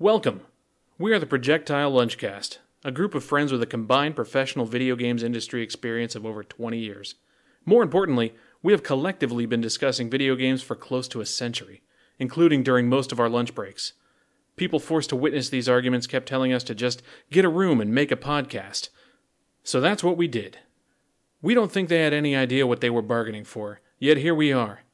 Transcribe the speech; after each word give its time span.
Welcome. 0.00 0.42
We 0.96 1.12
are 1.12 1.18
the 1.18 1.26
Projectile 1.26 1.90
Lunchcast, 1.90 2.58
a 2.84 2.92
group 2.92 3.16
of 3.16 3.24
friends 3.24 3.50
with 3.50 3.60
a 3.62 3.66
combined 3.66 4.14
professional 4.14 4.64
video 4.64 4.94
games 4.94 5.24
industry 5.24 5.60
experience 5.60 6.14
of 6.14 6.24
over 6.24 6.44
20 6.44 6.78
years. 6.78 7.16
More 7.64 7.82
importantly, 7.82 8.32
we 8.62 8.70
have 8.72 8.84
collectively 8.84 9.44
been 9.44 9.60
discussing 9.60 10.08
video 10.08 10.36
games 10.36 10.62
for 10.62 10.76
close 10.76 11.08
to 11.08 11.20
a 11.20 11.26
century, 11.26 11.82
including 12.16 12.62
during 12.62 12.88
most 12.88 13.10
of 13.10 13.18
our 13.18 13.28
lunch 13.28 13.56
breaks. 13.56 13.94
People 14.54 14.78
forced 14.78 15.08
to 15.08 15.16
witness 15.16 15.48
these 15.48 15.68
arguments 15.68 16.06
kept 16.06 16.28
telling 16.28 16.52
us 16.52 16.62
to 16.62 16.76
just 16.76 17.02
get 17.32 17.44
a 17.44 17.48
room 17.48 17.80
and 17.80 17.92
make 17.92 18.12
a 18.12 18.16
podcast. 18.16 18.90
So 19.64 19.80
that's 19.80 20.04
what 20.04 20.16
we 20.16 20.28
did. 20.28 20.58
We 21.42 21.54
don't 21.54 21.72
think 21.72 21.88
they 21.88 22.02
had 22.02 22.14
any 22.14 22.36
idea 22.36 22.68
what 22.68 22.80
they 22.80 22.90
were 22.90 23.02
bargaining 23.02 23.42
for, 23.42 23.80
yet 23.98 24.18
here 24.18 24.36
we 24.36 24.52
are. 24.52 24.84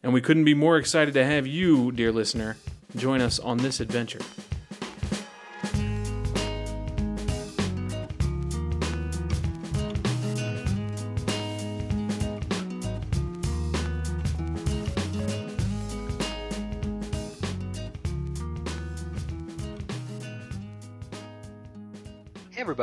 And 0.00 0.12
we 0.12 0.20
couldn't 0.20 0.44
be 0.44 0.54
more 0.54 0.76
excited 0.76 1.12
to 1.14 1.24
have 1.24 1.44
you, 1.44 1.90
dear 1.90 2.12
listener, 2.12 2.56
join 2.96 3.20
us 3.20 3.38
on 3.38 3.58
this 3.58 3.80
adventure. 3.80 4.20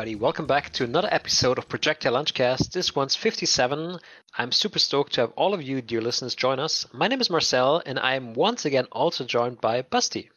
Everybody, 0.01 0.19
welcome 0.19 0.47
back 0.47 0.71
to 0.71 0.83
another 0.83 1.09
episode 1.11 1.59
of 1.59 1.69
Projectile 1.69 2.13
Lunchcast. 2.13 2.71
This 2.71 2.95
one's 2.95 3.15
57. 3.15 3.99
I'm 4.35 4.51
super 4.51 4.79
stoked 4.79 5.13
to 5.13 5.21
have 5.21 5.31
all 5.35 5.53
of 5.53 5.61
you, 5.61 5.79
dear 5.79 6.01
listeners, 6.01 6.33
join 6.33 6.59
us. 6.59 6.87
My 6.91 7.07
name 7.07 7.21
is 7.21 7.29
Marcel, 7.29 7.83
and 7.85 7.99
I 7.99 8.15
am 8.15 8.33
once 8.33 8.65
again 8.65 8.87
also 8.91 9.25
joined 9.25 9.61
by 9.61 9.83
Basti. 9.83 10.31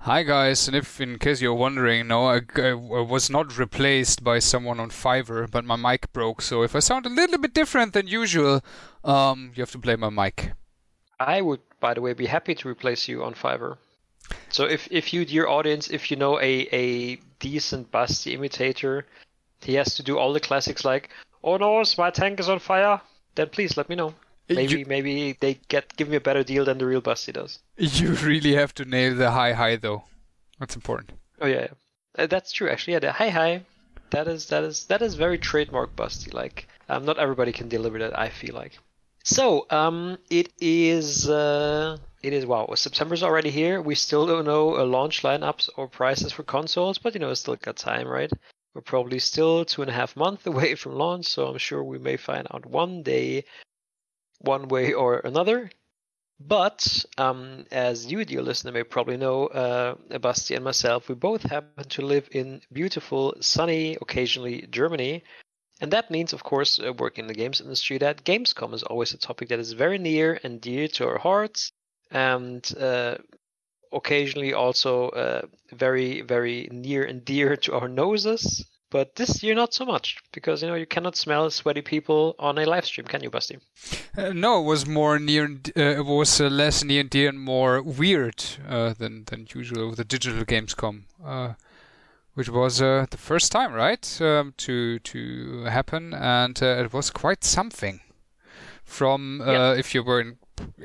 Hi 0.00 0.22
guys, 0.22 0.68
and 0.68 0.76
if 0.76 1.00
in 1.00 1.18
case 1.18 1.40
you're 1.40 1.54
wondering, 1.54 2.08
no, 2.08 2.26
I, 2.26 2.40
I 2.54 2.74
was 2.74 3.30
not 3.30 3.56
replaced 3.56 4.22
by 4.22 4.40
someone 4.40 4.78
on 4.78 4.90
Fiverr, 4.90 5.50
but 5.50 5.64
my 5.64 5.76
mic 5.76 6.12
broke. 6.12 6.42
So 6.42 6.62
if 6.62 6.76
I 6.76 6.80
sound 6.80 7.06
a 7.06 7.08
little 7.08 7.38
bit 7.38 7.54
different 7.54 7.94
than 7.94 8.08
usual, 8.08 8.60
um, 9.04 9.52
you 9.54 9.62
have 9.62 9.70
to 9.70 9.78
blame 9.78 10.00
my 10.00 10.10
mic. 10.10 10.52
I 11.18 11.40
would, 11.40 11.60
by 11.80 11.94
the 11.94 12.02
way, 12.02 12.12
be 12.12 12.26
happy 12.26 12.54
to 12.56 12.68
replace 12.68 13.08
you 13.08 13.24
on 13.24 13.32
Fiverr. 13.32 13.78
So 14.50 14.64
if, 14.64 14.88
if 14.90 15.12
you, 15.12 15.24
dear 15.24 15.46
audience, 15.46 15.88
if 15.90 16.10
you 16.10 16.16
know 16.16 16.38
a, 16.40 16.68
a 16.72 17.16
decent 17.40 17.90
Basti 17.90 18.34
imitator, 18.34 19.06
he 19.62 19.74
has 19.74 19.94
to 19.96 20.02
do 20.02 20.18
all 20.18 20.32
the 20.32 20.40
classics 20.40 20.84
like, 20.84 21.10
"Oh 21.42 21.56
no, 21.56 21.82
my 21.98 22.10
tank 22.10 22.40
is 22.40 22.48
on 22.48 22.58
fire," 22.58 23.00
then 23.34 23.48
please 23.48 23.76
let 23.76 23.88
me 23.88 23.96
know. 23.96 24.14
Maybe 24.48 24.80
You- 24.80 24.86
maybe 24.86 25.36
they 25.40 25.54
get 25.68 25.96
give 25.96 26.08
me 26.08 26.16
a 26.16 26.20
better 26.20 26.42
deal 26.44 26.64
than 26.64 26.78
the 26.78 26.86
real 26.86 27.00
Basti 27.00 27.32
does. 27.32 27.58
You 27.78 28.10
really 28.14 28.54
have 28.54 28.74
to 28.74 28.84
nail 28.84 29.14
the 29.14 29.30
high 29.30 29.52
high 29.52 29.76
though. 29.76 30.04
That's 30.58 30.76
important. 30.76 31.12
Oh 31.40 31.46
yeah, 31.46 31.60
yeah. 31.60 32.22
Uh, 32.24 32.26
that's 32.26 32.52
true 32.52 32.68
actually. 32.68 32.92
Yeah, 32.94 32.98
the 33.00 33.12
high 33.12 33.30
high. 33.30 33.64
that 34.10 34.28
is 34.28 34.46
that 34.48 34.64
is 34.64 34.84
that 34.86 35.00
is 35.00 35.14
very 35.14 35.38
trademark 35.38 35.96
Basti. 35.96 36.30
Like, 36.30 36.68
um, 36.90 37.04
not 37.06 37.18
everybody 37.18 37.52
can 37.52 37.68
deliver 37.68 37.98
that. 38.00 38.18
I 38.18 38.28
feel 38.28 38.54
like. 38.54 38.78
So, 39.24 39.66
um, 39.70 40.18
it 40.28 40.52
is 40.60 41.30
uh, 41.30 41.96
it 42.22 42.32
is 42.32 42.46
wow. 42.46 42.72
September's 42.74 43.22
already 43.22 43.50
here. 43.50 43.82
We 43.82 43.96
still 43.96 44.26
don't 44.26 44.44
know 44.44 44.76
uh, 44.78 44.84
launch 44.84 45.22
lineups 45.22 45.68
or 45.76 45.88
prices 45.88 46.32
for 46.32 46.44
consoles, 46.44 46.98
but 46.98 47.14
you 47.14 47.20
know, 47.20 47.30
it's 47.30 47.40
still 47.40 47.56
got 47.56 47.76
time, 47.76 48.06
right? 48.06 48.30
We're 48.74 48.82
probably 48.82 49.18
still 49.18 49.64
two 49.64 49.82
and 49.82 49.90
a 49.90 49.94
half 49.94 50.16
months 50.16 50.46
away 50.52 50.76
from 50.76 50.94
launch, 50.94 51.26
so 51.26 51.46
I'm 51.48 51.58
sure 51.58 51.82
we 51.82 51.98
may 51.98 52.16
find 52.16 52.46
out 52.52 52.64
one 52.64 53.02
day, 53.02 53.44
one 54.38 54.68
way 54.68 54.92
or 54.92 55.18
another. 55.18 55.70
But 56.38 57.04
um, 57.18 57.66
as 57.70 58.10
you, 58.10 58.24
dear 58.24 58.42
listener, 58.42 58.72
may 58.72 58.82
probably 58.84 59.16
know, 59.16 59.46
uh, 59.46 60.18
Basti 60.18 60.54
and 60.54 60.64
myself, 60.64 61.08
we 61.08 61.14
both 61.14 61.42
happen 61.42 61.84
to 61.88 62.02
live 62.02 62.28
in 62.32 62.62
beautiful, 62.72 63.34
sunny, 63.40 63.96
occasionally 64.00 64.66
Germany. 64.70 65.22
And 65.80 65.92
that 65.92 66.10
means, 66.10 66.32
of 66.32 66.42
course, 66.42 66.78
uh, 66.78 66.92
working 66.92 67.24
in 67.24 67.28
the 67.28 67.34
games 67.34 67.60
industry, 67.60 67.98
that 67.98 68.24
Gamescom 68.24 68.74
is 68.74 68.82
always 68.84 69.12
a 69.12 69.18
topic 69.18 69.48
that 69.48 69.58
is 69.58 69.72
very 69.72 69.98
near 69.98 70.38
and 70.42 70.60
dear 70.60 70.88
to 70.88 71.08
our 71.08 71.18
hearts, 71.18 71.72
and 72.12 72.62
uh, 72.78 73.16
occasionally 73.92 74.52
also 74.52 75.08
uh, 75.08 75.42
very, 75.72 76.22
very 76.22 76.68
near 76.70 77.04
and 77.04 77.24
dear 77.24 77.56
to 77.56 77.74
our 77.74 77.88
noses. 77.88 78.64
But 78.90 79.14
this 79.16 79.42
year, 79.42 79.54
not 79.54 79.72
so 79.72 79.86
much, 79.86 80.18
because 80.32 80.60
you 80.62 80.68
know 80.68 80.74
you 80.74 80.84
cannot 80.86 81.16
smell 81.16 81.50
sweaty 81.50 81.80
people 81.80 82.34
on 82.38 82.58
a 82.58 82.66
live 82.66 82.84
stream, 82.84 83.06
can 83.06 83.22
you, 83.22 83.30
Basti? 83.30 83.56
Uh, 84.18 84.34
no, 84.34 84.60
it 84.60 84.66
was 84.66 84.86
more 84.86 85.18
near. 85.18 85.44
And, 85.46 85.72
uh, 85.74 85.80
it 86.00 86.04
was 86.04 86.38
uh, 86.40 86.48
less 86.48 86.84
near 86.84 87.00
and 87.00 87.08
dear 87.08 87.30
and 87.30 87.40
more 87.40 87.80
weird 87.82 88.44
uh, 88.68 88.92
than 88.92 89.24
than 89.24 89.46
usual 89.54 89.88
with 89.88 89.96
the 89.96 90.04
digital 90.04 90.44
Gamescom, 90.44 91.04
uh, 91.24 91.54
which 92.34 92.50
was 92.50 92.82
uh, 92.82 93.06
the 93.10 93.16
first 93.16 93.50
time, 93.50 93.72
right, 93.72 94.20
um, 94.20 94.52
to 94.58 94.98
to 94.98 95.64
happen, 95.64 96.12
and 96.12 96.62
uh, 96.62 96.84
it 96.84 96.92
was 96.92 97.10
quite 97.10 97.44
something. 97.44 98.00
From 98.84 99.40
uh, 99.40 99.52
Yeah. 99.52 99.78
if 99.78 99.94
you 99.94 100.02
were 100.04 100.20
in 100.20 100.36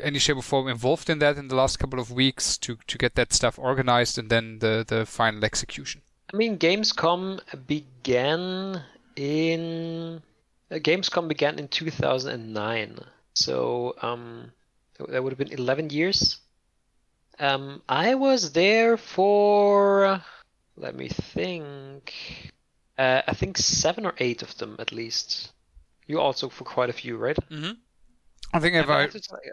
any 0.02 0.20
shape 0.20 0.38
or 0.38 0.42
form 0.42 0.68
involved 0.68 1.10
in 1.10 1.20
that 1.20 1.38
in 1.38 1.48
the 1.48 1.56
last 1.56 1.78
couple 1.78 2.00
of 2.00 2.12
weeks 2.12 2.58
to 2.58 2.78
to 2.88 2.98
get 2.98 3.16
that 3.16 3.34
stuff 3.34 3.60
organized 3.60 4.18
and 4.18 4.30
then 4.30 4.60
the 4.60 4.86
the 4.88 5.06
final 5.06 5.44
execution. 5.44 6.02
I 6.34 6.38
mean, 6.38 6.58
Gamescom 6.58 7.40
began 7.68 8.84
in 9.16 10.22
uh, 10.70 10.76
Gamescom 10.76 11.28
began 11.28 11.58
in 11.58 11.68
2009, 11.68 13.00
so 13.34 13.96
um, 14.02 14.52
that 15.08 15.24
would 15.24 15.32
have 15.32 15.38
been 15.38 15.54
11 15.54 15.90
years. 15.90 16.38
Um, 17.40 17.82
I 17.88 18.16
was 18.16 18.52
there 18.52 18.98
for, 18.98 20.22
let 20.76 20.96
me 20.96 21.08
think, 21.08 22.52
uh, 22.98 23.22
I 23.28 23.34
think 23.34 23.58
seven 23.58 24.06
or 24.06 24.16
eight 24.18 24.42
of 24.42 24.58
them 24.58 24.76
at 24.80 24.92
least. 24.92 25.52
You 26.08 26.20
also 26.20 26.50
for 26.50 26.64
quite 26.64 26.90
a 26.90 26.94
few, 26.94 27.18
right? 27.18 27.38
Mm-hmm. 27.50 27.72
I 28.54 28.60
think 28.60 28.76
if 28.76 28.90
I 28.90 28.98
I 28.98 29.02
have 29.02 29.12
to 29.12 29.20
tell 29.20 29.40
you, 29.44 29.52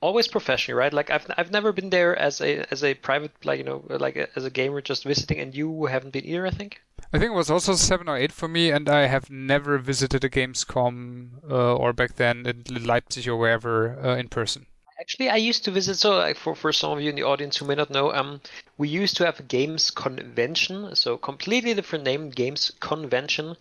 always 0.00 0.28
professionally, 0.28 0.78
right? 0.78 0.92
Like 0.92 1.10
I've 1.10 1.26
I've 1.36 1.50
never 1.50 1.72
been 1.72 1.90
there 1.90 2.16
as 2.16 2.40
a 2.40 2.64
as 2.70 2.84
a 2.84 2.94
private 2.94 3.32
like 3.44 3.58
you 3.58 3.64
know 3.64 3.84
like 3.88 4.16
a, 4.16 4.28
as 4.36 4.44
a 4.44 4.50
gamer 4.50 4.80
just 4.80 5.04
visiting, 5.04 5.40
and 5.40 5.54
you 5.54 5.86
haven't 5.86 6.12
been 6.12 6.26
either, 6.26 6.46
I 6.46 6.50
think. 6.50 6.80
I 7.12 7.18
think 7.18 7.30
it 7.30 7.36
was 7.36 7.50
also 7.50 7.74
seven 7.74 8.08
or 8.08 8.16
eight 8.16 8.32
for 8.32 8.48
me, 8.48 8.70
and 8.70 8.88
I 8.88 9.06
have 9.06 9.30
never 9.30 9.78
visited 9.78 10.24
a 10.24 10.28
Gamescom 10.28 11.42
uh, 11.48 11.74
or 11.74 11.92
back 11.92 12.16
then 12.16 12.46
in 12.46 12.84
Leipzig 12.84 13.28
or 13.28 13.36
wherever 13.36 13.98
uh, 14.04 14.16
in 14.16 14.28
person. 14.28 14.66
Actually, 15.00 15.30
I 15.30 15.36
used 15.36 15.64
to 15.64 15.70
visit. 15.70 15.96
So, 15.96 16.16
like 16.16 16.36
for 16.36 16.54
for 16.54 16.72
some 16.72 16.92
of 16.92 17.00
you 17.00 17.10
in 17.10 17.16
the 17.16 17.22
audience 17.22 17.56
who 17.56 17.66
may 17.66 17.74
not 17.74 17.90
know, 17.90 18.12
um, 18.12 18.40
we 18.78 18.88
used 18.88 19.16
to 19.16 19.24
have 19.24 19.40
a 19.40 19.42
games 19.42 19.90
convention. 19.90 20.94
So, 20.94 21.16
completely 21.16 21.74
different 21.74 22.04
name, 22.04 22.30
games 22.30 22.72
convention, 22.80 23.56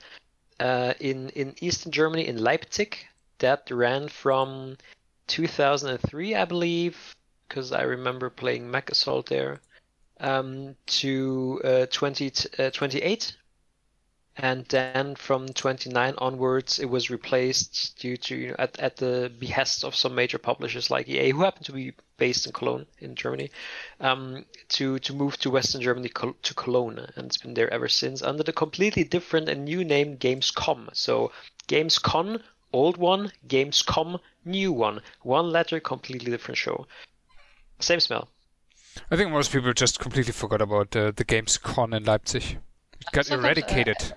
uh, 0.59 0.93
in 0.99 1.29
in 1.29 1.55
Eastern 1.61 1.91
Germany 1.91 2.27
in 2.27 2.37
Leipzig. 2.37 2.97
That 3.39 3.69
ran 3.71 4.07
from 4.07 4.77
2003, 5.27 6.35
I 6.35 6.45
believe, 6.45 7.15
because 7.47 7.71
I 7.71 7.83
remember 7.83 8.29
playing 8.29 8.69
MechAssault 8.69 9.27
there, 9.27 9.61
um, 10.19 10.75
to 10.85 11.61
uh, 11.63 11.85
20, 11.87 12.31
uh, 12.59 12.69
28. 12.71 13.35
And 14.35 14.65
then 14.65 15.15
from 15.15 15.47
29 15.47 16.15
onwards, 16.17 16.79
it 16.79 16.89
was 16.89 17.11
replaced 17.11 17.99
due 17.99 18.17
to 18.17 18.35
you 18.35 18.47
know, 18.49 18.55
at, 18.57 18.79
at 18.79 18.97
the 18.97 19.31
behest 19.39 19.83
of 19.83 19.95
some 19.95 20.15
major 20.15 20.39
publishers 20.39 20.89
like 20.89 21.07
EA, 21.07 21.29
who 21.29 21.43
happen 21.43 21.63
to 21.65 21.71
be 21.71 21.93
based 22.17 22.47
in 22.47 22.51
Cologne 22.51 22.87
in 22.97 23.13
Germany, 23.15 23.51
um, 23.99 24.45
to 24.69 24.97
to 24.99 25.13
move 25.13 25.37
to 25.37 25.51
Western 25.51 25.81
Germany 25.81 26.09
to 26.09 26.53
Cologne, 26.55 26.97
and 27.15 27.27
it's 27.27 27.37
been 27.37 27.53
there 27.53 27.71
ever 27.71 27.87
since 27.87 28.23
under 28.23 28.41
the 28.41 28.53
completely 28.53 29.03
different 29.03 29.49
and 29.49 29.65
new 29.65 29.83
name 29.83 30.17
Gamescom. 30.17 30.89
So 30.93 31.31
Gamescon, 31.67 32.41
old 32.73 32.97
one, 32.97 33.31
Gamescom, 33.47 34.19
new 34.43 34.73
one, 34.73 35.01
one 35.21 35.49
letter, 35.49 35.79
completely 35.79 36.31
different 36.31 36.57
show. 36.57 36.87
Same 37.79 37.99
smell. 37.99 38.27
I 39.09 39.15
think 39.15 39.31
most 39.31 39.51
people 39.51 39.73
just 39.73 39.99
completely 39.99 40.33
forgot 40.33 40.61
about 40.61 40.95
uh, 40.95 41.11
the 41.15 41.25
Gamescon 41.25 41.95
in 41.95 42.03
Leipzig. 42.03 42.57
It 42.99 43.11
got 43.11 43.25
Sometimes, 43.25 43.43
uh, 43.43 43.47
eradicated. 43.47 44.13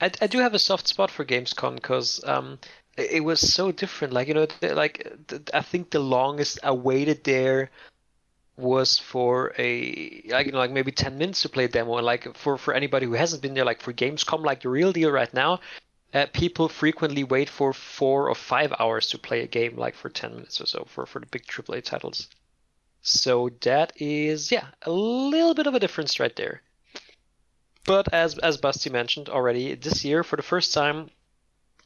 I, 0.00 0.10
I 0.20 0.26
do 0.26 0.38
have 0.38 0.54
a 0.54 0.58
soft 0.58 0.88
spot 0.88 1.10
for 1.10 1.24
Gamescom 1.24 1.76
because 1.76 2.22
um, 2.24 2.58
it, 2.96 3.12
it 3.12 3.20
was 3.20 3.40
so 3.40 3.72
different. 3.72 4.12
Like 4.12 4.28
you 4.28 4.34
know, 4.34 4.46
the, 4.60 4.74
like 4.74 5.06
the, 5.28 5.42
I 5.54 5.62
think 5.62 5.90
the 5.90 6.00
longest 6.00 6.58
I 6.62 6.72
waited 6.72 7.24
there 7.24 7.70
was 8.56 8.98
for 8.98 9.54
a 9.56 10.22
like 10.28 10.46
you 10.46 10.52
know 10.52 10.58
like 10.58 10.72
maybe 10.72 10.90
ten 10.90 11.16
minutes 11.16 11.42
to 11.42 11.48
play 11.48 11.64
a 11.64 11.68
demo. 11.68 11.96
And 11.96 12.06
like 12.06 12.36
for 12.36 12.58
for 12.58 12.74
anybody 12.74 13.06
who 13.06 13.12
hasn't 13.12 13.42
been 13.42 13.54
there, 13.54 13.64
like 13.64 13.82
for 13.82 13.92
Gamescom, 13.92 14.44
like 14.44 14.62
the 14.62 14.68
real 14.68 14.92
deal 14.92 15.10
right 15.10 15.32
now, 15.32 15.60
uh, 16.14 16.26
people 16.32 16.68
frequently 16.68 17.24
wait 17.24 17.48
for 17.48 17.72
four 17.72 18.28
or 18.28 18.34
five 18.34 18.72
hours 18.78 19.08
to 19.10 19.18
play 19.18 19.42
a 19.42 19.46
game, 19.46 19.76
like 19.76 19.94
for 19.94 20.08
ten 20.08 20.34
minutes 20.34 20.60
or 20.60 20.66
so 20.66 20.84
for 20.88 21.06
for 21.06 21.20
the 21.20 21.26
big 21.26 21.46
AAA 21.46 21.84
titles. 21.84 22.28
So 23.02 23.50
that 23.60 23.92
is 23.96 24.50
yeah 24.50 24.68
a 24.82 24.90
little 24.90 25.54
bit 25.54 25.66
of 25.66 25.74
a 25.74 25.80
difference 25.80 26.18
right 26.18 26.34
there. 26.36 26.62
But 27.84 28.12
as 28.12 28.38
as 28.38 28.56
Basti 28.56 28.90
mentioned 28.90 29.28
already, 29.28 29.74
this 29.74 30.04
year 30.04 30.24
for 30.24 30.36
the 30.36 30.42
first 30.42 30.72
time, 30.74 31.10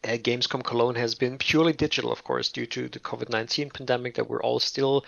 uh, 0.05 0.19
Gamescom 0.27 0.65
Cologne 0.65 0.97
has 0.97 1.15
been 1.15 1.39
purely 1.39 1.73
digital, 1.73 2.13
of 2.13 2.25
course, 2.25 2.51
due 2.51 2.67
to 2.67 2.89
the 2.89 3.01
COVID 3.01 3.29
nineteen 3.29 3.71
pandemic 3.71 4.15
that 4.15 4.29
we're 4.29 4.43
all 4.43 4.61
still 4.61 5.05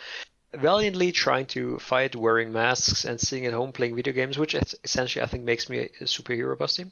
valiantly 0.52 1.12
trying 1.12 1.46
to 1.46 1.78
fight 1.78 2.14
wearing 2.14 2.52
masks 2.52 3.04
and 3.04 3.20
sitting 3.20 3.46
at 3.46 3.52
home 3.52 3.72
playing 3.72 3.96
video 3.96 4.12
games, 4.12 4.38
which 4.38 4.54
essentially 4.54 5.22
I 5.22 5.26
think 5.26 5.44
makes 5.44 5.68
me 5.68 5.78
a 5.78 6.04
superhero, 6.04 6.56
Basti. 6.58 6.86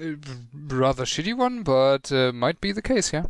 Uh, 0.00 0.16
Rather 0.52 1.04
shitty 1.04 1.36
one, 1.36 1.62
but 1.62 2.10
uh, 2.12 2.32
might 2.32 2.60
be 2.60 2.72
the 2.72 2.82
case, 2.82 3.12
yeah. 3.12 3.26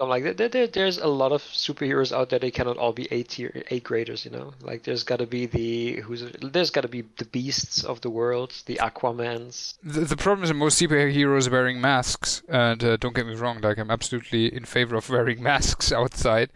I'm 0.00 0.08
like, 0.08 0.36
there, 0.36 0.48
there, 0.48 0.66
there's 0.66 0.98
a 0.98 1.06
lot 1.06 1.32
of 1.32 1.42
superheroes 1.42 2.12
out 2.12 2.30
there. 2.30 2.38
They 2.38 2.50
cannot 2.50 2.76
all 2.76 2.92
be 2.92 3.06
A 3.12 3.22
tier, 3.22 3.62
A 3.70 3.80
graders, 3.80 4.24
you 4.24 4.30
know. 4.30 4.52
Like, 4.60 4.82
there's 4.82 5.02
got 5.02 5.18
to 5.18 5.26
be 5.26 5.46
the 5.46 6.00
who's 6.00 6.24
there's 6.40 6.70
got 6.70 6.82
to 6.82 6.88
be 6.88 7.04
the 7.18 7.24
beasts 7.26 7.84
of 7.84 8.00
the 8.00 8.10
world, 8.10 8.52
the 8.66 8.76
Aquamans. 8.76 9.74
The, 9.82 10.00
the 10.00 10.16
problem 10.16 10.44
is 10.44 10.48
that 10.50 10.54
most 10.54 10.80
superheroes 10.80 11.50
wearing 11.50 11.80
masks, 11.80 12.42
and 12.48 12.82
uh, 12.82 12.96
don't 12.96 13.14
get 13.14 13.26
me 13.26 13.34
wrong, 13.34 13.60
like 13.60 13.78
I'm 13.78 13.90
absolutely 13.90 14.54
in 14.54 14.64
favor 14.64 14.96
of 14.96 15.08
wearing 15.08 15.42
masks 15.50 15.92
outside, 15.92 16.50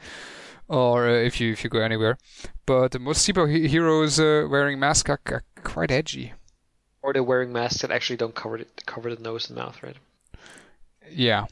or 0.69 1.09
uh, 1.09 1.13
if 1.13 1.41
you 1.41 1.53
if 1.53 1.65
you 1.65 1.71
go 1.71 1.81
anywhere. 1.81 2.19
But 2.67 3.01
most 3.01 3.27
superheroes 3.27 4.19
uh, 4.19 4.49
wearing 4.49 4.79
masks 4.79 5.11
are, 5.11 5.21
are 5.27 5.45
quite 5.63 5.91
edgy. 5.91 6.33
Or 7.03 7.13
they're 7.13 7.23
wearing 7.23 7.53
masks 7.53 7.83
that 7.83 7.91
actually 7.91 8.17
don't 8.17 8.35
cover 8.35 8.59
it, 8.59 8.83
cover 8.87 9.15
the 9.15 9.23
nose 9.23 9.49
and 9.49 9.59
mouth, 9.59 9.83
right? 9.83 9.97
Yeah. 11.11 11.47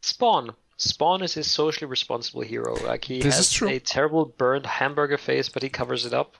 Spawn. 0.00 0.54
Spawn 0.76 1.22
is 1.22 1.34
his 1.34 1.50
socially 1.50 1.88
responsible 1.88 2.42
hero. 2.42 2.76
Like 2.84 3.04
he 3.04 3.20
This 3.20 3.36
has 3.36 3.62
a 3.62 3.78
terrible 3.78 4.26
burned 4.26 4.66
hamburger 4.66 5.18
face, 5.18 5.48
but 5.48 5.62
he 5.62 5.68
covers 5.68 6.04
it 6.04 6.12
up, 6.12 6.36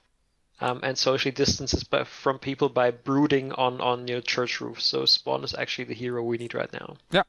um, 0.60 0.80
and 0.82 0.98
socially 0.98 1.32
distances 1.32 1.84
by, 1.84 2.04
from 2.04 2.38
people 2.38 2.68
by 2.68 2.90
brooding 2.90 3.52
on 3.52 3.80
on 3.80 4.06
you 4.06 4.16
know, 4.16 4.20
church 4.20 4.60
roofs. 4.60 4.84
So 4.84 5.06
Spawn 5.06 5.44
is 5.44 5.54
actually 5.54 5.84
the 5.84 5.94
hero 5.94 6.22
we 6.22 6.36
need 6.36 6.54
right 6.54 6.72
now. 6.72 6.96
Yeah. 7.10 7.22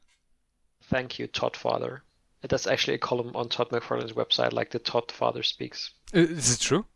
Thank 0.84 1.18
you, 1.18 1.26
Todd 1.26 1.56
Father. 1.56 2.02
That's 2.42 2.66
actually 2.66 2.94
a 2.94 2.98
column 2.98 3.34
on 3.34 3.48
Todd 3.48 3.70
McFarlane's 3.70 4.12
website, 4.12 4.52
like 4.52 4.70
the 4.70 4.78
Todd 4.78 5.10
Father 5.10 5.42
speaks. 5.42 5.90
Is 6.12 6.52
it 6.52 6.60
true? 6.60 6.86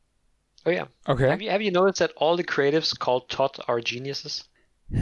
Oh 0.64 0.70
yeah. 0.70 0.86
Okay. 1.08 1.28
Have 1.28 1.42
you 1.42 1.50
have 1.50 1.62
you 1.62 1.70
noticed 1.70 1.98
that 1.98 2.12
all 2.16 2.36
the 2.36 2.44
creatives 2.44 2.96
called 2.98 3.28
Todd 3.28 3.56
are 3.68 3.80
geniuses? 3.80 4.44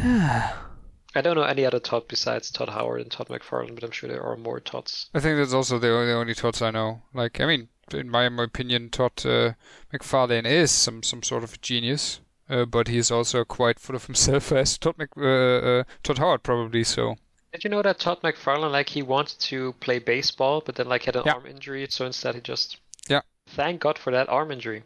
I 1.13 1.23
don't 1.23 1.35
know 1.35 1.43
any 1.43 1.65
other 1.67 1.81
Todd 1.81 2.05
besides 2.09 2.51
Todd 2.51 2.69
Howard 2.69 3.01
and 3.01 3.11
Todd 3.11 3.29
McFarlane, 3.29 3.75
but 3.75 3.83
I'm 3.83 3.91
sure 3.91 4.09
there 4.09 4.23
are 4.23 4.37
more 4.37 4.61
Todds. 4.61 5.11
I 5.13 5.19
think 5.21 5.37
that's 5.39 5.53
also 5.53 5.79
the 5.79 5.91
only, 5.91 6.07
the 6.07 6.13
only 6.13 6.35
Todds 6.35 6.63
I 6.63 6.71
know. 6.71 7.03
Like, 7.13 7.41
I 7.41 7.47
mean, 7.47 7.69
in 7.93 8.09
my, 8.09 8.29
my 8.29 8.45
opinion, 8.45 8.91
Todd 8.91 9.27
uh, 9.27 9.53
McFarlane 9.93 10.47
is 10.47 10.71
some, 10.71 11.03
some 11.03 11.25
sort 11.25 11.43
of 11.43 11.55
a 11.55 11.57
genius, 11.59 12.21
uh, 12.49 12.65
but 12.65 12.87
he's 12.87 13.11
also 13.11 13.45
quite 13.45 13.81
full 13.81 13.97
of 13.97 14.05
himself 14.07 14.53
as 14.53 14.79
Todd 14.79 14.99
Mc, 14.99 15.11
uh, 15.17 15.21
uh, 15.25 15.85
Todd 16.05 16.19
Howard 16.19 16.45
probably. 16.45 16.85
So 16.85 17.17
Did 17.53 17.65
you 17.65 17.71
know 17.71 17.83
that 17.83 17.99
Todd 17.99 18.23
McFarlane, 18.23 18.71
like, 18.71 18.89
he 18.91 19.03
wanted 19.03 19.41
to 19.41 19.73
play 19.81 19.99
baseball, 19.99 20.63
but 20.65 20.77
then, 20.77 20.87
like, 20.89 21.03
had 21.03 21.17
an 21.17 21.25
Yeah. 21.27 21.33
arm 21.35 21.47
injury, 21.47 21.89
so 21.91 22.07
instead 22.07 22.37
he 22.37 22.41
just. 22.41 22.77
Yeah. 23.09 23.23
Thank 23.49 23.81
God 23.81 23.99
for 23.99 24.13
that 24.13 24.29
arm 24.29 24.53
injury. 24.53 24.85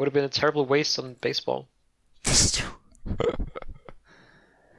Would 0.00 0.06
have 0.06 0.14
been 0.14 0.24
a 0.24 0.30
terrible 0.30 0.64
waste 0.64 0.98
on 0.98 1.12
baseball. 1.20 1.68
this 2.24 2.42
is 2.46 2.52
true. 2.52 2.72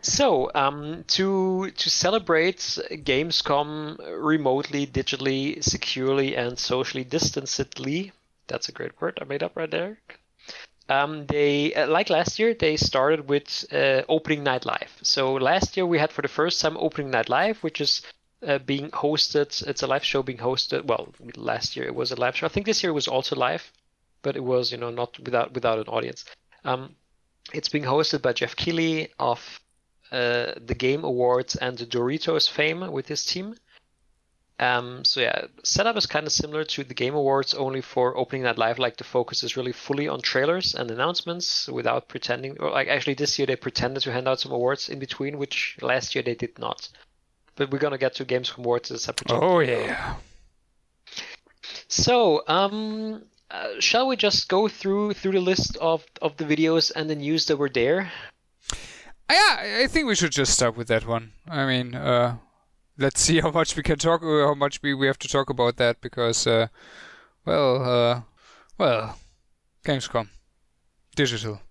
So, 0.01 0.49
um, 0.55 1.03
to 1.09 1.69
to 1.69 1.89
celebrate 1.91 2.57
Gamescom 2.57 3.99
remotely, 4.19 4.87
digitally, 4.87 5.63
securely, 5.63 6.35
and 6.35 6.57
socially 6.57 7.05
distancedly, 7.05 8.13
that's 8.47 8.67
a 8.67 8.71
great 8.71 8.99
word 8.99 9.19
I 9.21 9.25
made 9.25 9.43
up 9.43 9.55
right 9.55 9.69
there. 9.69 9.99
Um, 10.89 11.27
they 11.27 11.71
uh, 11.75 11.85
like 11.85 12.09
last 12.09 12.39
year 12.39 12.55
they 12.55 12.75
started 12.75 13.29
with 13.29 13.71
uh, 13.71 14.01
opening 14.09 14.43
night 14.43 14.65
live. 14.65 14.91
So 15.03 15.33
last 15.33 15.77
year 15.77 15.85
we 15.85 15.99
had 15.99 16.11
for 16.11 16.23
the 16.23 16.35
first 16.39 16.59
time 16.59 16.77
opening 16.77 17.11
night 17.11 17.29
live, 17.29 17.59
which 17.59 17.79
is 17.79 18.01
uh, 18.47 18.57
being 18.57 18.89
hosted. 18.89 19.49
It's 19.67 19.83
a 19.83 19.87
live 19.87 20.03
show 20.03 20.23
being 20.23 20.39
hosted. 20.39 20.85
Well, 20.85 21.13
last 21.35 21.75
year 21.75 21.85
it 21.85 21.93
was 21.93 22.11
a 22.11 22.15
live 22.15 22.35
show. 22.35 22.47
I 22.47 22.49
think 22.49 22.65
this 22.65 22.81
year 22.81 22.89
it 22.89 23.01
was 23.01 23.07
also 23.07 23.35
live, 23.35 23.71
but 24.21 24.35
it 24.35 24.43
was 24.43 24.71
you 24.71 24.77
know 24.77 24.89
not 24.89 25.19
without 25.19 25.53
without 25.53 25.79
an 25.79 25.87
audience. 25.87 26.25
Um, 26.63 26.95
it's 27.53 27.69
being 27.69 27.83
hosted 27.83 28.21
by 28.21 28.33
Geoff 28.33 28.55
Keighley 28.55 29.09
of 29.19 29.59
uh, 30.11 30.53
the 30.65 30.75
Game 30.75 31.03
Awards 31.03 31.55
and 31.55 31.77
the 31.77 31.85
Doritos 31.85 32.49
fame 32.49 32.91
with 32.91 33.07
his 33.07 33.25
team. 33.25 33.55
Um, 34.59 35.03
so 35.03 35.21
yeah, 35.21 35.47
setup 35.63 35.97
is 35.97 36.05
kind 36.05 36.27
of 36.27 36.31
similar 36.31 36.63
to 36.65 36.83
the 36.83 36.93
Game 36.93 37.15
Awards, 37.15 37.55
only 37.55 37.81
for 37.81 38.15
opening 38.15 38.43
that 38.43 38.59
live. 38.59 38.77
Like 38.77 38.97
the 38.97 39.03
focus 39.03 39.41
is 39.41 39.57
really 39.57 39.71
fully 39.71 40.07
on 40.07 40.21
trailers 40.21 40.75
and 40.75 40.91
announcements, 40.91 41.67
without 41.67 42.07
pretending. 42.07 42.59
Or 42.59 42.69
like 42.69 42.87
actually, 42.87 43.15
this 43.15 43.39
year 43.39 43.47
they 43.47 43.55
pretended 43.55 44.03
to 44.03 44.11
hand 44.11 44.27
out 44.27 44.39
some 44.39 44.51
awards 44.51 44.87
in 44.87 44.99
between, 44.99 45.39
which 45.39 45.77
last 45.81 46.13
year 46.13 46.23
they 46.23 46.35
did 46.35 46.59
not. 46.59 46.89
But 47.55 47.71
we're 47.71 47.79
gonna 47.79 47.97
get 47.97 48.15
to 48.15 48.25
Gamescom 48.25 48.59
Awards 48.59 48.91
as 48.91 49.01
a 49.01 49.03
separate. 49.03 49.31
Oh 49.31 49.59
yeah. 49.59 50.17
So, 51.87 52.43
um, 52.47 53.23
uh, 53.51 53.67
shall 53.79 54.07
we 54.07 54.15
just 54.15 54.47
go 54.47 54.67
through 54.67 55.13
through 55.13 55.33
the 55.33 55.41
list 55.41 55.77
of 55.77 56.03
of 56.21 56.37
the 56.37 56.45
videos 56.45 56.91
and 56.95 57.09
the 57.09 57.15
news 57.15 57.45
that 57.45 57.57
were 57.57 57.69
there? 57.69 58.11
Yeah, 59.29 59.81
I- 59.83 59.87
think 59.87 60.07
we 60.07 60.15
should 60.15 60.31
just 60.31 60.53
start 60.53 60.75
with 60.75 60.87
that 60.87 61.05
one. 61.05 61.31
I 61.47 61.65
mean, 61.65 61.95
uh, 61.95 62.37
let's 62.97 63.21
see 63.21 63.39
how 63.45 63.51
much 63.51 63.75
we 63.75 63.83
can 63.83 63.97
talk, 63.97 64.21
uh, 64.23 64.47
how 64.47 64.55
much 64.55 64.81
we, 64.81 64.93
we 64.93 65.07
have 65.07 65.19
to 65.19 65.27
talk 65.27 65.49
about 65.49 65.77
that 65.77 66.01
because, 66.01 66.45
uh, 66.47 66.67
well, 67.45 67.83
uh, 67.83 68.21
well, 68.77 69.17
Gamescom, 69.85 70.27
digital, 71.15 71.61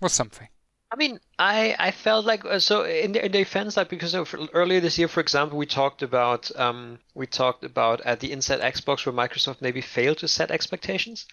was 0.00 0.12
something. 0.12 0.48
I 0.90 0.96
mean, 0.96 1.18
I 1.38 1.74
I 1.78 1.90
felt 1.92 2.26
like 2.26 2.44
uh, 2.44 2.58
so 2.60 2.84
in 2.84 3.12
the, 3.12 3.24
in 3.24 3.32
defense, 3.32 3.76
like 3.76 3.88
because 3.88 4.14
of 4.14 4.34
earlier 4.52 4.80
this 4.80 4.98
year, 4.98 5.08
for 5.08 5.20
example, 5.20 5.56
we 5.58 5.64
talked 5.66 6.02
about 6.02 6.50
um 6.56 6.98
we 7.14 7.26
talked 7.26 7.64
about 7.64 8.00
at 8.02 8.20
the 8.20 8.32
Inside 8.32 8.60
Xbox 8.60 9.06
where 9.06 9.14
Microsoft 9.14 9.62
maybe 9.62 9.80
failed 9.80 10.18
to 10.18 10.28
set 10.28 10.50
expectations. 10.50 11.26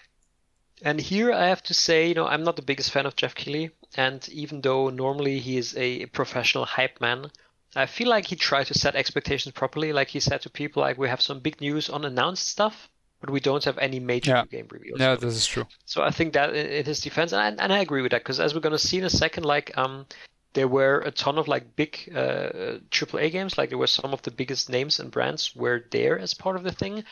And 0.81 1.01
here 1.01 1.33
I 1.33 1.47
have 1.47 1.63
to 1.63 1.73
say, 1.73 2.07
you 2.07 2.15
know, 2.15 2.27
I'm 2.27 2.43
not 2.43 2.55
the 2.57 2.61
biggest 2.61 2.91
fan 2.91 3.05
of 3.05 3.15
Geoff 3.17 3.35
Keighley, 3.35 3.71
and 3.95 4.27
even 4.29 4.61
though 4.61 4.89
normally 4.89 5.39
he 5.39 5.57
is 5.57 5.75
a 5.77 6.05
professional 6.07 6.65
hype 6.65 7.01
man, 7.01 7.31
I 7.75 7.85
feel 7.87 8.09
like 8.09 8.27
he 8.27 8.35
tried 8.37 8.67
to 8.67 8.73
set 8.73 8.95
expectations 8.95 9.53
properly. 9.53 9.93
Like 9.93 10.09
he 10.09 10.19
said 10.21 10.41
to 10.43 10.49
people, 10.49 10.81
like 10.81 10.97
we 10.97 11.09
have 11.09 11.21
some 11.21 11.39
big 11.41 11.59
news 11.61 11.89
on 11.89 12.05
announced 12.05 12.47
stuff, 12.47 12.89
but 13.25 13.33
we 13.33 13.39
don't 13.39 13.63
have 13.63 13.79
any 13.79 13.99
major 13.99 14.31
Yeah. 14.31 14.45
game 14.45 14.67
reveals. 14.69 14.99
Yeah, 14.99 15.15
this 15.15 15.33
is 15.33 15.47
true. 15.47 15.65
So 15.85 16.03
I 16.03 16.11
think 16.11 16.33
that 16.33 16.55
in 16.55 16.85
his 16.85 17.01
defense, 17.01 17.33
and 17.33 17.41
I, 17.41 17.63
and 17.63 17.73
I 17.73 17.79
agree 17.79 18.03
with 18.03 18.11
that 18.11 18.21
because 18.21 18.39
as 18.39 18.53
we're 18.53 18.59
gonna 18.61 18.77
see 18.77 18.99
in 18.99 19.03
a 19.03 19.09
second, 19.09 19.45
like 19.45 19.75
um, 19.75 20.05
there 20.53 20.67
were 20.67 20.99
a 20.99 21.09
ton 21.09 21.39
of 21.39 21.47
like 21.47 21.75
big 21.75 22.11
uh, 22.15 22.77
AAA 22.91 23.31
games, 23.31 23.57
like 23.57 23.69
there 23.69 23.79
were 23.79 23.87
some 23.87 24.13
of 24.13 24.21
the 24.21 24.29
biggest 24.29 24.69
names 24.69 24.99
and 24.99 25.09
brands 25.09 25.55
were 25.55 25.85
there 25.89 26.19
as 26.19 26.35
part 26.35 26.55
of 26.55 26.61
the 26.61 26.71
thing, 26.71 27.03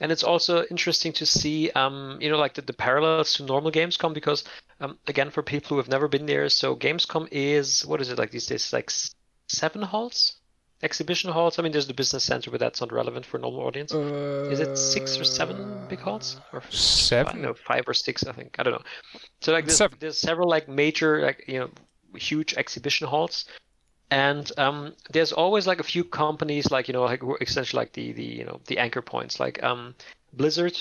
and 0.00 0.10
it's 0.10 0.24
also 0.24 0.64
interesting 0.70 1.12
to 1.12 1.26
see 1.26 1.70
um, 1.72 2.16
you 2.22 2.30
know, 2.30 2.38
like 2.38 2.54
the, 2.54 2.62
the 2.62 2.72
parallels 2.72 3.34
to 3.34 3.42
normal 3.42 3.70
Gamescom 3.70 4.14
because 4.14 4.44
um, 4.80 4.98
again, 5.06 5.28
for 5.28 5.42
people 5.42 5.68
who 5.70 5.76
have 5.76 5.90
never 5.90 6.08
been 6.08 6.24
there, 6.24 6.48
so 6.48 6.74
Gamescom 6.74 7.28
is 7.30 7.84
what 7.84 8.00
is 8.00 8.08
it 8.10 8.16
like 8.18 8.30
these 8.30 8.46
days? 8.46 8.72
Like 8.72 8.90
seven 9.48 9.82
halls, 9.82 10.36
exhibition 10.84 11.30
halls. 11.32 11.58
I 11.58 11.62
mean, 11.62 11.72
there's 11.72 11.86
the 11.86 11.94
business 11.94 12.22
center, 12.24 12.50
but 12.50 12.60
that's 12.60 12.80
not 12.80 12.92
relevant 12.92 13.26
for 13.26 13.38
a 13.38 13.40
normal 13.40 13.62
audience. 13.62 13.92
Is 13.92 14.60
it 14.60 14.76
six 14.76 15.18
or 15.18 15.24
seven 15.24 15.86
big 15.88 15.98
halls? 16.00 16.40
Or 16.52 16.62
Seven? 16.70 17.42
don't 17.42 17.58
five 17.58 17.84
or 17.88 17.94
six, 17.94 18.24
I 18.26 18.32
think. 18.32 18.56
I 18.58 18.62
don't 18.62 18.74
know. 18.74 18.82
So 19.40 19.52
like 19.52 19.64
there's, 19.66 19.78
Seven. 19.78 19.96
there's 20.00 20.18
several 20.18 20.48
like 20.48 20.68
major 20.68 21.22
like 21.22 21.44
you 21.48 21.58
know 21.60 21.70
huge 22.16 22.54
exhibition 22.54 23.08
halls, 23.08 23.46
and 24.10 24.52
um, 24.58 24.94
there's 25.10 25.32
always 25.32 25.66
like 25.66 25.80
a 25.80 25.84
few 25.84 26.04
companies 26.04 26.70
like 26.70 26.86
you 26.88 26.94
know 26.94 27.02
like 27.02 27.22
essentially 27.40 27.80
like 27.80 27.92
the 27.94 28.12
the 28.12 28.24
you 28.24 28.44
know 28.44 28.60
the 28.66 28.78
anchor 28.78 29.02
points 29.02 29.40
like 29.40 29.62
um, 29.62 29.94
Blizzard. 30.32 30.80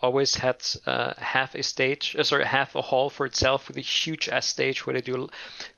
Always 0.00 0.34
had 0.36 0.62
uh, 0.86 1.14
half 1.18 1.54
a 1.54 1.62
stage, 1.62 2.14
uh, 2.16 2.22
sorry, 2.22 2.44
half 2.44 2.74
a 2.76 2.82
hall 2.82 3.10
for 3.10 3.26
itself 3.26 3.68
with 3.68 3.76
a 3.76 3.80
huge 3.80 4.28
ass 4.28 4.46
stage 4.46 4.86
where 4.86 4.94
they 4.94 5.00
do 5.00 5.28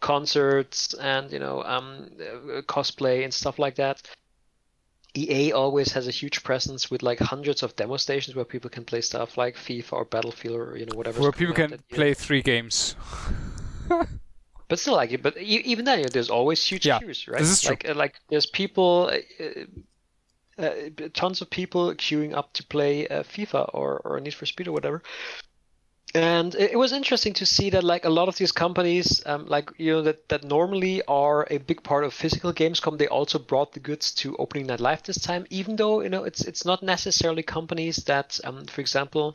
concerts 0.01 0.93
and 0.95 1.33
you 1.33 1.39
know 1.39 1.63
um, 1.63 2.11
uh, 2.21 2.61
cosplay 2.63 3.25
and 3.25 3.33
stuff 3.33 3.59
like 3.59 3.77
that. 3.77 4.03
EA 5.17 5.53
always 5.53 5.93
has 5.93 6.09
a 6.09 6.11
huge 6.11 6.43
presence 6.43 6.91
with 6.91 7.03
like 7.03 7.21
hundreds 7.21 7.63
of 7.63 7.77
demo 7.77 7.97
stations 7.97 8.35
where 8.35 8.45
people 8.45 8.69
can 8.69 8.85
play 8.85 9.01
stuff 9.01 9.39
like 9.39 9.55
FIFA 9.57 9.93
or 9.93 10.05
Battlefield 10.05 10.57
or 10.57 10.77
you 10.77 10.87
know 10.87 10.97
whatever. 10.97 11.21
Where 11.21 11.33
people 11.33 11.55
can 11.55 11.79
play 11.91 12.15
three 12.15 12.43
games. 12.43 12.97
But 14.69 14.79
still, 14.79 14.95
like, 14.95 15.23
but 15.23 15.37
even 15.37 15.85
then, 15.85 15.99
you 15.99 16.05
know, 16.05 16.11
there's 16.11 16.31
always 16.31 16.65
huge 16.65 16.87
Yeah, 16.87 16.99
queues, 16.99 17.29
right? 17.29 17.39
this 17.39 17.51
is 17.51 17.61
true. 17.61 17.71
Like, 17.73 17.89
uh, 17.89 17.95
like 17.95 18.15
there's 18.31 18.47
people, 18.47 19.11
uh, 19.13 19.47
uh, 20.59 20.71
tons 21.13 21.41
of 21.41 21.51
people 21.51 21.95
queuing 21.95 22.35
up 22.35 22.53
to 22.55 22.65
play 22.65 23.07
uh, 23.09 23.23
FIFA 23.23 23.71
or 23.75 24.01
or 24.05 24.21
Need 24.21 24.35
for 24.35 24.47
Speed 24.47 24.69
or 24.69 24.73
whatever. 24.73 25.03
And 26.17 26.55
it 26.55 26.79
was 26.79 26.93
interesting 26.93 27.33
to 27.35 27.47
see 27.47 27.71
that 27.71 27.83
like 27.83 28.05
a 28.05 28.09
lot 28.11 28.29
of 28.29 28.37
these 28.37 28.53
companies, 28.53 29.21
um, 29.27 29.47
like 29.47 29.73
you 29.79 29.93
know 29.93 30.03
that 30.03 30.29
that 30.29 30.45
normally 30.45 31.03
are 31.09 31.45
a 31.51 31.59
big 31.59 31.83
part 31.83 32.05
of 32.05 32.15
physical 32.15 32.53
Gamescom, 32.53 32.99
they 32.99 33.09
also 33.09 33.39
brought 33.41 33.73
the 33.73 33.81
goods 33.81 34.15
to 34.15 34.37
opening 34.37 34.67
night 34.67 34.79
live 34.79 35.03
this 35.03 35.19
time. 35.19 35.45
Even 35.51 35.75
though 35.75 36.03
you 36.03 36.09
know 36.09 36.23
it's 36.23 36.43
it's 36.43 36.65
not 36.65 36.85
necessarily 36.85 37.43
companies 37.43 37.97
that, 38.05 38.39
um, 38.45 38.65
for 38.67 38.81
example, 38.81 39.35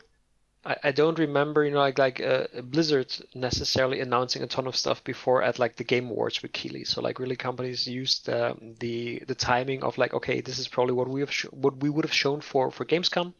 I, 0.64 0.92
don't 0.92 1.18
remember 1.18 1.64
you 1.64 1.70
know 1.70 1.78
like 1.78 1.98
like 1.98 2.20
uh, 2.20 2.46
Blizzard 2.62 3.16
necessarily 3.34 4.00
announcing 4.00 4.42
a 4.42 4.46
ton 4.46 4.66
of 4.66 4.76
stuff 4.76 5.02
before 5.04 5.42
at 5.42 5.58
like 5.58 5.76
the 5.76 5.84
Game 5.84 6.10
Awards 6.10 6.42
with 6.42 6.52
Keighley. 6.52 6.84
So 6.84 7.00
like 7.00 7.18
really 7.18 7.36
companies 7.36 7.86
used 7.86 8.28
um, 8.28 8.74
the 8.78 9.22
the 9.26 9.34
timing 9.34 9.82
of 9.82 9.96
like 9.96 10.12
okay 10.12 10.40
this 10.42 10.58
is 10.58 10.68
probably 10.68 10.94
what 10.94 11.08
we 11.08 11.20
have 11.20 11.32
sh- 11.32 11.46
what 11.50 11.78
we 11.78 11.88
would 11.88 12.04
have 12.04 12.12
shown 12.12 12.40
for 12.42 12.70
for 12.70 12.84
Gamescom. 12.84 13.32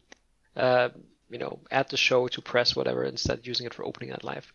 Uh, 0.55 0.89
you 1.29 1.37
know, 1.37 1.59
at 1.71 1.89
the 1.89 1.97
show 1.97 2.27
to 2.27 2.41
press 2.41 2.75
whatever 2.75 3.03
instead 3.03 3.39
of 3.39 3.47
using 3.47 3.65
it 3.65 3.73
for 3.73 3.85
opening 3.85 4.09
night 4.09 4.23
live. 4.23 4.51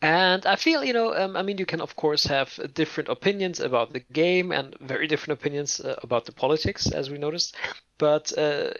And 0.00 0.46
I 0.46 0.56
feel, 0.56 0.82
you 0.82 0.92
know, 0.92 1.14
um, 1.14 1.36
I 1.36 1.42
mean, 1.42 1.58
you 1.58 1.66
can 1.66 1.80
of 1.80 1.94
course 1.96 2.24
have 2.24 2.58
different 2.72 3.08
opinions 3.10 3.60
about 3.60 3.92
the 3.92 4.00
game 4.00 4.50
and 4.52 4.74
very 4.80 5.06
different 5.06 5.40
opinions 5.40 5.80
uh, 5.80 5.96
about 6.02 6.24
the 6.24 6.32
politics, 6.32 6.90
as 6.90 7.10
we 7.10 7.18
noticed. 7.18 7.54
But 7.98 8.36
uh, 8.38 8.70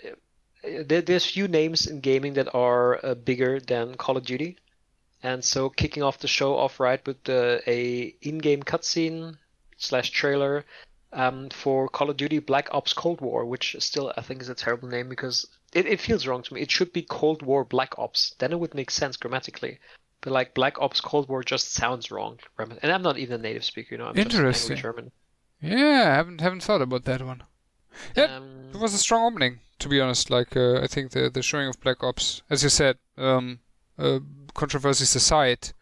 there, 0.63 1.03
there's 1.03 1.27
few 1.27 1.49
names 1.49 1.87
in 1.87 2.01
gaming 2.01 2.35
that 2.35 2.55
are 2.55 3.05
uh, 3.05 3.15
bigger 3.15 3.61
than 3.61 3.97
Call 3.97 4.17
of 4.17 4.25
Duty, 4.25 4.57
and 5.23 5.45
so 5.45 5.69
kicking 5.69 6.03
off 6.03 6.19
the 6.19 6.29
show 6.29 6.57
off 6.57 6.81
right 6.81 7.05
with 7.07 7.29
uh, 7.29 7.59
a 7.67 8.15
in-game 8.23 8.63
cutscene 8.63 9.37
slash 9.77 10.11
trailer 10.11 10.65
um, 11.13 11.49
for 11.51 11.89
Call 11.89 12.11
of 12.11 12.17
Duty 12.17 12.39
Black 12.39 12.69
Ops 12.73 12.93
Cold 12.93 13.21
War, 13.21 13.45
which 13.45 13.77
still 13.79 14.13
I 14.17 14.23
think 14.23 14.43
is 14.43 14.49
a 14.49 14.55
terrible 14.55 14.89
name 14.89 15.09
because 15.09 15.47
it, 15.73 15.87
it 15.87 16.01
feels 16.01 16.27
wrong 16.27 16.43
to 16.43 16.55
me. 16.55 16.61
It 16.61 16.71
should 16.71 16.93
be 16.93 17.03
Cold 17.03 17.43
War 17.43 17.65
Black 17.65 17.99
Ops. 17.99 18.35
Then 18.39 18.53
it 18.53 18.61
would 18.61 18.75
make 18.75 18.91
sense 18.91 19.17
grammatically. 19.17 19.79
But 20.21 20.33
like 20.33 20.55
Black 20.55 20.81
Ops 20.81 21.01
Cold 21.01 21.29
War 21.29 21.45
just 21.45 21.73
sounds 21.73 22.11
wrong. 22.11 22.39
And 22.59 22.93
I'm 22.93 23.03
not 23.03 23.19
even 23.19 23.41
a 23.41 23.43
native 23.43 23.65
speaker, 23.65 23.95
you 23.95 23.99
know. 23.99 24.09
I'm 24.09 24.17
Interesting. 24.19 24.77
Just 24.77 24.83
German. 24.83 25.13
Yeah, 25.61 26.11
I 26.13 26.15
haven't 26.17 26.41
haven't 26.41 26.63
thought 26.63 26.83
about 26.83 27.05
that 27.05 27.23
one. 27.23 27.43
Yeah, 28.17 28.37
Um, 28.37 28.71
it 28.73 28.79
was 28.79 28.95
a 28.95 28.99
strong 28.99 29.33
opening, 29.33 29.61
to 29.79 29.89
be 29.89 30.01
honest. 30.01 30.31
Like 30.31 30.57
uh, 30.57 30.81
I 30.81 30.87
think 30.87 31.13
the 31.13 31.31
the 31.31 31.43
showing 31.43 31.69
of 31.69 31.81
Black 31.81 32.03
Ops, 32.03 32.43
as 32.51 32.63
you 32.63 32.69
said, 32.69 32.99
um, 33.17 33.61
uh, 33.99 34.21
controversies 34.55 35.15
aside, 35.15 35.73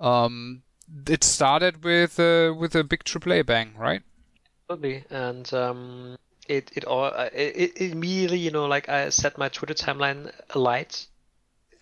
um, 0.00 0.62
it 1.08 1.24
started 1.24 1.84
with 1.84 2.18
uh, 2.18 2.54
with 2.56 2.74
a 2.74 2.84
big 2.84 3.04
AAA 3.04 3.46
bang, 3.46 3.74
right? 3.76 4.02
Absolutely, 4.68 5.04
and 5.10 5.52
um, 5.54 6.16
it 6.48 6.70
it 6.74 6.84
all 6.84 7.04
uh, 7.04 7.30
it, 7.32 7.72
it 7.76 7.92
immediately 7.92 8.38
you 8.38 8.50
know 8.50 8.66
like 8.66 8.88
I 8.88 9.10
set 9.10 9.38
my 9.38 9.48
Twitter 9.48 9.74
timeline 9.74 10.32
alight. 10.50 11.06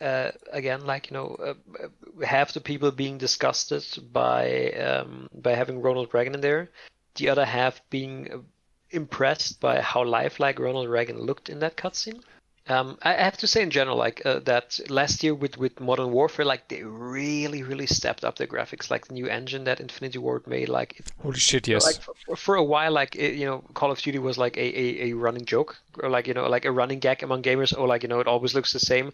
Uh, 0.00 0.32
again, 0.50 0.84
like 0.84 1.10
you 1.10 1.14
know, 1.14 1.36
uh, 1.36 2.24
half 2.24 2.52
the 2.52 2.60
people 2.60 2.90
being 2.90 3.18
disgusted 3.18 3.84
by 4.12 4.72
um, 4.72 5.28
by 5.32 5.54
having 5.54 5.80
Ronald 5.80 6.12
Reagan 6.12 6.34
in 6.34 6.40
there, 6.40 6.70
the 7.14 7.28
other 7.28 7.44
half 7.44 7.80
being 7.88 8.44
impressed 8.92 9.60
by 9.60 9.80
how 9.80 10.04
lifelike 10.04 10.58
Ronald 10.58 10.88
Reagan 10.88 11.20
looked 11.20 11.48
in 11.48 11.60
that 11.60 11.76
cutscene. 11.76 12.22
Um, 12.68 12.96
I 13.02 13.14
have 13.14 13.36
to 13.38 13.48
say 13.48 13.60
in 13.60 13.70
general, 13.70 13.96
like 13.96 14.24
uh, 14.24 14.38
that 14.40 14.78
last 14.88 15.24
year 15.24 15.34
with, 15.34 15.58
with 15.58 15.80
Modern 15.80 16.12
Warfare, 16.12 16.44
like 16.44 16.68
they 16.68 16.84
really, 16.84 17.64
really 17.64 17.86
stepped 17.86 18.22
up 18.22 18.36
the 18.36 18.46
graphics. 18.46 18.88
Like 18.88 19.08
the 19.08 19.14
new 19.14 19.26
engine 19.26 19.64
that 19.64 19.80
Infinity 19.80 20.18
Ward 20.18 20.46
made, 20.46 20.68
like 20.68 21.00
it 21.00 21.10
Holy 21.20 21.40
shit, 21.40 21.66
yes. 21.66 21.84
like 21.84 22.00
for, 22.00 22.36
for 22.36 22.54
a 22.54 22.62
while 22.62 22.92
like 22.92 23.16
it, 23.16 23.34
you 23.34 23.46
know 23.46 23.64
call 23.74 23.90
of 23.90 23.98
duty 23.98 24.20
was 24.20 24.38
like 24.38 24.56
a, 24.56 24.80
a, 24.80 25.10
a 25.10 25.12
running 25.14 25.44
joke 25.44 25.76
or 26.00 26.08
like 26.08 26.28
you 26.28 26.34
know 26.34 26.48
like 26.48 26.64
a 26.64 26.70
running 26.70 27.00
gag 27.00 27.24
among 27.24 27.42
gamers 27.42 27.76
or 27.76 27.88
like 27.88 28.04
you 28.04 28.08
know 28.08 28.20
it 28.20 28.28
always 28.28 28.54
looks 28.54 28.72
the 28.72 28.78
same 28.78 29.12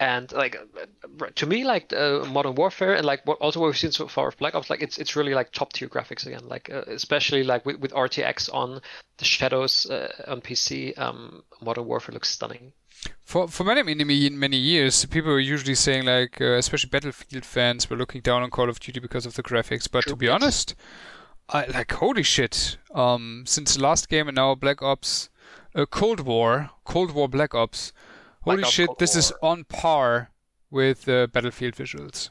and 0.00 0.32
like 0.32 0.56
uh, 0.56 1.26
to 1.34 1.46
me 1.46 1.64
like 1.64 1.92
uh, 1.92 2.24
modern 2.28 2.54
warfare 2.54 2.94
and 2.94 3.06
like 3.06 3.24
what 3.26 3.38
also 3.38 3.60
what 3.60 3.66
we've 3.66 3.78
seen 3.78 3.92
so 3.92 4.08
far 4.08 4.28
of 4.28 4.36
black 4.38 4.54
ops 4.54 4.68
like 4.68 4.82
it's 4.82 4.98
it's 4.98 5.14
really 5.16 5.34
like 5.34 5.52
top 5.52 5.72
tier 5.72 5.88
graphics 5.88 6.26
again 6.26 6.46
like 6.48 6.68
uh, 6.70 6.82
especially 6.88 7.44
like 7.44 7.64
with, 7.64 7.78
with 7.78 7.92
rtx 7.92 8.52
on 8.52 8.80
the 9.18 9.24
shadows 9.24 9.86
uh, 9.86 10.08
on 10.26 10.40
pc 10.40 10.98
um 10.98 11.42
modern 11.62 11.86
warfare 11.86 12.12
looks 12.12 12.30
stunning 12.30 12.72
For 13.24 13.48
for 13.48 13.64
many 13.64 13.82
many 13.82 14.30
many 14.30 14.56
years, 14.56 15.04
people 15.06 15.30
were 15.32 15.40
usually 15.54 15.74
saying 15.74 16.04
like, 16.06 16.40
uh, 16.40 16.56
especially 16.58 16.90
Battlefield 16.90 17.44
fans 17.44 17.90
were 17.90 17.96
looking 17.96 18.22
down 18.22 18.42
on 18.42 18.50
Call 18.50 18.68
of 18.68 18.80
Duty 18.80 19.00
because 19.00 19.26
of 19.26 19.34
the 19.34 19.42
graphics. 19.42 19.88
But 19.90 20.04
to 20.06 20.16
be 20.16 20.28
honest, 20.28 20.74
I 21.48 21.66
like 21.66 21.92
holy 21.92 22.22
shit. 22.22 22.78
Um, 22.94 23.44
since 23.46 23.74
the 23.74 23.82
last 23.82 24.08
game 24.08 24.28
and 24.28 24.36
now 24.36 24.54
Black 24.54 24.82
Ops, 24.82 25.28
uh, 25.74 25.86
Cold 25.86 26.20
War, 26.20 26.70
Cold 26.84 27.10
War 27.12 27.28
Black 27.28 27.54
Ops. 27.54 27.92
Holy 28.44 28.62
Ops 28.62 28.72
shit, 28.72 28.90
this 28.98 29.16
is 29.16 29.32
on 29.42 29.64
par 29.64 30.30
with 30.70 31.08
uh, 31.08 31.26
Battlefield 31.28 31.74
visuals. 31.74 32.30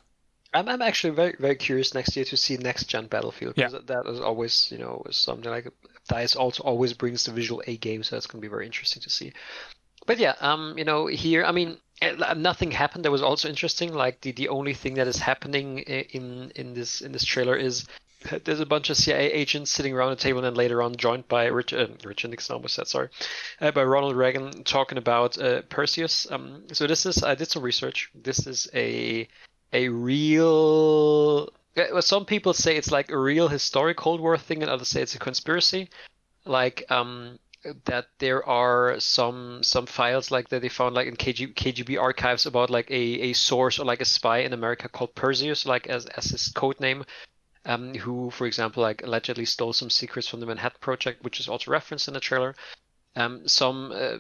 I'm, 0.54 0.70
I'm 0.70 0.82
actually 0.82 1.16
very 1.16 1.36
very 1.40 1.56
curious 1.56 1.94
next 1.94 2.16
year 2.16 2.26
to 2.26 2.38
see 2.38 2.58
next 2.58 2.86
gen 2.86 3.08
Battlefield 3.08 3.54
Yeah. 3.58 3.70
because 3.70 3.86
that 3.88 4.06
is 4.08 4.20
always 4.20 4.72
you 4.72 4.78
know 4.78 5.04
something 5.10 5.50
like 5.50 5.68
Dice 6.08 6.36
also 6.36 6.64
always 6.64 6.94
brings 6.94 7.24
the 7.24 7.32
visual 7.32 7.64
A 7.66 7.78
game, 7.78 8.04
so 8.04 8.16
that's 8.16 8.28
gonna 8.28 8.42
be 8.42 8.48
very 8.48 8.66
interesting 8.66 9.02
to 9.02 9.10
see. 9.10 9.34
But 10.06 10.20
yeah, 10.20 10.36
um, 10.42 10.78
you 10.78 10.84
know 10.84 11.08
here 11.08 11.44
I 11.46 11.52
mean 11.52 11.78
eh, 12.02 12.34
nothing 12.36 12.72
happened 12.72 13.06
that 13.06 13.12
was 13.12 13.24
also 13.24 13.50
interesting. 13.50 13.94
Like 13.94 14.22
the, 14.22 14.32
the 14.34 14.50
only 14.50 14.74
thing 14.74 14.96
that 14.96 15.08
is 15.08 15.18
happening 15.18 15.80
in 15.80 16.52
in 16.56 16.74
this 16.74 17.02
in 17.02 17.12
this 17.12 17.24
trailer 17.24 17.56
is 17.56 17.86
there's 18.44 18.60
a 18.60 18.66
bunch 18.66 18.90
of 18.90 18.98
CIA 18.98 19.32
agents 19.32 19.72
sitting 19.72 19.94
around 19.94 20.12
a 20.12 20.16
table, 20.16 20.40
and 20.40 20.46
then 20.46 20.56
later 20.56 20.82
on 20.82 20.96
joined 20.96 21.28
by 21.28 21.46
Richard, 21.46 21.92
uh, 21.92 21.94
Richard 22.08 22.32
Nixon, 22.32 22.56
almost 22.56 22.76
said 22.76 22.88
sorry, 22.88 23.10
uh, 23.62 23.72
by 23.72 23.84
Ronald 23.84 24.16
Reagan 24.16 24.64
talking 24.64 24.98
about 24.98 25.38
uh, 25.38 25.62
Perseus. 25.64 26.30
Um, 26.32 26.64
so 26.72 26.88
this 26.88 27.06
is 27.06 27.24
I 27.24 27.36
did 27.36 27.50
some 27.50 27.64
research. 27.64 28.10
This 28.16 28.48
is 28.48 28.68
a 28.74 29.28
a 29.72 29.90
real. 29.90 31.50
Some 32.02 32.26
people 32.26 32.54
say 32.54 32.78
it's 32.78 32.92
like 32.92 33.10
a 33.10 33.18
real 33.18 33.48
historic 33.48 33.98
Cold 33.98 34.22
War 34.22 34.38
thing, 34.38 34.62
and 34.62 34.70
others 34.70 34.90
say 34.90 35.02
it's 35.02 35.16
a 35.16 35.20
conspiracy. 35.20 35.90
Like 36.46 36.84
um, 36.92 37.40
that 37.86 38.08
there 38.20 38.48
are 38.48 39.00
some 39.00 39.64
some 39.64 39.86
files 39.86 40.32
like 40.32 40.50
that 40.50 40.62
they 40.62 40.70
found 40.70 40.96
like 40.96 41.08
in 41.08 41.16
KG, 41.16 41.54
KGB 41.54 42.00
archives 42.00 42.46
about 42.46 42.70
like 42.70 42.90
a, 42.92 42.94
a 42.94 43.34
source 43.34 43.80
or 43.80 43.86
like 43.86 44.02
a 44.02 44.06
spy 44.06 44.40
in 44.40 44.54
America 44.54 44.90
called 44.90 45.16
Perseus, 45.16 45.66
like 45.66 45.88
as 45.88 46.06
as 46.08 46.26
his 46.26 46.50
code 46.50 46.80
name, 46.80 47.06
um, 47.66 47.94
who 47.96 48.30
for 48.30 48.48
example 48.48 48.84
like 48.84 49.04
allegedly 49.04 49.46
stole 49.46 49.74
some 49.74 49.90
secrets 49.90 50.28
from 50.28 50.40
the 50.40 50.46
Manhattan 50.46 50.80
Project, 50.82 51.24
which 51.24 51.40
is 51.40 51.48
also 51.48 51.72
referenced 51.72 52.08
in 52.08 52.14
the 52.14 52.20
trailer. 52.20 52.56
Um, 53.16 53.48
some 53.48 53.92
uh, 53.92 54.18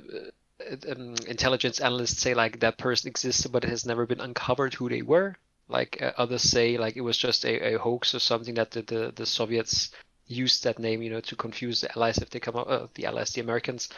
um, 0.89 1.15
intelligence 1.27 1.79
analysts 1.79 2.19
say 2.19 2.33
like 2.33 2.59
that 2.59 2.77
person 2.77 3.09
existed, 3.09 3.51
but 3.51 3.63
it 3.63 3.69
has 3.69 3.85
never 3.85 4.05
been 4.05 4.21
uncovered 4.21 4.73
who 4.73 4.89
they 4.89 5.01
were. 5.01 5.35
Like 5.67 6.01
uh, 6.01 6.11
others 6.17 6.43
say 6.43 6.77
like 6.77 6.95
it 6.95 7.01
was 7.01 7.17
just 7.17 7.45
a, 7.45 7.73
a 7.73 7.79
hoax 7.79 8.13
or 8.13 8.19
something 8.19 8.55
that 8.55 8.71
the, 8.71 8.81
the, 8.83 9.13
the 9.15 9.25
Soviets 9.25 9.91
used 10.27 10.63
that 10.63 10.79
name, 10.79 11.01
you 11.01 11.09
know, 11.09 11.21
to 11.21 11.35
confuse 11.35 11.81
the 11.81 11.91
Allies 11.97 12.17
if 12.17 12.29
they 12.29 12.39
come 12.39 12.55
up, 12.55 12.69
uh, 12.69 12.87
the 12.95 13.05
Allies, 13.05 13.31
the 13.31 13.41
Americans. 13.41 13.89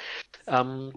Um, 0.48 0.94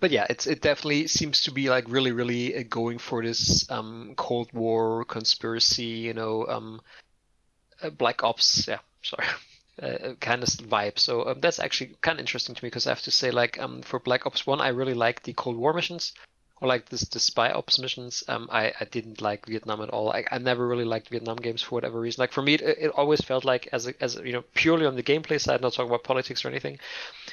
but 0.00 0.10
yeah, 0.10 0.26
it's 0.28 0.46
it 0.46 0.60
definitely 0.60 1.06
seems 1.06 1.42
to 1.42 1.50
be 1.50 1.70
like 1.70 1.84
really, 1.88 2.12
really 2.12 2.56
uh, 2.56 2.64
going 2.68 2.98
for 2.98 3.22
this 3.22 3.68
um, 3.70 4.14
Cold 4.16 4.52
War 4.52 5.04
conspiracy, 5.04 5.84
you 5.84 6.14
know, 6.14 6.46
um, 6.46 6.80
uh, 6.80 7.05
Black 7.98 8.22
Ops. 8.22 8.66
Yeah, 8.68 8.78
sorry. 9.02 9.26
Uh, 9.82 10.14
kind 10.20 10.42
of 10.42 10.48
vibe. 10.48 10.98
So 10.98 11.28
um, 11.28 11.40
that's 11.40 11.58
actually 11.58 11.96
kind 12.00 12.16
of 12.16 12.20
interesting 12.20 12.54
to 12.54 12.64
me 12.64 12.68
because 12.68 12.86
I 12.86 12.90
have 12.92 13.02
to 13.02 13.10
say, 13.10 13.30
like, 13.30 13.58
um, 13.58 13.82
for 13.82 14.00
Black 14.00 14.24
Ops 14.24 14.46
One, 14.46 14.58
I 14.58 14.68
really 14.68 14.94
like 14.94 15.22
the 15.22 15.34
Cold 15.34 15.58
War 15.58 15.74
missions, 15.74 16.14
or 16.60 16.68
like 16.68 16.88
this 16.88 17.02
the 17.08 17.20
spy 17.20 17.50
ops 17.50 17.78
missions. 17.78 18.24
Um, 18.28 18.48
I, 18.50 18.72
I 18.80 18.84
didn't 18.86 19.20
like 19.20 19.46
Vietnam 19.46 19.82
at 19.82 19.90
all. 19.90 20.10
I, 20.12 20.24
I 20.30 20.38
never 20.38 20.66
really 20.66 20.84
liked 20.84 21.08
Vietnam 21.10 21.36
games 21.36 21.62
for 21.62 21.74
whatever 21.76 22.00
reason. 22.00 22.22
Like 22.22 22.32
for 22.32 22.42
me, 22.42 22.54
it, 22.54 22.62
it 22.62 22.88
always 22.96 23.20
felt 23.20 23.44
like 23.44 23.68
as 23.72 23.86
a, 23.86 23.94
as 24.02 24.16
a, 24.16 24.26
you 24.26 24.32
know 24.32 24.44
purely 24.54 24.86
on 24.86 24.96
the 24.96 25.02
gameplay 25.02 25.40
side, 25.40 25.60
not 25.60 25.74
talking 25.74 25.90
about 25.90 26.04
politics 26.04 26.44
or 26.44 26.48
anything, 26.48 26.78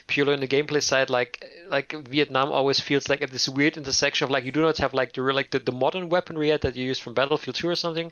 purely 0.07 0.33
on 0.33 0.39
the 0.39 0.47
gameplay 0.47 0.81
side, 0.81 1.09
like 1.09 1.43
like 1.69 1.93
Vietnam 2.07 2.51
always 2.51 2.79
feels 2.79 3.09
like 3.09 3.21
at 3.21 3.31
this 3.31 3.49
weird 3.49 3.77
intersection 3.77 4.25
of 4.25 4.31
like 4.31 4.45
you 4.45 4.51
do 4.51 4.61
not 4.61 4.77
have 4.77 4.93
like 4.93 5.13
the 5.13 5.21
real 5.21 5.35
like 5.35 5.51
the, 5.51 5.59
the 5.59 5.71
modern 5.71 6.09
weaponry 6.09 6.47
yet 6.49 6.61
that 6.61 6.75
you 6.75 6.85
use 6.85 6.99
from 6.99 7.13
Battlefield 7.13 7.55
2 7.55 7.69
or 7.69 7.75
something, 7.75 8.11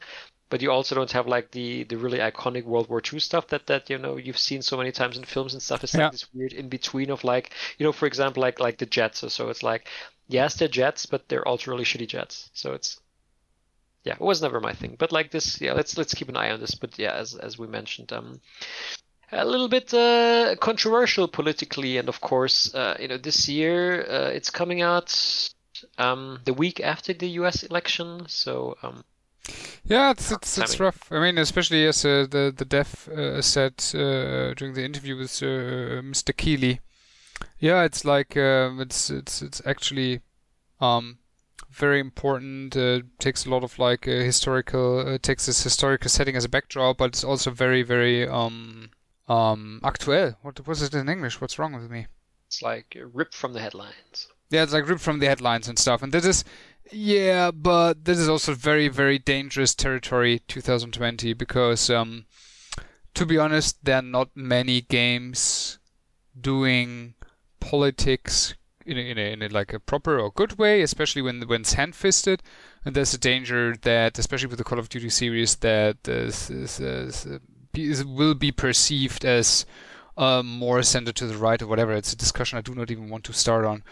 but 0.49 0.61
you 0.61 0.71
also 0.71 0.95
don't 0.95 1.11
have 1.11 1.27
like 1.27 1.51
the 1.51 1.83
the 1.85 1.97
really 1.97 2.19
iconic 2.19 2.63
World 2.65 2.89
War 2.89 3.01
II 3.01 3.19
stuff 3.19 3.47
that 3.47 3.67
that 3.67 3.89
you 3.89 3.97
know 3.97 4.17
you've 4.17 4.37
seen 4.37 4.61
so 4.61 4.77
many 4.77 4.91
times 4.91 5.17
in 5.17 5.23
films 5.23 5.53
and 5.53 5.61
stuff. 5.61 5.83
It's 5.83 5.97
Yeah. 5.97 5.97
like 5.97 6.11
this 6.11 6.27
weird 6.33 6.53
in 6.53 6.69
between 6.69 7.09
of 7.11 7.23
like 7.23 7.51
you 7.77 7.85
know 7.85 7.91
for 7.91 8.05
example 8.05 8.41
like 8.41 8.59
like 8.59 8.77
the 8.77 8.85
jets 8.85 9.23
or 9.23 9.29
so 9.29 9.49
it's 9.49 9.63
like 9.63 9.87
yes 10.31 10.55
they're 10.55 10.67
jets 10.67 11.05
but 11.05 11.27
they're 11.27 11.47
also 11.47 11.71
really 11.71 11.85
shitty 11.85 12.07
jets. 12.07 12.49
So 12.53 12.73
it's 12.73 12.99
yeah 14.03 14.13
it 14.13 14.21
was 14.21 14.41
never 14.41 14.59
my 14.59 14.73
thing. 14.73 14.95
But 14.97 15.11
like 15.11 15.31
this 15.31 15.61
yeah 15.61 15.73
let's 15.73 15.97
let's 15.97 16.13
keep 16.13 16.29
an 16.29 16.37
eye 16.37 16.51
on 16.51 16.59
this. 16.59 16.75
But 16.75 16.97
yeah 16.97 17.13
as 17.13 17.35
as 17.35 17.57
we 17.57 17.67
mentioned 17.67 18.11
um 18.11 18.41
a 19.31 19.45
little 19.45 19.69
bit 19.69 19.93
uh, 19.93 20.55
controversial 20.59 21.27
politically, 21.27 21.97
and 21.97 22.09
of 22.09 22.21
course, 22.21 22.73
uh, 22.75 22.97
you 22.99 23.07
know, 23.07 23.17
this 23.17 23.47
year 23.47 24.01
uh, 24.01 24.29
it's 24.29 24.49
coming 24.49 24.81
out 24.81 25.49
um, 25.97 26.39
the 26.45 26.53
week 26.53 26.79
after 26.81 27.13
the 27.13 27.29
U.S. 27.41 27.63
election. 27.63 28.23
So 28.27 28.77
um, 28.83 29.03
Yeah, 29.85 30.11
it's 30.11 30.31
it's, 30.31 30.57
it's 30.57 30.79
rough. 30.79 31.11
I 31.11 31.19
mean, 31.19 31.37
especially 31.37 31.85
as 31.87 32.05
uh, 32.05 32.27
the 32.29 32.53
the 32.55 32.65
dev 32.65 33.09
uh, 33.09 33.41
said 33.41 33.73
uh, 33.93 34.53
during 34.55 34.73
the 34.73 34.83
interview 34.83 35.17
with 35.17 35.41
uh, 35.41 36.01
Mr. 36.01 36.35
Keighley. 36.35 36.79
Yeah, 37.59 37.83
it's 37.83 38.05
like 38.05 38.35
um, 38.37 38.79
it's 38.81 39.09
it's 39.09 39.41
it's 39.41 39.61
actually 39.65 40.21
um, 40.79 41.19
very 41.69 41.99
important. 41.99 42.75
Uh, 42.75 43.01
takes 43.19 43.45
a 43.45 43.49
lot 43.49 43.63
of 43.63 43.77
like 43.79 44.07
uh, 44.07 44.11
historical 44.11 45.07
uh, 45.07 45.17
takes 45.21 45.45
this 45.45 45.63
historical 45.63 46.09
setting 46.09 46.35
as 46.35 46.45
a 46.45 46.49
backdrop, 46.49 46.97
but 46.97 47.05
it's 47.05 47.23
also 47.23 47.51
very 47.51 47.83
very 47.83 48.27
um 48.27 48.89
um 49.27 49.79
actuel. 49.83 50.37
What 50.41 50.67
was 50.67 50.81
it 50.81 50.93
in 50.93 51.09
English? 51.09 51.39
What's 51.41 51.59
wrong 51.59 51.73
with 51.73 51.89
me? 51.89 52.07
it's 52.51 52.61
like 52.61 52.97
ripped 53.13 53.33
from 53.33 53.53
the 53.53 53.61
headlines. 53.61 54.27
Yeah, 54.49 54.63
it's 54.63 54.73
like 54.73 54.89
ripped 54.89 55.01
from 55.01 55.19
the 55.19 55.27
headlines 55.27 55.69
and 55.69 55.79
stuff. 55.79 56.03
And 56.03 56.11
this 56.11 56.25
is, 56.25 56.43
yeah, 56.91 57.49
but 57.49 58.03
this 58.03 58.19
is 58.19 58.27
also 58.27 58.53
very, 58.53 58.89
very 58.89 59.17
dangerous 59.17 59.73
territory 59.73 60.41
2020 60.49 61.31
because, 61.31 61.89
um, 61.89 62.25
to 63.13 63.25
be 63.25 63.37
honest, 63.37 63.77
there 63.85 63.99
are 63.99 64.01
not 64.01 64.31
many 64.35 64.81
games 64.81 65.79
doing 66.39 67.13
politics 67.61 68.53
in 68.85 68.97
a, 68.97 69.01
in 69.01 69.17
a, 69.17 69.31
in 69.33 69.41
a 69.41 69.47
like 69.47 69.71
a 69.71 69.79
proper 69.79 70.19
or 70.19 70.31
good 70.31 70.57
way, 70.57 70.81
especially 70.81 71.21
when 71.21 71.47
when 71.47 71.61
it's 71.61 71.73
hand-fisted. 71.73 72.43
And 72.83 72.95
there's 72.95 73.13
a 73.13 73.19
danger 73.19 73.75
that, 73.83 74.19
especially 74.19 74.47
with 74.47 74.57
the 74.57 74.63
Call 74.63 74.79
of 74.79 74.89
Duty 74.89 75.09
series, 75.09 75.55
that 75.57 76.03
this, 76.03 76.49
will 78.03 78.33
be 78.33 78.51
perceived 78.51 79.23
as 79.23 79.65
uh, 80.17 80.43
more 80.43 80.83
centered 80.83 81.15
to 81.17 81.27
the 81.27 81.37
right 81.37 81.61
or 81.61 81.67
whatever. 81.67 81.93
It's 81.93 82.13
a 82.13 82.17
discussion 82.17 82.57
I 82.57 82.61
do 82.61 82.75
not 82.75 82.91
even 82.91 83.09
want 83.09 83.23
to 83.25 83.33
start 83.33 83.65
on. 83.65 83.83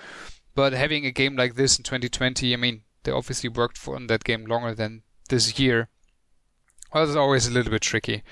But 0.56 0.74
having 0.74 1.06
a 1.06 1.12
game 1.12 1.36
like 1.36 1.56
this 1.56 1.78
in 1.78 1.84
2020, 1.84 2.54
I 2.54 2.58
mean, 2.58 2.82
they 3.04 3.12
obviously 3.12 3.50
worked 3.50 3.78
for 3.78 3.96
on 3.96 4.08
that 4.08 4.24
game 4.24 4.46
longer 4.46 4.74
than 4.74 5.04
this 5.30 5.58
year. 5.60 5.90
Well, 6.94 7.04
it's 7.04 7.16
always 7.16 7.48
a 7.48 7.52
little 7.52 7.72
bit 7.72 7.84
tricky. 7.84 8.24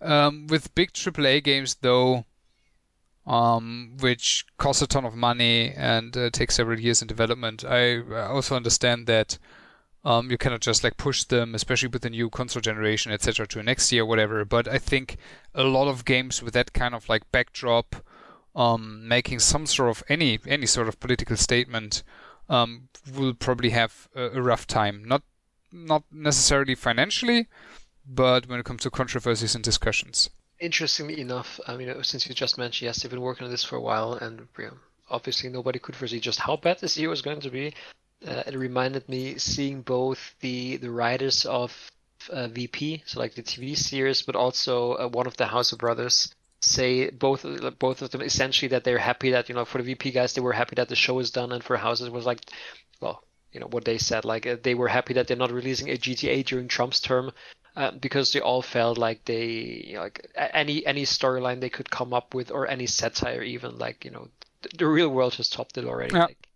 Um, 0.00 0.46
with 0.46 0.74
big 0.74 0.92
AAA 0.92 1.44
games, 1.44 1.76
though, 1.82 2.24
um, 3.26 3.96
which 4.00 4.46
costs 4.56 4.82
a 4.82 4.86
ton 4.86 5.04
of 5.04 5.14
money 5.14 5.72
and 5.72 6.16
uh, 6.16 6.30
take 6.30 6.50
several 6.50 6.78
years 6.78 7.02
in 7.02 7.08
development, 7.08 7.64
I 7.64 8.00
also 8.28 8.54
understand 8.54 9.06
that 9.06 9.38
um, 10.04 10.30
you 10.30 10.38
cannot 10.38 10.60
just 10.60 10.84
like 10.84 10.96
push 10.96 11.24
them, 11.24 11.54
especially 11.54 11.88
with 11.88 12.02
the 12.02 12.10
new 12.10 12.30
console 12.30 12.60
generation, 12.60 13.10
etc., 13.10 13.44
to 13.48 13.62
next 13.62 13.90
year, 13.90 14.06
whatever. 14.06 14.44
But 14.44 14.68
I 14.68 14.78
think 14.78 15.16
a 15.52 15.64
lot 15.64 15.88
of 15.88 16.04
games 16.04 16.40
with 16.40 16.54
that 16.54 16.72
kind 16.72 16.94
of 16.94 17.08
like 17.08 17.30
backdrop, 17.32 17.96
um, 18.54 19.08
making 19.08 19.40
some 19.40 19.66
sort 19.66 19.90
of 19.90 20.04
any 20.08 20.38
any 20.46 20.66
sort 20.66 20.86
of 20.86 21.00
political 21.00 21.36
statement, 21.36 22.04
um, 22.48 22.88
will 23.16 23.34
probably 23.34 23.70
have 23.70 24.08
a, 24.14 24.38
a 24.38 24.40
rough 24.42 24.68
time. 24.68 25.02
Not 25.04 25.22
not 25.72 26.04
necessarily 26.12 26.76
financially, 26.76 27.48
but 28.06 28.48
when 28.48 28.60
it 28.60 28.64
comes 28.64 28.82
to 28.82 28.90
controversies 28.90 29.56
and 29.56 29.64
discussions. 29.64 30.30
Interestingly 30.58 31.20
enough, 31.20 31.60
I 31.66 31.76
mean, 31.76 32.02
since 32.02 32.26
you 32.26 32.34
just 32.34 32.56
mentioned, 32.56 32.86
yes, 32.86 33.02
they've 33.02 33.10
been 33.10 33.20
working 33.20 33.44
on 33.44 33.50
this 33.50 33.64
for 33.64 33.76
a 33.76 33.80
while, 33.80 34.14
and 34.14 34.48
obviously 35.10 35.50
nobody 35.50 35.78
could 35.78 35.94
foresee 35.94 36.18
just 36.18 36.40
how 36.40 36.56
bad 36.56 36.78
this 36.80 36.96
year 36.96 37.10
was 37.10 37.20
going 37.22 37.40
to 37.40 37.50
be. 37.50 37.74
Uh, 38.26 38.42
it 38.46 38.56
reminded 38.56 39.06
me 39.08 39.36
seeing 39.36 39.82
both 39.82 40.34
the 40.40 40.78
the 40.78 40.90
writers 40.90 41.44
of 41.44 41.72
uh, 42.30 42.48
Veep, 42.48 43.02
so 43.06 43.20
like 43.20 43.34
the 43.34 43.42
TV 43.42 43.76
series, 43.76 44.22
but 44.22 44.34
also 44.34 44.94
uh, 44.94 45.08
one 45.08 45.26
of 45.26 45.36
the 45.36 45.46
Houser 45.46 45.76
Brothers 45.76 46.34
say 46.60 47.10
both 47.10 47.44
both 47.78 48.00
of 48.00 48.10
them 48.10 48.22
essentially 48.22 48.68
that 48.68 48.82
they're 48.82 48.98
happy 48.98 49.30
that 49.30 49.48
you 49.50 49.54
know 49.54 49.66
for 49.66 49.78
the 49.78 49.94
Veep 49.94 50.14
guys 50.14 50.32
they 50.32 50.40
were 50.40 50.54
happy 50.54 50.74
that 50.76 50.88
the 50.88 50.96
show 50.96 51.18
is 51.18 51.30
done, 51.30 51.52
and 51.52 51.62
for 51.62 51.76
Houser 51.76 52.06
it 52.06 52.12
was 52.12 52.24
like, 52.24 52.40
well, 53.00 53.22
you 53.52 53.60
know 53.60 53.68
what 53.68 53.84
they 53.84 53.98
said 53.98 54.24
like 54.24 54.46
uh, 54.46 54.56
they 54.62 54.74
were 54.74 54.88
happy 54.88 55.12
that 55.14 55.28
they're 55.28 55.36
not 55.36 55.52
releasing 55.52 55.90
a 55.90 55.98
GTA 55.98 56.42
during 56.42 56.68
Trump's 56.68 57.00
term. 57.00 57.30
Uh, 57.76 57.90
because 57.90 58.32
they 58.32 58.40
all 58.40 58.62
felt 58.62 58.96
like 58.96 59.24
they 59.26 59.84
you 59.88 59.94
know, 59.94 60.00
like 60.00 60.26
any 60.34 60.84
any 60.86 61.04
storyline 61.04 61.60
they 61.60 61.68
could 61.68 61.90
come 61.90 62.14
up 62.14 62.34
with 62.34 62.50
or 62.50 62.66
any 62.66 62.86
satire 62.86 63.42
even 63.42 63.76
like 63.76 64.04
you 64.04 64.10
know 64.10 64.28
the, 64.62 64.68
the 64.78 64.86
real 64.86 65.10
world 65.10 65.34
has 65.34 65.50
topped 65.50 65.76
it 65.76 65.84
already 65.84 66.14
Yeah. 66.14 66.24
like 66.24 66.48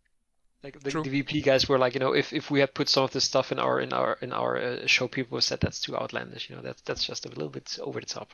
like 0.63 0.81
the, 0.81 0.91
the 0.91 1.23
Veep 1.23 1.45
guys 1.45 1.69
were 1.69 1.79
like, 1.79 1.95
you 1.95 2.01
know, 2.01 2.13
if, 2.13 2.33
if 2.35 2.51
we 2.51 2.61
had 2.61 2.75
put 2.75 2.89
some 2.89 3.05
of 3.05 3.13
this 3.13 3.25
stuff 3.25 3.51
in 3.51 3.59
our 3.59 3.81
in 3.81 3.93
our 3.95 4.19
in 4.21 4.33
our 4.33 4.59
uh, 4.59 4.87
show, 4.87 5.09
people 5.09 5.39
have 5.39 5.45
said 5.45 5.61
that's 5.61 5.81
too 5.81 5.97
outlandish. 5.97 6.51
You 6.51 6.57
know, 6.57 6.63
that's 6.63 6.83
that's 6.83 7.05
just 7.05 7.25
a 7.25 7.31
little 7.31 7.49
bit 7.49 7.79
over 7.81 7.99
the 7.99 8.07
top, 8.07 8.31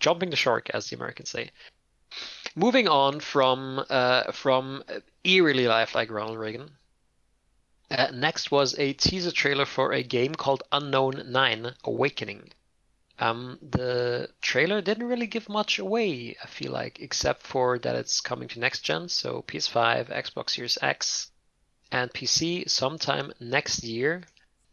jumping 0.00 0.30
the 0.30 0.36
shark, 0.36 0.70
as 0.70 0.88
the 0.88 0.96
Americans 0.96 1.28
say. 1.30 1.50
Moving 2.54 2.88
on 2.88 3.20
from 3.20 3.84
uh, 3.90 4.32
from 4.32 4.84
eerily 5.22 5.66
lifelike 5.66 6.10
Ronald 6.10 6.38
Reagan. 6.38 6.70
Uh, 7.90 8.10
next 8.12 8.50
was 8.50 8.78
a 8.78 8.92
teaser 8.92 9.30
trailer 9.30 9.64
for 9.64 9.92
a 9.92 10.02
game 10.02 10.34
called 10.34 10.62
Unknown 10.72 11.30
Nine: 11.30 11.74
Awakening. 11.84 12.52
Um, 13.18 13.58
the 13.62 14.28
trailer 14.42 14.80
didn't 14.80 15.08
really 15.08 15.26
give 15.26 15.48
much 15.48 15.78
away, 15.78 16.36
I 16.42 16.46
feel 16.46 16.72
like, 16.72 17.00
except 17.00 17.42
for 17.42 17.78
that 17.78 17.96
it's 17.96 18.20
coming 18.20 18.48
to 18.48 18.60
next 18.60 18.80
gen, 18.80 19.08
so 19.08 19.42
PS5, 19.42 20.08
Xbox 20.08 20.50
Series 20.50 20.78
X, 20.82 21.30
and 21.90 22.12
PC 22.12 22.68
sometime 22.68 23.32
next 23.40 23.84
year. 23.84 24.24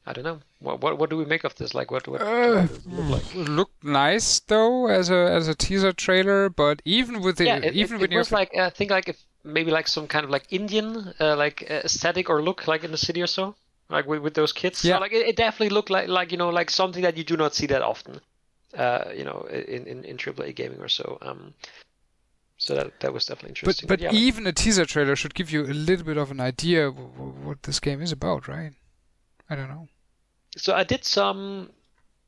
I 0.05 0.11
don't 0.13 0.23
know. 0.25 0.39
What 0.59 0.81
what, 0.81 0.97
what 0.99 1.09
do 1.09 1.17
we 1.17 1.25
make 1.25 1.43
of 1.45 1.55
this? 1.55 1.73
Like 1.73 1.89
what 1.91 2.07
what, 2.07 2.21
Uh, 2.21 2.25
what 2.55 2.67
does 2.67 2.77
it 2.77 2.87
look 2.87 3.09
like? 3.09 3.35
Looked 3.35 3.83
nice 3.83 4.39
though 4.41 4.87
as 4.87 5.09
a 5.09 5.31
as 5.31 5.47
a 5.47 5.55
teaser 5.55 5.93
trailer, 5.93 6.49
but 6.49 6.81
even 6.83 7.21
with 7.21 7.37
the 7.37 7.45
Yeah, 7.45 7.57
it, 7.57 7.73
even 7.73 7.95
it, 7.97 8.01
when 8.01 8.11
it 8.11 8.13
you 8.13 8.17
was 8.19 8.31
like 8.31 8.55
I 8.57 8.69
think 8.69 8.91
like 8.91 9.07
if 9.09 9.17
maybe 9.43 9.71
like 9.71 9.87
some 9.87 10.07
kind 10.07 10.25
of 10.25 10.29
like 10.29 10.45
Indian 10.49 11.13
uh, 11.19 11.35
like 11.35 11.65
uh, 11.69 11.81
aesthetic 11.85 12.29
or 12.29 12.41
look 12.41 12.67
like 12.67 12.83
in 12.83 12.91
the 12.91 12.97
city 12.97 13.21
or 13.21 13.27
so, 13.27 13.55
like 13.89 14.05
with, 14.05 14.21
with 14.21 14.33
those 14.33 14.51
kids. 14.53 14.83
Yeah. 14.83 14.95
So, 14.95 15.01
like 15.01 15.13
it, 15.13 15.27
it 15.27 15.35
definitely 15.37 15.69
looked 15.73 15.89
like 15.89 16.07
like 16.09 16.31
you 16.31 16.37
know 16.37 16.49
like 16.49 16.69
something 16.69 17.03
that 17.03 17.15
you 17.17 17.23
do 17.23 17.37
not 17.37 17.53
see 17.55 17.67
that 17.67 17.81
often, 17.81 18.19
uh, 18.77 19.05
you 19.15 19.23
know, 19.23 19.47
in 19.49 19.87
in 19.87 20.03
in 20.03 20.17
AAA 20.17 20.53
gaming 20.55 20.81
or 20.81 20.89
so. 20.89 21.17
Um, 21.21 21.53
so 22.57 22.75
that 22.75 22.99
that 22.99 23.13
was 23.13 23.25
definitely 23.25 23.49
but 23.51 23.59
interesting. 23.59 23.87
but 23.87 23.99
yeah, 24.01 24.09
like- 24.09 24.17
even 24.17 24.47
a 24.47 24.51
teaser 24.53 24.85
trailer 24.85 25.15
should 25.15 25.33
give 25.33 25.49
you 25.51 25.63
a 25.63 25.73
little 25.73 26.05
bit 26.05 26.17
of 26.17 26.29
an 26.31 26.39
idea 26.41 26.87
of 26.87 26.95
w- 26.95 27.33
what 27.43 27.63
this 27.63 27.79
game 27.79 28.01
is 28.01 28.11
about, 28.11 28.47
right? 28.47 28.73
I 29.49 29.55
don't 29.55 29.69
know. 29.69 29.87
So 30.57 30.73
I 30.75 30.83
did 30.83 31.03
some 31.05 31.71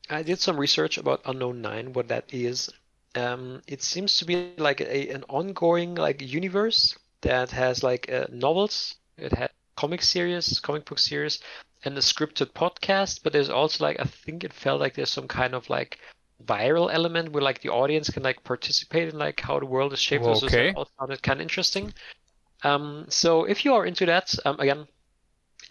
I 0.10 0.24
did 0.24 0.40
some 0.40 0.58
research 0.60 0.98
about 0.98 1.22
Unknown 1.26 1.62
Nine, 1.62 1.94
what 1.94 2.08
that 2.10 2.34
is. 2.34 2.70
Um, 3.16 3.62
it 3.68 3.82
seems 3.84 4.18
to 4.20 4.26
be 4.26 4.36
like 4.36 4.60
a, 4.60 4.88
an 4.88 5.02
ongoing 5.06 5.72
like 5.96 5.98
universe 6.00 6.76
that 7.06 7.34
has 7.34 7.64
like 7.64 7.96
uh, 7.96 8.16
novels. 8.20 8.96
It 9.18 9.32
had 9.34 9.50
comic 9.76 10.02
series, 10.02 10.60
comic 10.60 10.86
book 10.86 11.00
series, 11.00 11.40
and 11.84 11.98
a 11.98 12.02
scripted 12.02 12.54
podcast. 12.54 13.22
But 13.24 13.34
there's 13.34 13.50
also 13.50 13.84
like 13.84 14.00
I 14.00 14.06
think 14.06 14.44
it 14.44 14.54
felt 14.54 14.80
like 14.82 14.96
there's 14.96 15.12
some 15.12 15.28
kind 15.28 15.54
of 15.56 15.70
like 15.70 16.00
viral 16.46 16.94
element 16.94 17.32
where 17.32 17.44
like 17.44 17.62
the 17.62 17.70
audience 17.70 18.10
can 18.10 18.24
like 18.24 18.44
participate 18.44 19.10
in 19.10 19.18
like 19.18 19.40
how 19.42 19.60
the 19.60 19.66
world 19.66 19.94
is 19.94 20.00
shaped. 20.00 20.36
So 20.36 20.50
Okay. 20.50 20.68
that 20.68 20.70
all 20.74 20.90
sounded 21.00 21.24
kind 21.24 21.40
of 21.40 21.44
interesting. 21.44 21.94
Um, 22.64 23.06
so 23.10 23.46
if 23.46 23.66
you 23.66 23.74
are 23.76 23.86
into 23.86 24.06
that, 24.08 24.36
um, 24.46 24.60
again, 24.60 24.88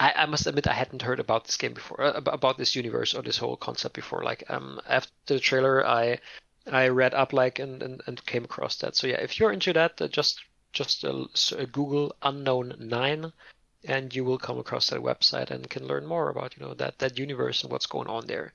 I, 0.01 0.13
I 0.17 0.27
must 0.27 0.47
admit 0.47 0.67
I 0.67 0.73
hadn't 0.73 1.03
heard 1.03 1.21
about 1.21 1.45
this 1.45 1.57
game 1.57 1.75
before, 1.75 2.01
uh, 2.01 2.21
about 2.27 2.59
this 2.59 2.75
universe 2.75 3.15
or 3.15 3.23
this 3.23 3.39
whole 3.39 3.57
concept 3.57 3.95
before. 3.95 4.23
Like 4.23 4.45
um, 4.49 4.81
after 4.89 5.11
the 5.27 5.41
trailer, 5.41 5.87
I 5.87 6.19
I 6.71 6.89
read 6.89 7.15
up 7.15 7.33
like 7.33 7.59
and, 7.59 7.83
and, 7.83 8.03
and 8.07 8.25
came 8.27 8.45
across 8.45 8.77
that. 8.77 8.97
So 8.97 9.07
yeah, 9.07 9.21
if 9.21 9.39
you're 9.39 9.53
into 9.53 9.73
that, 9.75 10.01
uh, 10.01 10.09
just 10.09 10.41
just 10.73 11.05
uh, 11.05 11.25
s- 11.33 11.53
uh, 11.53 11.67
Google 11.71 12.15
Unknown 12.23 12.75
Nine, 12.79 13.33
and 13.85 14.15
you 14.15 14.25
will 14.25 14.39
come 14.39 14.59
across 14.59 14.89
that 14.89 15.01
website 15.01 15.51
and 15.51 15.71
can 15.71 15.87
learn 15.87 16.07
more 16.07 16.31
about 16.31 16.57
you 16.57 16.65
know 16.65 16.75
that 16.75 16.99
that 16.99 17.19
universe 17.19 17.63
and 17.63 17.71
what's 17.73 17.87
going 17.87 18.09
on 18.09 18.27
there. 18.27 18.53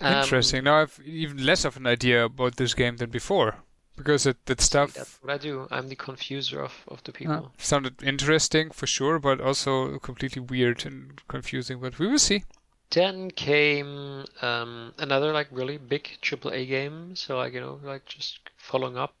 Um, 0.00 0.18
Interesting. 0.18 0.64
Now 0.64 0.80
I've 0.80 1.00
even 1.04 1.44
less 1.44 1.64
of 1.64 1.76
an 1.76 1.86
idea 1.86 2.24
about 2.24 2.56
this 2.56 2.74
game 2.74 2.96
than 2.96 3.10
before 3.10 3.56
because 3.96 4.26
it, 4.26 4.44
that 4.46 4.60
stuff 4.60 4.94
That's 4.94 5.18
what 5.22 5.32
I 5.32 5.38
do. 5.38 5.68
I'm 5.70 5.88
the 5.88 5.96
confuser 5.96 6.58
of, 6.58 6.72
of 6.88 7.02
the 7.04 7.12
uh, 7.12 7.14
people. 7.14 7.52
sounded 7.58 8.02
interesting 8.02 8.70
for 8.70 8.86
sure, 8.86 9.18
but 9.18 9.40
also 9.40 9.98
completely 9.98 10.40
weird 10.42 10.84
and 10.86 11.20
confusing. 11.28 11.80
But 11.80 11.98
we 11.98 12.06
will 12.06 12.18
see. 12.18 12.44
Then 12.90 13.30
came 13.30 14.24
um, 14.42 14.92
another 14.98 15.32
like 15.32 15.48
really 15.50 15.78
big 15.78 16.08
AAA 16.22 16.68
game. 16.68 17.16
So 17.16 17.38
like 17.38 17.52
you 17.54 17.60
know 17.60 17.80
like 17.82 18.04
just 18.06 18.40
following 18.56 18.96
up 18.96 19.14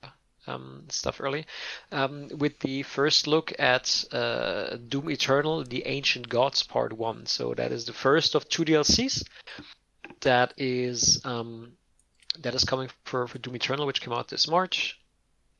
um, 0.46 0.84
stuff 0.88 1.20
early 1.20 1.46
um, 1.90 2.28
with 2.36 2.58
the 2.60 2.82
first 2.82 3.26
look 3.26 3.52
at 3.58 4.04
uh, 4.12 4.76
Doom 4.88 5.10
Eternal: 5.10 5.64
The 5.64 5.86
Ancient 5.86 6.28
Gods 6.28 6.62
Part 6.62 6.92
One. 6.92 7.26
So 7.26 7.54
that 7.54 7.72
is 7.72 7.84
the 7.84 7.92
first 7.92 8.34
of 8.34 8.48
two 8.48 8.64
DLCs. 8.64 9.24
That 10.20 10.54
is 10.56 11.20
um, 11.24 11.72
that 12.40 12.54
is 12.54 12.64
coming 12.64 12.90
for, 13.04 13.26
for 13.26 13.38
Doom 13.38 13.56
Eternal, 13.56 13.86
which 13.86 14.00
came 14.00 14.12
out 14.12 14.28
this 14.28 14.48
March. 14.48 14.98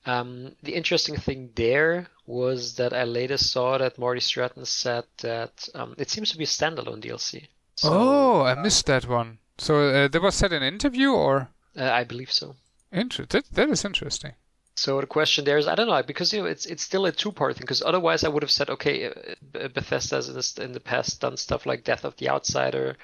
Um, 0.06 0.54
the 0.62 0.74
interesting 0.74 1.16
thing 1.16 1.50
there 1.54 2.08
was 2.26 2.76
that 2.76 2.92
I 2.92 3.04
later 3.04 3.38
saw 3.38 3.78
that 3.78 3.98
Marty 3.98 4.20
Stratton 4.20 4.66
said 4.66 5.04
that 5.18 5.68
um, 5.74 5.94
it 5.98 6.10
seems 6.10 6.30
to 6.32 6.38
be 6.38 6.44
a 6.44 6.46
standalone 6.46 7.02
DLC. 7.02 7.48
So, 7.76 7.88
oh, 7.90 8.42
I 8.42 8.54
missed 8.54 8.86
that 8.86 9.08
one. 9.08 9.38
So 9.58 9.88
uh, 9.88 10.08
that 10.08 10.22
was 10.22 10.34
said 10.34 10.52
in 10.52 10.62
an 10.62 10.74
interview, 10.74 11.10
or 11.10 11.48
uh, 11.76 11.90
I 11.90 12.04
believe 12.04 12.30
so. 12.30 12.56
Inter- 12.92 13.26
that, 13.26 13.46
that 13.52 13.68
is 13.70 13.84
interesting. 13.84 14.32
So 14.76 15.00
the 15.00 15.06
question 15.06 15.44
there 15.44 15.58
is, 15.58 15.68
I 15.68 15.74
don't 15.74 15.86
know, 15.86 16.02
because 16.02 16.32
you 16.32 16.40
know 16.40 16.46
it's 16.46 16.66
it's 16.66 16.82
still 16.82 17.06
a 17.06 17.12
two-part 17.12 17.54
thing. 17.54 17.62
Because 17.62 17.82
otherwise, 17.82 18.24
I 18.24 18.28
would 18.28 18.42
have 18.42 18.50
said, 18.50 18.70
okay, 18.70 19.06
uh, 19.06 19.68
Bethesda 19.68 20.16
has 20.16 20.28
in, 20.28 20.34
this, 20.34 20.58
in 20.58 20.72
the 20.72 20.80
past 20.80 21.20
done 21.20 21.36
stuff 21.36 21.66
like 21.66 21.84
Death 21.84 22.04
of 22.04 22.16
the 22.16 22.28
Outsider, 22.28 22.96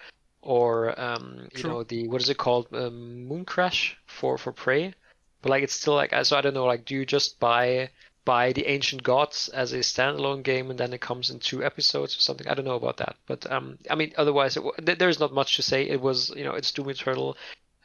or 0.42 0.98
um, 1.00 1.48
you 1.55 1.64
know 1.64 1.83
the 1.83 2.09
what 2.09 2.22
is 2.22 2.29
it 2.29 2.38
called, 2.38 2.68
um, 2.72 3.26
Mooncrash 3.29 3.94
for 4.07 4.38
for 4.38 4.53
Prey. 4.53 4.94
But 5.42 5.50
like 5.50 5.62
it's 5.62 5.74
still 5.74 5.94
like 5.94 6.12
so 6.24 6.37
I 6.37 6.40
don't 6.40 6.55
know, 6.55 6.66
like 6.66 6.85
do 6.85 6.94
you 6.94 7.07
just 7.07 7.40
buy 7.40 7.90
buy 8.24 8.53
the 8.53 8.66
Ancient 8.66 9.03
Gods 9.03 9.48
as 9.48 9.72
a 9.72 9.79
standalone 9.79 10.42
game 10.42 10.70
and 10.70 10.79
then 10.79 10.92
it 10.92 11.00
comes 11.00 11.31
in 11.31 11.40
two 11.40 11.64
episodes 11.64 12.16
or 12.16 12.20
something? 12.20 12.46
I 12.46 12.55
don't 12.55 12.64
know 12.64 12.74
about 12.74 12.98
that, 12.98 13.16
but 13.26 13.50
um, 13.50 13.79
I 13.90 13.94
mean 13.94 14.12
otherwise 14.16 14.57
it, 14.57 14.98
there's 14.98 15.20
not 15.20 15.33
much 15.33 15.57
to 15.57 15.62
say. 15.62 15.88
It 15.88 16.00
was 16.00 16.31
you 16.37 16.44
know 16.44 16.55
it's 16.55 16.72
Doom 16.72 16.90
Eternal. 16.90 17.37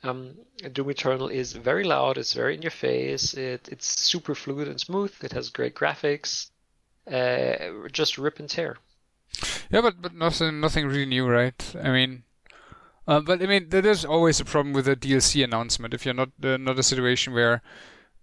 Um, 0.04 0.36
Doom 0.72 0.92
Eternal 0.92 1.30
is 1.30 1.54
very 1.54 1.84
loud. 1.84 2.18
It's 2.18 2.34
very 2.34 2.56
in 2.56 2.62
your 2.62 2.72
face. 2.72 3.34
It 3.34 3.68
it's 3.72 4.00
super 4.02 4.36
fluid 4.36 4.68
and 4.68 4.80
smooth. 4.80 5.14
It 5.22 5.34
has 5.34 5.50
great 5.50 5.76
graphics. 5.76 6.50
Uh, 7.10 7.88
just 7.92 8.18
rip 8.18 8.40
and 8.40 8.50
tear. 8.50 8.78
Yeah, 9.70 9.82
but 9.82 10.02
but 10.02 10.14
nothing 10.14 10.60
nothing 10.60 10.86
really 10.86 11.06
new, 11.06 11.28
right? 11.28 11.76
I 11.82 11.90
mean, 11.90 12.24
uh, 13.08 13.20
but 13.20 13.42
I 13.42 13.46
mean, 13.46 13.70
there 13.70 13.86
is 13.86 14.04
always 14.06 14.40
a 14.40 14.46
problem 14.46 14.74
with 14.74 14.88
a 14.88 14.96
DLC 14.96 15.44
announcement 15.44 15.94
if 15.94 16.06
you're 16.06 16.14
not 16.14 16.30
uh, 16.44 16.58
not 16.58 16.80
a 16.80 16.84
situation 16.84 17.34
where 17.34 17.62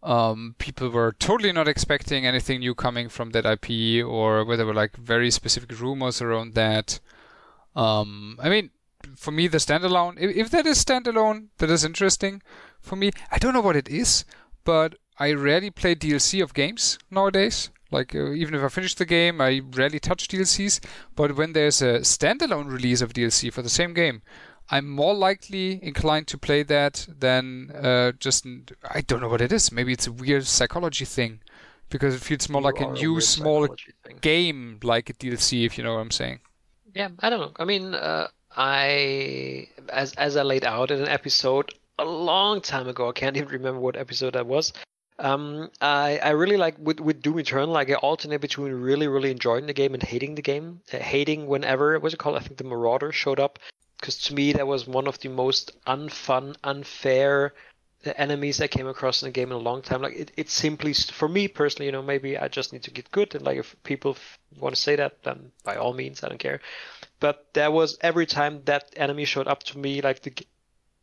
um, 0.02 0.56
people 0.58 0.88
were 0.90 1.12
totally 1.12 1.52
not 1.52 1.68
expecting 1.68 2.26
anything 2.26 2.60
new 2.60 2.74
coming 2.74 3.08
from 3.08 3.30
that 3.30 3.46
IP, 3.46 4.04
or 4.04 4.44
where 4.44 4.56
there 4.56 4.66
were 4.66 4.74
like 4.74 4.96
very 4.96 5.30
specific 5.30 5.78
rumors 5.80 6.20
around 6.20 6.54
that. 6.54 6.98
Um, 7.76 8.38
I 8.42 8.48
mean, 8.48 8.70
for 9.16 9.30
me, 9.30 9.46
the 9.46 9.58
standalone, 9.58 10.16
if, 10.18 10.36
if 10.36 10.50
that 10.50 10.66
is 10.66 10.84
standalone, 10.84 11.48
that 11.58 11.70
is 11.70 11.84
interesting. 11.84 12.42
For 12.80 12.96
me, 12.96 13.12
I 13.30 13.38
don't 13.38 13.54
know 13.54 13.60
what 13.60 13.76
it 13.76 13.88
is, 13.88 14.24
but 14.64 14.96
I 15.18 15.32
rarely 15.32 15.70
play 15.70 15.94
DLC 15.94 16.42
of 16.42 16.54
games 16.54 16.98
nowadays. 17.10 17.70
Like 17.92 18.14
uh, 18.14 18.32
even 18.32 18.54
if 18.54 18.62
I 18.62 18.68
finish 18.68 18.94
the 18.94 19.04
game, 19.04 19.40
I 19.40 19.60
rarely 19.72 20.00
touch 20.00 20.26
DLCs. 20.26 20.80
But 21.14 21.36
when 21.36 21.52
there's 21.52 21.82
a 21.82 22.00
standalone 22.00 22.68
release 22.68 23.02
of 23.02 23.12
DLC 23.12 23.52
for 23.52 23.62
the 23.62 23.68
same 23.68 23.94
game, 23.94 24.22
I'm 24.70 24.88
more 24.88 25.14
likely 25.14 25.82
inclined 25.82 26.28
to 26.28 26.38
play 26.38 26.62
that 26.62 27.06
than 27.18 27.70
uh, 27.72 28.12
just 28.12 28.46
I 28.88 29.00
don't 29.02 29.20
know 29.20 29.28
what 29.28 29.40
it 29.40 29.52
is. 29.52 29.70
Maybe 29.72 29.92
it's 29.92 30.06
a 30.06 30.12
weird 30.12 30.46
psychology 30.46 31.04
thing 31.04 31.40
because 31.90 32.14
it 32.14 32.20
feels 32.20 32.48
more 32.48 32.62
You 32.62 32.66
like 32.66 32.80
a 32.80 32.90
new 32.92 33.12
weird 33.12 33.24
small 33.24 33.68
game, 34.20 34.80
like 34.82 35.10
a 35.10 35.14
DLC, 35.14 35.66
if 35.66 35.76
you 35.76 35.84
know 35.84 35.94
what 35.94 36.00
I'm 36.00 36.10
saying. 36.10 36.40
Yeah, 36.94 37.08
I 37.20 37.30
don't 37.30 37.40
know. 37.40 37.52
I 37.56 37.64
mean, 37.64 37.94
uh, 37.94 38.28
I 38.56 39.68
as 39.88 40.12
as 40.14 40.36
I 40.36 40.42
laid 40.42 40.64
out 40.64 40.90
in 40.90 41.00
an 41.00 41.08
episode 41.08 41.74
a 41.98 42.04
long 42.04 42.60
time 42.60 42.88
ago. 42.88 43.08
I 43.08 43.12
can't 43.12 43.36
even 43.36 43.48
remember 43.48 43.80
what 43.80 43.96
episode 43.96 44.34
that 44.34 44.46
was. 44.46 44.72
Um, 45.18 45.70
I 45.80 46.18
I 46.18 46.30
really 46.30 46.56
like 46.56 46.76
with 46.78 47.00
with 47.00 47.22
Doom 47.22 47.38
Eternal. 47.38 47.68
Like 47.68 47.90
I 47.90 47.94
alternate 47.94 48.40
between 48.40 48.72
really 48.72 49.06
really 49.06 49.30
enjoying 49.30 49.66
the 49.66 49.72
game 49.72 49.94
and 49.94 50.02
hating 50.02 50.34
the 50.34 50.42
game. 50.42 50.80
Uh, 50.92 50.98
hating 50.98 51.46
whenever 51.46 51.98
what's 51.98 52.14
it 52.14 52.18
called? 52.18 52.36
I 52.36 52.40
think 52.40 52.56
the 52.56 52.64
Marauder 52.64 53.12
showed 53.12 53.40
up 53.40 53.58
because 54.02 54.18
to 54.18 54.34
me 54.34 54.52
that 54.52 54.66
was 54.66 54.84
one 54.84 55.06
of 55.06 55.20
the 55.20 55.28
most 55.28 55.70
unfun, 55.86 56.56
unfair 56.64 57.54
uh, 58.04 58.12
enemies 58.16 58.60
I 58.60 58.66
came 58.66 58.88
across 58.88 59.22
in 59.22 59.28
a 59.28 59.30
game 59.30 59.52
in 59.52 59.54
a 59.54 59.68
long 59.70 59.80
time. 59.80 60.02
Like 60.02 60.16
it, 60.16 60.32
it 60.36 60.50
simply 60.50 60.92
for 60.92 61.28
me 61.28 61.46
personally, 61.46 61.86
you 61.86 61.92
know, 61.92 62.02
maybe 62.02 62.36
I 62.36 62.48
just 62.48 62.72
need 62.72 62.82
to 62.82 62.90
get 62.90 63.12
good. 63.12 63.32
And 63.36 63.44
like 63.44 63.58
if 63.58 63.76
people 63.84 64.16
want 64.58 64.74
to 64.74 64.80
say 64.80 64.96
that, 64.96 65.22
then 65.22 65.52
by 65.62 65.76
all 65.76 65.94
means, 65.94 66.24
I 66.24 66.28
don't 66.28 66.38
care. 66.38 66.60
But 67.20 67.46
there 67.52 67.70
was 67.70 67.96
every 68.00 68.26
time 68.26 68.62
that 68.64 68.92
enemy 68.96 69.24
showed 69.24 69.46
up 69.46 69.62
to 69.64 69.78
me, 69.78 70.02
like 70.02 70.22
the 70.22 70.34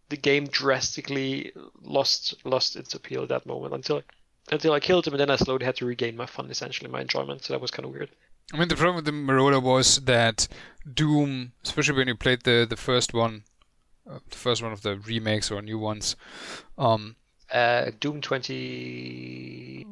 the 0.09 0.17
game 0.17 0.47
drastically 0.47 1.53
lost 1.81 2.35
lost 2.43 2.75
its 2.75 2.95
appeal 2.95 3.23
at 3.23 3.29
that 3.29 3.45
moment 3.45 3.73
until 3.73 4.01
until 4.51 4.73
I 4.73 4.81
killed 4.81 5.07
him, 5.07 5.13
and 5.13 5.21
then 5.21 5.29
I 5.29 5.38
slowly 5.38 5.63
had 5.63 5.77
to 5.77 5.85
regain 5.85 6.17
my 6.17 6.25
fun, 6.25 6.51
essentially 6.51 6.91
my 6.91 6.99
enjoyment. 6.99 7.45
So 7.45 7.53
that 7.53 7.62
was 7.62 7.71
kind 7.71 7.85
of 7.85 7.93
weird. 7.93 8.09
I 8.53 8.57
mean, 8.57 8.67
the 8.67 8.75
problem 8.75 8.95
with 8.95 9.05
the 9.05 9.12
Marauder 9.12 9.59
was 9.59 9.97
that 10.05 10.47
Doom, 10.91 11.51
especially 11.63 11.97
when 11.97 12.07
you 12.07 12.15
played 12.15 12.41
the 12.43 12.65
the 12.69 12.75
first 12.77 13.13
one, 13.13 13.43
uh, 14.09 14.19
the 14.29 14.38
first 14.38 14.63
one 14.63 14.71
of 14.71 14.81
the 14.81 14.97
remakes 14.97 15.51
or 15.51 15.62
new 15.62 15.77
ones, 15.77 16.15
um, 16.77 17.15
Uh, 17.51 17.91
Doom 17.99 18.21
20, 18.21 19.85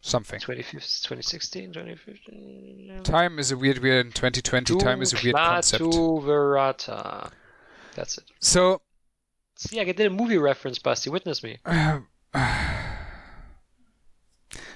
something. 0.00 0.38
2016, 0.40 1.72
2015. 1.72 3.00
Time 3.02 3.38
is 3.38 3.50
a 3.50 3.56
weird, 3.56 3.78
weird. 3.78 4.06
In 4.06 4.12
2020, 4.12 4.76
time 4.76 5.00
is 5.02 5.12
a 5.14 5.18
weird 5.22 5.36
concept. 5.36 5.82
Barada. 5.82 7.30
That's 7.94 8.18
it. 8.18 8.24
So, 8.40 8.82
See, 9.56 9.80
I 9.80 9.84
did 9.84 10.00
a 10.00 10.10
movie 10.10 10.36
reference, 10.36 10.78
Basti. 10.78 11.08
Witness 11.08 11.42
me. 11.42 11.58
have 11.64 12.04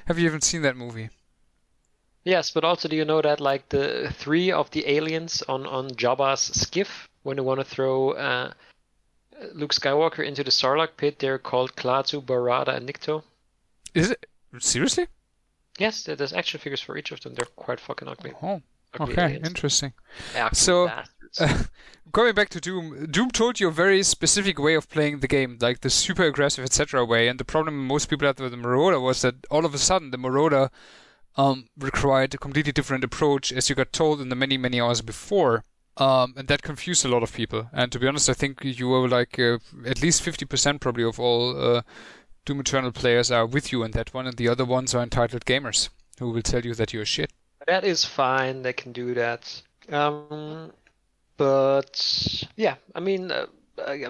you 0.08 0.24
even 0.26 0.40
seen 0.40 0.62
that 0.62 0.76
movie? 0.76 1.10
Yes, 2.24 2.50
but 2.50 2.64
also 2.64 2.88
do 2.88 2.96
you 2.96 3.04
know 3.04 3.22
that 3.22 3.40
like 3.40 3.68
the 3.70 4.12
three 4.18 4.52
of 4.52 4.70
the 4.70 4.87
aliens 4.88 5.42
on 5.48 5.66
on 5.66 5.90
Jabba's 5.90 6.40
skiff 6.40 7.09
when 7.22 7.37
they 7.37 7.42
want 7.42 7.61
to 7.61 7.64
throw 7.64 8.11
uh, 8.11 8.52
Luke 9.54 9.72
Skywalker 9.72 10.24
into 10.26 10.44
the 10.44 10.50
Sarlacc 10.50 10.96
pit, 10.96 11.18
they're 11.18 11.38
called 11.38 11.76
Klaatu, 11.76 12.22
Barada, 12.22 12.76
and 12.76 12.88
Nikto. 12.88 13.22
Is 13.94 14.11
it 14.11 14.26
seriously? 14.59 15.06
Yes, 15.78 16.02
there's 16.02 16.33
action 16.35 16.61
figures 16.61 16.80
for 16.80 16.96
each 16.98 17.11
of 17.11 17.20
them. 17.20 17.35
They're 17.35 17.46
quite 17.56 17.80
fucking 17.80 18.06
ugly. 18.09 18.33
Oh, 18.42 18.61
ugly 18.98 19.14
okay, 19.14 19.24
aliens. 19.24 19.48
interesting. 19.48 19.92
Ugly 20.37 20.50
So, 20.52 20.88
bastards. 21.33 21.68
Going 22.12 22.35
back 22.35 22.48
to 22.50 22.61
Doom, 22.61 23.06
Doom 23.11 23.30
told 23.30 23.61
you 23.61 23.68
a 23.68 23.72
very 23.72 24.02
specific 24.02 24.59
way 24.59 24.74
of 24.74 24.90
playing 24.90 25.20
the 25.20 25.28
game, 25.28 25.59
like 25.61 25.80
the 25.80 25.88
super 25.88 26.24
aggressive, 26.24 26.64
etc. 26.64 27.04
way. 27.04 27.28
And 27.28 27.38
the 27.38 27.44
problem 27.44 27.87
most 27.87 28.11
people 28.11 28.26
had 28.26 28.40
with 28.40 28.50
the 28.50 28.56
Marauder 28.56 28.98
was 28.98 29.22
that 29.22 29.37
all 29.48 29.64
of 29.64 29.72
a 29.74 29.78
sudden 29.78 30.11
the 30.11 30.18
Marauder 30.18 30.70
um, 31.40 31.66
required 31.79 32.35
a 32.35 32.38
completely 32.38 32.72
different 32.72 33.05
approach, 33.05 33.53
as 33.53 33.68
you 33.68 33.74
got 33.74 33.92
told 33.92 34.20
in 34.20 34.29
the 34.29 34.37
many, 34.37 34.59
many 34.59 34.81
hours 34.81 35.00
before. 35.00 35.64
Um, 35.96 36.35
and 36.37 36.48
that 36.48 36.62
confused 36.62 37.05
a 37.05 37.09
lot 37.09 37.22
of 37.22 37.33
people. 37.33 37.68
And 37.72 37.90
to 37.92 37.98
be 37.98 38.07
honest, 38.07 38.29
I 38.29 38.35
think 38.35 38.61
you 38.62 38.88
were 38.88 39.09
like 39.09 39.38
uh, 39.38 39.59
at 39.87 40.03
least 40.03 40.22
50% 40.22 40.81
probably 40.81 41.05
of 41.05 41.18
all 41.18 41.42
uh, 41.61 41.83
Doom 42.44 42.61
Eternal 42.61 42.92
players 42.92 43.31
are 43.31 43.46
with 43.46 43.72
you 43.72 43.83
in 43.83 43.90
that 43.92 44.14
one, 44.14 44.26
and 44.26 44.37
the 44.37 44.48
other 44.48 44.64
ones 44.64 44.94
are 44.94 45.03
entitled 45.03 45.44
gamers 45.44 45.88
who 46.18 46.31
will 46.31 46.42
tell 46.42 46.62
you 46.62 46.74
that 46.74 46.92
you're 46.92 47.05
shit. 47.05 47.31
That 47.66 47.85
is 47.85 48.05
fine. 48.05 48.62
They 48.62 48.72
can 48.72 48.92
do 48.92 49.14
that. 49.14 49.62
Um, 49.90 50.72
but 51.37 52.44
yeah, 52.57 52.76
I 52.94 53.00
mean, 53.00 53.31
uh, 53.31 53.46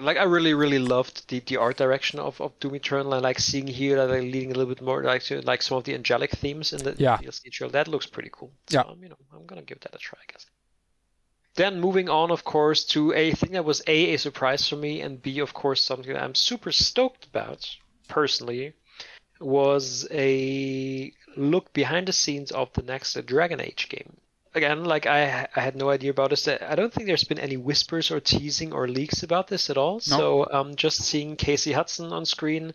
like 0.01 0.17
I 0.17 0.23
really, 0.23 0.53
really 0.53 0.79
loved 0.79 1.27
the, 1.29 1.39
the 1.39 1.57
art 1.57 1.77
direction 1.77 2.19
of, 2.19 2.39
of 2.41 2.57
Doom 2.59 2.75
Eternal, 2.75 3.13
and 3.13 3.23
like 3.23 3.39
seeing 3.39 3.67
here 3.67 3.95
that 3.97 4.07
they're 4.07 4.21
leading 4.21 4.51
a 4.51 4.55
little 4.55 4.73
bit 4.73 4.81
more 4.81 5.03
like 5.03 5.23
to 5.23 5.41
like 5.41 5.61
some 5.61 5.77
of 5.77 5.83
the 5.83 5.93
angelic 5.93 6.31
themes 6.31 6.73
in 6.73 6.83
the 6.83 6.95
Yeah. 6.97 7.17
DLC 7.17 7.51
trailer. 7.51 7.71
That 7.71 7.87
looks 7.87 8.05
pretty 8.05 8.29
cool. 8.31 8.51
Yeah. 8.69 8.81
Um, 8.81 8.99
you 9.01 9.09
know, 9.09 9.17
I'm 9.33 9.45
gonna 9.45 9.61
give 9.61 9.79
that 9.81 9.95
a 9.95 9.97
try, 9.97 10.19
I 10.21 10.31
guess. 10.31 10.45
Then 11.55 11.81
moving 11.81 12.07
on, 12.09 12.31
of 12.31 12.43
course, 12.43 12.85
to 12.85 13.13
a 13.13 13.31
thing 13.33 13.51
that 13.51 13.65
was 13.65 13.81
a 13.87 14.13
a 14.13 14.17
surprise 14.17 14.67
for 14.69 14.77
me, 14.77 15.01
and 15.01 15.21
b 15.21 15.39
of 15.39 15.53
course 15.53 15.83
something 15.83 16.13
that 16.13 16.23
I'm 16.23 16.35
super 16.35 16.71
stoked 16.71 17.25
about 17.25 17.69
personally, 18.07 18.73
was 19.39 20.07
a 20.11 21.11
look 21.35 21.73
behind 21.73 22.07
the 22.07 22.13
scenes 22.13 22.51
of 22.51 22.71
the 22.73 22.83
next 22.83 23.13
Dragon 23.25 23.59
Age 23.59 23.89
game. 23.89 24.17
Again, 24.53 24.83
like 24.83 25.05
I, 25.05 25.47
I 25.55 25.61
had 25.61 25.75
no 25.75 25.89
idea 25.89 26.11
about 26.11 26.31
this. 26.31 26.47
I 26.47 26.75
don't 26.75 26.93
think 26.93 27.07
there's 27.07 27.23
been 27.23 27.39
any 27.39 27.55
whispers 27.55 28.11
or 28.11 28.19
teasing 28.19 28.73
or 28.73 28.87
leaks 28.87 29.23
about 29.23 29.47
this 29.47 29.69
at 29.69 29.77
all. 29.77 29.99
So 30.01 30.45
um, 30.51 30.75
just 30.75 31.03
seeing 31.03 31.37
Casey 31.37 31.71
Hudson 31.71 32.11
on 32.11 32.25
screen 32.25 32.73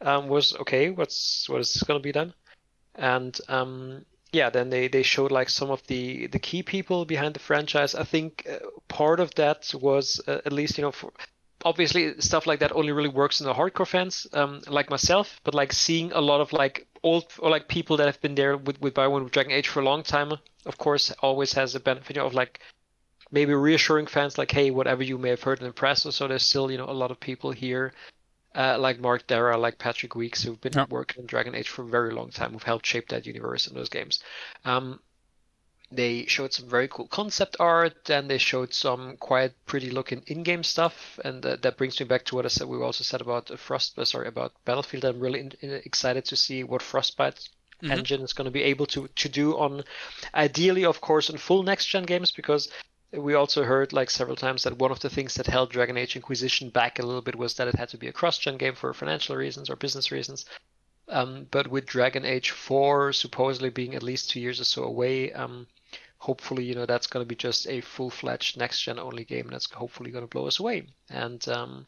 um, 0.00 0.28
was 0.28 0.56
okay. 0.56 0.90
What's 0.90 1.48
what 1.48 1.60
is 1.60 1.82
gonna 1.86 2.00
be 2.00 2.12
done? 2.12 2.32
And 2.94 3.38
um, 3.48 4.06
yeah, 4.32 4.50
then 4.50 4.70
they, 4.70 4.88
they 4.88 5.02
showed 5.02 5.30
like 5.30 5.48
some 5.48 5.70
of 5.70 5.86
the 5.86 6.26
the 6.28 6.38
key 6.38 6.62
people 6.62 7.04
behind 7.04 7.34
the 7.34 7.40
franchise. 7.40 7.94
I 7.94 8.04
think 8.04 8.46
uh, 8.50 8.58
part 8.88 9.20
of 9.20 9.34
that 9.34 9.72
was 9.74 10.20
uh, 10.26 10.40
at 10.46 10.52
least 10.52 10.78
you 10.78 10.82
know 10.82 10.92
for, 10.92 11.12
obviously 11.64 12.20
stuff 12.20 12.46
like 12.46 12.60
that 12.60 12.72
only 12.74 12.92
really 12.92 13.08
works 13.08 13.40
in 13.40 13.46
the 13.46 13.54
hardcore 13.54 13.86
fans 13.86 14.26
um, 14.32 14.60
like 14.68 14.90
myself 14.90 15.40
but 15.44 15.54
like 15.54 15.72
seeing 15.72 16.12
a 16.12 16.20
lot 16.20 16.40
of 16.40 16.52
like 16.52 16.86
old 17.02 17.26
or 17.38 17.50
like 17.50 17.68
people 17.68 17.96
that 17.96 18.06
have 18.06 18.20
been 18.20 18.34
there 18.34 18.56
with 18.56 18.80
with 18.80 18.94
Bioware 18.94 19.22
with 19.22 19.32
Dragon 19.32 19.52
Age 19.52 19.68
for 19.68 19.80
a 19.80 19.84
long 19.84 20.02
time 20.02 20.32
of 20.66 20.78
course 20.78 21.10
always 21.20 21.52
has 21.54 21.74
a 21.74 21.80
benefit 21.80 22.16
of 22.18 22.34
like 22.34 22.60
maybe 23.30 23.52
reassuring 23.54 24.06
fans 24.06 24.38
like 24.38 24.50
hey 24.50 24.70
whatever 24.70 25.02
you 25.02 25.18
may 25.18 25.30
have 25.30 25.42
heard 25.42 25.60
in 25.60 25.66
the 25.66 25.72
press 25.72 26.06
or 26.06 26.12
so 26.12 26.28
there's 26.28 26.42
still 26.42 26.70
you 26.70 26.78
know 26.78 26.88
a 26.88 26.92
lot 26.92 27.10
of 27.10 27.18
people 27.20 27.50
here 27.50 27.92
uh, 28.54 28.76
like 28.78 28.98
Mark 28.98 29.26
Darrah 29.26 29.58
like 29.60 29.78
Patrick 29.78 30.14
Weekes 30.14 30.42
who've 30.42 30.60
been 30.60 30.72
Yeah. 30.74 30.86
working 30.88 31.22
on 31.22 31.26
Dragon 31.26 31.54
Age 31.54 31.68
for 31.68 31.82
a 31.82 31.86
very 31.88 32.12
long 32.14 32.30
time 32.30 32.52
who've 32.52 32.62
helped 32.62 32.86
shape 32.86 33.08
that 33.08 33.26
universe 33.26 33.66
in 33.66 33.74
those 33.74 33.88
games 33.88 34.22
um, 34.64 35.00
they 35.90 36.26
showed 36.26 36.52
some 36.52 36.68
very 36.68 36.86
cool 36.88 37.06
concept 37.08 37.56
art 37.58 38.10
and 38.10 38.30
they 38.30 38.38
showed 38.38 38.74
some 38.74 39.16
quite 39.16 39.52
pretty 39.66 39.90
looking 39.90 40.22
in-game 40.26 40.62
stuff 40.62 41.18
and 41.24 41.44
uh, 41.46 41.56
that 41.62 41.78
brings 41.78 41.98
me 41.98 42.06
back 42.06 42.24
to 42.26 42.34
what 42.34 42.44
I 42.44 42.48
said 42.48 42.68
we 42.68 42.76
also 42.78 43.04
said 43.04 43.20
about 43.22 43.50
uh, 43.50 43.56
Frost 43.56 43.98
uh, 43.98 44.04
sorry 44.04 44.28
about 44.28 44.52
Battlefield 44.66 45.04
I'm 45.04 45.20
really 45.20 45.40
in, 45.40 45.52
in- 45.60 45.82
excited 45.84 46.24
to 46.26 46.36
see 46.36 46.62
what 46.64 46.82
Frostbite 46.82 47.48
Mhm. 47.82 47.92
engine 47.92 48.22
is 48.22 48.32
going 48.32 48.46
to 48.46 48.50
be 48.50 48.64
able 48.64 48.86
to 48.86 49.06
to 49.06 49.28
do 49.28 49.56
on 49.56 49.84
ideally 50.34 50.84
of 50.84 51.00
course 51.00 51.30
on 51.30 51.38
full 51.38 51.62
next 51.62 51.86
gen 51.86 52.02
games 52.02 52.32
because 52.32 52.68
we 53.12 53.34
also 53.34 53.64
heard 53.64 53.92
like 53.92 54.10
several 54.10 54.36
times 54.36 54.64
that 54.64 54.78
one 54.78 54.90
of 54.90 55.00
the 55.00 55.08
things 55.08 55.34
that 55.34 55.46
held 55.46 55.70
Dragon 55.70 55.96
Age 55.96 56.16
Inquisition 56.16 56.70
back 56.70 56.98
a 56.98 57.06
little 57.06 57.22
bit 57.22 57.36
was 57.36 57.54
that 57.54 57.68
it 57.68 57.76
had 57.76 57.88
to 57.90 57.96
be 57.96 58.08
a 58.08 58.12
cross-gen 58.12 58.58
game 58.58 58.74
for 58.74 58.92
financial 58.92 59.36
reasons 59.36 59.70
or 59.70 59.76
business 59.76 60.10
reasons. 60.10 60.44
Um, 61.08 61.46
but 61.50 61.68
with 61.68 61.86
Dragon 61.86 62.24
Age 62.26 62.50
4 62.50 63.12
supposedly 63.14 63.70
being 63.70 63.94
at 63.94 64.02
least 64.02 64.28
two 64.28 64.40
years 64.40 64.60
or 64.60 64.64
so 64.64 64.84
away, 64.84 65.32
um, 65.32 65.66
hopefully 66.18 66.64
you 66.64 66.74
know 66.74 66.86
that's 66.86 67.06
going 67.06 67.24
to 67.24 67.28
be 67.28 67.36
just 67.36 67.66
a 67.68 67.80
full-fledged 67.80 68.56
next-gen 68.56 68.98
only 68.98 69.24
game 69.24 69.48
that's 69.50 69.70
hopefully 69.70 70.10
going 70.10 70.24
to 70.24 70.28
blow 70.28 70.46
us 70.46 70.58
away. 70.58 70.86
And 71.08 71.46
um, 71.48 71.86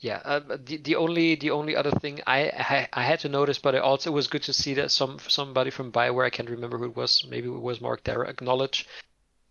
yeah, 0.00 0.20
uh, 0.24 0.40
the 0.64 0.78
the 0.78 0.96
only 0.96 1.36
the 1.36 1.50
only 1.50 1.76
other 1.76 1.92
thing 1.92 2.20
I, 2.26 2.40
I 2.48 2.88
I 2.92 3.02
had 3.02 3.20
to 3.20 3.28
notice, 3.28 3.58
but 3.58 3.74
it 3.74 3.82
also 3.82 4.10
was 4.10 4.26
good 4.26 4.42
to 4.44 4.52
see 4.52 4.74
that 4.74 4.90
some 4.90 5.18
somebody 5.28 5.70
from 5.70 5.92
Bioware 5.92 6.26
I 6.26 6.30
can't 6.30 6.50
remember 6.50 6.78
who 6.78 6.86
it 6.86 6.96
was, 6.96 7.24
maybe 7.28 7.48
it 7.48 7.50
was 7.50 7.80
Mark 7.80 8.02
Darrah 8.04 8.28
acknowledge, 8.28 8.88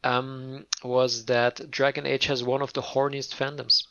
um, 0.03 0.65
was 0.83 1.25
that 1.25 1.71
Dragon 1.71 2.05
Age 2.05 2.25
has 2.25 2.43
one 2.43 2.61
of 2.61 2.73
the 2.73 2.81
horniest 2.81 3.35
fandoms. 3.35 3.87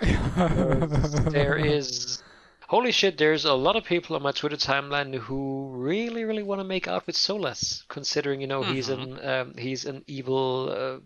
there 1.30 1.56
is 1.56 2.22
holy 2.68 2.92
shit 2.92 3.18
there's 3.18 3.44
a 3.44 3.54
lot 3.54 3.76
of 3.76 3.84
people 3.84 4.16
on 4.16 4.22
my 4.22 4.32
twitter 4.32 4.56
timeline 4.56 5.14
who 5.14 5.70
really 5.72 6.24
really 6.24 6.42
want 6.42 6.60
to 6.60 6.64
make 6.64 6.88
out 6.88 7.06
with 7.06 7.16
solas 7.16 7.86
considering 7.88 8.40
you 8.40 8.46
know 8.46 8.62
he's 8.62 8.88
an 8.88 9.18
um, 9.24 9.54
he's 9.56 9.84
an 9.84 10.02
evil 10.06 10.68
uh, 10.70 10.98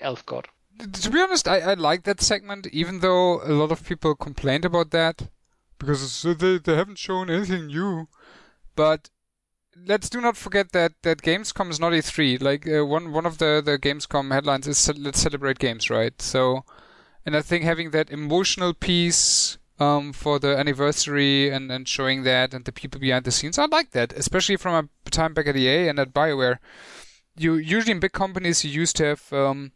elf 0.00 0.24
god 0.26 0.48
to 0.78 1.10
be 1.10 1.20
honest, 1.20 1.46
I, 1.46 1.60
I 1.60 1.74
like 1.74 2.02
that 2.04 2.20
segment, 2.20 2.66
even 2.68 3.00
though 3.00 3.40
a 3.42 3.52
lot 3.52 3.70
of 3.70 3.86
people 3.86 4.14
complained 4.14 4.64
about 4.64 4.90
that 4.90 5.28
because 5.78 6.22
they 6.22 6.58
they 6.58 6.74
haven't 6.74 6.98
shown 6.98 7.30
anything 7.30 7.66
new. 7.66 8.08
But 8.74 9.10
let's 9.76 10.10
do 10.10 10.20
not 10.20 10.36
forget 10.36 10.72
that 10.72 10.92
that 11.02 11.22
Gamescom 11.22 11.70
is 11.70 11.80
not 11.80 11.92
E3. 11.92 12.42
Like 12.42 12.66
uh, 12.66 12.84
one 12.84 13.12
one 13.12 13.26
of 13.26 13.38
the 13.38 13.62
the 13.64 13.78
Gamescom 13.78 14.32
headlines 14.32 14.66
is 14.66 14.90
let's 14.98 15.20
celebrate 15.20 15.58
games, 15.58 15.90
right? 15.90 16.20
So, 16.20 16.64
and 17.24 17.36
I 17.36 17.42
think 17.42 17.64
having 17.64 17.90
that 17.90 18.10
emotional 18.10 18.74
piece 18.74 19.58
um, 19.78 20.12
for 20.12 20.38
the 20.38 20.56
anniversary 20.56 21.50
and 21.50 21.70
and 21.70 21.88
showing 21.88 22.22
that 22.22 22.54
and 22.54 22.64
the 22.64 22.72
people 22.72 23.00
behind 23.00 23.24
the 23.24 23.32
scenes, 23.32 23.58
I 23.58 23.66
like 23.66 23.90
that, 23.90 24.12
especially 24.12 24.56
from 24.56 24.90
a 25.06 25.10
time 25.10 25.34
back 25.34 25.46
at 25.46 25.56
EA 25.56 25.88
and 25.88 25.98
at 25.98 26.14
Bioware. 26.14 26.58
You 27.36 27.54
usually 27.54 27.92
in 27.92 28.00
big 28.00 28.12
companies 28.12 28.64
you 28.64 28.70
used 28.70 28.96
to 28.96 29.04
have. 29.04 29.32
Um, 29.32 29.72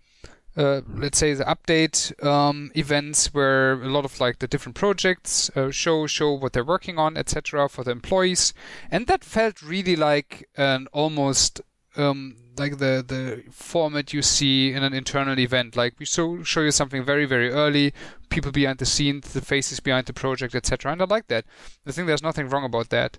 uh, 0.57 0.81
let's 0.89 1.19
say 1.19 1.35
the 1.35 1.45
update 1.45 2.13
um, 2.25 2.73
events 2.75 3.33
where 3.33 3.75
a 3.75 3.89
lot 3.89 4.05
of 4.05 4.19
like 4.19 4.41
the 4.41 4.49
different 4.49 4.75
projects 4.75 5.51
uh, 5.55 5.71
show 5.71 6.05
show 6.09 6.33
what 6.33 6.53
they're 6.53 6.65
working 6.65 6.99
on 6.99 7.17
etc 7.17 7.69
for 7.69 7.85
the 7.85 7.93
employees 7.93 8.53
and 8.91 9.07
that 9.07 9.23
felt 9.23 9.63
really 9.63 9.95
like 9.95 10.49
an 10.57 10.89
almost 10.93 11.61
um, 11.97 12.35
like 12.59 12.79
the 12.79 13.05
the 13.07 13.45
format 13.53 14.13
you 14.13 14.21
see 14.21 14.73
in 14.73 14.83
an 14.83 14.93
internal 14.93 15.39
event 15.39 15.77
like 15.77 15.95
we 16.01 16.05
show 16.05 16.43
show 16.43 16.63
you 16.63 16.73
something 16.73 17.05
very 17.05 17.25
very 17.25 17.51
early 17.51 17.93
people 18.31 18.53
behind 18.53 18.79
the 18.79 18.87
scenes 18.87 19.33
the 19.33 19.41
faces 19.41 19.81
behind 19.81 20.07
the 20.07 20.13
project 20.13 20.55
etc 20.55 20.93
and 20.93 21.03
i 21.03 21.05
like 21.05 21.29
that 21.29 21.45
i 21.87 21.93
think 21.93 22.07
there's 22.07 22.23
nothing 22.23 22.49
wrong 22.49 22.65
about 22.65 22.89
that 22.91 23.19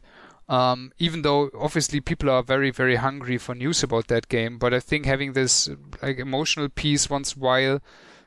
um, 0.50 0.91
even 0.98 1.22
though 1.22 1.52
obviously 1.58 2.02
people 2.02 2.30
are 2.30 2.41
very 2.41 2.72
very 2.72 2.95
hungry 2.95 3.38
for 3.38 3.54
news 3.54 3.84
about 3.84 4.08
that 4.08 4.28
game, 4.30 4.58
but 4.58 4.74
I 4.74 4.80
think 4.80 5.06
having 5.06 5.34
this 5.34 5.69
like 6.02 6.17
emotional 6.17 6.69
piece 6.69 7.08
once 7.08 7.38
while 7.38 7.80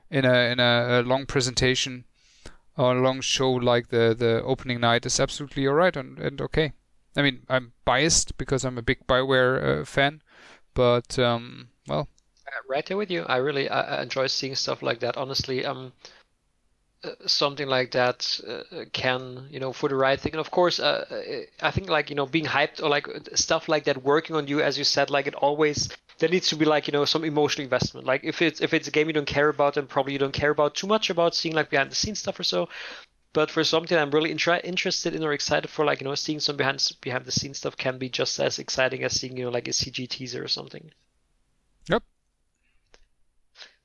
in 0.09 0.25
a 0.25 0.53
in 0.53 0.61
a, 0.61 1.01
a 1.01 1.03
long 1.03 1.27
presentation 1.27 2.05
or 2.77 2.97
a 2.97 3.03
long 3.03 3.21
show 3.21 3.51
like 3.51 3.89
the 3.89 4.15
the 4.17 4.41
opening 4.45 4.81
night 4.81 5.05
is 5.05 5.19
absolutely 5.19 5.67
alright 5.67 5.97
and, 5.97 6.19
and 6.21 6.41
okay. 6.41 6.73
I 7.15 7.23
mean, 7.23 7.43
I'm 7.49 7.73
biased 7.85 8.39
because 8.39 8.65
I'm 8.65 8.79
a 8.79 8.83
big 8.83 9.07
Bioware 9.07 9.81
uh, 9.81 9.85
fan, 9.85 10.23
but 10.73 11.19
um, 11.19 11.69
well, 11.87 12.09
right 12.69 12.87
there 12.87 12.97
with 12.97 13.11
you. 13.11 13.25
I 13.25 13.37
really 13.37 13.69
I 13.69 14.01
enjoy 14.01 14.29
seeing 14.29 14.55
stuff 14.55 14.81
like 14.81 15.01
that. 15.01 15.17
Honestly, 15.17 15.67
um, 15.67 15.93
something 17.27 17.69
like 17.69 17.91
that 17.93 18.41
uh, 18.47 18.85
can 18.93 19.47
you 19.51 19.59
know 19.59 19.73
for 19.73 19.89
the 19.89 19.95
right 19.95 20.21
thing. 20.21 20.33
And 20.33 20.41
of 20.41 20.51
course 20.51 20.79
uh, 20.79 21.05
i 21.61 21.71
think 21.71 21.89
like 21.89 22.11
you 22.11 22.17
know 22.17 22.27
being 22.27 22.45
hyped 22.45 22.83
or 22.83 22.89
like 22.89 23.07
stuff 23.35 23.69
like 23.69 23.85
that 23.85 24.05
working 24.05 24.37
on 24.37 24.47
you 24.47 24.61
as 24.61 24.79
you 24.79 24.85
said 24.85 25.11
like 25.11 25.27
it 25.27 25.35
always 25.35 25.89
there 26.19 26.29
needs 26.29 26.49
to 26.49 26.57
be 26.57 26.65
like 26.65 26.87
you 26.87 26.93
know 26.93 27.05
some 27.05 27.25
emotional 27.25 27.65
investment. 27.65 28.07
Like 28.07 28.23
if 28.23 28.41
it's 28.43 28.61
if 28.61 28.73
it's 28.73 28.87
a 28.87 28.93
game 28.93 29.09
you 29.09 29.13
don't 29.13 29.27
care 29.27 29.49
about 29.49 29.75
then 29.75 29.87
probably 29.87 30.13
you 30.13 30.21
don't 30.21 30.33
care 30.33 30.51
about 30.51 30.75
too 30.77 30.87
much 30.87 31.11
about 31.11 31.35
seeing 31.35 31.55
like 31.55 31.71
behind 31.71 31.91
the 31.91 31.97
scenes 31.97 32.21
stuff 32.21 32.39
or 32.39 32.45
so. 32.45 32.69
But 33.33 33.51
for 33.51 33.65
something 33.65 33.97
i'm 33.97 34.11
really 34.11 34.31
intra- 34.31 34.61
interested 34.61 35.15
in 35.15 35.25
or 35.25 35.33
excited 35.33 35.69
for 35.71 35.85
like 35.85 36.01
you 36.01 36.07
know 36.07 36.15
seeing 36.15 36.39
some 36.39 36.57
behind 36.57 36.93
behind 37.01 37.25
the 37.25 37.33
scenes 37.33 37.59
stuff 37.59 37.77
can 37.77 37.99
be 37.99 38.09
just 38.09 38.39
as 38.39 38.59
exciting 38.59 39.03
as 39.05 39.19
seeing 39.19 39.37
you 39.37 39.45
know 39.45 39.51
like 39.51 39.69
a 39.69 39.73
cg 39.73 40.09
teaser 40.09 40.45
or 40.45 40.49
something 40.49 40.93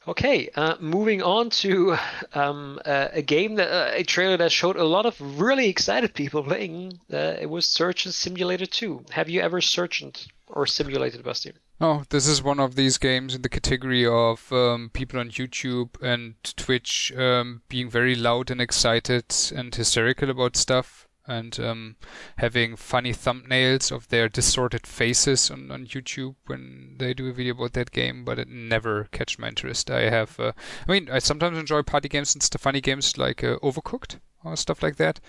Okay, 0.07 0.49
uh, 0.55 0.75
moving 0.79 1.21
on 1.21 1.49
to 1.49 1.97
um, 2.33 2.79
uh, 2.85 3.09
a 3.11 3.21
game 3.21 3.55
that 3.55 3.69
uh, 3.69 3.91
a 3.93 4.03
trailer 4.03 4.37
that 4.37 4.51
showed 4.51 4.77
a 4.77 4.83
lot 4.83 5.05
of 5.05 5.19
really 5.39 5.67
excited 5.67 6.13
people 6.13 6.43
playing. 6.43 6.99
Uh, 7.11 7.35
it 7.41 7.49
was 7.49 7.67
Surgeon 7.67 8.13
Simulator 8.13 8.65
2. 8.65 9.05
Have 9.09 9.29
you 9.29 9.41
ever 9.41 9.59
searched 9.59 10.31
or 10.47 10.65
simulated, 10.65 11.23
Basti? 11.23 11.51
Oh, 11.81 12.03
this 12.09 12.25
is 12.25 12.41
one 12.41 12.59
of 12.59 12.75
these 12.75 12.97
games 12.97 13.35
in 13.35 13.41
the 13.41 13.49
category 13.49 14.05
of 14.05 14.51
um, 14.51 14.89
people 14.93 15.19
on 15.19 15.29
YouTube 15.29 16.01
and 16.01 16.35
Twitch 16.55 17.13
um, 17.15 17.61
being 17.67 17.89
very 17.89 18.15
loud 18.15 18.49
and 18.49 18.61
excited 18.61 19.25
and 19.53 19.75
hysterical 19.75 20.29
about 20.29 20.55
stuff 20.55 21.06
and 21.27 21.59
um, 21.59 21.95
having 22.37 22.75
funny 22.75 23.11
thumbnails 23.11 23.91
of 23.91 24.07
their 24.07 24.29
distorted 24.29 24.87
faces 24.87 25.51
on, 25.51 25.69
on 25.71 25.85
YouTube 25.85 26.35
when 26.45 26.95
they 26.97 27.13
do 27.13 27.27
a 27.27 27.33
video 27.33 27.53
about 27.53 27.73
that 27.73 27.91
game, 27.91 28.23
but 28.23 28.39
it 28.39 28.47
never 28.47 29.05
catch 29.11 29.37
my 29.37 29.49
interest. 29.49 29.91
I 29.91 30.09
have, 30.09 30.39
uh, 30.39 30.53
I 30.87 30.91
mean, 30.91 31.09
I 31.11 31.19
sometimes 31.19 31.57
enjoy 31.57 31.83
party 31.83 32.07
games 32.09 32.33
and 32.33 32.41
stuff, 32.41 32.61
funny 32.61 32.81
games 32.81 33.17
like 33.17 33.43
uh, 33.43 33.57
Overcooked 33.59 34.19
or 34.43 34.55
stuff 34.55 34.81
like 34.81 34.95
that, 34.95 35.19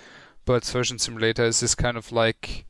but 0.44 0.64
Surgeon 0.64 0.98
Simulator 0.98 1.44
is 1.44 1.60
this 1.60 1.74
kind 1.74 1.96
of 1.96 2.12
like, 2.12 2.66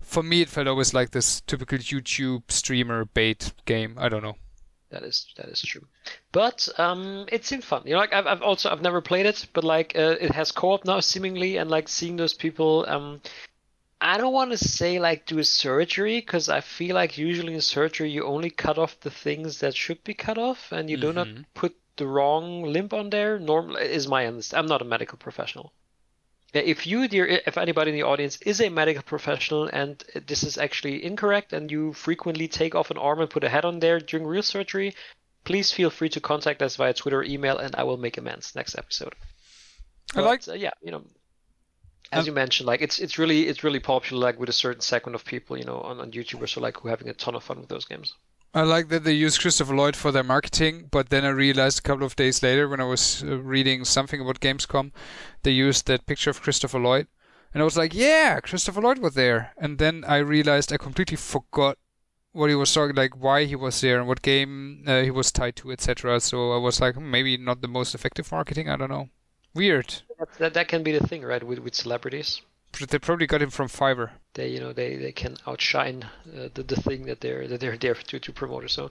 for 0.00 0.22
me, 0.22 0.42
it 0.42 0.48
felt 0.48 0.68
always 0.68 0.94
like 0.94 1.10
this 1.10 1.40
typical 1.42 1.78
YouTube 1.78 2.50
streamer 2.50 3.04
bait 3.04 3.52
game. 3.66 3.96
I 3.98 4.08
don't 4.08 4.22
know. 4.22 4.36
That 4.90 5.04
is 5.04 5.26
that 5.36 5.48
is 5.48 5.62
true, 5.62 5.86
but 6.32 6.68
um, 6.76 7.26
it 7.30 7.44
seemed 7.44 7.62
fun. 7.62 7.82
You 7.84 7.92
know, 7.92 8.00
like 8.00 8.12
I've, 8.12 8.26
I've 8.26 8.42
also 8.42 8.70
I've 8.70 8.82
never 8.82 9.00
played 9.00 9.26
it, 9.26 9.46
but 9.52 9.62
like 9.62 9.96
uh, 9.96 10.16
it 10.20 10.32
has 10.32 10.50
co-op 10.50 10.84
now 10.84 10.98
seemingly, 10.98 11.58
and 11.58 11.70
like 11.70 11.88
seeing 11.88 12.16
those 12.16 12.34
people. 12.34 12.84
Um, 12.88 13.20
I 14.00 14.18
don't 14.18 14.32
want 14.32 14.50
to 14.50 14.58
say 14.58 14.98
like 14.98 15.26
do 15.26 15.38
a 15.38 15.44
surgery 15.44 16.18
because 16.18 16.48
I 16.48 16.60
feel 16.60 16.94
like 16.94 17.18
usually 17.18 17.54
in 17.54 17.60
surgery 17.60 18.10
you 18.10 18.24
only 18.24 18.50
cut 18.50 18.78
off 18.78 18.98
the 19.00 19.10
things 19.10 19.60
that 19.60 19.76
should 19.76 20.02
be 20.02 20.14
cut 20.14 20.38
off, 20.38 20.72
and 20.72 20.90
you 20.90 20.96
mm-hmm. 20.96 21.06
do 21.06 21.12
not 21.12 21.26
mm-hmm. 21.28 21.42
put 21.54 21.76
the 21.96 22.06
wrong 22.06 22.64
limb 22.64 22.88
on 22.92 23.10
there. 23.10 23.38
Normally, 23.38 23.82
is 23.82 24.08
my 24.08 24.26
understanding. 24.26 24.64
I'm 24.64 24.68
not 24.68 24.82
a 24.82 24.86
medical 24.86 25.18
professional 25.18 25.72
if 26.52 26.86
you, 26.86 27.06
dear, 27.08 27.26
if 27.26 27.56
anybody 27.56 27.90
in 27.90 27.96
the 27.96 28.02
audience 28.02 28.38
is 28.42 28.60
a 28.60 28.68
medical 28.68 29.02
professional 29.02 29.68
and 29.72 30.02
this 30.26 30.42
is 30.42 30.58
actually 30.58 31.04
incorrect 31.04 31.52
and 31.52 31.70
you 31.70 31.92
frequently 31.92 32.48
take 32.48 32.74
off 32.74 32.90
an 32.90 32.98
arm 32.98 33.20
and 33.20 33.30
put 33.30 33.44
a 33.44 33.48
head 33.48 33.64
on 33.64 33.78
there 33.78 34.00
during 34.00 34.26
real 34.26 34.42
surgery, 34.42 34.94
please 35.44 35.72
feel 35.72 35.90
free 35.90 36.08
to 36.08 36.20
contact 36.20 36.62
us 36.62 36.76
via 36.76 36.92
Twitter 36.92 37.20
or 37.20 37.24
email 37.24 37.58
and 37.58 37.74
I 37.76 37.84
will 37.84 37.96
make 37.96 38.18
amends 38.18 38.54
next 38.54 38.76
episode. 38.76 39.14
I 40.14 40.20
like, 40.20 40.46
uh, 40.48 40.54
yeah, 40.54 40.72
you 40.82 40.90
know, 40.90 41.04
as 42.12 42.20
um, 42.20 42.26
you 42.26 42.32
mentioned, 42.32 42.66
like 42.66 42.82
it's 42.82 42.98
it's 42.98 43.18
really 43.18 43.46
it's 43.46 43.62
really 43.62 43.78
popular, 43.78 44.20
like 44.20 44.40
with 44.40 44.48
a 44.48 44.52
certain 44.52 44.80
segment 44.80 45.14
of 45.14 45.24
people, 45.24 45.56
you 45.56 45.64
know, 45.64 45.80
on, 45.80 46.00
on 46.00 46.10
YouTube 46.10 46.42
or 46.42 46.48
so, 46.48 46.60
like 46.60 46.78
who 46.78 46.88
are 46.88 46.90
having 46.90 47.08
a 47.08 47.14
ton 47.14 47.36
of 47.36 47.44
fun 47.44 47.60
with 47.60 47.68
those 47.68 47.84
games. 47.84 48.14
I 48.52 48.62
like 48.62 48.88
that 48.88 49.04
they 49.04 49.12
use 49.12 49.38
Christopher 49.38 49.76
Lloyd 49.76 49.94
for 49.94 50.10
their 50.10 50.24
marketing, 50.24 50.88
but 50.90 51.10
then 51.10 51.24
I 51.24 51.28
realized 51.28 51.78
a 51.78 51.82
couple 51.82 52.04
of 52.04 52.16
days 52.16 52.42
later 52.42 52.68
when 52.68 52.80
I 52.80 52.84
was 52.84 53.22
uh, 53.22 53.38
reading 53.38 53.84
something 53.84 54.20
about 54.20 54.40
Gamescom, 54.40 54.90
they 55.44 55.52
used 55.52 55.86
that 55.86 56.06
picture 56.06 56.30
of 56.30 56.42
Christopher 56.42 56.80
Lloyd, 56.80 57.06
and 57.54 57.62
I 57.62 57.64
was 57.64 57.76
like, 57.76 57.94
"Yeah, 57.94 58.40
Christopher 58.40 58.80
Lloyd 58.80 58.98
was 58.98 59.14
there." 59.14 59.52
And 59.56 59.78
then 59.78 60.04
I 60.06 60.16
realized 60.16 60.72
I 60.72 60.78
completely 60.78 61.16
forgot 61.16 61.78
what 62.32 62.48
he 62.48 62.56
was 62.56 62.72
talking, 62.72 62.96
like 62.96 63.16
why 63.16 63.44
he 63.44 63.56
was 63.56 63.80
there 63.80 63.98
and 63.98 64.08
what 64.08 64.22
game 64.22 64.82
uh, 64.86 65.02
he 65.02 65.10
was 65.12 65.30
tied 65.30 65.56
to, 65.56 65.70
etc. 65.70 66.20
So 66.20 66.52
I 66.52 66.58
was 66.58 66.80
like, 66.80 66.96
hmm, 66.96 67.10
maybe 67.10 67.36
not 67.36 67.60
the 67.60 67.68
most 67.68 67.94
effective 67.94 68.30
marketing. 68.32 68.68
I 68.68 68.76
don't 68.76 68.90
know. 68.90 69.10
Weird. 69.54 70.02
That 70.38 70.54
that 70.54 70.68
can 70.68 70.82
be 70.82 70.92
the 70.96 71.06
thing, 71.06 71.22
right? 71.22 71.42
With 71.42 71.60
with 71.60 71.74
celebrities. 71.74 72.40
They 72.78 72.98
probably 72.98 73.26
got 73.26 73.42
him 73.42 73.50
from 73.50 73.68
Fiverr. 73.68 74.10
They, 74.34 74.48
you 74.48 74.60
know, 74.60 74.72
they, 74.72 74.96
they 74.96 75.12
can 75.12 75.36
outshine 75.46 76.04
uh, 76.34 76.48
the, 76.54 76.62
the 76.62 76.76
thing 76.76 77.06
that 77.06 77.20
they're 77.20 77.46
that 77.48 77.60
they're 77.60 77.76
there 77.84 77.94
to, 77.94 78.18
to 78.18 78.32
promote. 78.32 78.70
So, 78.70 78.90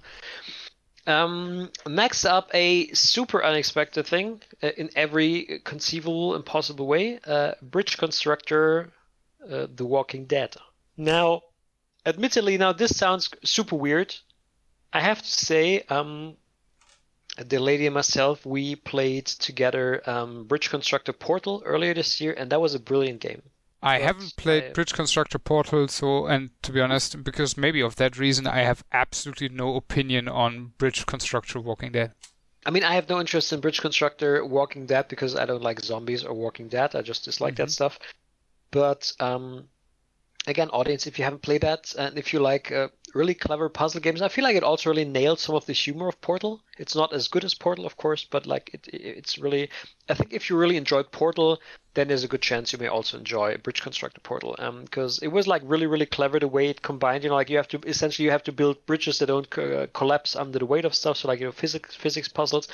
um, 1.07 1.71
next 1.87 2.25
up, 2.25 2.49
a 2.53 2.87
super 2.93 3.43
unexpected 3.43 4.05
thing 4.05 4.41
uh, 4.61 4.67
in 4.77 4.89
every 4.95 5.61
conceivable 5.63 6.35
and 6.35 6.45
possible 6.45 6.87
way: 6.87 7.19
uh, 7.25 7.53
Bridge 7.61 7.97
Constructor, 7.97 8.91
uh, 9.49 9.67
The 9.73 9.85
Walking 9.85 10.25
Dead. 10.25 10.55
Now, 10.97 11.43
admittedly, 12.05 12.57
now 12.57 12.73
this 12.73 12.95
sounds 12.95 13.29
super 13.43 13.75
weird. 13.75 14.13
I 14.91 15.01
have 15.01 15.21
to 15.21 15.31
say, 15.31 15.81
um, 15.89 16.35
the 17.37 17.59
lady 17.59 17.85
and 17.85 17.93
myself, 17.93 18.45
we 18.45 18.75
played 18.75 19.25
together 19.25 20.01
um, 20.05 20.45
Bridge 20.45 20.69
Constructor 20.69 21.13
Portal 21.13 21.63
earlier 21.65 21.93
this 21.93 22.19
year, 22.19 22.33
and 22.37 22.51
that 22.51 22.59
was 22.59 22.75
a 22.75 22.79
brilliant 22.79 23.21
game. 23.21 23.41
I 23.81 23.99
haven't 23.99 24.35
played 24.35 24.63
I... 24.63 24.69
Bridge 24.71 24.93
Constructor 24.93 25.39
Portal, 25.39 25.87
so 25.87 26.25
and 26.25 26.49
to 26.63 26.71
be 26.71 26.81
honest, 26.81 27.23
because 27.23 27.57
maybe 27.57 27.81
of 27.81 27.95
that 27.95 28.17
reason, 28.17 28.45
I 28.45 28.63
have 28.63 28.83
absolutely 28.91 29.49
no 29.49 29.75
opinion 29.75 30.27
on 30.27 30.73
Bridge 30.77 31.05
Constructor 31.05 31.59
Walking 31.59 31.91
Dead. 31.93 32.13
I 32.65 32.71
mean, 32.71 32.83
I 32.83 32.95
have 32.95 33.07
no 33.07 33.19
interest 33.19 33.53
in 33.53 33.61
Bridge 33.61 33.79
Constructor 33.79 34.45
Walking 34.45 34.85
Dead 34.85 35.07
because 35.07 35.35
I 35.35 35.45
don't 35.45 35.61
like 35.61 35.79
zombies 35.79 36.25
or 36.25 36.33
Walking 36.33 36.67
Dead. 36.67 36.93
I 36.95 37.01
just 37.01 37.23
dislike 37.23 37.53
mm-hmm. 37.53 37.63
that 37.63 37.71
stuff. 37.71 37.99
But 38.71 39.11
um, 39.19 39.69
again, 40.45 40.69
audience, 40.69 41.07
if 41.07 41.17
you 41.17 41.23
haven't 41.23 41.41
played 41.41 41.61
that, 41.61 41.95
and 41.97 42.17
if 42.17 42.33
you 42.33 42.39
like 42.39 42.71
uh, 42.71 42.89
really 43.15 43.33
clever 43.33 43.69
puzzle 43.69 44.01
games, 44.01 44.21
I 44.21 44.27
feel 44.27 44.43
like 44.43 44.55
it 44.55 44.63
also 44.63 44.89
really 44.89 45.05
nailed 45.05 45.39
some 45.39 45.55
of 45.55 45.65
the 45.65 45.73
humor 45.73 46.07
of 46.07 46.19
Portal. 46.21 46.61
It's 46.77 46.95
not 46.95 47.13
as 47.13 47.27
good 47.27 47.43
as 47.43 47.53
Portal, 47.53 47.85
of 47.85 47.97
course, 47.97 48.25
but 48.29 48.45
like 48.45 48.71
it, 48.73 48.87
it's 48.93 49.37
really. 49.37 49.69
I 50.09 50.13
think 50.13 50.33
if 50.33 50.49
you 50.49 50.57
really 50.57 50.77
enjoyed 50.77 51.11
Portal, 51.11 51.59
then 51.93 52.07
there's 52.07 52.23
a 52.23 52.27
good 52.27 52.41
chance 52.41 52.71
you 52.71 52.79
may 52.79 52.87
also 52.87 53.17
enjoy 53.17 53.57
Bridge 53.57 53.81
Constructor 53.81 54.21
Portal, 54.21 54.55
because 54.83 55.21
um, 55.21 55.25
it 55.25 55.31
was 55.31 55.47
like 55.47 55.61
really, 55.65 55.87
really 55.87 56.05
clever 56.05 56.39
the 56.39 56.47
way 56.47 56.69
it 56.69 56.81
combined. 56.81 57.23
You 57.23 57.29
know, 57.29 57.35
like 57.35 57.49
you 57.49 57.57
have 57.57 57.67
to 57.69 57.79
essentially 57.85 58.25
you 58.25 58.31
have 58.31 58.43
to 58.43 58.51
build 58.51 58.85
bridges 58.85 59.19
that 59.19 59.27
don't 59.27 59.57
uh, 59.57 59.87
collapse 59.93 60.35
under 60.35 60.59
the 60.59 60.65
weight 60.65 60.85
of 60.85 60.95
stuff. 60.95 61.17
So 61.17 61.27
like 61.27 61.39
you 61.39 61.45
know 61.45 61.51
physics 61.51 61.95
physics 61.95 62.27
puzzles, 62.27 62.67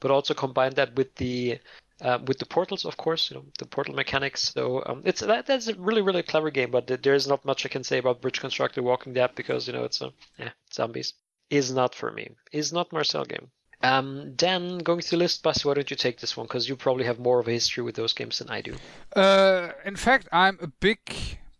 but 0.00 0.10
also 0.10 0.34
combine 0.34 0.74
that 0.74 0.94
with 0.96 1.14
the 1.16 1.58
uh, 2.00 2.18
with 2.26 2.38
the 2.38 2.46
portals, 2.46 2.84
of 2.84 2.96
course, 2.96 3.30
you 3.30 3.36
know 3.36 3.44
the 3.58 3.66
portal 3.66 3.94
mechanics. 3.94 4.52
So 4.54 4.82
um, 4.86 5.02
it's 5.04 5.20
that, 5.20 5.46
that's 5.46 5.68
a 5.68 5.74
really 5.74 6.02
really 6.02 6.22
clever 6.22 6.50
game, 6.50 6.70
but 6.70 6.86
there's 7.02 7.26
not 7.26 7.44
much 7.44 7.64
I 7.64 7.68
can 7.68 7.84
say 7.84 7.98
about 7.98 8.20
Bridge 8.20 8.40
Constructor 8.40 8.82
Walking 8.82 9.14
Dead 9.14 9.30
because 9.34 9.66
you 9.66 9.72
know 9.72 9.84
it's 9.84 10.00
a 10.00 10.12
yeah, 10.38 10.50
zombies 10.72 11.14
is 11.50 11.72
not 11.72 11.94
for 11.94 12.10
me. 12.10 12.30
Is 12.52 12.72
not 12.72 12.92
Marcel 12.92 13.24
game. 13.24 13.50
Um, 13.82 14.34
then 14.36 14.78
going 14.78 15.00
to 15.00 15.10
the 15.10 15.16
list, 15.16 15.42
Basti, 15.42 15.68
why 15.68 15.74
don't 15.74 15.90
you 15.90 15.96
take 15.96 16.18
this 16.18 16.36
one? 16.36 16.46
Because 16.46 16.68
you 16.68 16.76
probably 16.76 17.04
have 17.04 17.18
more 17.18 17.38
of 17.38 17.48
a 17.48 17.52
history 17.52 17.84
with 17.84 17.94
those 17.94 18.14
games 18.14 18.38
than 18.38 18.48
I 18.48 18.62
do. 18.62 18.74
Uh, 19.14 19.70
in 19.84 19.96
fact, 19.96 20.28
I'm 20.32 20.58
a 20.62 20.66
big, 20.66 20.98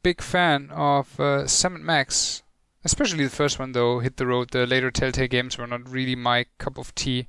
big 0.03 0.23
fan 0.23 0.71
of 0.71 1.21
uh, 1.21 1.47
Sam 1.47 1.85
& 1.85 1.85
Max, 1.85 2.43
especially 2.85 3.25
the 3.25 3.31
first 3.31 3.59
one 3.59 3.73
though. 3.73 4.01
Hit 4.01 4.17
the 4.17 4.27
road. 4.27 4.51
The 4.51 4.67
later 4.67 4.91
Telltale 4.91 5.29
games 5.29 5.59
were 5.59 5.67
not 5.67 5.89
really 5.89 6.17
my 6.17 6.47
cup 6.59 6.79
of 6.79 6.95
tea. 6.95 7.29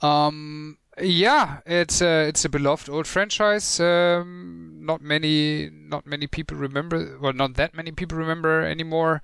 Um, 0.00 0.78
yeah, 1.00 1.60
it's 1.66 2.00
a 2.00 2.28
it's 2.28 2.44
a 2.44 2.48
beloved 2.48 2.88
old 2.88 3.06
franchise. 3.06 3.80
Um, 3.80 4.78
not 4.80 5.00
many 5.02 5.70
not 5.70 6.06
many 6.06 6.26
people 6.26 6.56
remember. 6.56 7.18
Well, 7.20 7.32
not 7.32 7.54
that 7.54 7.74
many 7.74 7.92
people 7.92 8.18
remember 8.18 8.62
anymore. 8.62 9.22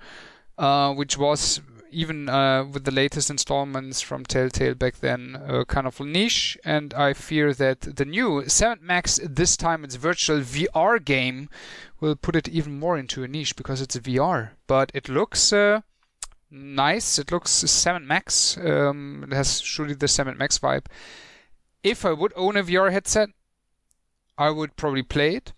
Uh, 0.57 0.95
which 0.95 1.19
was 1.19 1.61
even 1.95 2.29
uh, 2.29 2.65
with 2.65 2.85
the 2.85 2.91
latest 2.91 3.31
installments 3.31 4.01
from 4.01 4.25
Telltale 4.25 4.75
back 4.75 5.01
then, 5.01 5.41
uh, 5.49 5.65
kind 5.65 5.87
of 5.87 6.01
niche. 6.01 6.59
And 6.65 6.93
I 6.95 7.13
fear 7.13 7.55
that 7.55 7.81
the 7.81 8.05
new 8.05 8.45
Sam 8.49 8.79
& 8.81 8.83
Max, 8.83 9.21
this 9.23 9.57
time 9.57 9.85
it's 9.85 9.95
virtual 9.95 10.41
VR 10.41 11.03
game, 11.03 11.49
will 12.01 12.17
put 12.17 12.37
it 12.37 12.49
even 12.49 12.79
more 12.79 12.99
into 12.99 13.23
a 13.23 13.29
niche 13.29 13.57
because 13.57 13.81
it's 13.81 13.97
a 13.97 14.01
VR. 14.01 14.51
But 14.67 14.91
it 14.95 15.09
looks 15.09 15.53
uh, 15.53 15.81
nice. 16.51 17.19
It 17.19 17.33
looks 17.33 17.51
Sam 17.51 18.07
& 18.07 18.09
Max. 18.09 18.59
Um, 18.59 19.25
it 19.29 19.35
has 19.35 19.61
surely 19.61 19.95
the 19.95 20.09
Sam 20.09 20.37
& 20.37 20.39
Max 20.39 20.59
vibe. 20.59 20.87
If 21.85 22.05
I 22.05 22.13
would 22.13 22.33
own 22.35 22.57
a 22.57 22.65
VR 22.65 22.91
headset, 22.91 23.29
I 24.37 24.51
would 24.51 24.75
probably 24.75 25.03
play 25.03 25.37
it 25.37 25.53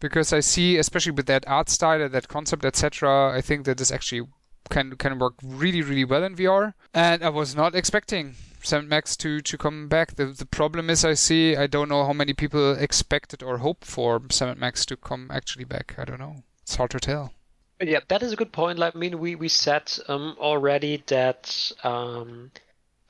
because 0.00 0.32
I 0.32 0.40
see, 0.40 0.78
especially 0.78 1.12
with 1.12 1.26
that 1.26 1.46
art 1.46 1.68
style, 1.68 2.02
and 2.02 2.12
that 2.14 2.26
concept, 2.26 2.64
etc. 2.64 3.32
I 3.36 3.40
think 3.40 3.64
that 3.66 3.78
this 3.78 3.92
actually 3.92 4.26
can 4.70 4.96
can 4.96 5.18
work 5.18 5.34
really 5.42 5.82
really 5.82 6.04
well 6.04 6.24
in 6.24 6.34
VR. 6.36 6.74
And 6.94 7.22
I 7.22 7.28
was 7.28 7.54
not 7.54 7.74
expecting 7.74 8.34
Sam 8.62 8.88
& 8.88 8.90
Max 8.90 9.16
to 9.18 9.40
to 9.40 9.58
come 9.58 9.88
back. 9.88 10.16
The 10.16 10.26
the 10.26 10.46
problem 10.46 10.90
is 10.90 11.04
I 11.04 11.14
see 11.14 11.54
I 11.54 11.66
don't 11.66 11.88
know 11.88 12.04
how 12.04 12.12
many 12.12 12.32
people 12.32 12.72
expected 12.72 13.42
or 13.42 13.58
hoped 13.58 13.84
for 13.84 14.22
Sam 14.30 14.58
& 14.58 14.60
Max 14.60 14.86
to 14.86 14.96
come 14.96 15.30
actually 15.30 15.64
back. 15.64 15.94
I 15.98 16.04
don't 16.04 16.20
know. 16.20 16.44
It's 16.62 16.76
hard 16.76 16.90
to 16.90 17.00
tell. 17.00 17.34
Yeah, 17.80 18.00
that 18.08 18.22
is 18.24 18.32
a 18.32 18.36
good 18.36 18.52
point. 18.52 18.78
Like, 18.78 18.96
I 18.96 18.98
mean, 18.98 19.18
we 19.20 19.36
we 19.36 19.48
said 19.48 19.92
um, 20.08 20.36
already 20.40 21.02
that 21.06 21.72
um, 21.84 22.50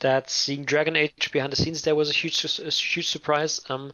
that 0.00 0.30
seeing 0.30 0.64
Dragon 0.64 0.96
Age 0.96 1.30
behind 1.32 1.52
the 1.52 1.56
scenes 1.56 1.82
there 1.82 1.94
was 1.94 2.11
a 2.11 2.12
huge 2.12 2.44
a 2.44 2.70
huge 2.70 3.08
surprise. 3.08 3.61
Um, 3.68 3.92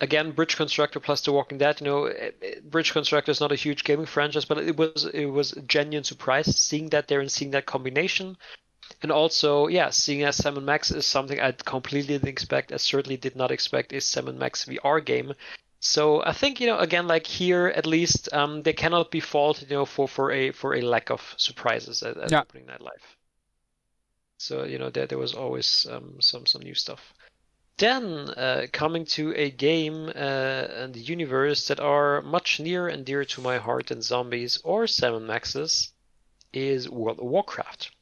again, 0.00 0.32
Bridge 0.32 0.56
Constructor 0.56 1.00
plus 1.00 1.22
The 1.22 1.32
Walking 1.32 1.58
Dead. 1.58 1.80
You 1.80 1.86
know, 1.86 2.04
eh, 2.06 2.30
eh, 2.42 2.54
Bridge 2.64 2.92
Constructor 2.92 3.30
is 3.30 3.40
not 3.40 3.52
a 3.52 3.56
huge 3.56 3.84
gaming 3.84 4.06
franchise, 4.06 4.44
but 4.44 4.58
it 4.58 4.76
was 4.76 5.06
it 5.12 5.26
was 5.26 5.52
a 5.52 5.62
genuine 5.62 6.04
surprise 6.04 6.56
seeing 6.56 6.90
that 6.90 7.08
there 7.08 7.20
and 7.20 7.30
seeing 7.30 7.52
that 7.52 7.66
combination. 7.66 8.36
And 9.02 9.10
also, 9.10 9.68
yeah, 9.68 9.90
seeing 9.90 10.22
as 10.22 10.36
Sam 10.36 10.62
& 10.64 10.64
Max 10.64 10.90
is 10.90 11.06
something 11.06 11.40
I 11.40 11.52
completely 11.52 12.14
didn't 12.14 12.28
expect. 12.28 12.72
I 12.72 12.76
certainly 12.76 13.16
did 13.16 13.36
not 13.36 13.50
expect 13.50 13.92
a 13.92 14.00
Sam 14.00 14.36
& 14.36 14.38
Max 14.38 14.66
VR 14.66 15.04
game. 15.04 15.32
So 15.80 16.22
I 16.22 16.32
think 16.32 16.60
you 16.60 16.68
know 16.68 16.78
again 16.78 17.08
like 17.08 17.26
here 17.26 17.66
at 17.66 17.86
least 17.86 18.32
um, 18.32 18.62
they 18.62 18.72
cannot 18.72 19.10
be 19.10 19.18
faulted 19.18 19.70
you 19.70 19.76
know 19.76 19.84
for, 19.84 20.06
for 20.06 20.30
a 20.30 20.52
for 20.52 20.74
a 20.76 20.82
lack 20.82 21.10
of 21.10 21.34
surprises 21.36 22.02
at, 22.04 22.16
at 22.16 22.30
yeah. 22.30 22.42
opening 22.42 22.66
night 22.66 22.80
live. 22.80 23.16
So 24.42 24.64
you 24.64 24.76
know 24.76 24.90
there 24.90 25.06
there 25.06 25.18
was 25.18 25.34
always 25.34 25.86
um, 25.88 26.20
some 26.20 26.46
some 26.46 26.62
new 26.62 26.74
stuff. 26.74 27.14
Then 27.78 28.04
uh, 28.30 28.66
coming 28.72 29.04
to 29.16 29.32
a 29.36 29.50
game 29.50 30.08
uh, 30.08 30.64
and 30.80 30.92
the 30.92 31.00
universe 31.00 31.68
that 31.68 31.78
are 31.78 32.22
much 32.22 32.58
near 32.58 32.88
and 32.88 33.06
dear 33.06 33.24
to 33.24 33.40
my 33.40 33.58
heart 33.58 33.86
than 33.86 34.02
zombies 34.02 34.58
or 34.64 34.88
Sam 34.88 35.26
& 35.26 35.28
Maxes 35.28 35.92
is 36.52 36.88
World 36.88 37.20
of 37.20 37.26
Warcraft. 37.26 37.92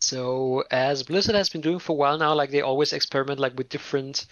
So 0.00 0.64
as 0.70 1.02
Blizzard 1.02 1.34
has 1.34 1.50
been 1.50 1.60
doing 1.60 1.78
for 1.78 1.92
a 1.92 2.00
while 2.02 2.16
now, 2.18 2.34
like 2.34 2.50
they 2.50 2.62
always 2.62 2.94
experiment 2.94 3.38
like 3.38 3.56
with 3.56 3.68
different 3.68 4.26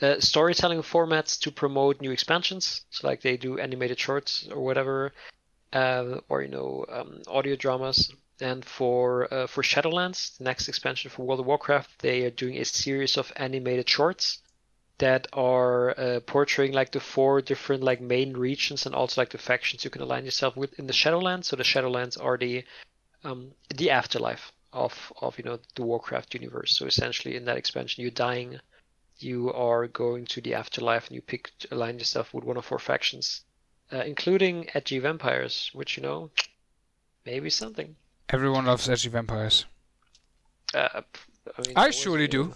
uh, 0.00 0.20
storytelling 0.20 0.82
formats 0.82 1.38
to 1.40 1.50
promote 1.50 2.00
new 2.00 2.12
expansions. 2.12 2.86
So 2.90 3.06
like 3.06 3.20
they 3.20 3.36
do 3.36 3.58
animated 3.58 3.98
shorts 3.98 4.48
or 4.50 4.60
whatever, 4.64 5.12
uh, 5.74 6.20
or 6.30 6.40
you 6.42 6.48
know 6.48 6.86
um, 6.88 7.22
audio 7.28 7.56
dramas. 7.56 8.10
And 8.40 8.64
for 8.64 9.32
uh, 9.32 9.46
for 9.46 9.62
Shadowlands, 9.62 10.36
the 10.36 10.44
next 10.44 10.68
expansion 10.68 11.10
for 11.10 11.24
World 11.24 11.40
of 11.40 11.46
Warcraft, 11.46 12.00
they 12.00 12.24
are 12.24 12.30
doing 12.30 12.58
a 12.58 12.64
series 12.64 13.16
of 13.16 13.32
animated 13.36 13.88
shorts 13.88 14.42
that 14.98 15.26
are 15.32 15.98
uh, 15.98 16.20
portraying 16.20 16.72
like 16.72 16.92
the 16.92 17.00
four 17.00 17.40
different 17.40 17.82
like 17.82 18.00
main 18.00 18.34
regions 18.34 18.86
and 18.86 18.94
also 18.94 19.20
like 19.20 19.30
the 19.30 19.38
factions 19.38 19.84
you 19.84 19.90
can 19.90 20.02
align 20.02 20.24
yourself 20.24 20.56
with 20.56 20.78
in 20.78 20.86
the 20.86 20.92
Shadowlands. 20.92 21.46
So 21.46 21.56
the 21.56 21.62
Shadowlands 21.62 22.22
are 22.22 22.36
the 22.36 22.64
um, 23.24 23.52
the 23.74 23.90
afterlife 23.90 24.52
of 24.72 25.12
of 25.20 25.38
you 25.38 25.44
know 25.44 25.58
the 25.74 25.82
Warcraft 25.82 26.34
universe. 26.34 26.76
So 26.76 26.86
essentially, 26.86 27.36
in 27.36 27.44
that 27.46 27.56
expansion, 27.56 28.02
you're 28.02 28.10
dying, 28.10 28.60
you 29.18 29.52
are 29.52 29.86
going 29.86 30.26
to 30.26 30.40
the 30.40 30.54
afterlife, 30.54 31.06
and 31.06 31.14
you 31.14 31.22
pick 31.22 31.52
align 31.70 31.98
yourself 31.98 32.34
with 32.34 32.44
one 32.44 32.56
of 32.56 32.64
four 32.66 32.78
factions, 32.78 33.44
uh, 33.92 34.04
including 34.04 34.68
edgy 34.74 34.98
vampires, 34.98 35.70
which 35.72 35.96
you 35.96 36.02
know 36.02 36.30
maybe 37.24 37.50
something. 37.50 37.96
Everyone 38.28 38.66
loves 38.66 38.88
edgy 38.88 39.08
vampires. 39.08 39.66
Uh, 40.74 40.88
I, 41.58 41.62
mean, 41.66 41.76
I 41.76 41.90
surely 41.90 42.26
do. 42.26 42.54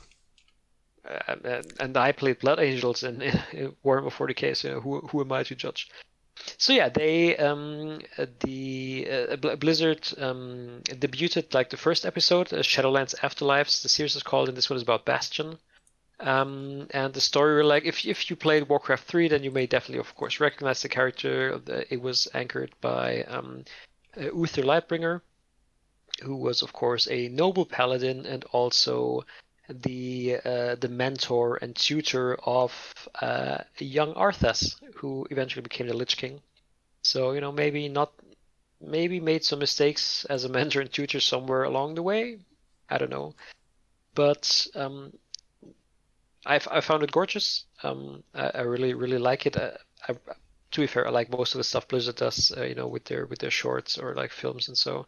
Uh, 1.09 1.35
and, 1.45 1.73
and, 1.81 1.97
I 1.97 2.13
played 2.13 2.41
Blood 2.41 2.59
Angels 2.59 3.03
in, 3.05 3.23
in 3.23 3.73
Warhammer 3.85 4.11
40k, 4.11 4.57
so 4.57 4.81
who 4.81 5.01
who 5.09 5.21
am 5.21 5.33
I 5.33 5.45
to 5.45 5.55
judge? 5.55 5.89
So 6.59 6.73
yeah, 6.73 6.89
they 6.89 7.37
um, 7.37 8.01
the 8.41 9.09
uh, 9.11 9.57
Blizzard 9.57 10.09
um, 10.19 10.83
debuted 10.85 11.55
like 11.55 11.71
the 11.71 11.77
first 11.77 12.05
episode, 12.05 12.53
uh, 12.53 12.63
Shadowlands 12.63 13.15
Afterlives. 13.21 13.83
The 13.83 13.89
series 13.89 14.17
is 14.17 14.23
called, 14.23 14.49
and 14.49 14.57
this 14.57 14.71
one 14.71 14.77
is 14.77 14.83
about 14.83 15.05
Bastion. 15.05 15.59
Um, 16.19 16.87
and 16.91 17.15
the 17.15 17.21
story, 17.21 17.63
like 17.65 17.85
if 17.85 18.05
if 18.05 18.29
you 18.29 18.37
played 18.37 18.69
Warcraft 18.69 19.07
3, 19.07 19.29
then 19.29 19.43
you 19.43 19.51
may 19.51 19.67
definitely, 19.67 20.01
of 20.01 20.15
course, 20.15 20.41
recognize 20.41 20.83
the 20.83 20.89
character. 20.89 21.61
It 21.89 22.01
was 22.01 22.29
anchored 22.35 22.73
by 22.81 23.23
um, 23.25 23.65
uh, 24.17 24.33
Uther 24.33 24.63
Lightbringer, 24.63 25.23
who 26.23 26.37
was, 26.37 26.63
of 26.63 26.73
course, 26.73 27.09
a 27.11 27.29
noble 27.29 27.67
paladin 27.67 28.27
and 28.27 28.45
also 28.53 29.25
the 29.69 30.39
uh, 30.45 30.75
the 30.75 30.89
mentor 30.89 31.59
and 31.63 31.77
tutor 31.77 32.37
of 32.45 32.73
uh, 33.21 33.59
young 33.79 34.15
Arthas, 34.15 34.77
who 34.97 35.27
eventually 35.31 35.63
became 35.63 35.87
the 35.87 35.95
Lich 35.95 36.17
King. 36.17 36.41
So 37.03 37.33
you 37.33 37.41
know, 37.41 37.53
maybe 37.53 37.89
not, 37.89 38.13
maybe 38.81 39.21
made 39.21 39.45
some 39.45 39.59
mistakes 39.59 40.25
as 40.27 40.45
a 40.45 40.49
mentor 40.49 40.81
and 40.81 40.93
tutor 40.93 41.21
somewhere 41.21 41.65
along 41.65 41.95
the 41.95 42.03
way. 42.03 42.39
I 42.89 42.99
don't 42.99 43.11
know, 43.11 43.35
but 44.15 44.67
um, 44.75 45.13
I 46.45 46.57
I 46.71 46.81
found 46.81 47.03
it 47.03 47.13
gorgeous. 47.13 47.65
Um, 47.83 48.25
I, 48.35 48.51
I 48.51 48.61
really 48.63 48.95
really 48.95 49.19
like 49.19 49.47
it. 49.47 49.57
I, 49.57 49.77
I, 50.09 50.15
to 50.73 50.81
be 50.81 50.87
fair, 50.87 51.07
I 51.07 51.11
like 51.11 51.31
most 51.31 51.55
of 51.55 51.59
the 51.59 51.65
stuff 51.65 51.89
Blizzard 51.89 52.17
does, 52.17 52.53
uh, 52.57 52.65
you 52.65 52.75
know, 52.75 52.89
with 52.89 53.05
their 53.05 53.27
with 53.27 53.39
their 53.39 53.51
shorts 53.51 53.99
or 53.99 54.15
like 54.15 54.33
films 54.33 54.69
and 54.69 54.77
so. 54.77 55.07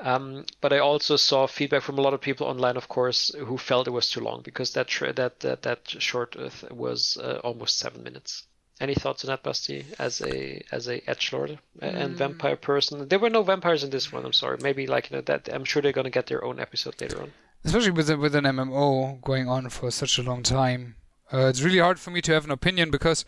Um, 0.00 0.44
but 0.60 0.72
I 0.72 0.78
also 0.78 1.16
saw 1.16 1.46
feedback 1.46 1.82
from 1.82 1.98
a 1.98 2.02
lot 2.02 2.14
of 2.14 2.20
people 2.20 2.46
online, 2.46 2.76
of 2.76 2.88
course, 2.88 3.34
who 3.34 3.58
felt 3.58 3.88
it 3.88 3.90
was 3.90 4.10
too 4.10 4.20
long 4.20 4.42
because 4.42 4.72
that 4.72 4.86
tra- 4.86 5.12
that, 5.14 5.40
that 5.40 5.62
that 5.62 5.88
short 5.88 6.36
was 6.70 7.16
uh, 7.16 7.40
almost 7.42 7.78
seven 7.78 8.04
minutes. 8.04 8.44
Any 8.80 8.94
thoughts 8.94 9.24
on 9.24 9.28
that, 9.28 9.42
Basti? 9.42 9.84
As 9.98 10.20
a 10.20 10.62
as 10.70 10.88
a 10.88 11.02
edge 11.10 11.32
lord 11.32 11.58
and 11.80 12.14
mm. 12.14 12.16
vampire 12.16 12.54
person, 12.54 13.08
there 13.08 13.18
were 13.18 13.30
no 13.30 13.42
vampires 13.42 13.82
in 13.82 13.90
this 13.90 14.12
one. 14.12 14.24
I'm 14.24 14.32
sorry. 14.32 14.58
Maybe 14.62 14.86
like 14.86 15.10
you 15.10 15.16
know 15.16 15.22
that. 15.22 15.48
I'm 15.52 15.64
sure 15.64 15.82
they're 15.82 15.90
gonna 15.90 16.10
get 16.10 16.28
their 16.28 16.44
own 16.44 16.60
episode 16.60 17.00
later 17.00 17.20
on. 17.22 17.32
Especially 17.64 17.90
with 17.90 18.08
a, 18.08 18.16
with 18.16 18.36
an 18.36 18.44
MMO 18.44 19.20
going 19.20 19.48
on 19.48 19.68
for 19.68 19.90
such 19.90 20.16
a 20.16 20.22
long 20.22 20.44
time, 20.44 20.94
uh, 21.32 21.46
it's 21.46 21.60
really 21.60 21.80
hard 21.80 21.98
for 21.98 22.12
me 22.12 22.20
to 22.22 22.32
have 22.32 22.44
an 22.44 22.52
opinion 22.52 22.92
because 22.92 23.24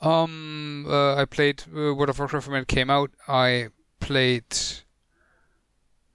um, 0.00 0.86
uh, 0.88 1.16
I 1.16 1.24
played 1.24 1.64
uh, 1.68 1.92
World 1.94 2.10
of 2.10 2.18
Warcraft 2.20 2.46
when 2.46 2.62
it 2.62 2.68
came 2.68 2.88
out. 2.88 3.10
I 3.26 3.70
played 3.98 4.44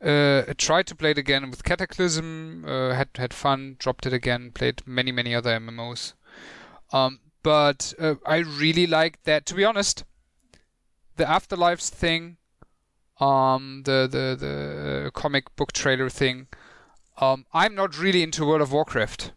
uh, 0.01 0.53
tried 0.57 0.87
to 0.87 0.95
play 0.95 1.11
it 1.11 1.17
again 1.17 1.49
with 1.49 1.63
Cataclysm. 1.63 2.65
Uh, 2.67 2.93
had 2.93 3.09
had 3.15 3.33
fun. 3.33 3.75
Dropped 3.79 4.05
it 4.05 4.13
again. 4.13 4.51
Played 4.51 4.81
many 4.85 5.11
many 5.11 5.33
other 5.33 5.59
MMOs. 5.59 6.13
Um, 6.93 7.19
but 7.43 7.93
uh, 7.99 8.15
I 8.25 8.37
really 8.37 8.87
like 8.87 9.23
that. 9.23 9.45
To 9.47 9.55
be 9.55 9.65
honest, 9.65 10.03
the 11.15 11.25
Afterlives 11.25 11.89
thing, 11.89 12.37
um, 13.19 13.83
the 13.85 14.07
the 14.09 14.35
the 14.39 15.11
comic 15.13 15.55
book 15.55 15.73
trailer 15.73 16.09
thing. 16.09 16.47
Um, 17.19 17.45
I'm 17.51 17.73
not 17.73 17.97
really 17.97 18.21
into 18.21 18.45
World 18.45 18.61
of 18.61 18.71
Warcraft 18.71 19.31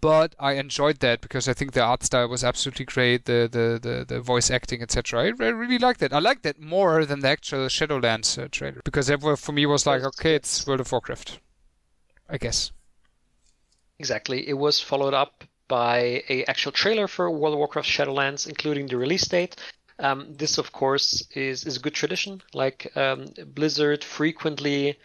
but 0.00 0.34
I 0.38 0.52
enjoyed 0.52 1.00
that 1.00 1.20
because 1.20 1.48
I 1.48 1.52
think 1.52 1.72
the 1.72 1.82
art 1.82 2.02
style 2.02 2.28
was 2.28 2.44
absolutely 2.44 2.86
great, 2.86 3.24
the 3.24 3.48
the 3.50 3.78
the, 3.80 4.04
the 4.04 4.20
voice 4.20 4.50
acting, 4.50 4.82
etc. 4.82 5.22
I, 5.22 5.26
I 5.26 5.48
really 5.48 5.78
liked 5.78 6.00
that. 6.00 6.12
I 6.12 6.18
liked 6.18 6.42
that 6.44 6.60
more 6.60 7.04
than 7.04 7.20
the 7.20 7.28
actual 7.28 7.66
Shadowlands 7.66 8.42
uh, 8.42 8.48
trailer 8.50 8.80
because 8.84 9.08
that 9.08 9.20
for 9.38 9.52
me 9.52 9.66
was 9.66 9.86
like, 9.86 10.02
okay, 10.02 10.34
it's 10.34 10.66
World 10.66 10.80
of 10.80 10.90
Warcraft, 10.90 11.40
I 12.28 12.38
guess. 12.38 12.72
Exactly. 13.98 14.48
It 14.48 14.54
was 14.54 14.80
followed 14.80 15.14
up 15.14 15.44
by 15.68 16.22
a 16.28 16.44
actual 16.44 16.72
trailer 16.72 17.06
for 17.06 17.30
World 17.30 17.54
of 17.54 17.58
Warcraft 17.58 17.88
Shadowlands, 17.88 18.48
including 18.48 18.86
the 18.86 18.96
release 18.96 19.26
date. 19.28 19.56
Um, 19.98 20.34
this, 20.34 20.56
of 20.56 20.72
course, 20.72 21.22
is 21.34 21.64
is 21.64 21.76
a 21.76 21.80
good 21.80 21.94
tradition. 21.94 22.42
Like 22.54 22.90
um, 22.96 23.26
Blizzard 23.54 24.02
frequently 24.02 24.98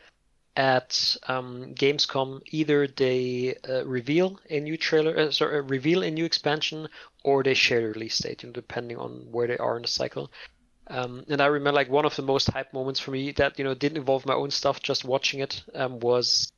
at 0.55 1.17
um, 1.27 1.73
Gamescom, 1.75 2.41
either 2.47 2.87
they 2.87 3.55
uh, 3.67 3.85
reveal 3.85 4.39
a 4.49 4.59
new 4.59 4.77
trailer, 4.77 5.17
uh, 5.17 5.31
sorry, 5.31 5.59
uh, 5.59 5.61
reveal 5.63 6.03
a 6.03 6.11
new 6.11 6.25
expansion, 6.25 6.87
or 7.23 7.43
they 7.43 7.53
share 7.53 7.81
the 7.81 7.87
release 7.87 8.17
date, 8.19 8.43
you 8.43 8.49
know, 8.49 8.53
depending 8.53 8.97
on 8.97 9.27
where 9.31 9.47
they 9.47 9.57
are 9.57 9.75
in 9.75 9.81
the 9.81 9.87
cycle. 9.87 10.31
Um, 10.87 11.25
and 11.29 11.41
I 11.41 11.47
remember 11.47 11.75
like 11.75 11.89
one 11.89 12.05
of 12.05 12.15
the 12.15 12.21
most 12.21 12.49
hype 12.49 12.71
moments 12.71 12.99
for 12.99 13.11
me 13.11 13.31
that 13.33 13.57
you 13.57 13.65
know 13.65 13.73
didn't 13.73 13.97
involve 13.97 14.25
my 14.25 14.35
own 14.35 14.51
stuff, 14.51 14.81
just 14.81 15.03
watching 15.03 15.39
it 15.39 15.63
um, 15.73 15.99
was 15.99 16.51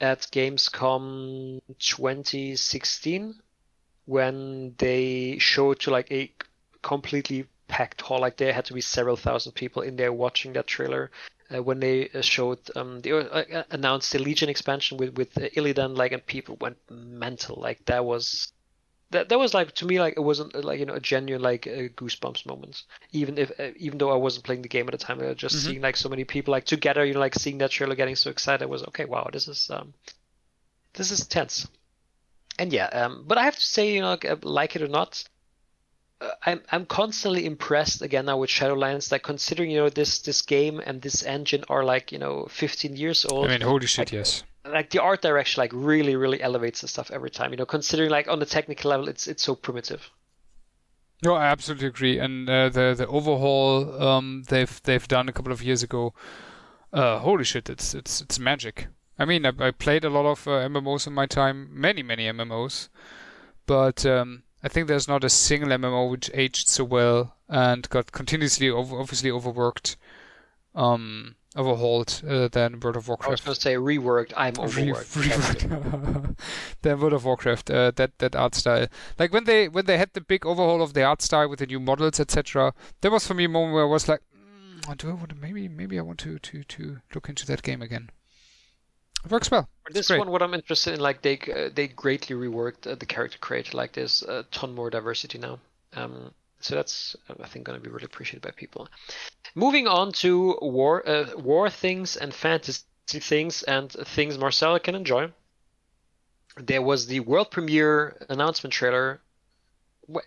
at 0.00 0.22
Gamescom 0.32 1.60
2016 1.78 3.34
when 4.06 4.74
they 4.78 5.36
showed 5.38 5.80
to 5.80 5.90
like 5.90 6.10
a 6.10 6.32
completely 6.82 7.46
packed 7.68 8.00
hall. 8.00 8.20
Like 8.20 8.38
there 8.38 8.52
had 8.52 8.64
to 8.66 8.74
be 8.74 8.80
several 8.80 9.16
thousand 9.16 9.52
people 9.52 9.82
in 9.82 9.96
there 9.96 10.12
watching 10.12 10.54
that 10.54 10.66
trailer. 10.66 11.10
Uh, 11.54 11.62
when 11.62 11.80
they 11.80 12.10
uh, 12.10 12.20
showed 12.20 12.58
um, 12.76 13.00
they 13.00 13.10
uh, 13.10 13.62
announced 13.70 14.12
the 14.12 14.18
Legion 14.18 14.50
expansion 14.50 14.98
with 14.98 15.16
with 15.16 15.34
Illidan, 15.34 15.96
like 15.96 16.12
and 16.12 16.24
people 16.26 16.56
went 16.60 16.76
mental. 16.90 17.56
Like 17.56 17.84
that 17.86 18.04
was 18.04 18.52
that 19.10 19.28
that 19.28 19.38
was 19.38 19.54
like 19.54 19.72
to 19.72 19.86
me 19.86 19.98
like 19.98 20.14
it 20.16 20.20
wasn't 20.20 20.54
uh, 20.54 20.60
like 20.60 20.78
you 20.78 20.86
know 20.86 20.94
a 20.94 21.00
genuine 21.00 21.42
like 21.42 21.66
uh, 21.66 21.88
goosebumps 21.96 22.46
moment 22.46 22.82
even 23.12 23.38
if 23.38 23.50
uh, 23.58 23.70
even 23.76 23.98
though 23.98 24.10
i 24.10 24.16
wasn't 24.16 24.44
playing 24.44 24.62
the 24.62 24.68
game 24.68 24.86
at 24.86 24.92
the 24.92 24.98
time 24.98 25.20
I 25.20 25.32
just 25.34 25.56
mm-hmm. 25.56 25.66
seeing 25.66 25.80
like 25.80 25.96
so 25.96 26.08
many 26.08 26.24
people 26.24 26.52
like 26.52 26.64
together 26.64 27.04
you 27.04 27.14
know 27.14 27.20
like 27.20 27.34
seeing 27.34 27.58
that 27.58 27.70
trailer 27.70 27.94
getting 27.94 28.16
so 28.16 28.30
excited 28.30 28.62
I 28.62 28.66
was 28.66 28.82
okay 28.88 29.04
wow 29.04 29.28
this 29.32 29.48
is 29.48 29.70
um 29.70 29.94
this 30.94 31.10
is 31.10 31.26
tense 31.26 31.66
and 32.58 32.72
yeah 32.72 32.86
um 32.86 33.24
but 33.26 33.38
i 33.38 33.44
have 33.44 33.56
to 33.56 33.64
say 33.64 33.94
you 33.94 34.00
know 34.00 34.10
like, 34.10 34.24
uh, 34.24 34.36
like 34.42 34.76
it 34.76 34.82
or 34.82 34.88
not 34.88 35.24
uh, 35.24 35.37
I'm 36.44 36.62
I'm 36.72 36.86
constantly 36.86 37.46
impressed 37.46 38.02
again 38.02 38.26
now 38.26 38.38
with 38.38 38.50
Shadowlands. 38.50 39.12
Like 39.12 39.22
considering 39.22 39.70
you 39.70 39.78
know 39.78 39.88
this 39.88 40.18
this 40.20 40.42
game 40.42 40.80
and 40.84 41.00
this 41.02 41.22
engine 41.22 41.64
are 41.68 41.84
like 41.84 42.10
you 42.10 42.18
know 42.18 42.46
15 42.50 42.96
years 42.96 43.24
old. 43.24 43.46
I 43.46 43.50
mean, 43.50 43.60
holy 43.60 43.86
shit, 43.86 44.08
like, 44.08 44.12
yes 44.12 44.42
like 44.72 44.90
the 44.90 45.00
art 45.02 45.22
direction 45.22 45.60
like 45.60 45.72
really 45.74 46.16
really 46.16 46.42
elevates 46.42 46.80
the 46.80 46.88
stuff 46.88 47.10
every 47.10 47.30
time 47.30 47.50
you 47.50 47.56
know 47.56 47.66
considering 47.66 48.10
like 48.10 48.28
on 48.28 48.38
the 48.38 48.46
technical 48.46 48.90
level 48.90 49.08
it's 49.08 49.26
it's 49.26 49.42
so 49.42 49.54
primitive 49.54 50.10
no 51.24 51.34
i 51.34 51.46
absolutely 51.46 51.86
agree 51.86 52.18
and 52.18 52.48
uh, 52.48 52.68
the 52.68 52.94
the 52.96 53.06
overhaul 53.06 54.00
um, 54.02 54.44
they've 54.48 54.80
they've 54.84 55.08
done 55.08 55.28
a 55.28 55.32
couple 55.32 55.52
of 55.52 55.62
years 55.62 55.82
ago 55.82 56.12
uh, 56.92 57.18
holy 57.18 57.44
shit 57.44 57.68
it's 57.68 57.94
it's 57.94 58.20
it's 58.20 58.38
magic 58.38 58.88
i 59.18 59.24
mean 59.24 59.46
i, 59.46 59.52
I 59.58 59.70
played 59.70 60.04
a 60.04 60.10
lot 60.10 60.26
of 60.26 60.46
uh, 60.46 60.68
mmos 60.68 61.06
in 61.06 61.12
my 61.12 61.26
time 61.26 61.68
many 61.72 62.02
many 62.02 62.24
mmos 62.26 62.88
but 63.66 64.04
um, 64.06 64.42
i 64.62 64.68
think 64.68 64.88
there's 64.88 65.08
not 65.08 65.24
a 65.24 65.30
single 65.30 65.70
mmo 65.70 66.10
which 66.10 66.30
aged 66.34 66.68
so 66.68 66.84
well 66.84 67.34
and 67.48 67.88
got 67.88 68.12
continuously 68.12 68.68
over, 68.68 68.98
obviously 68.98 69.30
overworked 69.30 69.96
um, 70.74 71.34
overhauled 71.56 72.22
uh, 72.28 72.48
than 72.48 72.78
World 72.78 72.96
of 72.96 73.08
Warcraft. 73.08 73.28
I 73.28 73.30
was 73.32 73.40
going 73.40 73.54
to 73.54 73.60
say 73.60 73.74
reworked. 73.74 74.32
I'm 74.36 74.54
overworked. 74.58 75.16
Re- 75.16 75.22
reworked. 75.28 76.36
than 76.82 77.00
World 77.00 77.12
of 77.14 77.24
Warcraft. 77.24 77.70
Uh, 77.70 77.90
that 77.96 78.18
that 78.18 78.36
art 78.36 78.54
style. 78.54 78.86
Like 79.18 79.32
when 79.32 79.44
they 79.44 79.68
when 79.68 79.86
they 79.86 79.98
had 79.98 80.12
the 80.12 80.20
big 80.20 80.46
overhaul 80.46 80.82
of 80.82 80.94
the 80.94 81.02
art 81.02 81.22
style 81.22 81.48
with 81.48 81.58
the 81.58 81.66
new 81.66 81.80
models, 81.80 82.20
etc. 82.20 82.74
There 83.00 83.10
was 83.10 83.26
for 83.26 83.34
me 83.34 83.44
a 83.44 83.48
moment 83.48 83.74
where 83.74 83.84
I 83.84 83.88
was 83.88 84.08
like, 84.08 84.20
mm, 84.36 84.96
do 84.96 85.10
I 85.10 85.14
want 85.14 85.30
to, 85.30 85.34
maybe 85.34 85.68
maybe 85.68 85.98
I 85.98 86.02
want 86.02 86.20
to 86.20 86.38
to 86.38 86.62
to 86.62 86.98
look 87.14 87.28
into 87.28 87.46
that 87.46 87.62
game 87.62 87.82
again. 87.82 88.10
It 89.24 89.30
works 89.30 89.50
well. 89.50 89.68
For 89.84 89.92
this 89.92 90.10
one, 90.10 90.30
what 90.30 90.42
I'm 90.42 90.54
interested 90.54 90.94
in, 90.94 91.00
like 91.00 91.22
they 91.22 91.38
uh, 91.38 91.70
they 91.74 91.88
greatly 91.88 92.36
reworked 92.36 92.90
uh, 92.90 92.94
the 92.94 93.06
character 93.06 93.38
creator. 93.38 93.76
Like 93.76 93.92
there's 93.92 94.22
a 94.22 94.44
ton 94.50 94.74
more 94.74 94.90
diversity 94.90 95.38
now. 95.38 95.58
Um, 95.94 96.32
so 96.60 96.74
that's 96.74 97.16
I 97.28 97.46
think 97.46 97.66
going 97.66 97.78
to 97.78 97.84
be 97.84 97.90
really 97.90 98.04
appreciated 98.04 98.42
by 98.42 98.50
people. 98.50 98.88
Moving 99.54 99.86
on 99.86 100.12
to 100.12 100.58
war 100.60 101.08
uh, 101.08 101.36
war 101.36 101.70
things 101.70 102.16
and 102.16 102.32
fantasy 102.32 102.82
things 103.06 103.62
and 103.62 103.90
things 103.90 104.38
Marcella 104.38 104.80
can 104.80 104.94
enjoy. 104.94 105.32
There 106.56 106.82
was 106.82 107.06
the 107.06 107.20
world 107.20 107.50
premiere 107.50 108.16
announcement 108.28 108.72
trailer 108.72 109.20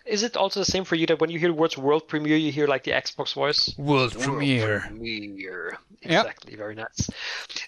is 0.06 0.22
it 0.22 0.36
also 0.36 0.60
the 0.60 0.66
same 0.66 0.84
for 0.84 0.94
you 0.94 1.06
that 1.06 1.20
when 1.20 1.30
you 1.30 1.38
hear 1.38 1.48
the 1.48 1.54
words 1.54 1.76
world 1.76 2.06
premiere, 2.08 2.36
you 2.36 2.52
hear 2.52 2.66
like 2.66 2.84
the 2.84 2.92
Xbox 2.92 3.34
voice? 3.34 3.74
World, 3.76 4.14
world 4.14 4.24
premiere. 4.24 4.80
premiere. 4.86 5.78
Exactly. 6.02 6.52
Yep. 6.52 6.58
Very 6.58 6.74
nice. 6.74 7.10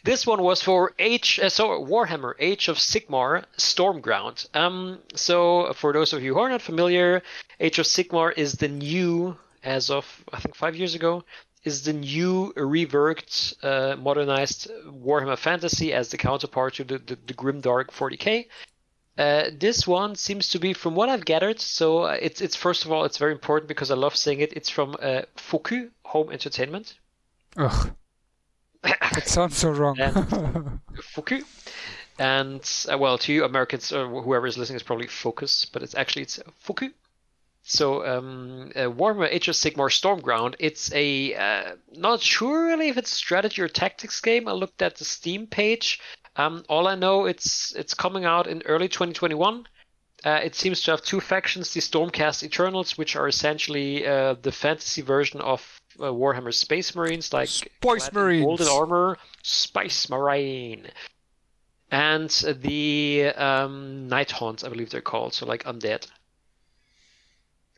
This 0.04 0.26
one 0.26 0.42
was 0.42 0.62
for 0.62 0.92
H. 0.98 1.38
uh, 1.38 1.48
so 1.48 1.68
Warhammer 1.84 2.34
Age 2.38 2.68
of 2.68 2.76
Sigmar 2.78 3.44
Stormground. 3.56 4.48
Um, 4.54 4.98
so 5.14 5.72
for 5.74 5.92
those 5.92 6.12
of 6.12 6.22
you 6.22 6.34
who 6.34 6.40
are 6.40 6.48
not 6.48 6.62
familiar, 6.62 7.22
Age 7.60 7.78
of 7.78 7.86
Sigmar 7.86 8.32
is 8.36 8.54
the 8.54 8.68
new, 8.68 9.36
as 9.62 9.90
of 9.90 10.24
I 10.32 10.40
think 10.40 10.54
five 10.54 10.76
years 10.76 10.94
ago, 10.94 11.24
is 11.64 11.82
the 11.82 11.92
new 11.92 12.52
reworked, 12.56 13.54
uh, 13.64 13.96
modernized 13.96 14.70
Warhammer 14.86 15.38
Fantasy 15.38 15.92
as 15.92 16.10
the 16.10 16.18
counterpart 16.18 16.74
to 16.74 16.84
the, 16.84 16.98
the, 16.98 17.18
the 17.26 17.34
Grimdark 17.34 17.86
40k. 17.86 18.46
Uh, 19.16 19.50
this 19.56 19.86
one 19.86 20.16
seems 20.16 20.48
to 20.50 20.58
be, 20.58 20.72
from 20.72 20.96
what 20.96 21.08
I've 21.08 21.24
gathered, 21.24 21.60
so 21.60 22.02
uh, 22.02 22.18
it's 22.20 22.40
it's 22.40 22.56
first 22.56 22.84
of 22.84 22.90
all 22.90 23.04
it's 23.04 23.18
very 23.18 23.30
important 23.30 23.68
because 23.68 23.92
I 23.92 23.94
love 23.94 24.16
saying 24.16 24.40
it. 24.40 24.52
It's 24.54 24.68
from 24.68 24.96
uh, 25.00 25.22
Foku 25.36 25.90
Home 26.06 26.32
Entertainment. 26.32 26.94
Ugh, 27.56 27.94
it 28.84 29.28
sounds 29.28 29.56
so 29.56 29.70
wrong. 29.70 29.94
Foku, 31.14 31.44
and 32.18 32.86
uh, 32.92 32.98
well, 32.98 33.16
to 33.18 33.32
you 33.32 33.44
Americans 33.44 33.92
or 33.92 34.08
whoever 34.20 34.48
is 34.48 34.58
listening 34.58 34.76
is 34.76 34.82
probably 34.82 35.06
Focus, 35.06 35.64
but 35.64 35.82
it's 35.84 35.94
actually 35.94 36.22
it's 36.22 36.40
Foku. 36.66 36.92
So 37.62 38.04
um, 38.04 38.72
uh, 38.74 38.90
Warhammer 38.90 39.28
Age 39.30 39.46
of 39.48 39.54
Sigmar 39.54 39.90
Stormground. 39.90 40.56
It's 40.58 40.92
a 40.92 41.34
uh, 41.34 41.76
not 41.92 42.20
sure 42.20 42.66
really 42.66 42.88
if 42.88 42.98
it's 42.98 43.10
strategy 43.10 43.62
or 43.62 43.68
tactics 43.68 44.20
game. 44.20 44.48
I 44.48 44.52
looked 44.52 44.82
at 44.82 44.96
the 44.96 45.04
Steam 45.04 45.46
page. 45.46 46.00
Um, 46.36 46.64
all 46.68 46.88
I 46.88 46.94
know 46.94 47.26
it's 47.26 47.72
it's 47.74 47.94
coming 47.94 48.24
out 48.24 48.46
in 48.46 48.62
early 48.62 48.88
2021. 48.88 49.66
Uh, 50.24 50.40
it 50.42 50.54
seems 50.54 50.80
to 50.82 50.90
have 50.90 51.02
two 51.02 51.20
factions: 51.20 51.72
the 51.72 51.80
Stormcast 51.80 52.42
Eternals, 52.42 52.98
which 52.98 53.14
are 53.14 53.28
essentially 53.28 54.06
uh, 54.06 54.34
the 54.42 54.52
fantasy 54.52 55.02
version 55.02 55.40
of 55.40 55.80
uh, 56.00 56.04
Warhammer 56.04 56.52
Space 56.52 56.94
Marines, 56.94 57.32
like 57.32 57.48
Spice 57.48 58.12
Marines, 58.12 58.44
golden 58.44 58.68
armor, 58.68 59.18
Spice 59.42 60.08
Marine, 60.08 60.86
and 61.90 62.30
the 62.30 63.32
um, 63.36 64.08
Nighthaunt, 64.08 64.64
I 64.64 64.68
believe 64.68 64.90
they're 64.90 65.00
called, 65.00 65.34
so 65.34 65.46
like 65.46 65.62
undead 65.64 66.06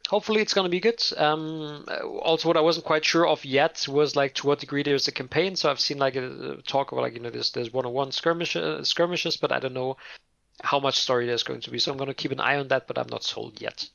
hopefully 0.08 0.40
it's 0.40 0.54
going 0.54 0.64
to 0.64 0.70
be 0.70 0.80
good. 0.80 1.02
Um, 1.16 1.84
also, 2.22 2.48
what 2.48 2.56
I 2.56 2.60
wasn't 2.60 2.86
quite 2.86 3.04
sure 3.04 3.26
of 3.26 3.44
yet 3.44 3.86
was 3.88 4.16
like 4.16 4.34
to 4.36 4.46
what 4.46 4.60
degree 4.60 4.82
there's 4.82 5.08
a 5.08 5.12
campaign. 5.12 5.56
So 5.56 5.70
I've 5.70 5.80
seen 5.80 5.98
like 5.98 6.16
a, 6.16 6.58
talk 6.66 6.92
about 6.92 7.02
like 7.02 7.14
you 7.14 7.20
know 7.20 7.30
there's 7.30 7.50
there's 7.50 7.72
one-on-one 7.72 8.12
skirmish 8.12 8.56
uh, 8.56 8.82
skirmishes, 8.84 9.36
but 9.36 9.52
I 9.52 9.58
don't 9.58 9.74
know 9.74 9.96
how 10.62 10.80
much 10.80 10.98
story 10.98 11.26
there's 11.26 11.42
going 11.42 11.60
to 11.60 11.70
be. 11.70 11.78
So 11.78 11.92
I'm 11.92 11.98
going 11.98 12.08
to 12.08 12.14
keep 12.14 12.32
an 12.32 12.40
eye 12.40 12.56
on 12.56 12.68
that, 12.68 12.86
but 12.86 12.98
I'm 12.98 13.08
not 13.10 13.24
sold 13.24 13.60
yet. 13.60 13.88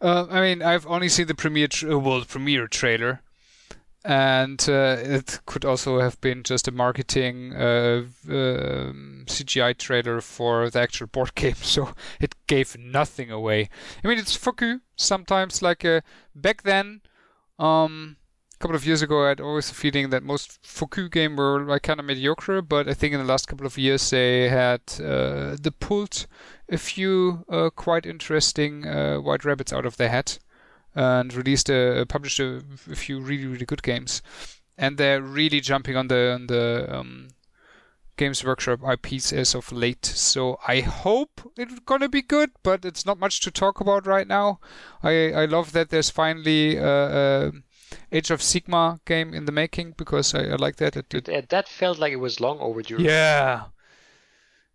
Uh, 0.00 0.26
I 0.30 0.40
mean, 0.40 0.62
I've 0.62 0.86
only 0.86 1.08
seen 1.08 1.26
the 1.26 1.34
premiere 1.34 1.68
tra- 1.68 1.98
world 1.98 2.28
premiere 2.28 2.68
trailer, 2.68 3.20
and 4.04 4.64
uh, 4.68 4.96
it 5.00 5.40
could 5.46 5.64
also 5.64 6.00
have 6.00 6.20
been 6.20 6.42
just 6.42 6.68
a 6.68 6.72
marketing 6.72 7.52
uh, 7.54 8.04
um, 8.28 9.24
CGI 9.26 9.76
trailer 9.76 10.20
for 10.20 10.70
the 10.70 10.80
actual 10.80 11.08
board 11.08 11.34
game, 11.34 11.56
so 11.56 11.92
it 12.20 12.34
gave 12.46 12.76
nothing 12.78 13.30
away. 13.30 13.68
I 14.02 14.08
mean, 14.08 14.18
it's 14.18 14.36
Foku. 14.36 14.80
Sometimes, 14.96 15.62
like 15.62 15.84
uh, 15.84 16.00
back 16.34 16.62
then, 16.62 17.00
um, 17.58 18.16
a 18.54 18.58
couple 18.58 18.76
of 18.76 18.86
years 18.86 19.02
ago, 19.02 19.24
I 19.24 19.30
had 19.30 19.40
always 19.40 19.68
the 19.68 19.74
feeling 19.74 20.10
that 20.10 20.22
most 20.22 20.62
Foku 20.62 21.10
game 21.10 21.36
were 21.36 21.64
like 21.64 21.82
kind 21.82 21.98
of 21.98 22.06
mediocre, 22.06 22.62
but 22.62 22.88
I 22.88 22.94
think 22.94 23.14
in 23.14 23.20
the 23.20 23.26
last 23.26 23.48
couple 23.48 23.66
of 23.66 23.76
years 23.76 24.10
they 24.10 24.48
had 24.48 24.80
uh, 25.00 25.56
the 25.60 25.74
pulled 25.78 26.26
a 26.68 26.78
few 26.78 27.44
uh, 27.48 27.70
quite 27.70 28.06
interesting 28.06 28.82
white 29.22 29.44
rabbits 29.44 29.72
out 29.72 29.86
of 29.86 29.96
their 29.96 30.10
hat 30.10 30.38
and 30.94 31.32
released 31.34 31.70
a 31.70 32.04
published 32.08 32.40
a, 32.40 32.62
a, 32.90 32.96
few 32.96 33.20
really 33.20 33.46
really 33.46 33.66
good 33.66 33.82
games, 33.82 34.22
and 34.76 34.98
they're 34.98 35.22
really 35.22 35.60
jumping 35.60 35.96
on 35.96 36.08
the 36.08 36.32
on 36.34 36.46
the 36.46 36.86
um, 36.90 37.28
Games 38.16 38.44
Workshop 38.44 38.80
IPs 38.82 39.32
as 39.32 39.54
of 39.54 39.70
late. 39.72 40.04
So 40.04 40.58
I 40.66 40.80
hope 40.80 41.52
it's 41.56 41.78
gonna 41.86 42.08
be 42.08 42.22
good, 42.22 42.50
but 42.62 42.84
it's 42.84 43.06
not 43.06 43.18
much 43.18 43.40
to 43.40 43.50
talk 43.50 43.80
about 43.80 44.06
right 44.06 44.26
now. 44.26 44.60
I 45.02 45.32
I 45.32 45.44
love 45.44 45.72
that 45.72 45.90
there's 45.90 46.10
finally 46.10 46.76
a, 46.76 47.48
a 47.48 47.52
Age 48.12 48.30
of 48.30 48.40
Sigmar 48.40 49.00
game 49.04 49.32
in 49.34 49.44
the 49.46 49.52
making 49.52 49.94
because 49.96 50.34
I, 50.34 50.44
I 50.44 50.56
like 50.56 50.76
that. 50.76 50.96
It, 50.96 51.28
it, 51.28 51.48
that 51.48 51.68
felt 51.68 51.98
like 51.98 52.12
it 52.12 52.16
was 52.16 52.40
long 52.40 52.58
overdue. 52.58 53.00
Yeah, 53.00 53.64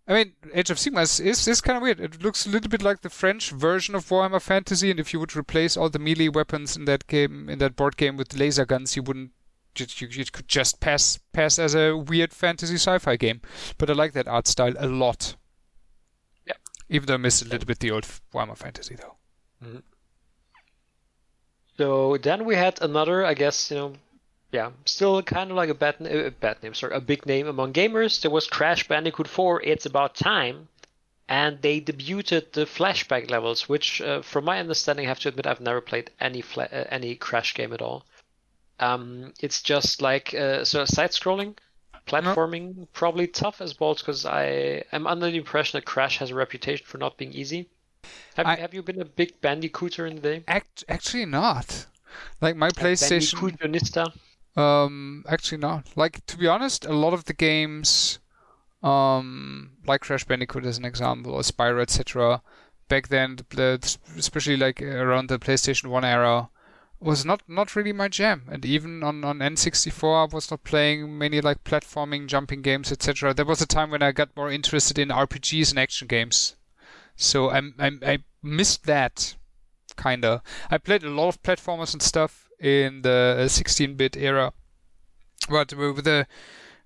I 0.05 0.13
mean, 0.13 0.33
Age 0.53 0.69
of 0.69 0.77
Sigmar 0.77 1.03
is, 1.03 1.47
is, 1.47 1.61
kind 1.61 1.77
of 1.77 1.83
weird. 1.83 2.01
It 2.01 2.21
looks 2.21 2.45
a 2.45 2.49
little 2.49 2.69
bit 2.69 2.81
like 2.81 3.01
the 3.01 3.09
French 3.09 3.51
version 3.51 3.95
of 3.95 4.05
Warhammer 4.07 4.41
Fantasy, 4.41 4.91
and 4.91 4.99
if 4.99 5.13
you 5.13 5.19
would 5.19 5.35
replace 5.35 5.77
all 5.77 5.89
the 5.89 5.99
melee 5.99 6.27
weapons 6.27 6.75
in 6.75 6.85
that 6.85 7.07
game, 7.07 7.47
in 7.49 7.59
that 7.59 7.77
board 7.77 7.95
game, 7.95 8.17
with 8.17 8.37
laser 8.37 8.65
guns, 8.65 8.95
you 8.95 9.03
wouldn't. 9.03 9.31
You, 9.77 10.07
you 10.07 10.25
could 10.25 10.47
just 10.47 10.79
pass 10.81 11.17
pass 11.31 11.57
as 11.57 11.73
a 11.73 11.97
weird 11.97 12.31
fantasy 12.31 12.75
sci-fi 12.75 13.15
game. 13.15 13.41
But 13.79 13.89
I 13.89 13.93
like 13.93 14.13
that 14.13 14.27
art 14.27 14.45
style 14.45 14.73
a 14.77 14.87
lot. 14.87 15.35
Yeah. 16.45 16.53
Even 16.89 17.07
though 17.07 17.15
I 17.15 17.17
miss 17.17 17.41
a 17.41 17.47
little 17.47 17.65
bit 17.65 17.79
the 17.79 17.89
old 17.89 18.03
Warhammer 18.33 18.57
Fantasy, 18.57 18.95
though. 18.95 19.15
Mm-hmm. 19.63 19.79
So 21.77 22.17
then 22.17 22.45
we 22.45 22.55
had 22.55 22.79
another, 22.81 23.25
I 23.25 23.33
guess, 23.33 23.71
you 23.71 23.77
know, 23.77 23.93
yeah, 24.53 24.69
still 24.85 25.21
kind 25.23 25.49
of 25.49 25.57
like 25.57 25.69
a 25.69 25.73
bad, 25.73 25.95
a 26.01 26.29
bad 26.29 26.61
name, 26.61 26.75
sorry, 26.75 26.93
a 26.95 27.01
big 27.01 27.25
name 27.25 27.47
among 27.47 27.73
gamers. 27.73 28.21
There 28.21 28.31
was 28.31 28.45
Crash 28.47 28.87
Bandicoot 28.87 29.27
4, 29.27 29.63
It's 29.63 29.87
About 29.87 30.15
Time, 30.15 30.67
and 31.27 31.59
they 31.61 31.81
debuted 31.81 32.51
the 32.51 32.65
flashback 32.65 33.31
levels, 33.31 33.67
which, 33.67 33.99
uh, 34.01 34.21
from 34.21 34.45
my 34.45 34.59
understanding, 34.59 35.05
I 35.05 35.09
have 35.09 35.19
to 35.21 35.29
admit 35.29 35.47
I've 35.47 35.59
never 35.59 35.81
played 35.81 36.11
any 36.19 36.41
fla- 36.41 36.69
uh, 36.71 36.85
any 36.89 37.15
Crash 37.15 37.55
game 37.55 37.73
at 37.73 37.81
all. 37.81 38.05
Um, 38.79 39.33
it's 39.39 39.61
just 39.63 40.01
like 40.01 40.33
uh, 40.35 40.63
so 40.65 40.85
side-scrolling, 40.85 41.57
platforming, 42.05 42.87
probably 42.93 43.27
tough 43.27 43.59
as 43.59 43.73
balls 43.73 44.01
because 44.01 44.25
I 44.25 44.83
am 44.91 45.07
under 45.07 45.31
the 45.31 45.37
impression 45.37 45.77
that 45.79 45.85
Crash 45.85 46.19
has 46.19 46.29
a 46.29 46.35
reputation 46.35 46.85
for 46.85 46.99
not 46.99 47.17
being 47.17 47.33
easy. 47.33 47.69
Have, 48.35 48.45
I- 48.45 48.55
have 48.57 48.73
you 48.73 48.83
been 48.83 49.01
a 49.01 49.05
big 49.05 49.41
Bandicooter 49.41 50.05
in 50.05 50.15
the 50.17 50.21
day? 50.21 50.43
Act- 50.47 50.83
actually 50.87 51.25
not. 51.25 51.87
Like 52.41 52.55
my 52.55 52.69
PlayStation. 52.69 53.39
Bandicootionista? 53.57 54.13
Um, 54.55 55.25
actually 55.27 55.57
not. 55.57 55.87
Like 55.95 56.25
to 56.27 56.37
be 56.37 56.47
honest, 56.47 56.85
a 56.85 56.93
lot 56.93 57.13
of 57.13 57.25
the 57.25 57.33
games, 57.33 58.19
um, 58.83 59.71
like 59.87 60.01
Crash 60.01 60.25
Bandicoot 60.25 60.65
as 60.65 60.77
an 60.77 60.85
example, 60.85 61.33
or 61.33 61.41
Spyro, 61.41 61.81
etc. 61.81 62.41
Back 62.87 63.07
then, 63.07 63.39
especially 64.17 64.57
like 64.57 64.81
around 64.81 65.29
the 65.29 65.39
PlayStation 65.39 65.87
One 65.87 66.05
era, 66.05 66.49
was 66.99 67.25
not 67.25 67.41
not 67.47 67.75
really 67.75 67.93
my 67.93 68.07
jam. 68.07 68.43
And 68.51 68.63
even 68.63 69.03
on 69.03 69.23
on 69.23 69.39
N64, 69.39 70.29
I 70.29 70.33
was 70.33 70.51
not 70.51 70.63
playing 70.63 71.17
many 71.17 71.41
like 71.41 71.63
platforming, 71.63 72.27
jumping 72.27 72.61
games, 72.61 72.91
etc. 72.91 73.33
There 73.33 73.45
was 73.45 73.61
a 73.61 73.67
time 73.67 73.89
when 73.89 74.03
I 74.03 74.11
got 74.11 74.35
more 74.35 74.51
interested 74.51 74.99
in 74.99 75.09
RPGs 75.09 75.71
and 75.71 75.79
action 75.79 76.07
games. 76.07 76.55
So 77.15 77.49
I 77.49 77.61
I, 77.79 77.91
I 78.03 78.19
missed 78.43 78.85
that, 78.85 79.35
kinda. 79.97 80.43
I 80.69 80.77
played 80.77 81.03
a 81.03 81.09
lot 81.09 81.29
of 81.29 81.41
platformers 81.41 81.93
and 81.93 82.01
stuff 82.01 82.42
in 82.59 83.01
the 83.01 83.45
16-bit 83.47 84.17
era, 84.17 84.53
but 85.49 85.73
with 85.73 86.03
the 86.03 86.27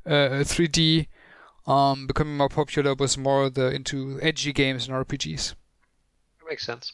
uh, 0.05 0.09
3D 0.43 1.07
um, 1.67 2.07
becoming 2.07 2.37
more 2.37 2.49
popular, 2.49 2.95
was 2.95 3.17
more 3.17 3.49
the 3.49 3.71
into 3.71 4.19
edgy 4.21 4.53
games 4.53 4.87
and 4.87 4.95
RPGs. 4.95 5.53
Makes 6.47 6.65
sense. 6.65 6.93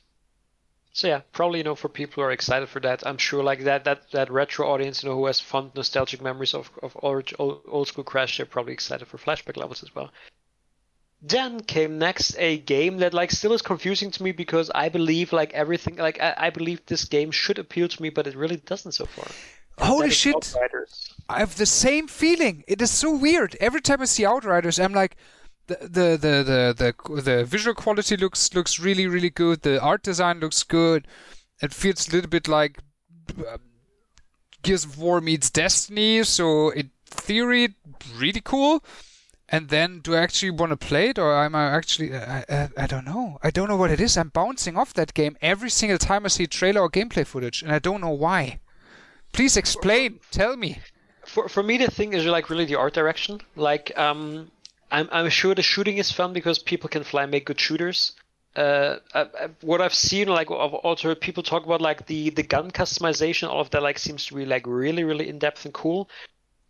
So 0.93 1.07
yeah, 1.07 1.21
probably 1.31 1.59
you 1.59 1.63
know 1.63 1.75
for 1.75 1.89
people 1.89 2.15
who 2.15 2.27
are 2.27 2.31
excited 2.31 2.69
for 2.69 2.79
that, 2.81 3.05
I'm 3.05 3.17
sure 3.17 3.43
like 3.43 3.63
that 3.63 3.83
that 3.85 4.11
that 4.11 4.31
retro 4.31 4.67
audience 4.67 5.01
you 5.01 5.09
know 5.09 5.15
who 5.15 5.25
has 5.25 5.39
fond 5.39 5.71
nostalgic 5.75 6.21
memories 6.21 6.53
of 6.53 6.69
of 6.83 6.95
old 7.01 7.31
old, 7.39 7.61
old 7.67 7.87
school 7.87 8.03
Crash, 8.03 8.37
they're 8.37 8.45
probably 8.45 8.73
excited 8.73 9.07
for 9.07 9.17
flashback 9.17 9.57
levels 9.57 9.81
as 9.81 9.93
well. 9.95 10.11
Then 11.25 11.61
came 11.61 11.99
next 11.99 12.35
a 12.37 12.57
game 12.57 12.97
that 12.97 13.13
like 13.13 13.31
still 13.31 13.53
is 13.53 13.61
confusing 13.61 14.11
to 14.11 14.23
me 14.23 14.33
because 14.33 14.69
I 14.75 14.89
believe 14.89 15.31
like 15.31 15.53
everything 15.53 15.95
like 15.95 16.21
I, 16.21 16.33
I 16.37 16.49
believe 16.49 16.85
this 16.85 17.05
game 17.05 17.31
should 17.31 17.59
appeal 17.59 17.87
to 17.87 18.01
me, 18.01 18.09
but 18.09 18.27
it 18.27 18.35
really 18.35 18.57
doesn't 18.57 18.91
so 18.91 19.05
far. 19.05 19.27
Holy 19.77 20.11
shit! 20.11 20.35
Outriders. 20.35 21.13
I 21.29 21.39
have 21.39 21.55
the 21.55 21.65
same 21.65 22.09
feeling. 22.09 22.65
It 22.67 22.81
is 22.81 22.91
so 22.91 23.15
weird. 23.15 23.55
Every 23.61 23.79
time 23.79 24.01
I 24.01 24.05
see 24.05 24.25
Outriders, 24.25 24.79
I'm 24.79 24.91
like, 24.93 25.15
the 25.67 25.77
the 25.81 26.17
the 26.17 26.43
the 26.43 26.93
the, 27.15 27.21
the 27.21 27.45
visual 27.45 27.73
quality 27.73 28.17
looks 28.17 28.53
looks 28.53 28.77
really 28.77 29.07
really 29.07 29.29
good. 29.29 29.61
The 29.61 29.81
art 29.81 30.03
design 30.03 30.41
looks 30.41 30.63
good. 30.63 31.07
It 31.61 31.73
feels 31.73 32.09
a 32.09 32.11
little 32.11 32.29
bit 32.29 32.49
like 32.49 32.79
uh, 33.39 33.59
Gears 34.61 34.83
of 34.83 34.99
War 34.99 35.21
meets 35.21 35.49
Destiny. 35.49 36.23
So 36.23 36.69
in 36.71 36.91
theory, 37.05 37.75
really 38.17 38.41
cool. 38.43 38.83
And 39.53 39.69
then, 39.69 39.99
do 39.99 40.15
I 40.15 40.21
actually 40.21 40.49
want 40.49 40.71
to 40.71 40.77
play 40.77 41.09
it, 41.09 41.19
or 41.19 41.31
am 41.45 41.53
I 41.53 41.65
actually? 41.65 42.15
I, 42.15 42.43
I, 42.49 42.69
I 42.75 42.87
don't 42.87 43.05
know. 43.05 43.37
I 43.43 43.51
don't 43.51 43.67
know 43.67 43.77
what 43.77 43.91
it 43.91 44.01
is. 44.01 44.17
I'm 44.17 44.29
bouncing 44.29 44.75
off 44.75 44.95
that 44.95 45.13
game 45.13 45.37
every 45.43 45.69
single 45.69 45.99
time 45.99 46.25
I 46.25 46.29
see 46.29 46.47
trailer 46.47 46.81
or 46.81 46.89
gameplay 46.89 47.23
footage, 47.23 47.61
and 47.61 47.71
I 47.71 47.77
don't 47.77 48.01
know 48.01 48.17
why. 48.25 48.59
Please 49.31 49.55
explain. 49.55 50.19
Tell 50.31 50.57
me. 50.57 50.79
For 51.27 51.47
for 51.47 51.61
me, 51.61 51.77
the 51.77 51.91
thing 51.91 52.13
is 52.13 52.25
like 52.25 52.49
really 52.49 52.65
the 52.65 52.79
art 52.79 52.95
direction. 52.95 53.41
Like 53.55 53.95
um, 53.95 54.49
I'm 54.89 55.07
I'm 55.11 55.29
sure 55.29 55.53
the 55.53 55.61
shooting 55.61 55.97
is 55.99 56.11
fun 56.11 56.33
because 56.33 56.57
people 56.57 56.89
can 56.89 57.03
fly, 57.03 57.21
and 57.21 57.31
make 57.31 57.45
good 57.45 57.59
shooters. 57.59 58.13
Uh, 58.55 58.97
I, 59.13 59.21
I, 59.21 59.49
what 59.61 59.81
I've 59.81 59.93
seen, 59.93 60.29
like 60.29 60.49
I've 60.49 60.73
also 60.73 61.09
heard 61.09 61.21
people 61.21 61.43
talk 61.43 61.63
about 61.63 61.79
like 61.79 62.07
the 62.07 62.31
the 62.31 62.41
gun 62.41 62.71
customization. 62.71 63.49
All 63.49 63.61
of 63.61 63.69
that 63.69 63.83
like 63.83 63.99
seems 63.99 64.25
to 64.25 64.33
be 64.33 64.47
like 64.47 64.65
really 64.65 65.03
really 65.03 65.29
in 65.29 65.37
depth 65.37 65.65
and 65.65 65.73
cool. 65.75 66.09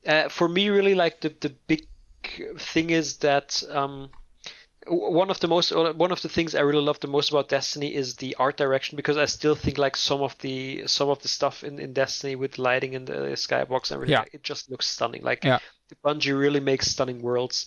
Uh, 0.05 0.27
for 0.27 0.49
me, 0.49 0.67
really 0.67 0.95
like 0.95 1.21
the 1.21 1.33
the 1.39 1.55
big 1.67 1.87
thing 2.57 2.89
is 2.89 3.17
that 3.17 3.63
um, 3.69 4.09
one 4.87 5.29
of 5.29 5.39
the 5.39 5.47
most 5.47 5.71
one 5.73 6.11
of 6.11 6.21
the 6.21 6.29
things 6.29 6.55
I 6.55 6.61
really 6.61 6.81
love 6.83 6.99
the 6.99 7.07
most 7.07 7.29
about 7.29 7.49
Destiny 7.49 7.93
is 7.95 8.15
the 8.17 8.35
art 8.37 8.57
direction 8.57 8.95
because 8.97 9.17
I 9.17 9.25
still 9.25 9.55
think 9.55 9.77
like 9.77 9.95
some 9.95 10.21
of 10.21 10.37
the 10.39 10.87
some 10.87 11.09
of 11.09 11.21
the 11.21 11.27
stuff 11.27 11.63
in, 11.63 11.79
in 11.79 11.93
Destiny 11.93 12.35
with 12.35 12.57
lighting 12.57 12.93
in 12.93 13.05
the 13.05 13.35
skybox 13.35 13.91
and 13.91 13.95
everything 13.97 14.25
Yeah. 14.25 14.25
it 14.33 14.43
just 14.43 14.69
looks 14.69 14.87
stunning. 14.87 15.23
Like 15.23 15.43
Yeah. 15.43 15.59
Bungie 16.03 16.37
really 16.37 16.59
makes 16.59 16.87
stunning 16.87 17.21
worlds. 17.21 17.65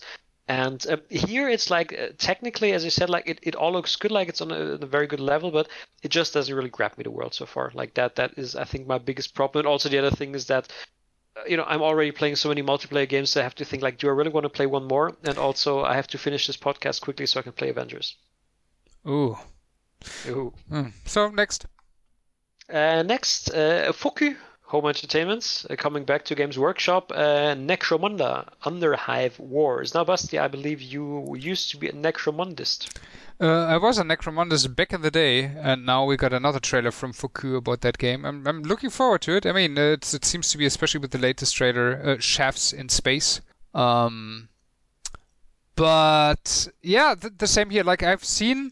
And 0.49 0.85
uh, 0.87 0.97
here 1.09 1.49
it's 1.49 1.69
like 1.69 1.91
uh, 1.93 2.09
technically, 2.17 2.71
as 2.71 2.83
you 2.83 2.89
said, 2.89 3.09
like 3.09 3.27
it, 3.27 3.39
it 3.43 3.55
all 3.55 3.71
looks 3.73 3.95
good, 3.97 4.11
like 4.11 4.29
it's 4.29 4.41
on 4.41 4.51
a, 4.51 4.59
a 4.75 4.85
very 4.85 5.07
good 5.07 5.19
level, 5.19 5.51
but 5.51 5.67
it 6.03 6.09
just 6.09 6.33
doesn't 6.33 6.55
really 6.55 6.69
grab 6.69 6.97
me 6.97 7.03
the 7.03 7.11
world 7.11 7.33
so 7.33 7.45
far. 7.45 7.71
Like 7.73 7.95
that, 7.95 8.15
that 8.15 8.37
is 8.37 8.55
I 8.55 8.63
think 8.63 8.87
my 8.87 8.97
biggest 8.97 9.33
problem. 9.35 9.61
And 9.65 9.67
also 9.67 9.89
the 9.89 9.97
other 9.97 10.11
thing 10.11 10.35
is 10.35 10.45
that 10.47 10.71
you 11.47 11.57
know 11.57 11.65
I'm 11.67 11.81
already 11.81 12.11
playing 12.11 12.35
so 12.35 12.49
many 12.49 12.63
multiplayer 12.63 13.07
games, 13.07 13.31
so 13.31 13.41
I 13.41 13.43
have 13.43 13.55
to 13.55 13.65
think 13.65 13.83
like, 13.83 13.97
do 13.97 14.07
I 14.07 14.11
really 14.11 14.29
want 14.29 14.45
to 14.45 14.49
play 14.49 14.65
one 14.65 14.85
more? 14.85 15.15
And 15.23 15.37
also 15.37 15.83
I 15.83 15.95
have 15.95 16.07
to 16.07 16.17
finish 16.17 16.47
this 16.47 16.57
podcast 16.57 17.01
quickly 17.01 17.25
so 17.25 17.39
I 17.39 17.43
can 17.43 17.53
play 17.53 17.69
Avengers. 17.69 18.15
Ooh. 19.07 19.37
Ooh. 20.27 20.53
Hmm. 20.69 20.89
So 21.05 21.29
next. 21.29 21.65
Uh, 22.69 23.01
next, 23.03 23.49
uh, 23.51 23.93
Foku 23.93 24.35
Home 24.67 24.87
entertainments 24.87 25.65
uh, 25.69 25.77
coming 25.77 26.03
back 26.03 26.25
to 26.25 26.35
Games 26.35 26.59
Workshop. 26.59 27.09
Uh, 27.15 27.55
Necromunda 27.55 28.49
Underhive 28.65 29.39
Wars. 29.39 29.93
Now, 29.93 30.03
Basti, 30.03 30.37
I 30.37 30.49
believe 30.49 30.81
you 30.81 31.37
used 31.37 31.71
to 31.71 31.77
be 31.77 31.87
a 31.87 31.93
Necromundist. 31.93 32.93
Uh, 33.39 33.65
I 33.65 33.77
was 33.77 33.99
a 33.99 34.03
Necromundus 34.03 34.73
back 34.75 34.93
in 34.93 35.01
the 35.01 35.11
day, 35.11 35.43
and 35.43 35.85
now 35.85 36.05
we 36.05 36.17
got 36.17 36.33
another 36.33 36.59
trailer 36.59 36.89
from 36.89 37.13
Fuku 37.13 37.55
about 37.55 37.81
that 37.81 37.99
game. 37.99 38.25
I'm, 38.25 38.47
I'm 38.47 38.63
looking 38.63 38.89
forward 38.89 39.21
to 39.23 39.35
it. 39.35 39.45
I 39.45 39.51
mean, 39.51 39.77
it 39.77 40.03
seems 40.03 40.49
to 40.49 40.57
be, 40.57 40.65
especially 40.65 41.01
with 41.01 41.11
the 41.11 41.19
latest 41.19 41.55
trailer, 41.55 42.01
uh, 42.03 42.17
Chefs 42.19 42.73
in 42.73 42.89
Space. 42.89 43.41
Um, 43.75 44.49
but 45.75 46.67
yeah, 46.81 47.13
the, 47.13 47.29
the 47.29 47.45
same 47.45 47.69
here. 47.69 47.83
Like 47.83 48.01
I've 48.01 48.25
seen, 48.25 48.71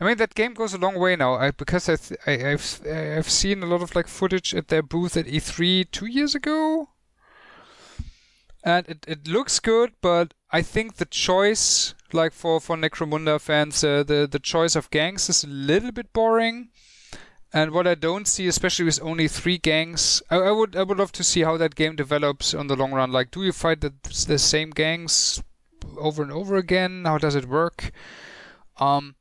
I 0.00 0.04
mean, 0.06 0.16
that 0.16 0.34
game 0.34 0.54
goes 0.54 0.72
a 0.72 0.78
long 0.78 0.98
way 0.98 1.14
now. 1.14 1.34
I, 1.34 1.50
because 1.50 1.86
I 1.90 1.96
th- 1.96 2.20
I, 2.26 2.52
I've 2.52 2.80
I've 2.90 3.28
seen 3.28 3.62
a 3.62 3.66
lot 3.66 3.82
of 3.82 3.94
like 3.94 4.08
footage 4.08 4.54
at 4.54 4.68
their 4.68 4.82
booth 4.82 5.18
at 5.18 5.26
E3 5.26 5.90
two 5.90 6.06
years 6.06 6.34
ago, 6.34 6.88
and 8.66 8.86
it, 8.88 9.04
it 9.06 9.28
looks 9.28 9.60
good. 9.60 9.92
But 10.02 10.34
I 10.50 10.60
think 10.60 10.96
the 10.96 11.06
choice, 11.06 11.94
like 12.12 12.32
for 12.32 12.60
for 12.60 12.76
Necromunda 12.76 13.40
fans, 13.40 13.82
uh, 13.82 14.02
the 14.02 14.28
the 14.30 14.40
choice 14.40 14.76
of 14.76 14.90
gangs 14.90 15.30
is 15.30 15.44
a 15.44 15.48
little 15.48 15.92
bit 15.92 16.12
boring. 16.12 16.68
And 17.52 17.70
what 17.70 17.86
I 17.86 17.94
don't 17.94 18.26
see, 18.26 18.48
especially 18.48 18.84
with 18.84 19.00
only 19.00 19.28
three 19.28 19.56
gangs, 19.56 20.20
I, 20.30 20.36
I 20.36 20.50
would 20.50 20.76
I 20.76 20.82
would 20.82 20.98
love 20.98 21.12
to 21.12 21.24
see 21.24 21.42
how 21.42 21.56
that 21.56 21.76
game 21.76 21.96
develops 21.96 22.52
on 22.52 22.66
the 22.66 22.76
long 22.76 22.92
run. 22.92 23.12
Like, 23.12 23.30
do 23.30 23.42
you 23.44 23.52
fight 23.52 23.80
the 23.80 23.94
the 24.26 24.38
same 24.38 24.70
gangs 24.70 25.42
over 25.96 26.22
and 26.22 26.32
over 26.32 26.56
again? 26.56 27.04
How 27.04 27.18
does 27.18 27.36
it 27.36 27.48
work? 27.48 27.92
Um, 28.78 29.15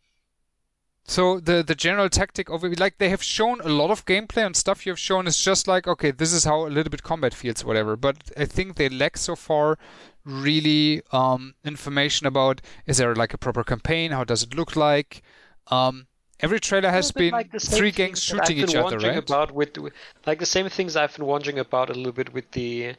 so 1.08 1.40
the 1.40 1.64
the 1.64 1.76
general 1.76 2.10
tactic 2.10 2.50
of 2.50 2.64
it, 2.64 2.80
like 2.80 2.98
they 2.98 3.10
have 3.10 3.22
shown 3.22 3.62
a 3.62 3.70
lot 3.70 3.92
of 3.92 4.06
gameplay 4.06 4.46
and 4.46 4.56
stuff 4.56 4.86
you 4.86 4.92
have 4.92 5.00
shown 5.00 5.28
is 5.28 5.38
just 5.38 5.68
like 5.68 5.88
okay, 5.88 6.12
this 6.12 6.34
is 6.34 6.46
how 6.46 6.66
a 6.66 6.70
little 6.70 6.90
bit 6.90 7.04
combat 7.04 7.34
feels, 7.34 7.64
whatever. 7.64 7.96
But 7.96 8.32
I 8.36 8.46
think 8.46 8.76
they 8.76 8.90
lack 8.90 9.18
so 9.18 9.36
far 9.36 9.78
really 10.26 11.04
um, 11.12 11.54
information 11.64 12.26
about 12.26 12.62
is 12.88 12.98
there 12.98 13.14
like 13.14 13.34
a 13.34 13.38
proper 13.38 13.64
campaign? 13.64 14.12
How 14.12 14.24
does 14.24 14.44
it 14.44 14.56
look 14.56 14.76
like? 14.76 15.22
Um, 15.68 16.08
every 16.40 16.60
trailer 16.60 16.90
has 16.90 17.12
been 17.12 17.32
like 17.32 17.52
three 17.62 17.92
gangs 17.92 18.24
shooting 18.24 18.58
each 18.58 18.76
other, 18.76 18.98
right? 18.98 19.18
About 19.18 19.52
with, 19.52 19.78
with 19.78 19.94
like 20.26 20.40
the 20.40 20.46
same 20.46 20.68
things 20.70 20.96
I've 20.96 21.16
been 21.16 21.26
wondering 21.26 21.60
about 21.60 21.92
a 21.92 21.94
little 21.94 22.14
bit 22.14 22.34
with 22.34 22.50
the 22.52 22.96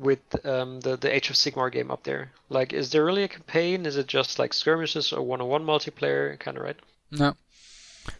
with 0.00 0.20
um, 0.44 0.80
the 0.80 0.96
the 0.96 1.14
Age 1.14 1.30
of 1.30 1.36
Sigmar 1.36 1.70
game 1.70 1.90
up 1.92 2.02
there. 2.02 2.32
Like, 2.48 2.72
is 2.72 2.90
there 2.90 3.04
really 3.04 3.22
a 3.22 3.28
campaign? 3.28 3.86
Is 3.86 3.96
it 3.96 4.08
just 4.08 4.38
like 4.40 4.52
skirmishes 4.52 5.12
or 5.12 5.22
one-on-one 5.22 5.64
multiplayer? 5.64 6.38
Kind 6.40 6.56
of 6.56 6.64
right. 6.64 6.76
No. 7.10 7.34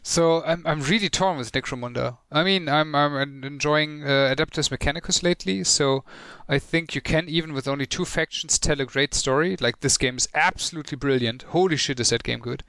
So 0.03 0.43
I'm 0.45 0.63
I'm 0.67 0.83
really 0.83 1.09
torn 1.09 1.39
with 1.39 1.53
Necromunda. 1.53 2.19
I 2.31 2.45
mean, 2.45 2.69
I'm 2.69 2.95
I'm 2.95 3.43
enjoying 3.45 4.05
uh, 4.05 4.35
Adeptus 4.35 4.69
Mechanicus 4.71 5.23
lately, 5.23 5.65
so 5.65 6.05
I 6.49 6.59
think 6.59 6.95
you 6.95 7.01
can 7.01 7.29
even 7.29 7.53
with 7.53 7.67
only 7.67 7.87
two 7.87 8.05
factions 8.05 8.59
tell 8.59 8.81
a 8.81 8.85
great 8.85 9.15
story. 9.15 9.57
Like 9.59 9.81
this 9.81 9.97
game 9.97 10.17
is 10.17 10.29
absolutely 10.35 10.97
brilliant. 10.97 11.43
Holy 11.43 11.77
shit, 11.77 12.01
is 12.01 12.11
that 12.11 12.23
game 12.23 12.41
good! 12.41 12.63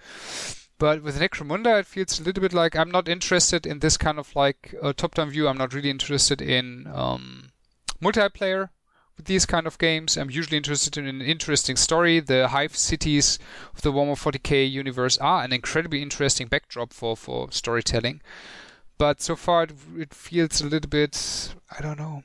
But 0.78 1.04
with 1.04 1.20
Necromunda, 1.20 1.80
it 1.80 1.86
feels 1.86 2.20
a 2.20 2.24
little 2.24 2.42
bit 2.42 2.54
like 2.54 2.76
I'm 2.76 2.92
not 2.92 3.08
interested 3.08 3.66
in 3.66 3.80
this 3.80 3.98
kind 3.98 4.18
of 4.18 4.36
like 4.36 4.74
uh, 4.82 4.94
top-down 4.94 5.30
view. 5.30 5.48
I'm 5.48 5.58
not 5.58 5.74
really 5.74 5.92
interested 5.92 6.42
in 6.42 6.88
um, 6.94 7.52
multiplayer 8.02 8.70
with 9.22 9.28
these 9.28 9.46
kind 9.46 9.68
of 9.68 9.78
games. 9.78 10.18
I'm 10.18 10.32
usually 10.32 10.58
interested 10.58 10.98
in 10.98 11.06
an 11.06 11.22
interesting 11.22 11.76
story. 11.76 12.20
The 12.20 12.48
hive 12.48 12.76
cities 12.76 13.38
of 13.76 13.82
the 13.84 13.92
Warhammer 13.92 14.18
40k 14.18 14.70
universe 14.70 15.20
are 15.20 15.44
an 15.44 15.54
incredibly 15.54 16.02
interesting 16.02 16.48
backdrop 16.48 16.92
for, 16.92 17.16
for 17.16 17.52
storytelling. 17.52 18.22
But 18.98 19.22
so 19.22 19.36
far, 19.36 19.64
it, 19.64 19.74
it 19.96 20.14
feels 20.16 20.60
a 20.60 20.68
little 20.68 20.90
bit, 20.90 21.54
I 21.70 21.82
don't 21.84 22.00
know. 22.00 22.24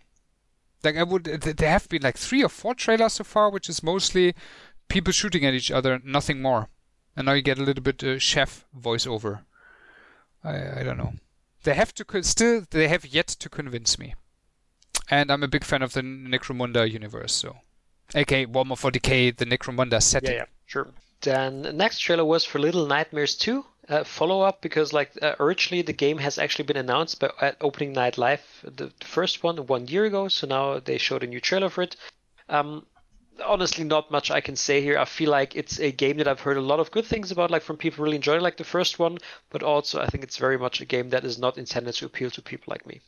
Like 0.83 0.97
I 0.97 1.03
would, 1.03 1.25
there 1.25 1.69
have 1.69 1.87
been 1.91 2.01
like 2.01 2.17
three 2.17 2.43
or 2.43 2.49
four 2.49 2.75
trailers 2.75 3.15
so 3.15 3.25
far, 3.25 3.51
which 3.51 3.69
is 3.69 3.83
mostly 3.83 4.35
people 4.89 5.13
shooting 5.13 5.45
at 5.45 5.53
each 5.53 5.71
other, 5.71 6.01
nothing 6.03 6.41
more. 6.41 6.69
And 7.15 7.27
now 7.27 7.33
you 7.35 7.43
get 7.43 7.59
a 7.59 7.63
little 7.63 7.83
bit 7.83 8.03
uh, 8.03 8.19
chef 8.19 8.65
voiceover. 8.79 9.45
I 10.43 10.81
I 10.81 10.83
don't 10.83 10.99
know. 10.99 11.15
They 11.65 11.75
have 11.75 11.93
to 11.95 12.05
con- 12.05 12.23
still 12.23 12.65
they 12.71 12.89
have 12.89 13.07
yet 13.07 13.27
to 13.27 13.49
convince 13.49 13.99
me. 13.99 14.15
And 15.09 15.31
I'm 15.31 15.43
a 15.43 15.49
big 15.49 15.65
fan 15.65 15.83
of 15.83 15.93
the 15.93 16.03
Necromunda 16.03 16.91
universe, 16.91 17.33
so 17.33 17.57
aka 18.15 18.47
Warhammer 18.47 18.77
40k, 18.77 19.37
the 19.37 19.47
Necromunda 19.47 20.03
setting. 20.03 20.31
Yeah, 20.31 20.37
yeah, 20.37 20.45
sure. 20.67 20.89
Then 21.21 21.77
next 21.77 22.01
trailer 22.01 22.25
was 22.25 22.45
for 22.45 22.59
Little 22.59 22.87
Nightmares 22.87 23.37
2, 23.37 23.65
uh, 23.89 24.05
follow 24.05 24.43
up 24.43 24.61
because 24.61 24.93
like 24.93 25.11
uh, 25.23 25.35
originally 25.39 25.83
the 25.83 25.93
game 25.93 26.19
has 26.19 26.39
actually 26.39 26.65
been 26.65 26.77
announced 26.77 27.21
but 27.21 27.41
at 27.41 27.57
opening 27.61 27.93
night 27.93 28.19
live, 28.19 28.43
the, 28.65 28.93
the 28.99 29.07
first 29.07 29.43
one 29.43 29.57
one 29.67 29.87
year 29.87 30.05
ago. 30.05 30.29
So 30.29 30.47
now 30.47 30.81
they 30.81 30.99
showed 30.99 31.23
a 31.23 31.27
new 31.27 31.41
trailer 31.41 31.69
for 31.69 31.83
it. 31.83 31.97
Um, 32.49 32.85
honestly, 33.45 33.85
not 33.85 34.11
much 34.11 34.31
I 34.31 34.41
can 34.41 34.57
say 34.57 34.81
here. 34.81 34.99
I 34.99 35.05
feel 35.05 35.31
like 35.31 35.55
it's 35.55 35.79
a 35.79 35.93
game 35.93 36.19
that 36.19 36.29
I've 36.29 36.41
heard 36.41 36.57
a 36.57 36.61
lot 36.63 36.81
of 36.81 36.91
good 36.91 37.05
things 37.05 37.31
about, 37.31 37.51
like 37.51 37.63
from 37.63 37.77
people 37.77 38.05
really 38.05 38.17
enjoying 38.17 38.41
like 38.41 38.57
the 38.57 38.65
first 38.65 38.99
one, 38.99 39.19
but 39.51 39.63
also 39.63 40.01
I 40.01 40.07
think 40.07 40.25
it's 40.25 40.37
very 40.37 40.59
much 40.59 40.81
a 40.81 40.85
game 40.85 41.11
that 41.11 41.25
is 41.25 41.39
not 41.39 41.59
intended 41.59 41.95
to 41.95 42.07
appeal 42.07 42.31
to 42.33 42.43
people 42.43 42.73
like 42.73 42.87
me 42.87 43.01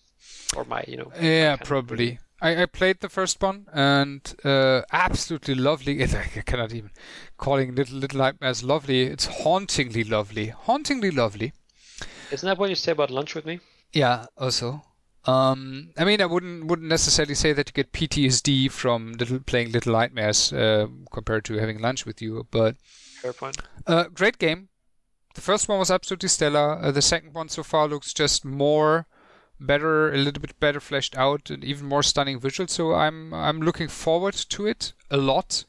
or 0.56 0.64
my, 0.64 0.84
you 0.86 0.96
know. 0.96 1.12
Yeah, 1.20 1.56
probably. 1.56 2.18
I, 2.40 2.62
I 2.62 2.66
played 2.66 3.00
the 3.00 3.08
first 3.08 3.42
one 3.42 3.66
and 3.72 4.34
uh, 4.44 4.82
absolutely 4.92 5.54
lovely. 5.54 6.02
I 6.04 6.42
cannot 6.46 6.72
even 6.72 6.90
calling 7.36 7.74
Little 7.74 7.98
Little 7.98 8.18
Nightmares 8.18 8.62
lovely. 8.62 9.02
It's 9.02 9.26
hauntingly 9.26 10.04
lovely, 10.04 10.48
hauntingly 10.48 11.10
lovely. 11.10 11.52
Isn't 12.30 12.46
that 12.46 12.58
what 12.58 12.68
you 12.70 12.76
say 12.76 12.92
about 12.92 13.10
lunch 13.10 13.34
with 13.34 13.46
me? 13.46 13.60
Yeah, 13.92 14.26
also. 14.36 14.84
Um, 15.24 15.90
I 15.98 16.04
mean, 16.04 16.22
I 16.22 16.26
wouldn't 16.26 16.66
wouldn't 16.66 16.88
necessarily 16.88 17.34
say 17.34 17.52
that 17.52 17.68
you 17.68 17.72
get 17.72 17.92
PTSD 17.92 18.70
from 18.70 19.12
little, 19.14 19.40
playing 19.40 19.72
Little 19.72 19.92
Nightmares 19.92 20.52
uh, 20.52 20.86
compared 21.12 21.44
to 21.46 21.58
having 21.58 21.80
lunch 21.80 22.06
with 22.06 22.22
you, 22.22 22.46
but 22.50 22.76
fair 23.20 23.32
point. 23.32 23.58
Uh, 23.86 24.04
great 24.04 24.38
game. 24.38 24.68
The 25.34 25.40
first 25.40 25.68
one 25.68 25.78
was 25.78 25.90
absolutely 25.90 26.28
stellar. 26.28 26.78
Uh, 26.80 26.92
the 26.92 27.02
second 27.02 27.34
one 27.34 27.48
so 27.48 27.62
far 27.62 27.88
looks 27.88 28.14
just 28.14 28.44
more 28.44 29.06
better, 29.60 30.12
a 30.12 30.16
little 30.16 30.40
bit 30.40 30.58
better 30.60 30.80
fleshed 30.80 31.16
out, 31.16 31.50
and 31.50 31.64
even 31.64 31.86
more 31.86 32.02
stunning 32.02 32.40
visuals. 32.40 32.70
So 32.70 32.94
I'm 32.94 33.32
I'm 33.34 33.60
looking 33.60 33.88
forward 33.88 34.34
to 34.34 34.66
it 34.66 34.92
a 35.10 35.16
lot. 35.16 35.64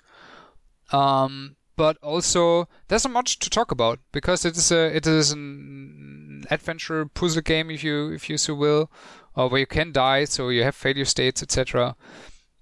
Um, 0.92 1.56
but 1.76 1.98
also 2.02 2.68
there's 2.88 3.06
not 3.06 3.14
much 3.14 3.40
to 3.40 3.50
talk 3.50 3.72
about 3.72 4.00
because 4.12 4.44
it 4.46 4.58
is 4.58 4.72
a 4.72 4.96
it 4.96 5.08
is 5.08 5.32
an 5.32 6.46
adventure 6.50 7.06
puzzle 7.06 7.42
game, 7.42 7.70
if 7.70 7.84
you 7.84 8.12
if 8.12 8.30
you 8.30 8.38
so 8.38 8.56
will, 8.56 8.92
uh, 9.36 9.48
where 9.48 9.62
you 9.62 9.68
can 9.68 9.92
die, 9.92 10.26
so 10.26 10.50
you 10.50 10.64
have 10.64 10.76
failure 10.76 11.06
states, 11.06 11.42
etc. 11.44 11.96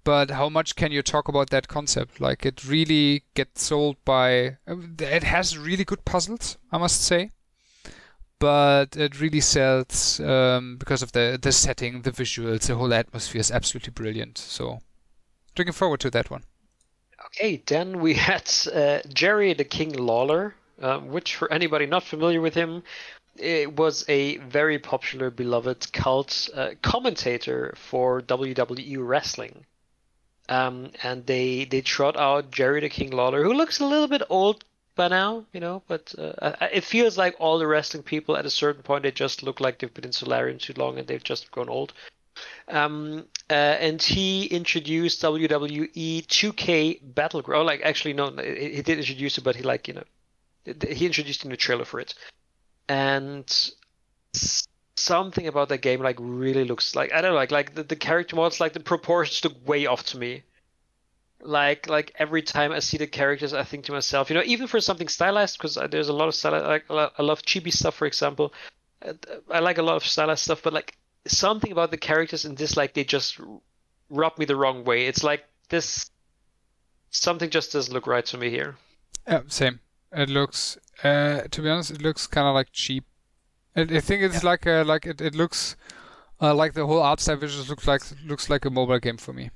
But 0.03 0.31
how 0.31 0.47
much 0.47 0.75
can 0.75 0.91
you 0.91 1.01
talk 1.01 1.27
about 1.27 1.49
that 1.49 1.67
concept? 1.67 2.21
Like 2.21 2.45
it 2.45 2.63
really 2.65 3.23
gets 3.33 3.63
sold 3.63 3.97
by. 4.05 4.57
It 4.67 5.23
has 5.23 5.57
really 5.57 5.83
good 5.83 6.05
puzzles, 6.05 6.57
I 6.71 6.77
must 6.77 7.01
say 7.01 7.31
but 8.39 8.95
it 8.95 9.19
really 9.19 9.41
sells 9.41 10.19
um, 10.19 10.77
because 10.77 11.01
of 11.01 11.11
the 11.11 11.39
the 11.41 11.51
setting, 11.51 12.01
the 12.01 12.11
visuals, 12.11 12.67
the 12.67 12.75
whole 12.75 12.93
atmosphere 12.93 13.41
is 13.41 13.51
absolutely 13.51 13.91
brilliant. 13.91 14.37
So, 14.37 14.79
looking 15.57 15.73
forward 15.73 15.99
to 16.01 16.09
that 16.11 16.29
one. 16.29 16.43
Okay, 17.27 17.61
then 17.65 17.99
we 17.99 18.13
had 18.13 18.49
uh, 18.73 18.99
Jerry 19.13 19.53
the 19.53 19.63
King 19.63 19.93
Lawler, 19.93 20.55
uh, 20.81 20.99
which 20.99 21.35
for 21.35 21.51
anybody 21.51 21.85
not 21.85 22.03
familiar 22.03 22.41
with 22.41 22.53
him, 22.53 22.83
it 23.37 23.75
was 23.75 24.05
a 24.07 24.37
very 24.37 24.79
popular, 24.79 25.29
beloved 25.29 25.91
cult 25.93 26.49
uh, 26.53 26.69
commentator 26.81 27.73
for 27.77 28.21
WWE 28.21 28.97
wrestling. 28.99 29.65
Um, 30.49 30.91
and 31.03 31.25
they 31.25 31.65
they 31.65 31.81
trot 31.81 32.15
out 32.15 32.51
Jerry 32.51 32.79
the 32.79 32.89
King 32.89 33.11
Lawler, 33.11 33.43
who 33.43 33.53
looks 33.53 33.79
a 33.79 33.85
little 33.85 34.07
bit 34.07 34.21
old 34.29 34.63
by 34.97 35.07
now, 35.07 35.45
you 35.53 35.61
know, 35.61 35.81
but 35.87 36.13
uh, 36.17 36.55
it 36.73 36.83
feels 36.83 37.17
like 37.17 37.35
all 37.39 37.57
the 37.59 37.67
wrestling 37.67 38.03
people 38.03 38.35
at 38.35 38.45
a 38.45 38.49
certain 38.49 38.83
point 38.83 39.03
they 39.03 39.11
just 39.11 39.43
look 39.43 39.61
like 39.61 39.79
they've 39.79 39.93
been 39.93 40.03
in 40.03 40.11
solarium 40.11 40.57
too 40.57 40.73
long 40.75 40.97
and 40.97 41.07
they've 41.07 41.23
just 41.23 41.49
grown 41.51 41.69
old. 41.69 41.93
Um, 42.67 43.25
uh, 43.49 43.53
and 43.53 44.01
he 44.01 44.45
introduced 44.45 45.21
WWE 45.21 46.27
2K 46.27 46.99
Battleground. 47.15 47.61
Oh, 47.61 47.65
like 47.65 47.81
actually, 47.83 48.13
no, 48.13 48.31
he, 48.31 48.75
he 48.75 48.81
did 48.81 48.99
introduce 48.99 49.37
it, 49.37 49.43
but 49.43 49.55
he 49.55 49.63
like 49.63 49.87
you 49.87 49.93
know, 49.93 50.03
he 50.65 51.05
introduced 51.05 51.45
in 51.45 51.51
the 51.51 51.57
trailer 51.57 51.85
for 51.85 51.99
it, 51.99 52.13
and 52.89 53.71
something 54.95 55.47
about 55.47 55.69
that 55.69 55.81
game 55.81 56.01
like 56.01 56.17
really 56.19 56.65
looks 56.65 56.95
like 56.95 57.13
I 57.13 57.21
don't 57.21 57.31
know, 57.31 57.37
like 57.37 57.51
like 57.51 57.75
the, 57.75 57.83
the 57.83 57.95
character 57.95 58.35
models, 58.35 58.59
like 58.59 58.73
the 58.73 58.79
proportions 58.81 59.43
look 59.43 59.67
way 59.67 59.85
off 59.85 60.03
to 60.07 60.17
me 60.17 60.43
like 61.41 61.87
like 61.87 62.11
every 62.17 62.41
time 62.41 62.71
I 62.71 62.79
see 62.79 62.97
the 62.97 63.07
characters, 63.07 63.53
I 63.53 63.63
think 63.63 63.85
to 63.85 63.91
myself, 63.91 64.29
you 64.29 64.35
know, 64.35 64.43
even 64.45 64.67
for 64.67 64.79
something 64.79 65.07
stylized, 65.07 65.57
because 65.57 65.77
there's 65.91 66.09
a 66.09 66.13
lot 66.13 66.27
of 66.27 66.35
style. 66.35 66.61
Like 66.63 66.85
I 66.89 67.23
love 67.23 67.41
chibi 67.43 67.71
stuff, 67.71 67.95
for 67.95 68.05
example. 68.05 68.53
Uh, 69.05 69.13
I 69.51 69.59
like 69.59 69.77
a 69.77 69.83
lot 69.83 69.95
of 69.95 70.05
stylized 70.05 70.43
stuff, 70.43 70.63
but 70.63 70.73
like 70.73 70.97
something 71.27 71.71
about 71.71 71.91
the 71.91 71.97
characters 71.97 72.45
in 72.45 72.55
this, 72.55 72.75
like 72.75 72.93
they 72.93 73.03
just 73.03 73.39
rub 74.09 74.37
me 74.37 74.45
the 74.45 74.55
wrong 74.55 74.83
way. 74.83 75.05
It's 75.05 75.23
like 75.23 75.45
this 75.69 76.09
something 77.11 77.49
just 77.49 77.73
doesn't 77.73 77.93
look 77.93 78.07
right 78.07 78.25
to 78.25 78.37
me 78.37 78.49
here. 78.49 78.75
Yeah, 79.27 79.41
same. 79.47 79.79
It 80.11 80.29
looks, 80.29 80.77
uh, 81.03 81.41
to 81.51 81.61
be 81.61 81.69
honest, 81.69 81.91
it 81.91 82.01
looks 82.01 82.27
kind 82.27 82.47
of 82.47 82.55
like 82.55 82.71
cheap. 82.71 83.05
I, 83.75 83.81
I 83.81 83.99
think 83.99 84.23
it's 84.23 84.43
yeah. 84.43 84.49
like 84.49 84.65
a, 84.65 84.83
like 84.83 85.05
it, 85.05 85.21
it 85.21 85.35
looks 85.35 85.75
uh, 86.41 86.55
like 86.55 86.73
the 86.73 86.85
whole 86.87 87.01
art 87.01 87.19
style 87.19 87.37
visuals 87.37 87.69
looks 87.69 87.87
like 87.87 88.01
looks 88.25 88.49
like 88.49 88.65
a 88.65 88.69
mobile 88.69 88.99
game 88.99 89.17
for 89.17 89.33
me 89.33 89.51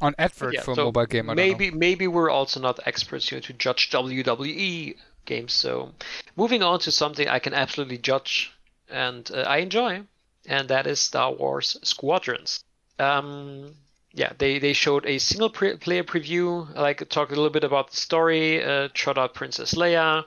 on 0.00 0.14
advert 0.18 0.54
yeah, 0.54 0.62
for 0.62 0.74
so 0.74 0.84
mobile 0.84 1.06
game. 1.06 1.26
Maybe 1.34 1.70
maybe 1.70 2.06
we're 2.06 2.30
also 2.30 2.60
not 2.60 2.80
experts 2.86 3.28
here 3.28 3.40
to 3.40 3.52
judge 3.52 3.90
WWE 3.90 4.96
games. 5.26 5.52
So 5.52 5.92
moving 6.36 6.62
on 6.62 6.80
to 6.80 6.90
something 6.90 7.28
I 7.28 7.38
can 7.38 7.54
absolutely 7.54 7.98
judge 7.98 8.52
and 8.88 9.30
uh, 9.32 9.42
I 9.42 9.58
enjoy, 9.58 10.02
and 10.46 10.68
that 10.68 10.86
is 10.86 11.00
Star 11.00 11.32
Wars 11.32 11.76
Squadrons. 11.82 12.64
Um, 12.98 13.74
yeah, 14.12 14.32
they, 14.38 14.58
they 14.58 14.72
showed 14.72 15.06
a 15.06 15.18
single 15.18 15.50
pre- 15.50 15.76
player 15.76 16.02
preview. 16.02 16.68
I 16.76 16.80
like 16.80 17.08
talked 17.08 17.30
a 17.30 17.34
little 17.34 17.50
bit 17.50 17.64
about 17.64 17.90
the 17.90 17.96
story, 17.96 18.62
uh, 18.62 18.88
trot 18.92 19.18
out 19.18 19.34
Princess 19.34 19.74
Leia, 19.74 20.24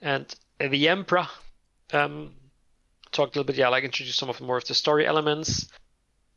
and 0.00 0.34
the 0.58 0.88
Emperor. 0.88 1.28
Um, 1.92 2.32
talked 3.12 3.36
a 3.36 3.38
little 3.38 3.46
bit, 3.46 3.56
yeah, 3.56 3.68
like 3.68 3.84
introduced 3.84 4.18
some 4.18 4.30
of 4.30 4.38
the 4.38 4.44
more 4.44 4.56
of 4.56 4.64
the 4.64 4.74
story 4.74 5.06
elements. 5.06 5.68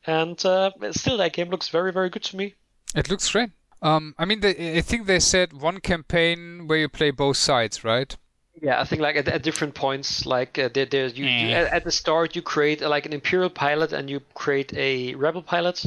And 0.07 0.43
uh, 0.45 0.71
still, 0.91 1.17
that 1.17 1.33
game 1.33 1.49
looks 1.49 1.67
very, 1.67 1.91
very 1.91 2.09
good 2.09 2.23
to 2.23 2.37
me. 2.37 2.55
It 2.95 3.09
looks 3.09 3.29
great. 3.29 3.51
Um, 3.81 4.15
I 4.17 4.25
mean, 4.25 4.39
they, 4.39 4.77
I 4.77 4.81
think 4.81 5.05
they 5.05 5.19
said 5.19 5.53
one 5.53 5.79
campaign 5.79 6.67
where 6.67 6.79
you 6.79 6.89
play 6.89 7.11
both 7.11 7.37
sides, 7.37 7.83
right? 7.83 8.15
Yeah, 8.59 8.81
I 8.81 8.85
think 8.85 9.01
like 9.01 9.15
at, 9.15 9.27
at 9.27 9.43
different 9.43 9.75
points, 9.75 10.25
like 10.25 10.57
uh, 10.57 10.69
there, 10.73 10.85
there 10.85 11.07
you, 11.07 11.25
mm. 11.25 11.41
you, 11.41 11.49
at, 11.49 11.73
at, 11.73 11.83
the 11.83 11.91
start 11.91 12.35
you 12.35 12.41
create 12.41 12.81
uh, 12.81 12.89
like 12.89 13.05
an 13.05 13.13
imperial 13.13 13.51
pilot 13.51 13.93
and 13.93 14.09
you 14.09 14.21
create 14.33 14.73
a 14.73 15.13
rebel 15.13 15.43
pilot, 15.43 15.85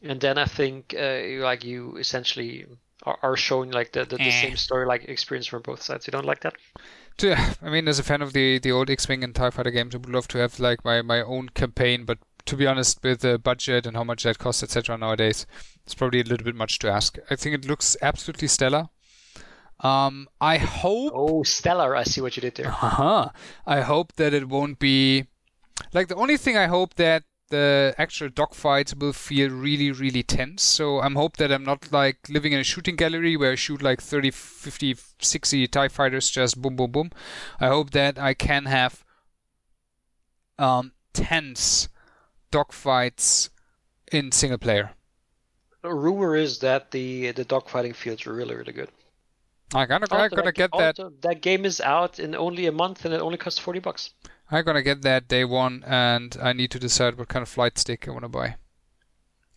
and 0.00 0.20
then 0.20 0.38
I 0.38 0.44
think 0.44 0.94
uh, 0.96 1.42
like 1.42 1.64
you 1.64 1.96
essentially 1.96 2.66
are, 3.02 3.18
are 3.22 3.36
showing 3.36 3.72
like 3.72 3.90
the, 3.92 4.04
the, 4.04 4.16
the 4.16 4.30
same 4.30 4.56
story 4.56 4.86
like 4.86 5.06
experience 5.06 5.48
from 5.48 5.62
both 5.62 5.82
sides. 5.82 6.06
You 6.06 6.12
don't 6.12 6.24
like 6.24 6.42
that? 6.42 6.54
Yeah, 7.20 7.54
I 7.60 7.68
mean, 7.68 7.88
as 7.88 7.98
a 7.98 8.04
fan 8.04 8.22
of 8.22 8.32
the 8.32 8.60
the 8.60 8.70
old 8.70 8.88
X-wing 8.88 9.24
and 9.24 9.34
Tie 9.34 9.50
Fighter 9.50 9.72
games, 9.72 9.94
I 9.94 9.98
would 9.98 10.08
love 10.08 10.28
to 10.28 10.38
have 10.38 10.60
like 10.60 10.84
my 10.84 11.02
my 11.02 11.20
own 11.20 11.48
campaign, 11.48 12.04
but 12.04 12.18
to 12.46 12.56
be 12.56 12.66
honest, 12.66 13.02
with 13.02 13.20
the 13.20 13.38
budget 13.38 13.86
and 13.86 13.96
how 13.96 14.04
much 14.04 14.24
that 14.24 14.38
costs, 14.38 14.62
etc., 14.62 14.96
nowadays, 14.98 15.46
it's 15.84 15.94
probably 15.94 16.20
a 16.20 16.24
little 16.24 16.44
bit 16.44 16.54
much 16.54 16.78
to 16.80 16.90
ask. 16.90 17.18
I 17.30 17.36
think 17.36 17.54
it 17.54 17.68
looks 17.68 17.96
absolutely 18.02 18.48
stellar. 18.48 18.88
Um, 19.80 20.28
I 20.40 20.58
hope. 20.58 21.12
Oh, 21.14 21.42
stellar! 21.42 21.96
I 21.96 22.04
see 22.04 22.20
what 22.20 22.36
you 22.36 22.40
did 22.40 22.54
there. 22.54 22.68
Uh-huh. 22.68 23.30
I 23.66 23.80
hope 23.80 24.12
that 24.14 24.32
it 24.32 24.48
won't 24.48 24.78
be 24.78 25.26
like 25.92 26.08
the 26.08 26.14
only 26.14 26.36
thing 26.36 26.56
I 26.56 26.66
hope 26.66 26.94
that 26.94 27.24
the 27.52 27.94
actual 27.98 28.28
dogfights 28.28 28.98
will 28.98 29.12
feel 29.12 29.50
really, 29.50 29.90
really 29.92 30.22
tense. 30.22 30.62
So 30.62 31.00
I'm 31.00 31.16
hope 31.16 31.36
that 31.36 31.52
I'm 31.52 31.64
not 31.64 31.92
like 31.92 32.16
living 32.28 32.52
in 32.52 32.60
a 32.60 32.64
shooting 32.64 32.96
gallery 32.96 33.36
where 33.36 33.52
I 33.52 33.56
shoot 33.56 33.82
like 33.82 34.00
30, 34.00 34.30
50, 34.30 34.96
60 35.20 35.66
TIE 35.66 35.88
fighters 35.88 36.30
just 36.30 36.60
boom, 36.62 36.76
boom, 36.76 36.90
boom. 36.90 37.10
I 37.60 37.68
hope 37.68 37.90
that 37.90 38.18
I 38.18 38.34
can 38.34 38.64
have 38.64 39.04
um, 40.58 40.92
tense 41.12 41.88
dogfights 42.52 43.50
in 44.12 44.30
single 44.30 44.58
player. 44.58 44.92
A 45.82 45.92
rumor 45.92 46.36
is 46.36 46.60
that 46.60 46.92
the 46.92 47.32
the 47.32 47.44
dogfighting 47.44 47.96
feels 47.96 48.24
really 48.26 48.54
really 48.54 48.72
good. 48.72 48.90
I 49.74 49.86
gotta, 49.86 50.14
I 50.14 50.28
gotta 50.28 50.52
get 50.52 50.70
that. 50.76 50.98
That 51.22 51.40
game 51.40 51.64
is 51.64 51.80
out 51.80 52.18
in 52.18 52.34
only 52.34 52.66
a 52.66 52.72
month 52.72 53.04
and 53.04 53.14
it 53.14 53.20
only 53.20 53.38
costs 53.38 53.58
forty 53.58 53.80
bucks. 53.80 54.10
I'm 54.50 54.64
gonna 54.64 54.82
get 54.82 55.00
that 55.02 55.28
day 55.28 55.44
one, 55.44 55.82
and 55.86 56.36
I 56.40 56.52
need 56.52 56.70
to 56.72 56.78
decide 56.78 57.16
what 57.16 57.28
kind 57.28 57.42
of 57.42 57.48
flight 57.48 57.78
stick 57.78 58.06
I 58.06 58.10
want 58.10 58.24
to 58.24 58.28
buy. 58.28 58.56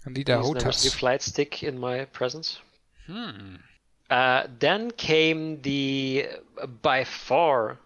I 0.06 0.10
need 0.10 0.30
a 0.30 0.74
see 0.74 0.90
flight 0.90 1.22
stick 1.22 1.64
in 1.64 1.80
my 1.80 2.06
presence. 2.06 2.60
Hmm. 3.08 3.56
Uh, 4.10 4.48
then 4.60 4.92
came 4.92 5.62
the 5.62 6.30
by 6.82 7.04
far 7.04 7.80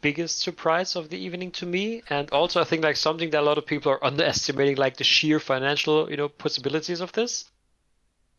biggest 0.00 0.40
surprise 0.40 0.96
of 0.96 1.08
the 1.10 1.18
evening 1.18 1.50
to 1.52 1.66
me, 1.66 2.02
and 2.08 2.30
also 2.30 2.60
I 2.60 2.64
think 2.64 2.82
like 2.82 2.96
something 2.96 3.30
that 3.30 3.40
a 3.40 3.46
lot 3.46 3.58
of 3.58 3.66
people 3.66 3.92
are 3.92 4.04
underestimating, 4.04 4.76
like 4.76 4.96
the 4.96 5.04
sheer 5.04 5.40
financial, 5.40 6.10
you 6.10 6.16
know, 6.16 6.28
possibilities 6.28 7.00
of 7.00 7.12
this. 7.12 7.44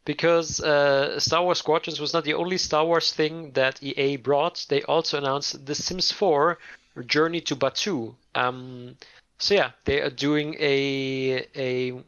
Because 0.06 0.62
uh, 0.62 1.20
Star 1.20 1.44
Wars 1.44 1.60
Squadrons 1.60 2.00
was 2.00 2.14
not 2.14 2.26
the 2.26 2.36
only 2.36 2.60
Star 2.60 2.86
Wars 2.86 3.12
thing 3.12 3.52
that 3.52 3.82
EA 3.82 4.18
brought. 4.18 4.66
They 4.70 4.84
also 4.84 5.18
announced 5.18 5.66
The 5.66 5.74
Sims 5.74 6.12
4 6.12 6.60
Journey 7.08 7.42
to 7.42 7.56
Batuu. 7.56 8.16
Um, 8.36 8.98
so 9.40 9.56
yeah, 9.56 9.72
they 9.86 10.02
are 10.02 10.10
doing 10.10 10.56
a 10.60 11.48
a 11.56 12.04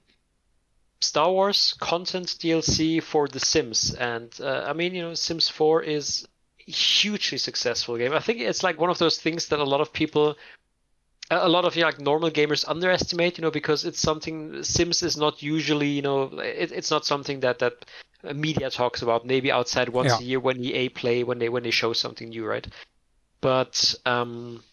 Star 1.00 1.32
Wars 1.32 1.76
content 1.80 2.28
DLC 2.28 3.02
for 3.02 3.28
The 3.28 3.40
Sims, 3.40 3.94
and 3.94 4.30
uh, 4.42 4.66
I 4.68 4.74
mean, 4.74 4.96
you 4.96 5.02
know, 5.02 5.14
Sims 5.14 5.50
4 5.50 5.84
is 5.84 6.28
hugely 6.68 7.38
successful 7.40 7.98
game. 7.98 8.14
I 8.14 8.20
think 8.20 8.40
it's 8.42 8.64
like 8.64 8.80
one 8.80 8.90
of 8.92 9.00
those 9.00 9.20
things 9.20 9.48
that 9.50 9.60
a 9.60 9.64
lot 9.64 9.82
of 9.82 9.94
people, 9.94 10.38
a 11.32 11.50
lot 11.50 11.66
of 11.66 11.76
you 11.76 11.82
know, 11.82 11.88
like 11.88 12.00
normal 12.00 12.32
gamers 12.32 12.66
underestimate, 12.68 13.38
you 13.38 13.42
know, 13.44 13.52
because 13.52 13.86
it's 13.86 14.00
something 14.00 14.64
Sims 14.64 15.04
is 15.04 15.18
not 15.18 15.42
usually, 15.44 15.88
you 15.90 16.02
know, 16.04 16.24
it, 16.40 16.72
it's 16.72 16.92
not 16.92 17.06
something 17.06 17.42
that 17.42 17.60
that 17.60 17.86
media 18.36 18.70
talks 18.70 19.02
about. 19.02 19.26
Maybe 19.26 19.52
outside 19.52 19.90
once 19.90 20.08
Yeah. 20.08 20.20
a 20.20 20.24
year 20.24 20.40
when 20.40 20.60
EA 20.64 20.90
play 20.90 21.24
when 21.24 21.40
they 21.40 21.50
when 21.50 21.64
they 21.64 21.72
show 21.72 21.94
something 21.94 22.30
new, 22.30 22.46
right? 22.46 22.68
But 23.42 23.96
um, 24.06 24.64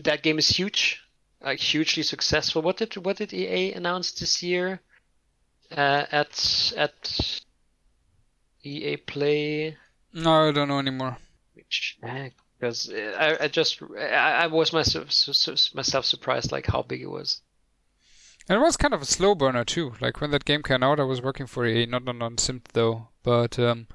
that 0.00 0.22
game 0.22 0.38
is 0.38 0.48
huge, 0.48 1.02
like 1.42 1.60
hugely 1.60 2.02
successful. 2.02 2.62
What 2.62 2.76
did 2.78 2.96
what 2.96 3.16
did 3.18 3.32
EA 3.32 3.72
announce 3.74 4.12
this 4.12 4.42
year? 4.42 4.80
uh, 5.72 6.06
at 6.10 6.72
at 6.76 7.40
EA 8.64 8.96
Play, 8.96 9.76
No, 10.12 10.48
I 10.48 10.52
don't 10.52 10.68
know 10.68 10.78
anymore. 10.78 11.18
which 11.54 11.98
because 12.58 12.90
I, 12.92 13.36
I 13.40 13.48
just 13.48 13.82
I, 13.98 14.44
I 14.44 14.46
was 14.46 14.72
myself 14.72 15.08
myself 15.74 16.04
surprised 16.04 16.52
like 16.52 16.66
how 16.66 16.82
big 16.82 17.02
it 17.02 17.10
was. 17.10 17.42
And 18.48 18.56
it 18.56 18.62
was 18.62 18.76
kind 18.76 18.94
of 18.94 19.02
a 19.02 19.06
slow 19.06 19.34
burner 19.34 19.64
too. 19.64 19.94
Like 20.00 20.20
when 20.20 20.30
that 20.30 20.44
game 20.44 20.62
came 20.62 20.82
out, 20.82 20.98
I 21.00 21.04
was 21.04 21.22
working 21.22 21.46
for 21.46 21.66
EA, 21.66 21.86
not 21.86 22.08
on, 22.08 22.22
on 22.22 22.38
Sim 22.38 22.62
though, 22.72 23.08
but 23.22 23.58
um, 23.58 23.86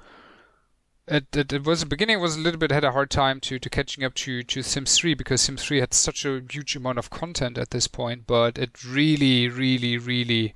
it, 1.06 1.36
it 1.36 1.52
it 1.52 1.64
was 1.64 1.80
the 1.80 1.86
beginning. 1.86 2.18
It 2.18 2.22
was 2.22 2.36
a 2.36 2.40
little 2.40 2.58
bit 2.58 2.70
had 2.70 2.84
a 2.84 2.92
hard 2.92 3.10
time 3.10 3.40
to 3.40 3.58
to 3.58 3.70
catching 3.70 4.04
up 4.04 4.14
to 4.14 4.42
to 4.42 4.62
Sims 4.62 4.96
3 4.96 5.14
because 5.14 5.40
Sims 5.42 5.64
3 5.64 5.80
had 5.80 5.92
such 5.92 6.24
a 6.24 6.42
huge 6.50 6.76
amount 6.76 6.98
of 6.98 7.10
content 7.10 7.58
at 7.58 7.70
this 7.70 7.88
point, 7.88 8.26
but 8.26 8.58
it 8.58 8.84
really, 8.84 9.48
really, 9.48 9.98
really 9.98 10.54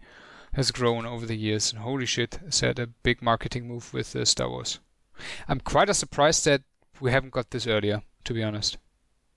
has 0.54 0.70
grown 0.70 1.04
over 1.04 1.26
the 1.26 1.36
years. 1.36 1.72
And 1.72 1.82
holy 1.82 2.06
shit, 2.06 2.38
that 2.60 2.78
a 2.78 2.86
big 2.86 3.20
marketing 3.20 3.68
move 3.68 3.92
with 3.92 4.16
uh, 4.16 4.24
Star 4.24 4.48
Wars? 4.48 4.78
I'm 5.48 5.60
quite 5.60 5.88
as 5.90 5.98
surprised 5.98 6.44
that 6.44 6.62
we 7.00 7.10
haven't 7.10 7.32
got 7.32 7.50
this 7.50 7.66
earlier, 7.66 8.02
to 8.24 8.34
be 8.34 8.42
honest. 8.42 8.78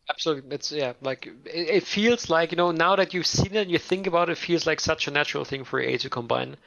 Absolutely, 0.10 0.56
it's 0.56 0.72
yeah, 0.72 0.94
like 1.02 1.28
it, 1.46 1.70
it 1.70 1.84
feels 1.88 2.30
like 2.30 2.52
you 2.52 2.58
know 2.58 2.72
now 2.72 2.96
that 2.96 3.14
you've 3.14 3.26
seen 3.28 3.56
it 3.56 3.62
and 3.62 3.72
you 3.72 3.78
think 3.78 4.08
about 4.08 4.30
it, 4.30 4.34
it 4.34 4.38
feels 4.38 4.66
like 4.68 4.80
such 4.80 5.08
a 5.08 5.12
natural 5.12 5.46
thing 5.46 5.64
for 5.64 5.80
EA 5.80 5.98
to 6.00 6.10
combine. 6.10 6.58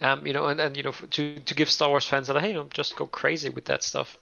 Um, 0.00 0.26
you 0.26 0.32
know, 0.32 0.46
and, 0.46 0.60
and 0.60 0.76
you 0.76 0.82
know 0.82 0.92
to 0.92 1.40
to 1.40 1.54
give 1.54 1.70
Star 1.70 1.88
Wars 1.88 2.06
fans 2.06 2.28
that 2.28 2.40
hey, 2.40 2.48
you 2.48 2.54
know, 2.54 2.68
just 2.70 2.96
go 2.96 3.06
crazy 3.06 3.48
with 3.48 3.64
that 3.66 3.82
stuff. 3.82 4.18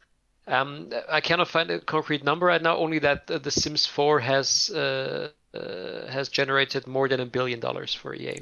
Um, 0.46 0.90
I 1.10 1.20
cannot 1.20 1.48
find 1.48 1.70
a 1.70 1.80
concrete 1.80 2.22
number 2.22 2.46
right 2.46 2.62
now. 2.62 2.76
Only 2.76 2.98
that 3.00 3.30
uh, 3.30 3.38
The 3.38 3.50
Sims 3.50 3.86
4 3.86 4.20
has 4.20 4.70
uh, 4.70 5.30
uh, 5.54 6.06
has 6.10 6.28
generated 6.28 6.86
more 6.86 7.08
than 7.08 7.20
a 7.20 7.26
billion 7.26 7.60
dollars 7.60 7.94
for 7.94 8.14
EA. 8.14 8.40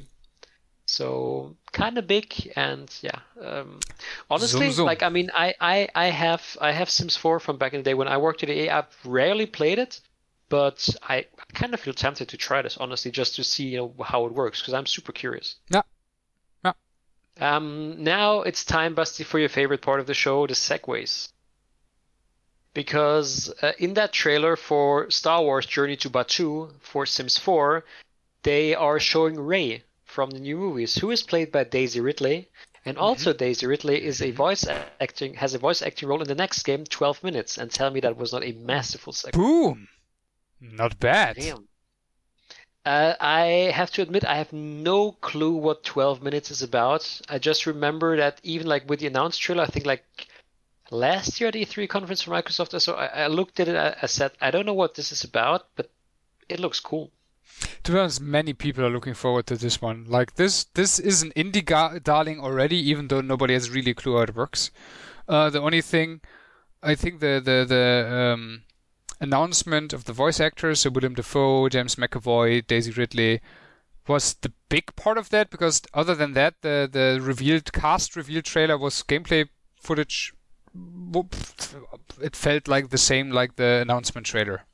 So 0.92 1.56
kind 1.72 1.96
of 1.96 2.06
big, 2.06 2.52
and 2.54 2.94
yeah. 3.00 3.20
Um, 3.40 3.80
honestly, 4.28 4.66
Zoom, 4.66 4.72
zoom. 4.72 4.84
like 4.84 5.02
I 5.02 5.08
mean, 5.08 5.30
I, 5.32 5.54
I 5.58 5.88
I 5.94 6.06
have 6.08 6.58
I 6.60 6.72
have 6.72 6.90
Sims 6.90 7.16
4 7.16 7.40
from 7.40 7.56
back 7.56 7.72
in 7.72 7.80
the 7.80 7.84
day 7.84 7.94
when 7.94 8.08
I 8.08 8.18
worked 8.18 8.42
at 8.42 8.50
EA. 8.50 8.68
I've 8.68 8.94
rarely 9.02 9.46
played 9.46 9.78
it, 9.78 10.02
but 10.50 10.86
I 11.02 11.28
kind 11.54 11.72
of 11.72 11.80
feel 11.80 11.94
tempted 11.94 12.28
to 12.28 12.36
try 12.36 12.60
this 12.60 12.76
honestly, 12.76 13.10
just 13.10 13.36
to 13.36 13.42
see 13.42 13.68
you 13.68 13.78
know 13.78 14.04
how 14.04 14.26
it 14.26 14.34
works 14.34 14.60
because 14.60 14.74
I'm 14.74 14.84
super 14.84 15.12
curious. 15.12 15.56
Yeah. 15.70 15.80
Yeah. 16.62 16.74
Um, 17.40 18.04
now 18.04 18.42
it's 18.42 18.62
time, 18.62 18.94
Basti, 18.94 19.24
for 19.24 19.38
your 19.38 19.48
favorite 19.48 19.80
part 19.80 19.98
of 19.98 20.06
the 20.06 20.12
show, 20.12 20.46
the 20.46 20.52
segues. 20.52 21.32
Because 22.74 23.50
uh, 23.62 23.72
in 23.78 23.94
that 23.94 24.12
trailer 24.12 24.56
for 24.56 25.10
Star 25.10 25.40
Wars 25.40 25.64
Journey 25.64 25.96
to 25.96 26.10
Batuu 26.10 26.70
for 26.80 27.06
Sims 27.06 27.38
4, 27.38 27.82
they 28.42 28.74
are 28.74 29.00
showing 29.00 29.40
Rey 29.40 29.84
from 30.12 30.30
the 30.30 30.38
new 30.38 30.56
movies, 30.56 30.94
who 30.94 31.10
is 31.10 31.22
played 31.22 31.50
by 31.50 31.64
Daisy 31.64 32.00
Ridley. 32.00 32.48
And 32.84 32.98
also 32.98 33.32
Daisy 33.32 33.66
Ridley 33.66 34.04
is 34.04 34.20
a 34.20 34.32
voice 34.32 34.66
acting 35.00 35.34
has 35.34 35.54
a 35.54 35.58
voice 35.58 35.82
acting 35.82 36.08
role 36.08 36.20
in 36.20 36.28
the 36.28 36.34
next 36.34 36.64
game, 36.64 36.84
12 36.84 37.22
minutes. 37.22 37.56
And 37.58 37.70
tell 37.70 37.90
me 37.90 38.00
that 38.00 38.16
was 38.16 38.32
not 38.32 38.44
a 38.44 38.52
masterful 38.52 39.12
segue. 39.12 39.32
Boom! 39.32 39.88
Not 40.60 40.98
bad. 40.98 41.36
Damn. 41.36 41.68
Uh, 42.84 43.14
I 43.20 43.72
have 43.72 43.92
to 43.92 44.02
admit, 44.02 44.24
I 44.24 44.36
have 44.36 44.52
no 44.52 45.12
clue 45.12 45.52
what 45.52 45.84
12 45.84 46.22
minutes 46.22 46.50
is 46.50 46.62
about. 46.62 47.20
I 47.28 47.38
just 47.38 47.66
remember 47.66 48.16
that 48.16 48.40
even 48.42 48.66
like 48.66 48.88
with 48.88 48.98
the 48.98 49.06
announced 49.06 49.40
trailer, 49.40 49.62
I 49.62 49.66
think 49.66 49.86
like 49.86 50.04
last 50.90 51.40
year 51.40 51.48
at 51.48 51.54
E3 51.54 51.88
conference 51.88 52.22
for 52.22 52.32
Microsoft, 52.32 52.80
so 52.80 52.94
I, 52.94 53.06
I 53.06 53.26
looked 53.28 53.60
at 53.60 53.68
it. 53.68 53.76
I, 53.76 53.96
I 54.02 54.06
said, 54.06 54.32
I 54.40 54.50
don't 54.50 54.66
know 54.66 54.74
what 54.74 54.96
this 54.96 55.12
is 55.12 55.22
about, 55.22 55.68
but 55.76 55.90
it 56.48 56.58
looks 56.58 56.80
cool. 56.80 57.12
To 57.84 57.92
be 57.92 57.98
honest, 57.98 58.20
many 58.20 58.52
people 58.52 58.84
are 58.84 58.90
looking 58.90 59.14
forward 59.14 59.46
to 59.46 59.56
this 59.56 59.82
one. 59.82 60.04
Like 60.08 60.36
this, 60.36 60.64
this 60.74 60.98
is 60.98 61.22
an 61.22 61.32
indie 61.36 62.02
darling 62.02 62.40
already, 62.40 62.76
even 62.76 63.08
though 63.08 63.20
nobody 63.20 63.54
has 63.54 63.70
really 63.70 63.90
a 63.90 63.94
clue 63.94 64.16
how 64.16 64.22
it 64.22 64.36
works. 64.36 64.70
Uh, 65.28 65.50
the 65.50 65.60
only 65.60 65.80
thing, 65.80 66.20
I 66.82 66.94
think 66.94 67.20
the 67.20 67.40
the 67.44 67.64
the 67.68 68.14
um, 68.14 68.62
announcement 69.20 69.92
of 69.92 70.04
the 70.04 70.12
voice 70.12 70.40
actors, 70.40 70.80
so 70.80 70.90
William 70.90 71.14
Dafoe, 71.14 71.68
James 71.68 71.96
McAvoy, 71.96 72.66
Daisy 72.66 72.90
Ridley, 72.92 73.40
was 74.06 74.34
the 74.34 74.52
big 74.68 74.94
part 74.96 75.18
of 75.18 75.30
that. 75.30 75.50
Because 75.50 75.82
other 75.94 76.14
than 76.14 76.32
that, 76.34 76.54
the 76.62 76.88
the 76.90 77.20
revealed 77.20 77.72
cast 77.72 78.16
reveal 78.16 78.42
trailer 78.42 78.78
was 78.78 79.02
gameplay 79.02 79.48
footage. 79.80 80.34
It 82.20 82.36
felt 82.36 82.68
like 82.68 82.90
the 82.90 82.98
same 82.98 83.30
like 83.30 83.56
the 83.56 83.80
announcement 83.82 84.26
trailer. 84.26 84.64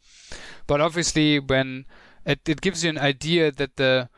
But 0.66 0.80
obviously, 0.80 1.38
when 1.38 1.86
it, 2.28 2.48
it 2.48 2.60
gives 2.60 2.84
you 2.84 2.90
an 2.90 2.98
idea 2.98 3.50
that 3.50 3.76
the 3.76 4.08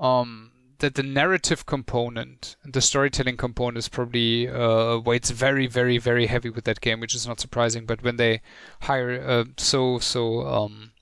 um 0.00 0.50
that 0.78 0.94
the 0.94 1.02
narrative 1.02 1.66
component 1.66 2.56
the 2.64 2.80
storytelling 2.80 3.36
component 3.36 3.78
is 3.78 3.88
probably 3.88 4.48
uh, 4.48 4.96
weights 4.98 5.30
very 5.30 5.66
very 5.66 5.98
very 5.98 6.26
heavy 6.26 6.50
with 6.50 6.64
that 6.64 6.80
game, 6.80 7.00
which 7.00 7.14
is 7.14 7.26
not 7.26 7.40
surprising. 7.40 7.84
But 7.84 8.02
when 8.02 8.16
they 8.16 8.40
hire 8.82 9.20
uh, 9.20 9.44
so 9.56 9.98
so 9.98 10.46
um 10.46 10.92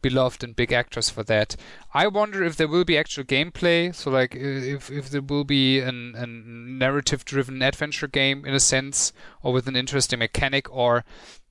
beloved 0.00 0.44
and 0.44 0.54
big 0.54 0.72
actors 0.72 1.10
for 1.10 1.24
that, 1.24 1.56
I 1.92 2.06
wonder 2.06 2.44
if 2.44 2.56
there 2.56 2.68
will 2.68 2.84
be 2.84 2.96
actual 2.96 3.24
gameplay. 3.24 3.94
So 3.94 4.10
like 4.10 4.34
if 4.34 4.90
if 4.90 5.10
there 5.10 5.22
will 5.22 5.44
be 5.44 5.80
an, 5.80 6.14
a 6.16 6.26
narrative 6.26 7.24
driven 7.24 7.60
adventure 7.60 8.08
game 8.08 8.44
in 8.46 8.54
a 8.54 8.60
sense, 8.60 9.12
or 9.42 9.52
with 9.52 9.66
an 9.68 9.76
interesting 9.76 10.20
mechanic, 10.20 10.72
or 10.72 11.04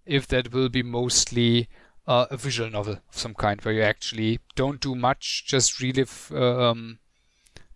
if 0.05 0.25
that 0.27 0.53
will 0.53 0.69
be 0.69 0.83
mostly 0.83 1.67
uh, 2.07 2.25
a 2.31 2.37
visual 2.37 2.69
novel 2.69 2.93
of 2.93 3.17
some 3.17 3.33
kind 3.33 3.61
where 3.61 3.73
you 3.73 3.81
actually 3.81 4.39
don't 4.55 4.79
do 4.79 4.95
much, 4.95 5.45
just 5.45 5.81
relive 5.81 6.31
uh, 6.33 6.69
um, 6.69 6.99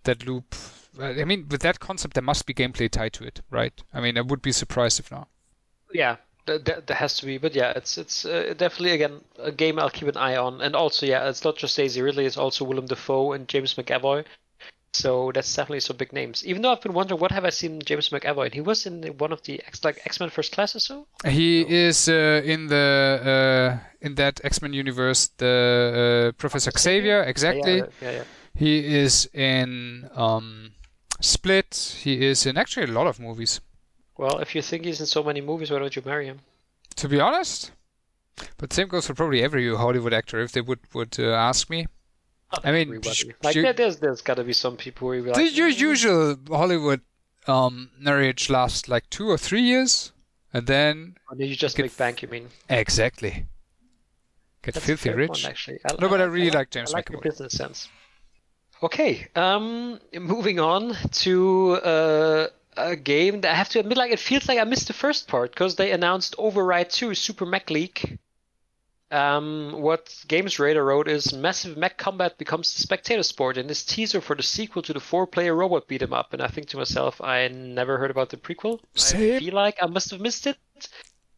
that 0.03 0.25
loop. 0.25 0.55
I 0.99 1.23
mean, 1.23 1.47
with 1.49 1.61
that 1.61 1.79
concept, 1.79 2.15
there 2.15 2.23
must 2.23 2.45
be 2.45 2.53
gameplay 2.53 2.89
tied 2.89 3.13
to 3.13 3.23
it, 3.23 3.41
right? 3.49 3.73
I 3.93 4.01
mean, 4.01 4.17
I 4.17 4.21
would 4.21 4.41
be 4.41 4.51
surprised 4.51 4.99
if 4.99 5.11
not. 5.11 5.27
Yeah, 5.93 6.17
th- 6.45 6.63
th- 6.63 6.85
there 6.85 6.97
has 6.97 7.17
to 7.17 7.25
be, 7.25 7.37
but 7.37 7.55
yeah, 7.55 7.71
it's 7.75 7.97
it's 7.97 8.25
uh, 8.25 8.53
definitely 8.57 8.91
again 8.91 9.21
a 9.39 9.51
game 9.51 9.79
I'll 9.79 9.89
keep 9.89 10.07
an 10.07 10.17
eye 10.17 10.35
on, 10.37 10.61
and 10.61 10.75
also 10.75 11.05
yeah, 11.05 11.29
it's 11.29 11.43
not 11.43 11.57
just 11.57 11.77
Daisy 11.77 12.01
Ridley, 12.01 12.25
it's 12.25 12.37
also 12.37 12.65
Willem 12.65 12.87
Dafoe 12.87 13.33
and 13.33 13.47
James 13.47 13.73
McAvoy. 13.75 14.25
So 14.93 15.31
that's 15.33 15.55
definitely 15.55 15.79
some 15.79 15.95
big 15.95 16.11
names. 16.11 16.45
Even 16.45 16.61
though 16.61 16.71
I've 16.71 16.81
been 16.81 16.93
wondering 16.93 17.19
what 17.19 17.31
have 17.31 17.45
I 17.45 17.49
seen 17.49 17.81
James 17.81 18.09
McAvoy? 18.09 18.53
He 18.53 18.59
was 18.59 18.85
in 18.85 19.03
one 19.17 19.31
of 19.31 19.41
the 19.43 19.61
X 19.65 19.83
like 19.85 20.01
X 20.05 20.19
Men 20.19 20.29
First 20.29 20.51
Class 20.51 20.75
or 20.75 20.79
so. 20.79 21.07
He 21.25 21.61
is 21.61 22.09
uh, 22.09 22.41
in 22.43 22.67
the 22.67 23.79
uh, 23.81 23.87
in 24.01 24.15
that 24.15 24.41
X 24.43 24.61
Men 24.61 24.73
universe, 24.73 25.29
the 25.37 26.29
uh, 26.29 26.31
Professor 26.37 26.71
Xavier, 26.77 27.23
exactly. 27.23 27.77
Yeah, 27.77 27.85
yeah, 28.01 28.11
yeah. 28.11 28.23
He 28.53 28.85
is 28.85 29.29
in 29.33 30.09
um, 30.13 30.73
Split. 31.21 31.95
He 32.01 32.25
is 32.25 32.45
in 32.45 32.57
actually 32.57 32.87
a 32.87 32.93
lot 32.93 33.07
of 33.07 33.17
movies. 33.17 33.61
Well, 34.17 34.39
if 34.39 34.53
you 34.55 34.61
think 34.61 34.83
he's 34.83 34.99
in 34.99 35.05
so 35.05 35.23
many 35.23 35.39
movies, 35.39 35.71
why 35.71 35.79
don't 35.79 35.95
you 35.95 36.01
marry 36.05 36.25
him? 36.25 36.39
To 36.97 37.07
be 37.07 37.19
honest, 37.19 37.71
but 38.57 38.73
same 38.73 38.89
goes 38.89 39.07
for 39.07 39.13
probably 39.13 39.41
every 39.41 39.73
Hollywood 39.73 40.13
actor 40.13 40.41
if 40.41 40.51
they 40.51 40.61
would 40.61 40.79
would 40.93 41.15
uh, 41.17 41.31
ask 41.31 41.69
me. 41.69 41.87
I 42.63 42.71
mean, 42.71 42.87
Everybody. 42.87 43.33
like 43.43 43.55
you- 43.55 43.61
there, 43.63 43.73
there's 43.73 43.97
there's 43.97 44.21
got 44.21 44.35
to 44.35 44.43
be 44.43 44.53
some 44.53 44.77
people 44.77 45.11
who 45.11 45.23
like, 45.23 45.35
the 45.35 45.49
u- 45.49 45.65
usual 45.65 46.37
Hollywood 46.49 47.01
um, 47.47 47.89
marriage 47.99 48.49
lasts 48.49 48.87
like 48.87 49.09
two 49.09 49.29
or 49.29 49.37
three 49.37 49.61
years, 49.61 50.11
and 50.53 50.67
then 50.67 51.15
"Oh, 51.29 51.35
you 51.37 51.55
just 51.55 51.77
get 51.77 51.83
make 51.83 51.97
bank. 51.97 52.21
You 52.21 52.27
mean? 52.27 52.49
exactly 52.69 53.45
get 54.63 54.75
That's 54.75 54.85
filthy 54.85 55.09
rich. 55.11 55.29
one, 55.29 55.45
actually. 55.45 55.79
No, 55.99 56.09
but 56.09 56.21
I 56.21 56.25
really 56.25 56.51
like 56.51 56.69
James 56.69 56.93
I 56.93 56.97
like 56.97 57.09
McAvoy. 57.09 57.23
business 57.23 57.53
sense. 57.53 57.89
Okay, 58.83 59.27
um, 59.35 59.99
moving 60.13 60.59
on 60.59 60.95
to 61.11 61.73
uh, 61.83 62.47
a 62.77 62.95
game 62.95 63.41
that 63.41 63.51
I 63.51 63.55
have 63.55 63.69
to 63.69 63.79
admit, 63.79 63.97
like 63.97 64.11
it 64.11 64.19
feels 64.19 64.47
like 64.47 64.59
I 64.59 64.63
missed 64.63 64.87
the 64.87 64.93
first 64.93 65.27
part 65.27 65.51
because 65.51 65.75
they 65.75 65.91
announced 65.91 66.35
Override 66.37 66.89
2 66.89 67.13
Super 67.15 67.45
Mech 67.45 67.69
League. 67.69 68.17
Um, 69.11 69.73
what 69.81 70.15
Games 70.29 70.57
Radar 70.57 70.85
wrote 70.85 71.09
is 71.09 71.33
massive 71.33 71.75
mech 71.75 71.97
combat 71.97 72.37
becomes 72.37 72.73
the 72.73 72.81
spectator 72.81 73.23
sport 73.23 73.57
in 73.57 73.67
this 73.67 73.83
teaser 73.83 74.21
for 74.21 74.37
the 74.37 74.43
sequel 74.43 74.81
to 74.83 74.93
the 74.93 75.01
four-player 75.01 75.53
robot 75.53 75.87
beat 75.89 76.01
'em 76.01 76.13
up. 76.13 76.31
And 76.31 76.41
I 76.41 76.47
think 76.47 76.69
to 76.69 76.77
myself, 76.77 77.19
I 77.21 77.49
never 77.49 77.97
heard 77.97 78.09
about 78.11 78.29
the 78.29 78.37
prequel. 78.37 78.79
I 78.79 79.39
feel 79.39 79.53
like 79.53 79.77
I 79.83 79.87
must 79.87 80.11
have 80.11 80.21
missed 80.21 80.47
it. 80.47 80.57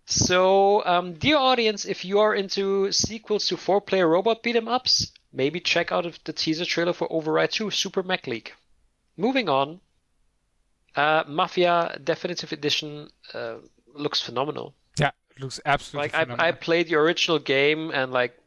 So, 0.06 0.86
um, 0.86 1.14
dear 1.14 1.38
audience, 1.38 1.86
if 1.86 2.06
you 2.06 2.20
are 2.20 2.36
into 2.36 2.92
sequels 2.92 3.48
to 3.48 3.58
four-player 3.58 4.08
robot 4.08 4.44
beat 4.44 4.56
'em 4.56 4.68
ups, 4.68 5.12
maybe 5.32 5.60
check 5.60 5.92
out 5.92 6.06
the 6.26 6.34
teaser 6.34 6.66
trailer 6.66 6.94
for 6.94 7.12
Override 7.12 7.52
2 7.52 7.72
Super 7.72 8.04
Mech 8.04 8.28
League. 8.28 8.54
Moving 9.18 9.50
on, 9.50 9.80
uh, 10.96 11.24
Mafia 11.26 11.98
Definitive 12.04 12.52
Edition 12.52 13.10
uh, 13.34 13.56
looks 13.96 14.22
phenomenal. 14.22 14.76
It 15.36 15.42
looks 15.42 15.60
absolutely 15.66 16.12
Like 16.18 16.40
I, 16.40 16.48
I 16.50 16.52
played 16.52 16.88
the 16.88 16.96
original 16.96 17.40
game 17.40 17.92
and 17.92 18.12
like, 18.12 18.38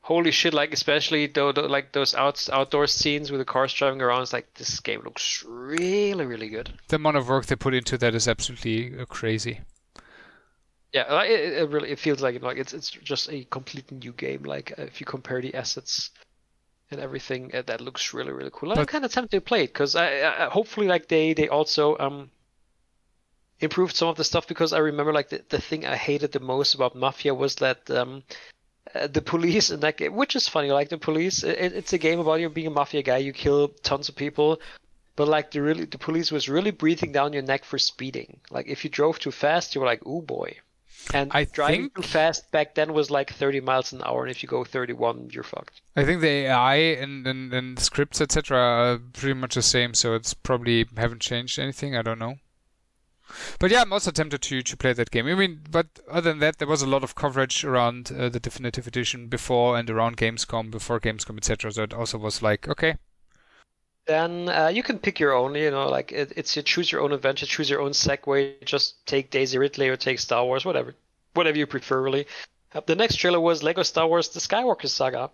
holy 0.00 0.30
shit! 0.32 0.52
Like 0.52 0.72
especially 0.72 1.26
though, 1.26 1.50
like 1.50 1.92
those 1.92 2.14
out 2.14 2.48
outdoor 2.52 2.86
scenes 2.86 3.30
with 3.30 3.40
the 3.40 3.44
cars 3.44 3.72
driving 3.72 4.02
around. 4.02 4.22
It's 4.22 4.32
like 4.32 4.52
this 4.54 4.80
game 4.80 5.02
looks 5.04 5.44
really 5.46 6.26
really 6.26 6.48
good. 6.48 6.72
the 6.88 6.96
amount 6.96 7.16
of 7.16 7.28
work 7.28 7.46
they 7.46 7.56
put 7.56 7.74
into 7.74 7.96
that 7.98 8.14
is 8.14 8.26
absolutely 8.26 8.98
uh, 8.98 9.04
crazy. 9.04 9.60
Yeah, 10.92 11.12
like, 11.12 11.28
it, 11.30 11.52
it 11.52 11.68
really 11.68 11.90
it 11.90 11.98
feels 11.98 12.22
like 12.22 12.42
like 12.42 12.56
it's 12.56 12.72
it's 12.72 12.90
just 12.90 13.28
a 13.30 13.44
completely 13.44 13.98
new 13.98 14.12
game. 14.12 14.42
Like 14.42 14.72
uh, 14.78 14.82
if 14.82 15.00
you 15.00 15.06
compare 15.06 15.40
the 15.42 15.54
assets 15.54 16.10
and 16.90 16.98
everything, 17.00 17.54
uh, 17.54 17.62
that 17.66 17.80
looks 17.82 18.14
really 18.14 18.32
really 18.32 18.50
cool. 18.52 18.70
And 18.70 18.78
I'm 18.80 18.86
But- 18.86 18.92
kind 18.92 19.04
of 19.04 19.12
tempted 19.12 19.36
to 19.36 19.40
play 19.42 19.64
it 19.64 19.68
because 19.68 19.94
I, 19.94 20.46
I 20.46 20.48
hopefully 20.48 20.88
like 20.88 21.06
they 21.08 21.34
they 21.34 21.48
also 21.48 21.96
um 21.98 22.30
improved 23.60 23.96
some 23.96 24.08
of 24.08 24.16
the 24.16 24.24
stuff 24.24 24.46
because 24.46 24.72
I 24.72 24.78
remember 24.78 25.12
like 25.12 25.30
the, 25.30 25.42
the 25.48 25.60
thing 25.60 25.86
I 25.86 25.96
hated 25.96 26.32
the 26.32 26.40
most 26.40 26.74
about 26.74 26.94
Mafia 26.94 27.34
was 27.34 27.56
that 27.56 27.90
um 27.90 28.22
uh, 28.94 29.06
the 29.06 29.20
police 29.20 29.70
in 29.70 29.80
that 29.80 29.96
game, 29.98 30.14
which 30.14 30.34
is 30.34 30.48
funny, 30.48 30.70
like 30.70 30.88
the 30.88 30.98
police, 30.98 31.42
it, 31.42 31.72
it's 31.74 31.92
a 31.92 31.98
game 31.98 32.20
about 32.20 32.40
you 32.40 32.48
being 32.48 32.68
a 32.68 32.70
mafia 32.70 33.02
guy, 33.02 33.18
you 33.18 33.32
kill 33.32 33.68
tons 33.82 34.08
of 34.08 34.16
people, 34.16 34.60
but 35.14 35.28
like 35.28 35.50
the 35.50 35.60
really 35.60 35.84
the 35.84 35.98
police 35.98 36.30
was 36.30 36.48
really 36.48 36.70
breathing 36.70 37.12
down 37.12 37.32
your 37.32 37.42
neck 37.42 37.64
for 37.64 37.78
speeding. 37.78 38.40
Like 38.50 38.66
if 38.66 38.84
you 38.84 38.90
drove 38.90 39.18
too 39.18 39.30
fast, 39.30 39.74
you 39.74 39.80
were 39.80 39.86
like, 39.86 40.06
"Ooh 40.06 40.22
boy," 40.22 40.56
and 41.12 41.30
I 41.34 41.44
driving 41.44 41.82
think- 41.82 41.96
too 41.96 42.02
fast 42.02 42.50
back 42.50 42.74
then 42.74 42.94
was 42.94 43.10
like 43.10 43.32
30 43.32 43.60
miles 43.60 43.92
an 43.92 44.02
hour, 44.04 44.22
and 44.22 44.30
if 44.30 44.42
you 44.42 44.48
go 44.48 44.64
31, 44.64 45.30
you're 45.32 45.42
fucked. 45.42 45.82
I 45.96 46.04
think 46.04 46.20
the 46.20 46.28
AI 46.28 46.76
and, 46.76 47.26
and, 47.26 47.52
and 47.52 47.78
scripts 47.78 48.20
etc. 48.20 48.58
are 48.58 48.98
pretty 48.98 49.34
much 49.34 49.54
the 49.54 49.62
same, 49.62 49.92
so 49.92 50.14
it's 50.14 50.32
probably 50.34 50.86
haven't 50.96 51.20
changed 51.20 51.58
anything. 51.58 51.96
I 51.96 52.02
don't 52.02 52.18
know. 52.18 52.36
But 53.58 53.70
yeah, 53.70 53.82
I'm 53.82 53.92
also 53.92 54.10
tempted 54.10 54.42
to 54.42 54.62
to 54.62 54.76
play 54.76 54.92
that 54.92 55.10
game. 55.10 55.26
I 55.26 55.34
mean, 55.34 55.60
but 55.70 55.86
other 56.10 56.30
than 56.30 56.38
that, 56.40 56.58
there 56.58 56.68
was 56.68 56.82
a 56.82 56.86
lot 56.86 57.04
of 57.04 57.14
coverage 57.14 57.64
around 57.64 58.10
uh, 58.12 58.28
the 58.28 58.40
definitive 58.40 58.86
edition 58.86 59.28
before 59.28 59.76
and 59.78 59.88
around 59.90 60.16
Gamescom, 60.16 60.70
before 60.70 61.00
Gamescom, 61.00 61.36
etc. 61.38 61.72
So 61.72 61.82
it 61.84 61.94
also 61.94 62.18
was 62.18 62.42
like, 62.42 62.68
okay, 62.68 62.96
Then 64.06 64.48
uh, 64.48 64.68
you 64.68 64.82
can 64.82 64.98
pick 64.98 65.20
your 65.20 65.32
own, 65.34 65.54
you 65.54 65.70
know, 65.70 65.88
like 65.88 66.10
it, 66.12 66.32
it's 66.36 66.56
your 66.56 66.62
choose 66.64 66.90
your 66.90 67.00
own 67.02 67.12
adventure, 67.12 67.46
choose 67.46 67.68
your 67.70 67.80
own 67.80 67.92
segue. 67.92 68.64
Just 68.64 69.06
take 69.06 69.30
Daisy 69.30 69.58
Ridley 69.58 69.88
or 69.88 69.96
take 69.96 70.18
Star 70.18 70.44
Wars, 70.44 70.64
whatever, 70.64 70.94
whatever 71.34 71.58
you 71.58 71.66
prefer, 71.66 72.02
really. 72.02 72.26
Uh, 72.74 72.80
the 72.86 72.96
next 72.96 73.16
trailer 73.16 73.40
was 73.40 73.62
Lego 73.62 73.82
Star 73.82 74.06
Wars: 74.08 74.30
The 74.30 74.40
Skywalker 74.40 74.88
Saga, 74.88 75.30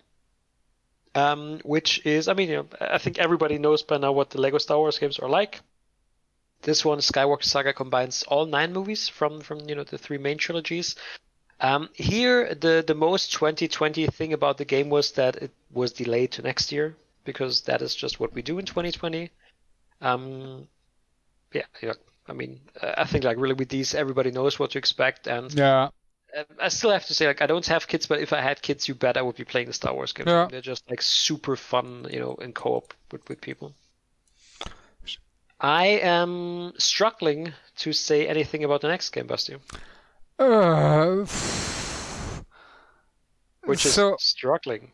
um, 1.14 1.60
which 1.64 2.04
is, 2.04 2.28
I 2.28 2.34
mean, 2.34 2.48
you 2.48 2.56
know, 2.56 2.66
I 2.80 2.98
think 2.98 3.18
everybody 3.18 3.58
knows 3.58 3.82
by 3.82 3.98
now 3.98 4.12
what 4.12 4.30
the 4.30 4.40
Lego 4.40 4.58
Star 4.58 4.78
Wars 4.78 4.98
games 4.98 5.18
are 5.18 5.28
like. 5.28 5.60
This 6.64 6.84
one, 6.84 6.98
Skywalker 6.98 7.44
Saga, 7.44 7.72
combines 7.72 8.22
all 8.24 8.46
nine 8.46 8.72
movies 8.72 9.08
from 9.08 9.40
from 9.40 9.68
you 9.68 9.74
know 9.74 9.84
the 9.84 9.98
three 9.98 10.18
main 10.18 10.38
trilogies. 10.38 10.96
Um, 11.60 11.88
here, 11.92 12.54
the 12.54 12.82
the 12.86 12.94
most 12.94 13.32
2020 13.32 14.06
thing 14.08 14.32
about 14.32 14.58
the 14.58 14.64
game 14.64 14.88
was 14.90 15.12
that 15.12 15.36
it 15.36 15.52
was 15.72 15.92
delayed 15.92 16.32
to 16.32 16.42
next 16.42 16.72
year 16.72 16.96
because 17.24 17.62
that 17.62 17.82
is 17.82 17.94
just 17.94 18.18
what 18.18 18.32
we 18.32 18.42
do 18.42 18.58
in 18.58 18.64
2020. 18.64 19.30
Um, 20.00 20.66
yeah, 21.52 21.62
know, 21.82 21.94
I 22.28 22.32
mean, 22.32 22.60
uh, 22.80 22.94
I 22.96 23.04
think 23.04 23.24
like 23.24 23.38
really 23.38 23.54
with 23.54 23.68
these, 23.68 23.94
everybody 23.94 24.30
knows 24.30 24.58
what 24.58 24.70
to 24.72 24.78
expect, 24.78 25.26
and 25.26 25.52
yeah, 25.52 25.90
uh, 26.36 26.44
I 26.60 26.68
still 26.68 26.90
have 26.90 27.06
to 27.06 27.14
say 27.14 27.26
like 27.26 27.42
I 27.42 27.46
don't 27.46 27.66
have 27.66 27.86
kids, 27.86 28.06
but 28.06 28.20
if 28.20 28.32
I 28.32 28.40
had 28.40 28.62
kids, 28.62 28.88
you 28.88 28.94
bet 28.94 29.18
I 29.18 29.22
would 29.22 29.36
be 29.36 29.44
playing 29.44 29.66
the 29.66 29.74
Star 29.74 29.92
Wars 29.94 30.12
game. 30.12 30.26
Yeah. 30.26 30.48
They're 30.50 30.60
just 30.60 30.88
like 30.88 31.02
super 31.02 31.56
fun, 31.56 32.06
you 32.10 32.20
know, 32.20 32.36
in 32.36 32.52
co-op 32.52 32.94
with 33.12 33.28
with 33.28 33.40
people. 33.40 33.74
I 35.64 35.86
am 35.86 36.74
struggling 36.76 37.54
to 37.76 37.94
say 37.94 38.28
anything 38.28 38.64
about 38.64 38.82
the 38.82 38.88
next 38.88 39.08
game, 39.10 39.26
Basti, 39.26 39.56
uh, 40.38 41.24
which 43.64 43.86
is 43.86 43.94
so 43.94 44.16
struggling. 44.18 44.92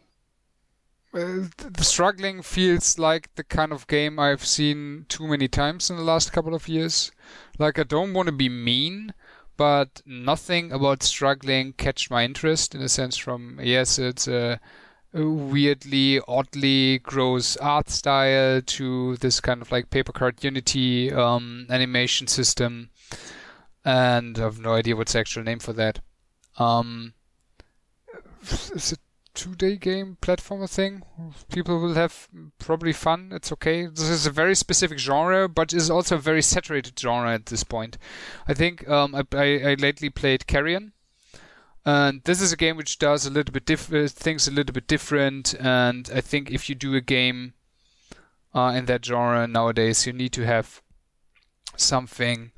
uh, 1.12 1.48
the 1.56 1.82
struggling 1.82 2.40
feels 2.42 3.00
like 3.00 3.34
the 3.34 3.42
kind 3.42 3.72
of 3.72 3.88
game 3.88 4.20
I've 4.20 4.44
seen 4.46 5.06
too 5.08 5.26
many 5.26 5.48
times 5.48 5.90
in 5.90 5.96
the 5.96 6.04
last 6.04 6.32
couple 6.32 6.54
of 6.54 6.68
years. 6.68 7.10
Like 7.58 7.76
I 7.76 7.82
don't 7.82 8.14
want 8.14 8.26
to 8.26 8.32
be 8.32 8.48
mean, 8.48 9.12
but 9.56 10.02
nothing 10.06 10.70
about 10.70 11.02
struggling 11.02 11.72
catch 11.72 12.10
my 12.10 12.24
interest 12.24 12.76
in 12.76 12.80
a 12.82 12.88
sense 12.88 13.16
from 13.16 13.58
yes, 13.60 13.98
it's 13.98 14.28
a, 14.28 14.60
a 14.60 14.60
weirdly, 15.12 16.20
oddly 16.26 16.98
gross 16.98 17.56
art 17.56 17.90
style 17.90 18.62
to 18.62 19.16
this 19.16 19.40
kind 19.40 19.62
of 19.62 19.72
like 19.72 19.90
paper 19.90 20.12
card 20.12 20.42
Unity 20.42 21.12
um, 21.12 21.66
animation 21.70 22.26
system, 22.26 22.90
and 23.84 24.38
I 24.38 24.42
have 24.42 24.58
no 24.58 24.74
idea 24.74 24.96
what's 24.96 25.12
the 25.12 25.20
actual 25.20 25.42
name 25.42 25.58
for 25.58 25.72
that. 25.72 26.00
Um, 26.58 27.14
it 28.42 28.98
2D 29.34 29.80
game 29.80 30.16
platformer 30.20 30.68
thing. 30.68 31.02
People 31.52 31.80
will 31.80 31.94
have 31.94 32.28
probably 32.58 32.92
fun. 32.92 33.30
It's 33.32 33.52
okay. 33.52 33.86
This 33.86 34.08
is 34.08 34.26
a 34.26 34.30
very 34.30 34.54
specific 34.54 34.98
genre, 34.98 35.48
but 35.48 35.72
is 35.72 35.90
also 35.90 36.16
a 36.16 36.18
very 36.18 36.42
saturated 36.42 36.98
genre 36.98 37.32
at 37.32 37.46
this 37.46 37.64
point. 37.64 37.96
I 38.48 38.54
think 38.54 38.88
um, 38.88 39.14
I, 39.14 39.24
I, 39.32 39.70
I 39.70 39.74
lately 39.74 40.10
played 40.10 40.46
Carrion, 40.46 40.92
and 41.84 42.22
this 42.24 42.40
is 42.40 42.52
a 42.52 42.56
game 42.56 42.76
which 42.76 42.98
does 42.98 43.26
a 43.26 43.30
little 43.30 43.52
bit 43.52 43.66
diff- 43.66 43.92
uh, 43.92 44.06
things 44.08 44.46
a 44.46 44.50
little 44.50 44.72
bit 44.72 44.86
different. 44.86 45.54
And 45.54 46.10
I 46.14 46.20
think 46.20 46.50
if 46.50 46.68
you 46.68 46.74
do 46.74 46.94
a 46.94 47.00
game 47.00 47.54
uh, 48.54 48.72
in 48.76 48.86
that 48.86 49.04
genre 49.04 49.46
nowadays, 49.46 50.06
you 50.06 50.12
need 50.12 50.32
to 50.32 50.46
have 50.46 50.82
something 51.76 52.52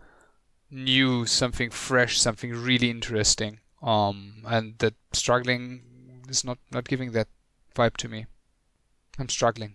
new, 0.70 1.27
something 1.27 1.70
fresh, 1.70 2.20
something 2.20 2.53
really 2.53 2.91
interesting. 2.91 3.61
Um, 3.83 4.43
and 4.47 4.79
that 4.79 4.95
struggling 5.12 5.83
is 6.29 6.45
not 6.45 6.59
not 6.70 6.89
giving 6.89 7.12
that 7.12 7.29
vibe 7.75 7.97
to 7.99 8.09
me. 8.09 8.27
I'm 9.18 9.29
struggling. 9.29 9.75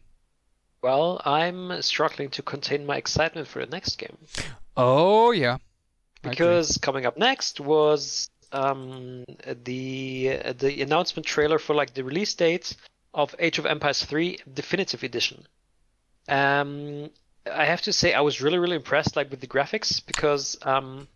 Well, 0.82 1.22
I'm 1.26 1.82
struggling 1.82 2.30
to 2.32 2.41
contain 2.41 2.86
my 2.86 2.98
excitement 2.98 3.48
for 3.48 3.60
the 3.60 3.72
next 3.72 3.95
game. 3.98 4.18
Oh 4.76 5.32
yeah, 5.32 5.58
because 6.22 6.78
coming 6.78 7.06
up 7.06 7.18
next 7.18 7.60
was 7.60 8.30
um, 8.52 9.26
the 9.64 10.54
the 10.58 10.82
announcement 10.82 11.26
trailer 11.26 11.60
for 11.60 11.76
like 11.76 11.93
the 11.93 12.04
release 12.04 12.34
date 12.34 12.76
of 13.14 13.36
Age 13.39 13.58
of 13.60 13.66
Empires 13.66 14.04
3 14.04 14.39
Definitive 14.54 15.04
Edition. 15.04 15.45
Um, 16.30 17.10
I 17.52 17.66
have 17.66 17.82
to 17.84 17.93
say 17.93 18.14
I 18.14 18.22
was 18.22 18.41
really 18.41 18.58
really 18.58 18.76
impressed 18.76 19.16
like 19.16 19.30
with 19.32 19.39
the 19.41 19.48
graphics 19.48 20.06
because 20.06 20.58
um, 20.62 21.08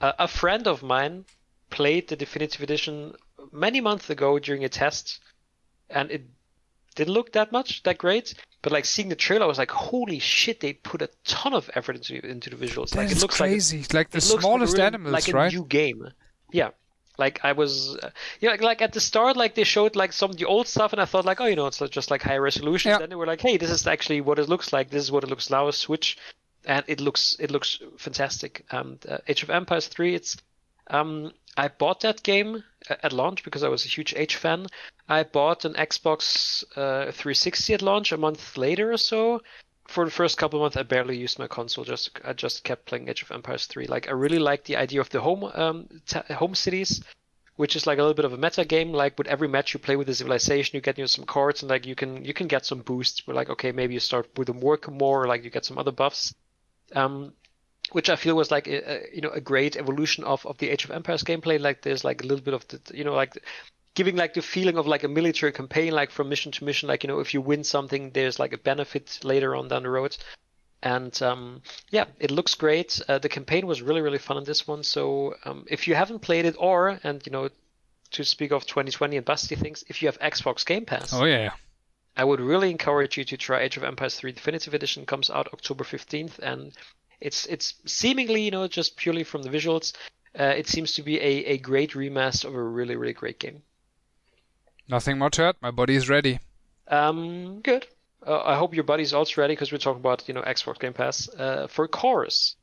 a, 0.00 0.14
a 0.20 0.28
friend 0.28 0.66
of 0.66 0.82
mine 0.82 1.24
played 1.70 2.08
the 2.08 2.16
Definitive 2.16 2.62
Edition 2.62 3.14
many 3.52 3.80
months 3.80 4.10
ago 4.10 4.38
during 4.38 4.64
a 4.64 4.68
test, 4.68 5.20
and 5.90 6.10
it 6.10 6.22
didn't 6.94 7.14
look 7.14 7.32
that 7.32 7.52
much 7.52 7.82
that 7.84 7.98
great. 7.98 8.34
But 8.62 8.72
like 8.72 8.84
seeing 8.86 9.08
the 9.10 9.16
trailer, 9.16 9.44
I 9.44 9.48
was 9.48 9.58
like, 9.58 9.70
"Holy 9.70 10.18
shit! 10.18 10.60
They 10.60 10.72
put 10.72 11.02
a 11.02 11.10
ton 11.24 11.52
of 11.52 11.70
effort 11.74 11.96
into 11.96 12.24
into 12.26 12.50
the 12.50 12.56
visuals. 12.56 12.94
like 12.94 13.10
it 13.10 13.20
looks 13.20 13.36
crazy. 13.36 13.84
Like, 13.92 14.10
the 14.10 14.18
it 14.18 14.26
looks 14.30 14.42
smallest 14.42 14.72
like 14.72 14.78
really- 14.78 14.86
animals, 14.86 15.12
like 15.12 15.28
a 15.28 15.32
right? 15.32 15.52
new 15.52 15.64
game. 15.64 16.08
Yeah, 16.54 16.70
like 17.18 17.40
I 17.42 17.50
was, 17.50 17.96
uh, 17.96 18.10
yeah, 18.38 18.50
like, 18.50 18.62
like 18.62 18.82
at 18.82 18.92
the 18.92 19.00
start, 19.00 19.36
like 19.36 19.56
they 19.56 19.64
showed 19.64 19.96
like 19.96 20.12
some 20.12 20.30
of 20.30 20.36
the 20.36 20.44
old 20.44 20.68
stuff, 20.68 20.92
and 20.92 21.02
I 21.02 21.04
thought 21.04 21.24
like, 21.24 21.40
oh, 21.40 21.46
you 21.46 21.56
know, 21.56 21.66
it's 21.66 21.80
just 21.90 22.12
like 22.12 22.22
high 22.22 22.36
resolution. 22.36 22.90
Yeah. 22.90 22.98
Then 22.98 23.10
they 23.10 23.16
were 23.16 23.26
like, 23.26 23.40
hey, 23.40 23.56
this 23.56 23.70
is 23.70 23.88
actually 23.88 24.20
what 24.20 24.38
it 24.38 24.48
looks 24.48 24.72
like. 24.72 24.88
This 24.88 25.02
is 25.02 25.10
what 25.10 25.24
it 25.24 25.30
looks 25.30 25.50
like 25.50 25.64
now. 25.64 25.70
Switch, 25.72 26.16
and 26.64 26.84
it 26.86 27.00
looks 27.00 27.36
it 27.40 27.50
looks 27.50 27.80
fantastic. 27.98 28.64
And 28.70 29.04
uh, 29.08 29.18
Age 29.26 29.42
of 29.42 29.50
Empires 29.50 29.88
3, 29.88 30.14
it's 30.14 30.36
um, 30.86 31.32
I 31.56 31.66
bought 31.66 32.00
that 32.00 32.22
game 32.22 32.62
at 32.88 33.12
launch 33.12 33.42
because 33.42 33.64
I 33.64 33.68
was 33.68 33.84
a 33.84 33.88
huge 33.88 34.14
Age 34.14 34.36
fan. 34.36 34.68
I 35.08 35.24
bought 35.24 35.64
an 35.64 35.74
Xbox 35.74 36.62
uh, 36.76 37.10
360 37.10 37.74
at 37.74 37.82
launch 37.82 38.12
a 38.12 38.16
month 38.16 38.56
later 38.56 38.92
or 38.92 38.96
so. 38.96 39.40
For 39.86 40.04
the 40.04 40.10
first 40.10 40.38
couple 40.38 40.60
months, 40.60 40.76
I 40.76 40.82
barely 40.82 41.16
used 41.16 41.38
my 41.38 41.46
console. 41.46 41.84
Just 41.84 42.18
I 42.24 42.32
just 42.32 42.64
kept 42.64 42.86
playing 42.86 43.08
Age 43.08 43.22
of 43.22 43.30
Empires 43.30 43.66
3. 43.66 43.86
Like 43.86 44.08
I 44.08 44.12
really 44.12 44.38
like 44.38 44.64
the 44.64 44.76
idea 44.76 45.00
of 45.00 45.10
the 45.10 45.20
home 45.20 45.44
um, 45.44 45.88
ta 46.06 46.22
home 46.34 46.54
cities, 46.54 47.02
which 47.56 47.76
is 47.76 47.86
like 47.86 47.98
a 47.98 48.02
little 48.02 48.14
bit 48.14 48.24
of 48.24 48.32
a 48.32 48.38
meta 48.38 48.64
game. 48.64 48.92
Like 48.92 49.18
with 49.18 49.28
every 49.28 49.48
match 49.48 49.74
you 49.74 49.80
play 49.80 49.96
with 49.96 50.08
a 50.08 50.14
civilization, 50.14 50.76
you 50.76 50.80
get 50.80 50.96
you 50.98 51.02
know, 51.02 51.08
some 51.08 51.26
cards 51.26 51.62
and 51.62 51.70
like 51.70 51.86
you 51.86 51.94
can 51.94 52.24
you 52.24 52.32
can 52.32 52.48
get 52.48 52.64
some 52.64 52.80
boosts. 52.80 53.26
Where 53.26 53.34
like 53.34 53.50
okay, 53.50 53.72
maybe 53.72 53.94
you 53.94 54.00
start 54.00 54.28
with 54.38 54.46
them 54.46 54.60
work 54.60 54.90
more, 54.90 55.22
or 55.22 55.26
like 55.26 55.44
you 55.44 55.50
get 55.50 55.66
some 55.66 55.78
other 55.78 55.92
buffs. 55.92 56.34
Um, 56.94 57.34
which 57.92 58.08
I 58.08 58.16
feel 58.16 58.34
was 58.34 58.50
like 58.50 58.66
a, 58.66 58.92
a, 58.92 59.14
you 59.14 59.20
know 59.20 59.30
a 59.30 59.40
great 59.40 59.76
evolution 59.76 60.24
of, 60.24 60.44
of 60.46 60.58
the 60.58 60.70
Age 60.70 60.84
of 60.84 60.90
Empires 60.90 61.22
gameplay. 61.22 61.60
Like 61.60 61.82
there's 61.82 62.04
like 62.04 62.22
a 62.22 62.26
little 62.26 62.44
bit 62.44 62.54
of 62.54 62.66
the 62.68 62.80
you 62.96 63.04
know 63.04 63.14
like 63.14 63.36
giving 63.94 64.16
like 64.16 64.34
the 64.34 64.42
feeling 64.42 64.76
of 64.76 64.86
like 64.86 65.04
a 65.04 65.08
military 65.08 65.52
campaign, 65.52 65.92
like 65.92 66.10
from 66.10 66.28
mission 66.28 66.52
to 66.52 66.64
mission. 66.64 66.88
Like 66.88 67.04
you 67.04 67.08
know, 67.08 67.20
if 67.20 67.32
you 67.34 67.40
win 67.40 67.64
something, 67.64 68.10
there's 68.10 68.38
like 68.38 68.52
a 68.52 68.58
benefit 68.58 69.20
later 69.22 69.54
on 69.54 69.68
down 69.68 69.84
the 69.84 69.90
road. 69.90 70.16
And 70.82 71.20
um, 71.22 71.62
yeah, 71.90 72.04
it 72.18 72.30
looks 72.30 72.54
great. 72.54 73.00
Uh, 73.08 73.18
the 73.18 73.28
campaign 73.28 73.66
was 73.66 73.80
really 73.80 74.02
really 74.02 74.18
fun 74.18 74.36
in 74.36 74.44
this 74.44 74.66
one. 74.66 74.82
So 74.82 75.34
um, 75.44 75.64
if 75.68 75.88
you 75.88 75.94
haven't 75.94 76.20
played 76.20 76.44
it, 76.44 76.56
or 76.58 77.00
and 77.02 77.24
you 77.24 77.32
know, 77.32 77.48
to 78.12 78.24
speak 78.24 78.52
of 78.52 78.66
2020 78.66 79.16
and 79.16 79.24
Basti 79.24 79.54
things, 79.54 79.84
if 79.88 80.02
you 80.02 80.08
have 80.08 80.18
Xbox 80.20 80.66
Game 80.66 80.84
Pass, 80.84 81.12
Oh 81.12 81.24
yeah. 81.24 81.52
I 82.16 82.24
would 82.24 82.40
really 82.40 82.70
encourage 82.70 83.18
you 83.18 83.24
to 83.24 83.36
try 83.36 83.62
Age 83.62 83.76
of 83.76 83.82
Empires 83.82 84.14
3 84.14 84.30
Definitive 84.30 84.72
Edition. 84.72 85.04
Comes 85.04 85.30
out 85.30 85.52
October 85.52 85.82
15th, 85.82 86.38
and 86.38 86.72
it's 87.20 87.46
it's 87.46 87.74
seemingly 87.86 88.42
you 88.42 88.50
know 88.50 88.68
just 88.68 88.96
purely 88.96 89.24
from 89.24 89.42
the 89.42 89.50
visuals, 89.50 89.94
uh, 90.38 90.54
it 90.56 90.68
seems 90.68 90.94
to 90.94 91.02
be 91.02 91.18
a, 91.20 91.44
a 91.46 91.58
great 91.58 91.92
remaster 91.92 92.46
of 92.46 92.54
a 92.54 92.62
really 92.62 92.96
really 92.96 93.14
great 93.14 93.38
game. 93.38 93.62
Nothing 94.88 95.18
more 95.18 95.30
to 95.30 95.44
add. 95.44 95.56
My 95.60 95.70
body 95.70 95.94
is 95.94 96.08
ready. 96.08 96.40
Um, 96.88 97.60
good. 97.60 97.86
Uh, 98.26 98.42
I 98.42 98.56
hope 98.56 98.74
your 98.74 98.84
buddy's 98.84 99.12
also 99.12 99.40
ready 99.40 99.52
because 99.54 99.72
we're 99.72 99.78
talking 99.78 100.00
about 100.00 100.26
you 100.28 100.34
know 100.34 100.42
Xbox 100.42 100.78
Game 100.78 100.92
Pass 100.92 101.28
uh, 101.28 101.66
for 101.68 101.88
Chorus. 101.88 102.56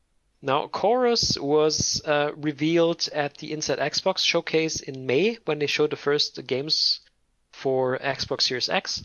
Now, 0.43 0.67
Chorus 0.67 1.38
was 1.39 2.01
uh, 2.03 2.32
revealed 2.36 3.07
at 3.13 3.38
the 3.38 3.51
Inside 3.51 3.78
Xbox 3.78 4.19
showcase 4.19 4.80
in 4.80 5.05
May 5.05 5.38
when 5.45 5.59
they 5.59 5.67
showed 5.67 5.91
the 5.91 5.95
first 5.95 6.47
games 6.47 6.99
for 7.51 7.99
Xbox 7.99 8.41
Series 8.43 8.69
X, 8.69 9.03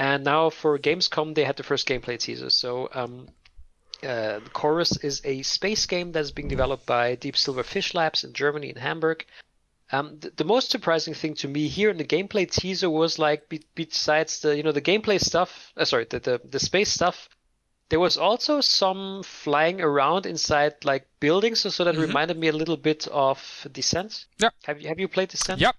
and 0.00 0.24
now 0.24 0.50
for 0.50 0.76
Gamescom 0.78 1.34
they 1.34 1.44
had 1.44 1.56
the 1.56 1.62
first 1.62 1.86
gameplay 1.86 2.18
teaser. 2.18 2.50
So, 2.50 2.88
um, 2.92 3.28
uh, 4.02 4.40
Chorus 4.52 4.96
is 5.04 5.20
a 5.24 5.42
space 5.42 5.86
game 5.86 6.10
that's 6.10 6.32
being 6.32 6.48
developed 6.48 6.86
by 6.86 7.14
Deep 7.14 7.36
Silver 7.36 7.62
Fish 7.62 7.94
Labs 7.94 8.24
in 8.24 8.32
Germany 8.32 8.70
in 8.70 8.76
Hamburg. 8.76 9.24
Um, 9.90 10.18
the, 10.20 10.30
the 10.30 10.44
most 10.44 10.70
surprising 10.70 11.14
thing 11.14 11.34
to 11.36 11.48
me 11.48 11.66
here 11.68 11.90
in 11.90 11.96
the 11.96 12.04
gameplay 12.04 12.50
teaser 12.50 12.90
was 12.90 13.18
like, 13.18 13.48
be, 13.48 13.62
besides 13.74 14.40
the 14.40 14.56
you 14.56 14.62
know 14.62 14.72
the 14.72 14.82
gameplay 14.82 15.18
stuff, 15.20 15.72
uh, 15.76 15.84
sorry, 15.84 16.04
the, 16.04 16.20
the 16.20 16.40
the 16.44 16.60
space 16.60 16.90
stuff, 16.92 17.28
there 17.88 18.00
was 18.00 18.18
also 18.18 18.60
some 18.60 19.22
flying 19.22 19.80
around 19.80 20.26
inside 20.26 20.84
like 20.84 21.06
buildings, 21.20 21.60
so, 21.60 21.70
so 21.70 21.84
that 21.84 21.94
Mhm. 21.94 22.02
reminded 22.08 22.36
me 22.36 22.48
a 22.48 22.52
little 22.52 22.76
bit 22.76 23.06
of 23.08 23.66
Descent. 23.72 24.26
Yeah. 24.38 24.50
Have 24.64 24.80
you 24.82 24.88
have 24.88 25.00
you 25.00 25.08
played 25.08 25.30
Descent? 25.30 25.60
Yep. 25.60 25.74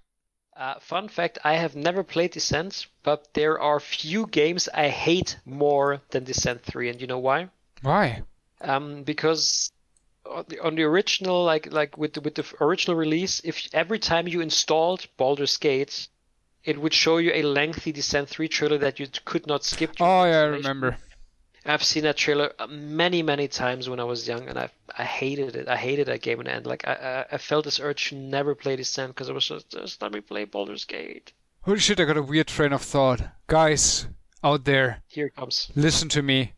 Uh, 0.57 0.79
fun 0.79 1.07
fact: 1.07 1.37
I 1.43 1.53
have 1.53 1.75
never 1.75 2.03
played 2.03 2.31
Descent, 2.31 2.87
but 3.03 3.33
there 3.33 3.59
are 3.61 3.79
few 3.79 4.25
games 4.27 4.67
I 4.73 4.89
hate 4.89 5.37
more 5.45 6.01
than 6.09 6.23
Descent 6.25 6.63
3, 6.63 6.89
and 6.89 6.99
you 6.99 7.07
know 7.07 7.19
why? 7.19 7.49
Why? 7.81 8.23
um, 8.61 9.03
because 9.03 9.71
on 10.29 10.45
the, 10.47 10.59
on 10.59 10.75
the 10.75 10.83
original, 10.83 11.43
like 11.43 11.71
like 11.71 11.97
with 11.97 12.13
the, 12.13 12.21
with 12.21 12.35
the 12.35 12.45
original 12.61 12.95
release, 12.95 13.41
if 13.43 13.67
every 13.73 13.99
time 13.99 14.27
you 14.27 14.41
installed 14.41 15.07
Baldur's 15.17 15.57
Gate, 15.57 16.07
it 16.63 16.79
would 16.79 16.93
show 16.93 17.17
you 17.17 17.31
a 17.33 17.43
lengthy 17.43 17.91
Descent 17.91 18.29
3 18.29 18.47
trailer 18.47 18.77
that 18.77 18.99
you 18.99 19.07
could 19.25 19.47
not 19.47 19.63
skip. 19.63 19.91
Oh 19.99 20.25
yeah, 20.25 20.41
I 20.41 20.45
remember. 20.45 20.97
I've 21.65 21.83
seen 21.83 22.03
that 22.03 22.17
trailer 22.17 22.53
uh, 22.57 22.67
many 22.67 23.21
many 23.21 23.47
times 23.47 23.89
when 23.89 23.99
I 23.99 24.05
was 24.05 24.27
young, 24.27 24.47
and 24.47 24.57
I 24.57 24.69
I 24.97 25.03
hated 25.03 25.55
it. 25.55 25.67
I 25.67 25.75
hated 25.75 26.07
that 26.07 26.21
game 26.21 26.39
in 26.39 26.45
the 26.45 26.53
end. 26.53 26.65
Like 26.65 26.87
I 26.87 27.25
I, 27.29 27.35
I 27.35 27.37
felt 27.37 27.65
this 27.65 27.79
urge 27.79 28.09
to 28.09 28.15
never 28.15 28.55
play 28.55 28.75
Descent 28.75 29.13
because 29.13 29.29
I 29.29 29.33
was 29.33 29.47
just 29.47 29.69
just 29.69 30.01
let 30.01 30.11
me 30.13 30.21
play 30.21 30.45
Baldur's 30.45 30.85
Gate. 30.85 31.33
Holy 31.61 31.79
shit! 31.79 31.99
I 31.99 32.05
got 32.05 32.17
a 32.17 32.23
weird 32.23 32.47
train 32.47 32.71
of 32.73 32.81
thought. 32.81 33.21
Guys 33.47 34.07
out 34.43 34.63
there, 34.63 35.03
Here 35.07 35.29
comes. 35.29 35.69
listen 35.75 36.07
to 36.09 36.21
me. 36.21 36.53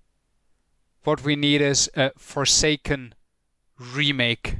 What 1.04 1.24
we 1.24 1.36
need 1.36 1.62
is 1.62 1.90
a 1.96 2.12
Forsaken 2.18 3.16
remake. 3.94 4.58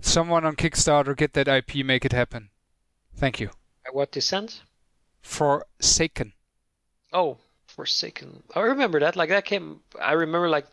Someone 0.00 0.44
on 0.44 0.56
Kickstarter 0.56 1.16
get 1.16 1.34
that 1.34 1.48
IP, 1.48 1.84
make 1.84 2.04
it 2.04 2.12
happen. 2.12 2.50
Thank 3.14 3.40
you. 3.40 3.50
What 3.92 4.12
Descent? 4.12 4.62
Forsaken. 5.22 6.32
Oh, 7.12 7.38
Forsaken. 7.66 8.42
I 8.54 8.60
remember 8.60 9.00
that. 9.00 9.16
Like 9.16 9.28
that 9.30 9.44
came. 9.44 9.80
I 10.00 10.12
remember 10.12 10.48
like 10.48 10.66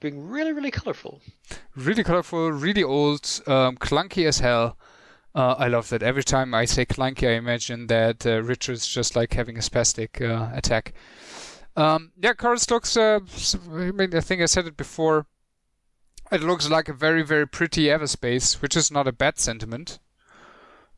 being 0.00 0.28
really 0.28 0.52
really 0.52 0.70
colorful. 0.70 1.20
Really 1.74 2.04
colorful, 2.04 2.50
really 2.52 2.82
old, 2.82 3.22
um, 3.46 3.76
clunky 3.76 4.26
as 4.26 4.38
hell. 4.38 4.76
Uh, 5.34 5.54
I 5.58 5.68
love 5.68 5.88
that. 5.90 6.02
Every 6.02 6.24
time 6.24 6.54
I 6.54 6.64
say 6.64 6.84
clunky, 6.84 7.28
I 7.28 7.32
imagine 7.32 7.86
that 7.88 8.26
uh, 8.26 8.42
Richard's 8.42 8.86
just 8.86 9.14
like 9.14 9.34
having 9.34 9.56
a 9.56 9.60
spastic 9.60 10.20
uh, 10.20 10.50
attack. 10.56 10.94
Um, 11.76 12.12
yeah, 12.20 12.32
Chorus 12.32 12.68
looks. 12.70 12.96
Uh, 12.96 13.20
I 13.70 13.92
mean, 13.92 14.14
I 14.14 14.20
think 14.20 14.42
I 14.42 14.46
said 14.46 14.66
it 14.66 14.76
before. 14.76 15.26
It 16.30 16.42
looks 16.42 16.68
like 16.68 16.88
a 16.88 16.92
very, 16.92 17.22
very 17.22 17.46
pretty 17.46 17.84
Everspace, 17.84 18.60
which 18.60 18.76
is 18.76 18.90
not 18.90 19.08
a 19.08 19.12
bad 19.12 19.38
sentiment. 19.38 19.98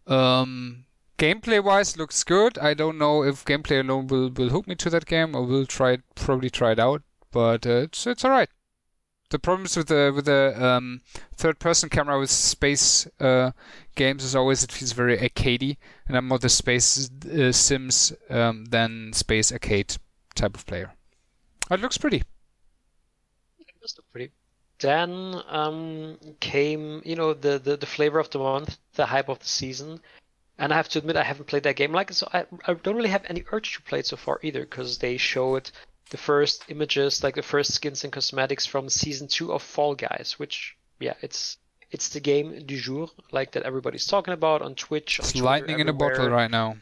Um, 0.07 0.87
gameplay-wise, 1.19 1.97
looks 1.97 2.25
good. 2.25 2.59
I 2.59 2.75
don't 2.75 2.99
know 2.99 3.23
if 3.23 3.45
gameplay 3.45 3.81
alone 3.81 4.09
will, 4.09 4.31
will 4.31 4.49
hook 4.49 4.67
me 4.67 4.75
to 4.77 4.91
that 4.91 5.07
game, 5.07 5.37
or 5.37 5.45
will 5.45 5.67
try 5.67 5.93
it, 5.93 6.03
probably 6.17 6.51
try 6.51 6.73
it 6.73 6.81
out. 6.81 7.03
But 7.31 7.65
uh, 7.65 7.83
it's 7.85 8.09
it's 8.09 8.25
alright. 8.25 8.49
The 9.31 9.39
problems 9.39 9.77
with 9.77 9.87
the 9.87 10.13
with 10.13 10.25
the 10.25 10.61
um, 10.61 11.03
third-person 11.37 11.91
camera 11.91 12.19
with 12.19 12.31
space 12.31 13.07
uh, 13.21 13.53
games 13.95 14.25
is 14.25 14.35
always 14.35 14.65
it 14.65 14.73
feels 14.73 14.91
very 14.91 15.17
arcadey, 15.17 15.77
and 16.09 16.17
I'm 16.17 16.27
more 16.27 16.41
the 16.41 16.49
space 16.49 17.09
uh, 17.27 17.53
Sims 17.53 18.13
um, 18.29 18.65
than 18.65 19.13
space 19.13 19.53
arcade 19.53 19.97
type 20.35 20.57
of 20.57 20.67
player. 20.67 20.95
It 21.71 21.79
looks 21.79 21.99
pretty. 21.99 22.25
It 23.61 23.67
does 23.81 23.95
look 23.97 24.11
pretty. 24.11 24.33
Then 24.81 25.43
um, 25.49 26.19
came 26.41 27.03
you 27.05 27.17
know 27.17 27.35
the, 27.35 27.59
the 27.59 27.77
the 27.77 27.87
flavor 27.87 28.19
of 28.19 28.31
the 28.31 28.39
month, 28.39 28.79
the 28.95 29.07
hype 29.07 29.29
of 29.29 29.39
the 29.39 29.47
season, 29.47 30.01
and 30.59 30.73
I 30.73 30.77
have 30.77 30.89
to 30.91 30.99
admit 30.99 31.17
I 31.17 31.23
haven't 31.23 31.47
played 31.47 31.65
that 31.65 31.77
game. 31.77 31.93
Like 31.93 32.13
so, 32.13 32.29
I 32.33 32.47
I 32.67 32.75
don't 32.75 32.97
really 32.97 33.11
have 33.11 33.25
any 33.29 33.45
urge 33.53 33.75
to 33.75 33.83
play 33.83 34.01
it 34.01 34.07
so 34.07 34.17
far 34.17 34.41
either 34.43 34.61
because 34.61 34.99
they 34.99 35.17
showed 35.17 35.71
the 36.11 36.17
first 36.17 36.65
images, 36.69 37.23
like 37.23 37.35
the 37.35 37.43
first 37.43 37.73
skins 37.73 38.05
and 38.05 38.13
cosmetics 38.13 38.67
from 38.67 38.89
season 38.89 39.29
two 39.29 39.53
of 39.53 39.63
Fall 39.63 39.95
Guys, 39.95 40.35
which 40.39 40.77
yeah, 40.99 41.15
it's 41.21 41.59
it's 41.91 42.09
the 42.11 42.21
game 42.21 42.65
du 42.67 42.79
jour, 42.79 43.09
like 43.33 43.53
that 43.53 43.65
everybody's 43.65 44.07
talking 44.07 44.35
about 44.35 44.63
on 44.63 44.75
Twitch. 44.75 45.19
On 45.21 45.25
It's 45.25 45.33
Twitter, 45.33 45.45
lightning 45.45 45.81
in 45.81 45.89
a 45.89 45.93
bottle 45.93 46.29
right 46.29 46.51
now. 46.51 46.77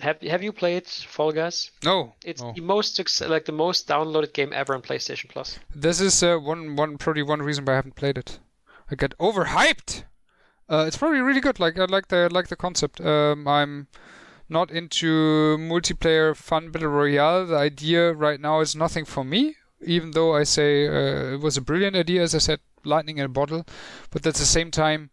Have 0.00 0.20
Have 0.22 0.42
you 0.42 0.52
played 0.52 0.86
Fall 0.86 1.32
Guys? 1.32 1.70
No, 1.84 2.14
It's 2.24 2.42
no. 2.42 2.52
the 2.54 2.62
most 2.62 2.98
like 3.28 3.44
the 3.44 3.52
most 3.52 3.86
downloaded 3.88 4.32
game 4.32 4.52
ever 4.52 4.74
on 4.74 4.82
PlayStation 4.82 5.28
Plus. 5.28 5.58
This 5.74 6.00
is 6.00 6.22
uh, 6.22 6.38
one 6.38 6.76
one 6.76 6.98
probably 6.98 7.22
one 7.22 7.42
reason 7.42 7.64
why 7.64 7.74
I 7.74 7.76
haven't 7.76 7.96
played 7.96 8.18
it. 8.18 8.38
I 8.90 8.94
get 8.96 9.16
overhyped. 9.18 10.04
Uh, 10.68 10.84
it's 10.86 10.96
probably 10.96 11.20
really 11.20 11.40
good. 11.40 11.60
Like 11.60 11.78
I 11.78 11.84
like 11.84 12.08
the 12.08 12.28
like 12.32 12.48
the 12.48 12.56
concept. 12.56 13.00
Um, 13.00 13.46
I'm 13.46 13.86
not 14.48 14.70
into 14.70 15.56
multiplayer 15.58 16.34
fun 16.36 16.70
battle 16.70 16.88
royale. 16.88 17.46
The 17.46 17.56
idea 17.56 18.12
right 18.12 18.40
now 18.40 18.60
is 18.60 18.74
nothing 18.74 19.04
for 19.04 19.24
me. 19.24 19.56
Even 19.82 20.10
though 20.10 20.34
I 20.34 20.44
say 20.44 20.86
uh, 20.88 21.34
it 21.34 21.40
was 21.40 21.56
a 21.56 21.60
brilliant 21.62 21.96
idea, 21.96 22.22
as 22.22 22.34
I 22.34 22.38
said, 22.38 22.60
lightning 22.84 23.18
in 23.18 23.24
a 23.24 23.28
bottle. 23.28 23.64
But 24.10 24.26
at 24.26 24.34
the 24.34 24.44
same 24.44 24.70
time, 24.70 25.10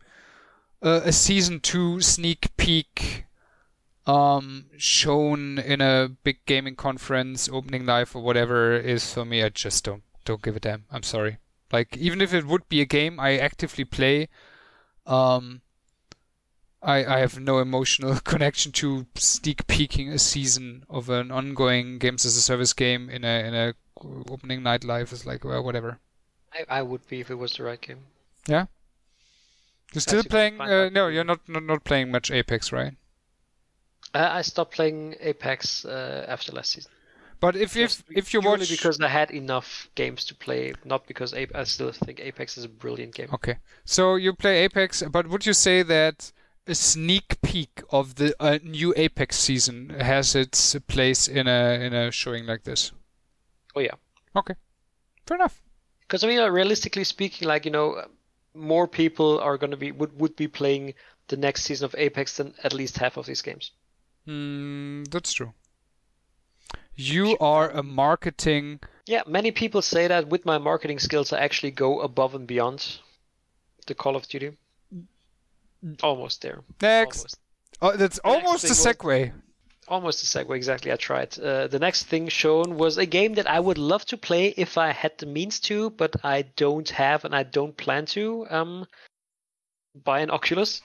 uh, 0.82 1.02
a 1.06 1.12
season 1.12 1.60
two 1.60 2.02
sneak 2.02 2.56
peek 2.58 3.26
um, 4.08 4.68
shown 4.78 5.60
in 5.60 5.82
a 5.82 6.10
big 6.24 6.46
gaming 6.46 6.76
conference, 6.76 7.50
opening 7.50 7.86
live 7.86 8.16
or 8.16 8.24
whatever 8.24 8.76
is 8.76 9.14
for 9.14 9.26
me. 9.26 9.44
I 9.44 9.50
just 9.50 9.84
don't 9.84 10.04
don't 10.24 10.42
give 10.42 10.56
a 10.56 10.60
damn. 10.60 10.86
I'm 10.90 11.04
sorry. 11.04 11.38
Like 11.72 11.96
even 11.98 12.22
if 12.22 12.34
it 12.34 12.48
would 12.48 12.68
be 12.70 12.82
a 12.82 12.86
game 12.86 13.20
I 13.20 13.38
actively 13.38 13.84
play, 13.84 14.30
um, 15.06 15.62
I 16.82 17.06
I 17.06 17.20
have 17.20 17.38
no 17.38 17.60
emotional 17.60 18.20
connection 18.24 18.72
to 18.74 19.06
sneak 19.16 19.68
peeking 19.68 20.10
a 20.10 20.20
season 20.20 20.86
of 20.90 21.10
an 21.10 21.30
ongoing 21.30 22.00
games 22.00 22.26
as 22.26 22.38
a 22.38 22.42
service 22.42 22.72
game 22.72 23.10
in 23.10 23.26
a 23.26 23.44
in 23.46 23.54
a 23.54 23.74
opening 24.30 24.64
night 24.64 24.86
live 24.86 25.12
is 25.12 25.26
like 25.26 25.44
well 25.44 25.64
whatever. 25.64 26.00
I, 26.54 26.80
I 26.80 26.82
would 26.82 27.06
be 27.10 27.20
if 27.20 27.30
it 27.30 27.36
was 27.36 27.58
the 27.58 27.64
right 27.64 27.82
game. 27.82 28.06
Yeah. 28.48 28.68
You're 29.94 30.02
still 30.02 30.24
playing? 30.24 30.60
Uh, 30.60 30.90
no, 30.90 31.08
you're 31.08 31.24
not, 31.24 31.48
not 31.48 31.64
not 31.64 31.84
playing 31.84 32.12
much 32.12 32.32
Apex, 32.32 32.72
right? 32.72 32.96
I, 34.14 34.40
I 34.40 34.42
stopped 34.42 34.74
playing 34.74 35.16
Apex 35.20 35.86
uh, 35.86 36.26
after 36.28 36.52
last 36.52 36.72
season. 36.72 36.92
But 37.40 37.56
if 37.56 37.76
if 37.78 37.90
Just 37.92 38.04
if 38.10 38.34
you 38.34 38.42
watch 38.42 38.68
because 38.70 39.00
I 39.00 39.08
had 39.10 39.30
enough 39.30 39.90
games 39.94 40.26
to 40.26 40.36
play, 40.36 40.74
not 40.84 41.06
because 41.06 41.34
Ape, 41.36 41.52
I 41.54 41.66
still 41.66 41.92
think 41.92 42.20
Apex 42.20 42.58
is 42.58 42.64
a 42.64 42.70
brilliant 42.70 43.14
game. 43.14 43.30
Okay. 43.32 43.58
So 43.86 44.16
you 44.16 44.34
play 44.34 44.64
Apex, 44.64 45.04
but 45.12 45.28
would 45.28 45.46
you 45.46 45.54
say 45.54 45.84
that 45.84 46.32
a 46.66 46.74
sneak 46.74 47.40
peek 47.44 47.84
of 47.92 48.16
the 48.16 48.36
uh, 48.40 48.58
new 48.64 48.92
Apex 48.98 49.38
season 49.38 49.90
has 50.00 50.36
its 50.36 50.76
place 50.88 51.28
in 51.28 51.48
a 51.48 51.80
in 51.80 51.94
a 51.94 52.12
showing 52.12 52.48
like 52.48 52.64
this? 52.64 52.92
Oh 53.76 53.82
yeah, 53.82 53.96
Okay. 54.36 54.56
Fair 55.28 55.36
enough. 55.36 55.62
because 56.02 56.24
I 56.24 56.28
mean, 56.28 56.40
uh, 56.40 56.50
realistically 56.50 57.04
speaking, 57.04 57.48
like 57.48 57.66
you 57.66 57.72
know, 57.72 58.04
more 58.56 58.88
people 58.88 59.40
are 59.40 59.58
going 59.58 59.72
to 59.72 59.78
be 59.78 59.92
would 59.92 60.20
would 60.20 60.36
be 60.36 60.48
playing 60.48 60.96
the 61.28 61.38
next 61.38 61.64
season 61.64 61.86
of 61.86 61.96
Apex 61.98 62.38
than 62.38 62.56
at 62.64 62.74
least 62.74 62.98
half 62.98 63.18
of 63.18 63.28
these 63.28 63.44
games. 63.44 63.72
Hmm, 64.28 65.04
that's 65.06 65.32
true. 65.32 65.54
You 66.96 67.38
are 67.40 67.70
a 67.70 67.82
marketing. 67.82 68.82
Yeah, 69.06 69.22
many 69.26 69.52
people 69.52 69.82
say 69.82 70.08
that 70.08 70.28
with 70.28 70.46
my 70.46 70.58
marketing 70.58 71.00
skills, 71.00 71.32
I 71.32 71.40
actually 71.40 71.72
go 71.72 72.02
above 72.02 72.36
and 72.36 72.46
beyond 72.46 73.00
the 73.86 73.96
Call 73.96 74.16
of 74.18 74.28
Duty. 74.28 74.52
Almost 76.04 76.42
there. 76.42 76.64
Next. 76.82 77.18
Almost. 77.20 77.40
Oh, 77.82 77.96
that's 77.96 78.20
almost 78.20 78.64
a 78.66 78.68
thing 78.68 78.86
was- 78.86 78.96
segue. 78.98 79.34
Almost 79.88 80.24
a 80.24 80.26
segue, 80.26 80.54
exactly. 80.54 80.92
I 80.92 80.98
tried. 80.98 81.40
Uh, 81.40 81.68
the 81.68 81.80
next 81.80 82.08
thing 82.08 82.28
shown 82.28 82.76
was 82.76 82.98
a 82.98 83.06
game 83.06 83.36
that 83.36 83.50
I 83.50 83.62
would 83.62 83.78
love 83.78 84.04
to 84.08 84.18
play 84.18 84.48
if 84.58 84.78
I 84.78 84.92
had 84.92 85.18
the 85.18 85.26
means 85.26 85.62
to, 85.62 85.92
but 85.92 86.14
I 86.26 86.42
don't 86.42 86.90
have 86.90 87.24
and 87.24 87.34
I 87.34 87.44
don't 87.44 87.78
plan 87.78 88.06
to. 88.08 88.46
Um, 88.50 88.88
buy 90.04 90.20
an 90.20 90.30
Oculus. 90.32 90.82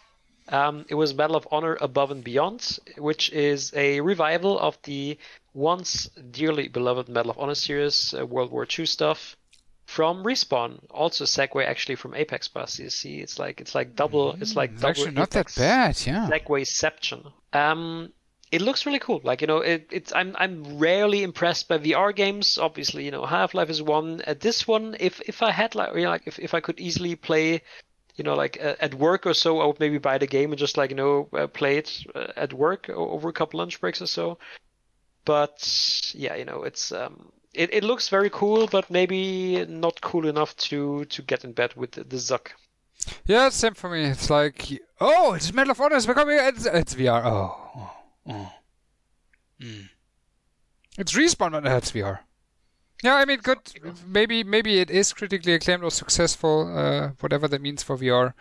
Um, 0.48 0.84
it 0.88 0.94
was 0.94 1.14
Medal 1.14 1.36
of 1.36 1.46
Honor 1.50 1.78
Above 1.80 2.10
and 2.10 2.24
Beyond, 2.24 2.78
which 2.98 3.30
is 3.30 3.72
a 3.74 4.00
revival 4.00 4.58
of 4.58 4.78
the 4.82 5.18
once 5.54 6.08
dearly 6.30 6.68
beloved 6.68 7.08
Medal 7.08 7.30
of 7.30 7.38
Honor 7.38 7.54
series, 7.54 8.14
uh, 8.14 8.26
World 8.26 8.50
War 8.50 8.66
II 8.66 8.86
stuff, 8.86 9.36
from 9.86 10.24
Respawn. 10.24 10.80
Also, 10.90 11.24
segue 11.24 11.64
actually 11.64 11.96
from 11.96 12.14
Apex 12.14 12.48
Bus. 12.48 12.78
You 12.78 12.90
see, 12.90 13.20
it's 13.20 13.38
like 13.38 13.60
it's 13.60 13.74
like 13.74 13.94
double. 13.94 14.32
it's 14.40 14.56
like 14.56 14.74
double. 14.74 14.88
actually 14.88 15.12
not 15.12 15.34
Apex 15.34 15.54
that 15.54 15.60
bad, 15.60 16.06
yeah. 16.06 16.28
Segwayception. 16.28 17.32
Um, 17.52 18.12
it 18.50 18.60
looks 18.60 18.84
really 18.84 18.98
cool. 18.98 19.20
Like 19.24 19.40
you 19.40 19.46
know, 19.46 19.58
it, 19.58 19.88
it's 19.90 20.12
I'm 20.14 20.36
I'm 20.38 20.78
rarely 20.78 21.22
impressed 21.22 21.68
by 21.68 21.78
VR 21.78 22.14
games. 22.14 22.58
Obviously, 22.58 23.04
you 23.04 23.10
know, 23.10 23.24
Half 23.24 23.54
Life 23.54 23.70
is 23.70 23.82
one. 23.82 24.20
At 24.22 24.40
this 24.40 24.68
one, 24.68 24.96
if 25.00 25.20
if 25.22 25.42
I 25.42 25.50
had 25.50 25.74
like 25.74 25.94
you 25.94 26.02
know, 26.02 26.10
like 26.10 26.26
if 26.26 26.38
if 26.38 26.52
I 26.54 26.60
could 26.60 26.78
easily 26.78 27.16
play, 27.16 27.62
you 28.14 28.24
know, 28.24 28.34
like 28.34 28.58
uh, 28.62 28.74
at 28.80 28.94
work 28.94 29.26
or 29.26 29.34
so, 29.34 29.60
I 29.60 29.66
would 29.66 29.80
maybe 29.80 29.98
buy 29.98 30.18
the 30.18 30.26
game 30.26 30.50
and 30.50 30.58
just 30.58 30.76
like 30.76 30.90
you 30.90 30.96
know 30.96 31.28
uh, 31.32 31.46
play 31.46 31.78
it 31.78 32.04
uh, 32.14 32.28
at 32.36 32.52
work 32.52 32.88
over 32.90 33.28
a 33.28 33.32
couple 33.32 33.58
lunch 33.58 33.80
breaks 33.80 34.02
or 34.02 34.06
so. 34.06 34.38
But 35.24 36.12
yeah, 36.14 36.34
you 36.36 36.44
know, 36.44 36.62
it's 36.62 36.92
um. 36.92 37.32
It, 37.54 37.74
it 37.74 37.84
looks 37.84 38.08
very 38.08 38.30
cool, 38.30 38.66
but 38.66 38.88
maybe 38.88 39.66
not 39.66 40.00
cool 40.00 40.26
enough 40.26 40.56
to, 40.56 41.04
to 41.04 41.20
get 41.20 41.44
in 41.44 41.52
bed 41.52 41.74
with 41.76 41.90
the, 41.90 42.02
the 42.02 42.16
Zuck. 42.16 42.52
Yeah, 43.26 43.50
same 43.50 43.74
for 43.74 43.90
me. 43.90 44.04
It's 44.04 44.30
like, 44.30 44.80
oh, 45.02 45.34
it's 45.34 45.52
Medal 45.52 45.72
of 45.72 45.80
Honor 45.82 45.96
is 45.96 46.06
becoming 46.06 46.38
it's, 46.40 46.64
it's 46.64 46.94
VR. 46.94 47.22
Oh, 47.26 47.90
oh. 48.26 48.52
Mm. 49.60 49.90
It's 50.96 51.12
respawn, 51.12 51.52
but 51.52 51.64
that's 51.64 51.92
VR. 51.92 52.20
Yeah, 53.02 53.16
I 53.16 53.24
mean, 53.24 53.40
good. 53.40 53.58
Maybe, 54.06 54.44
maybe 54.44 54.78
it 54.78 54.88
is 54.90 55.12
critically 55.12 55.54
acclaimed 55.54 55.82
or 55.82 55.90
successful, 55.90 56.72
uh, 56.74 57.10
whatever 57.20 57.48
that 57.48 57.60
means 57.60 57.82
for 57.82 57.96
VR. 57.98 58.32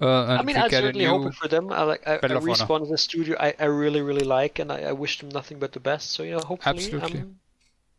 Uh, 0.00 0.26
I 0.26 0.42
mean, 0.42 0.56
I'm 0.56 0.68
certainly 0.68 1.04
hoping 1.04 1.32
for 1.32 1.48
them. 1.48 1.72
I 1.72 1.82
like 1.82 2.06
I, 2.06 2.16
I 2.16 2.18
Medal 2.22 2.38
of 2.38 2.42
Honor. 2.42 2.54
respawn 2.54 2.82
is 2.82 2.90
a 2.90 2.98
studio 2.98 3.36
I, 3.40 3.54
I 3.58 3.64
really 3.64 4.02
really 4.02 4.26
like, 4.26 4.58
and 4.58 4.70
I, 4.70 4.82
I 4.82 4.92
wish 4.92 5.20
them 5.20 5.30
nothing 5.30 5.58
but 5.58 5.72
the 5.72 5.80
best. 5.80 6.10
So 6.10 6.22
you 6.22 6.32
know, 6.32 6.40
hopefully, 6.40 6.76
Absolutely. 6.76 7.20
um, 7.20 7.36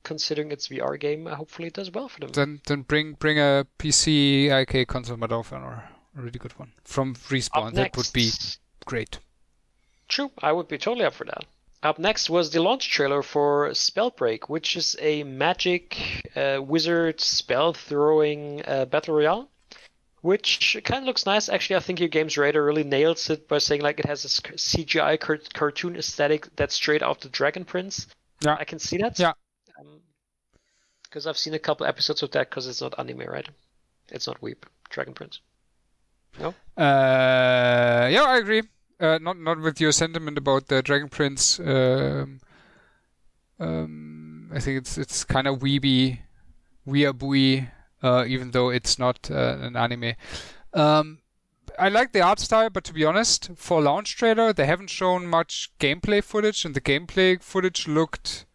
considering 0.03 0.51
it's 0.51 0.67
VR 0.67 0.99
game, 0.99 1.25
uh, 1.25 1.33
hopefully 1.35 1.69
it 1.69 1.73
does 1.73 1.89
well 1.89 2.07
for 2.07 2.19
them. 2.19 2.29
Then, 2.33 2.61
then 2.67 2.81
bring 2.83 3.13
bring 3.13 3.39
a 3.39 3.65
PC 3.79 4.51
IK 4.61 4.87
console 4.87 5.17
Medal 5.17 5.39
of 5.39 5.51
Honor, 5.51 5.89
a 6.15 6.21
really 6.21 6.37
good 6.37 6.57
one 6.59 6.73
from 6.83 7.15
respawn. 7.15 7.73
That 7.73 7.97
would 7.97 8.11
be 8.13 8.29
great. 8.85 9.17
True, 10.07 10.29
I 10.37 10.51
would 10.51 10.67
be 10.67 10.77
totally 10.77 11.05
up 11.05 11.15
for 11.15 11.25
that. 11.25 11.45
Up 11.83 11.99
next 11.99 12.29
was 12.29 12.49
the 12.49 12.61
launch 12.61 12.89
trailer 12.89 13.21
for 13.21 13.69
Spellbreak, 13.69 14.49
which 14.49 14.75
is 14.75 14.95
a 14.99 15.23
magic 15.23 16.23
uh, 16.35 16.59
wizard 16.61 17.21
spell 17.21 17.73
throwing 17.73 18.63
uh, 18.65 18.85
battle 18.85 19.15
royale, 19.15 19.49
which 20.21 20.75
kind 20.83 21.03
of 21.03 21.05
looks 21.05 21.27
nice. 21.27 21.49
Actually, 21.49 21.75
I 21.75 21.79
think 21.81 21.99
your 21.99 22.09
game's 22.09 22.37
writer 22.37 22.63
really 22.63 22.83
nails 22.83 23.29
it 23.29 23.47
by 23.47 23.59
saying 23.59 23.81
like 23.81 23.99
it 23.99 24.05
has 24.05 24.23
this 24.23 24.39
CGI 24.39 25.19
car- 25.19 25.39
cartoon 25.53 25.95
aesthetic 25.95 26.47
that's 26.55 26.73
straight 26.73 27.03
out 27.03 27.21
the 27.21 27.29
Dragon 27.29 27.63
Prince. 27.63 28.07
Yeah. 28.41 28.57
I 28.59 28.65
can 28.65 28.79
see 28.79 28.97
that. 28.97 29.19
Yeah. 29.19 29.33
Because 31.03 31.27
I've 31.27 31.37
seen 31.37 31.53
a 31.53 31.59
couple 31.59 31.85
episodes 31.85 32.23
of 32.23 32.31
that 32.31 32.49
because 32.49 32.67
it's 32.67 32.81
not 32.81 32.95
anime, 32.97 33.19
right? 33.19 33.47
It's 34.09 34.25
not 34.27 34.41
Weep, 34.41 34.65
Dragon 34.89 35.13
Prince. 35.13 35.39
Uh, 36.75 38.07
yeah, 38.11 38.23
I 38.23 38.37
agree. 38.37 38.63
Uh, 38.99 39.19
not 39.21 39.37
not 39.37 39.59
with 39.59 39.79
your 39.79 39.91
sentiment 39.91 40.37
about 40.37 40.67
the 40.67 40.81
Dragon 40.81 41.07
Prince. 41.07 41.59
Um, 41.59 42.39
um, 43.59 44.49
I 44.53 44.59
think 44.59 44.79
it's 44.79 44.97
it's 44.97 45.23
kind 45.23 45.47
of 45.47 45.59
weeby, 45.59 46.19
weeaboo, 46.87 47.69
uh, 48.01 48.25
even 48.27 48.51
though 48.51 48.69
it's 48.69 48.97
not 48.97 49.29
uh, 49.29 49.57
an 49.61 49.75
anime. 49.75 50.13
Um, 50.73 51.19
I 51.77 51.89
like 51.89 52.11
the 52.11 52.21
art 52.21 52.39
style, 52.39 52.71
but 52.71 52.83
to 52.85 52.93
be 52.93 53.05
honest, 53.05 53.51
for 53.55 53.81
launch 53.81 54.15
trailer, 54.15 54.51
they 54.51 54.65
haven't 54.65 54.89
shown 54.89 55.27
much 55.27 55.71
gameplay 55.79 56.23
footage, 56.23 56.65
and 56.65 56.73
the 56.73 56.81
gameplay 56.81 57.41
footage 57.41 57.87
looked 57.87 58.45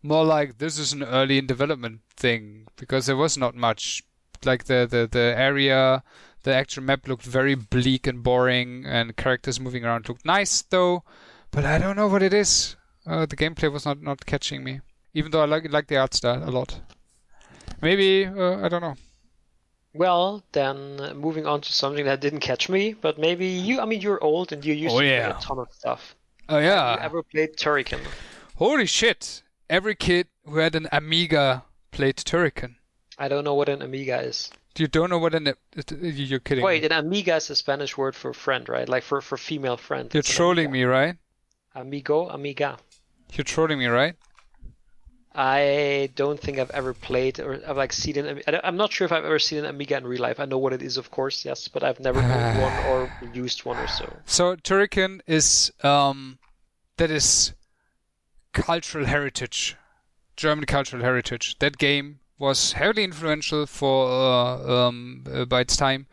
more 0.00 0.24
like 0.24 0.58
this 0.58 0.78
is 0.78 0.92
an 0.92 1.02
early 1.02 1.38
in 1.38 1.46
development 1.46 2.02
thing 2.16 2.68
because 2.76 3.06
there 3.06 3.16
was 3.16 3.36
not 3.36 3.56
much. 3.56 4.02
Like 4.44 4.64
the 4.64 4.88
the 4.90 5.08
the 5.10 5.34
area 5.36 6.02
the 6.42 6.54
actual 6.54 6.82
map 6.84 7.06
looked 7.08 7.24
very 7.24 7.54
bleak 7.54 8.06
and 8.06 8.22
boring, 8.22 8.84
and 8.86 9.16
characters 9.16 9.60
moving 9.60 9.84
around 9.84 10.08
looked 10.08 10.24
nice 10.24 10.62
though, 10.62 11.04
but 11.50 11.64
I 11.64 11.78
don't 11.78 11.96
know 11.96 12.08
what 12.08 12.22
it 12.22 12.32
is. 12.34 12.76
Uh, 13.06 13.26
the 13.26 13.36
gameplay 13.36 13.70
was 13.72 13.84
not, 13.84 14.00
not 14.02 14.24
catching 14.26 14.62
me, 14.64 14.80
even 15.14 15.30
though 15.30 15.42
I 15.42 15.46
like 15.46 15.70
like 15.72 15.88
the 15.88 15.96
art 15.96 16.14
style 16.14 16.42
a 16.42 16.50
lot. 16.50 16.80
Maybe 17.80 18.26
uh, 18.26 18.64
I 18.64 18.68
don't 18.68 18.82
know. 18.82 18.96
Well, 19.94 20.42
then 20.52 21.00
uh, 21.00 21.14
moving 21.14 21.46
on 21.46 21.60
to 21.60 21.72
something 21.72 22.04
that 22.06 22.20
didn't 22.20 22.40
catch 22.40 22.68
me, 22.68 22.94
but 22.94 23.18
maybe 23.18 23.46
you. 23.46 23.80
I 23.80 23.84
mean, 23.84 24.00
you're 24.00 24.22
old 24.22 24.52
and 24.52 24.64
you 24.64 24.72
used 24.74 24.94
Oh, 24.94 25.00
to 25.00 25.04
play 25.06 25.30
a 25.30 25.34
ton 25.40 25.58
of 25.58 25.68
stuff. 25.72 26.14
Oh 26.48 26.58
yeah. 26.58 26.64
Have 26.64 26.74
yeah! 26.76 26.94
you 26.94 27.00
ever 27.00 27.22
played 27.22 27.56
Turrican? 27.56 28.00
Holy 28.56 28.86
shit! 28.86 29.42
Every 29.68 29.94
kid 29.94 30.28
who 30.44 30.58
had 30.58 30.74
an 30.74 30.88
Amiga 30.92 31.64
played 31.90 32.16
Turrican. 32.16 32.76
I 33.18 33.28
don't 33.28 33.44
know 33.44 33.54
what 33.54 33.68
an 33.68 33.82
Amiga 33.82 34.20
is. 34.20 34.50
You 34.76 34.88
don't 34.88 35.10
know 35.10 35.18
what 35.18 35.34
an 35.34 35.52
is 35.76 36.18
you're 36.30 36.40
kidding 36.40 36.64
Wait, 36.64 36.82
me. 36.82 36.86
an 36.86 36.92
Amiga 36.92 37.36
is 37.36 37.50
a 37.50 37.56
Spanish 37.56 37.96
word 37.96 38.14
for 38.14 38.32
friend, 38.32 38.68
right? 38.68 38.88
Like 38.88 39.02
for 39.02 39.20
for 39.20 39.36
female 39.36 39.76
friend. 39.76 40.12
You're 40.14 40.22
trolling 40.22 40.70
me, 40.70 40.84
right? 40.84 41.16
Amigo, 41.74 42.28
Amiga. 42.28 42.78
You're 43.32 43.44
trolling 43.44 43.78
me, 43.78 43.86
right? 43.86 44.16
I 45.34 46.10
don't 46.14 46.38
think 46.38 46.58
I've 46.58 46.70
ever 46.70 46.92
played 46.92 47.40
or 47.40 47.60
I've 47.66 47.76
like 47.76 47.92
seen 47.92 48.18
an. 48.18 48.42
I'm 48.64 48.76
not 48.76 48.92
sure 48.92 49.04
if 49.04 49.12
I've 49.12 49.24
ever 49.24 49.38
seen 49.38 49.60
an 49.60 49.64
Amiga 49.66 49.96
in 49.96 50.06
real 50.06 50.20
life. 50.20 50.40
I 50.40 50.44
know 50.44 50.58
what 50.58 50.72
it 50.72 50.82
is, 50.82 50.96
of 50.96 51.10
course, 51.10 51.44
yes, 51.44 51.68
but 51.68 51.82
I've 51.82 52.00
never 52.00 52.20
owned 52.20 52.60
one 52.66 52.86
or 52.86 53.12
used 53.32 53.64
one 53.64 53.78
or 53.78 53.88
so. 53.88 54.14
So 54.26 54.56
Turrican 54.56 55.20
is 55.26 55.72
um, 55.82 56.38
that 56.98 57.10
is 57.10 57.54
cultural 58.52 59.06
heritage, 59.06 59.76
German 60.36 60.66
cultural 60.66 61.02
heritage. 61.02 61.58
That 61.60 61.78
game 61.78 62.20
was 62.42 62.72
heavily 62.72 63.04
influential 63.04 63.66
for 63.66 64.10
uh, 64.10 64.88
um, 64.88 65.24
uh, 65.32 65.44
by 65.44 65.60
its 65.60 65.76
time, 65.76 66.08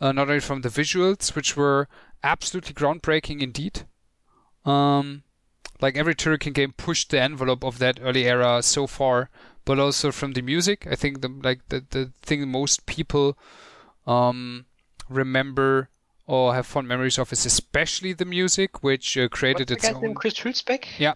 uh, 0.00 0.12
not 0.12 0.28
only 0.28 0.38
from 0.38 0.60
the 0.60 0.68
visuals, 0.68 1.34
which 1.34 1.56
were 1.56 1.88
absolutely 2.22 2.72
groundbreaking 2.72 3.42
indeed. 3.42 3.82
Um, 4.64 5.24
like 5.80 5.96
every 5.96 6.14
Turrican 6.14 6.54
game 6.54 6.72
pushed 6.76 7.10
the 7.10 7.20
envelope 7.20 7.64
of 7.64 7.78
that 7.80 7.98
early 8.00 8.24
era 8.24 8.62
so 8.62 8.86
far, 8.86 9.30
but 9.64 9.80
also 9.80 10.12
from 10.12 10.32
the 10.32 10.42
music. 10.42 10.86
I 10.88 10.94
think 10.94 11.22
the 11.22 11.28
like 11.28 11.68
the 11.68 11.84
the 11.90 12.12
thing 12.22 12.48
most 12.48 12.86
people 12.86 13.36
um, 14.06 14.66
remember 15.08 15.90
or 16.26 16.54
have 16.54 16.66
fond 16.66 16.86
memories 16.86 17.18
of 17.18 17.32
is 17.32 17.44
especially 17.44 18.12
the 18.12 18.24
music, 18.24 18.84
which 18.84 19.18
uh, 19.18 19.28
created 19.28 19.70
What's 19.70 19.82
the 19.82 19.88
its 19.88 20.00
name? 20.00 20.10
own. 20.10 20.14
Chris 20.14 20.34
Hulsbeck? 20.34 20.86
Yeah. 20.98 21.14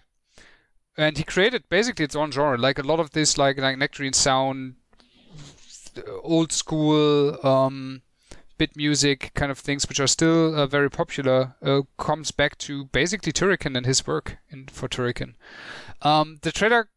And 0.99 1.17
he 1.17 1.23
created 1.23 1.63
basically 1.69 2.03
its 2.03 2.15
own 2.17 2.29
genre, 2.29 2.57
like 2.57 2.77
a 2.77 2.83
lot 2.83 2.99
of 2.99 3.11
this, 3.11 3.37
like 3.37 3.57
like 3.57 3.77
Nectarine 3.77 4.11
sound, 4.11 4.75
old 6.23 6.51
school 6.51 7.39
um, 7.41 8.01
bit 8.57 8.75
music 8.75 9.31
kind 9.33 9.49
of 9.49 9.57
things, 9.57 9.87
which 9.87 10.01
are 10.01 10.07
still 10.07 10.53
uh, 10.53 10.67
very 10.67 10.89
popular, 10.89 11.55
uh, 11.63 11.83
comes 11.97 12.31
back 12.31 12.57
to 12.57 12.83
basically 12.87 13.31
Turrican 13.31 13.77
and 13.77 13.85
his 13.85 14.05
work 14.05 14.39
in, 14.49 14.67
for 14.67 14.89
Turrican. 14.89 15.35
Um, 16.01 16.39
the 16.41 16.51
trailer, 16.51 16.89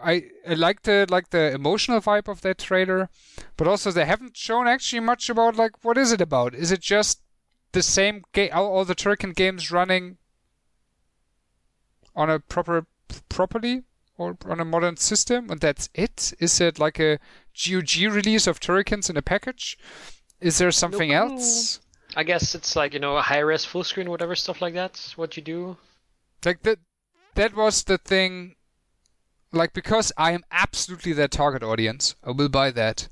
I, 0.00 0.26
I 0.48 0.54
like 0.54 0.82
the 0.82 1.06
like 1.10 1.30
the 1.30 1.50
emotional 1.52 2.00
vibe 2.00 2.28
of 2.28 2.42
that 2.42 2.58
trailer, 2.58 3.10
but 3.56 3.66
also 3.66 3.90
they 3.90 4.04
haven't 4.04 4.36
shown 4.36 4.68
actually 4.68 5.00
much 5.00 5.28
about 5.28 5.56
like 5.56 5.84
what 5.84 5.98
is 5.98 6.12
it 6.12 6.20
about? 6.20 6.54
Is 6.54 6.70
it 6.70 6.80
just 6.80 7.22
the 7.72 7.82
same 7.82 8.22
game, 8.32 8.50
all, 8.52 8.66
all 8.66 8.84
the 8.84 8.94
Turrican 8.94 9.34
games 9.34 9.72
running 9.72 10.18
on 12.14 12.30
a 12.30 12.38
proper 12.38 12.86
properly 13.28 13.82
or 14.16 14.36
on 14.46 14.60
a 14.60 14.64
modern 14.64 14.96
system 14.96 15.50
and 15.50 15.60
that's 15.60 15.88
it 15.94 16.32
is 16.38 16.60
it 16.60 16.78
like 16.78 16.98
a 16.98 17.18
GOG 17.54 18.12
release 18.12 18.46
of 18.46 18.60
Turricans 18.60 19.08
in 19.10 19.16
a 19.16 19.22
package 19.22 19.78
is 20.40 20.58
there 20.58 20.70
something 20.70 21.12
else 21.12 21.80
I 22.16 22.24
guess 22.24 22.54
it's 22.54 22.74
like 22.74 22.94
you 22.94 23.00
know 23.00 23.16
a 23.16 23.22
high 23.22 23.38
res 23.40 23.64
full 23.66 23.84
screen, 23.84 24.08
whatever 24.08 24.34
stuff 24.34 24.62
like 24.62 24.72
that. 24.74 25.12
What 25.16 25.36
you 25.36 25.42
do? 25.42 25.76
like 26.44 26.62
that 26.62 26.78
that 27.34 27.54
was 27.54 27.84
the 27.84 27.98
thing 27.98 28.54
like 29.52 29.72
because 29.72 30.12
I 30.16 30.32
am 30.32 30.44
absolutely 30.50 31.12
their 31.12 31.28
target 31.28 31.62
audience 31.62 32.14
I 32.22 32.30
will 32.30 32.48
buy 32.48 32.70
that 32.72 33.08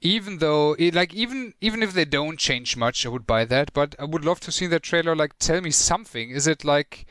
even 0.00 0.38
though 0.38 0.76
it, 0.78 0.94
like 0.94 1.14
even 1.14 1.54
even 1.60 1.82
if 1.82 1.92
they 1.92 2.04
don't 2.04 2.38
change 2.38 2.76
much 2.76 3.04
I 3.04 3.08
would 3.08 3.26
buy 3.26 3.44
that 3.46 3.72
but 3.72 3.94
I 3.98 4.04
would 4.04 4.24
love 4.24 4.40
to 4.40 4.52
see 4.52 4.66
that 4.68 4.82
trailer 4.82 5.16
like 5.16 5.38
tell 5.38 5.60
me 5.60 5.70
something 5.70 6.30
is 6.30 6.46
it 6.46 6.64
like 6.64 7.06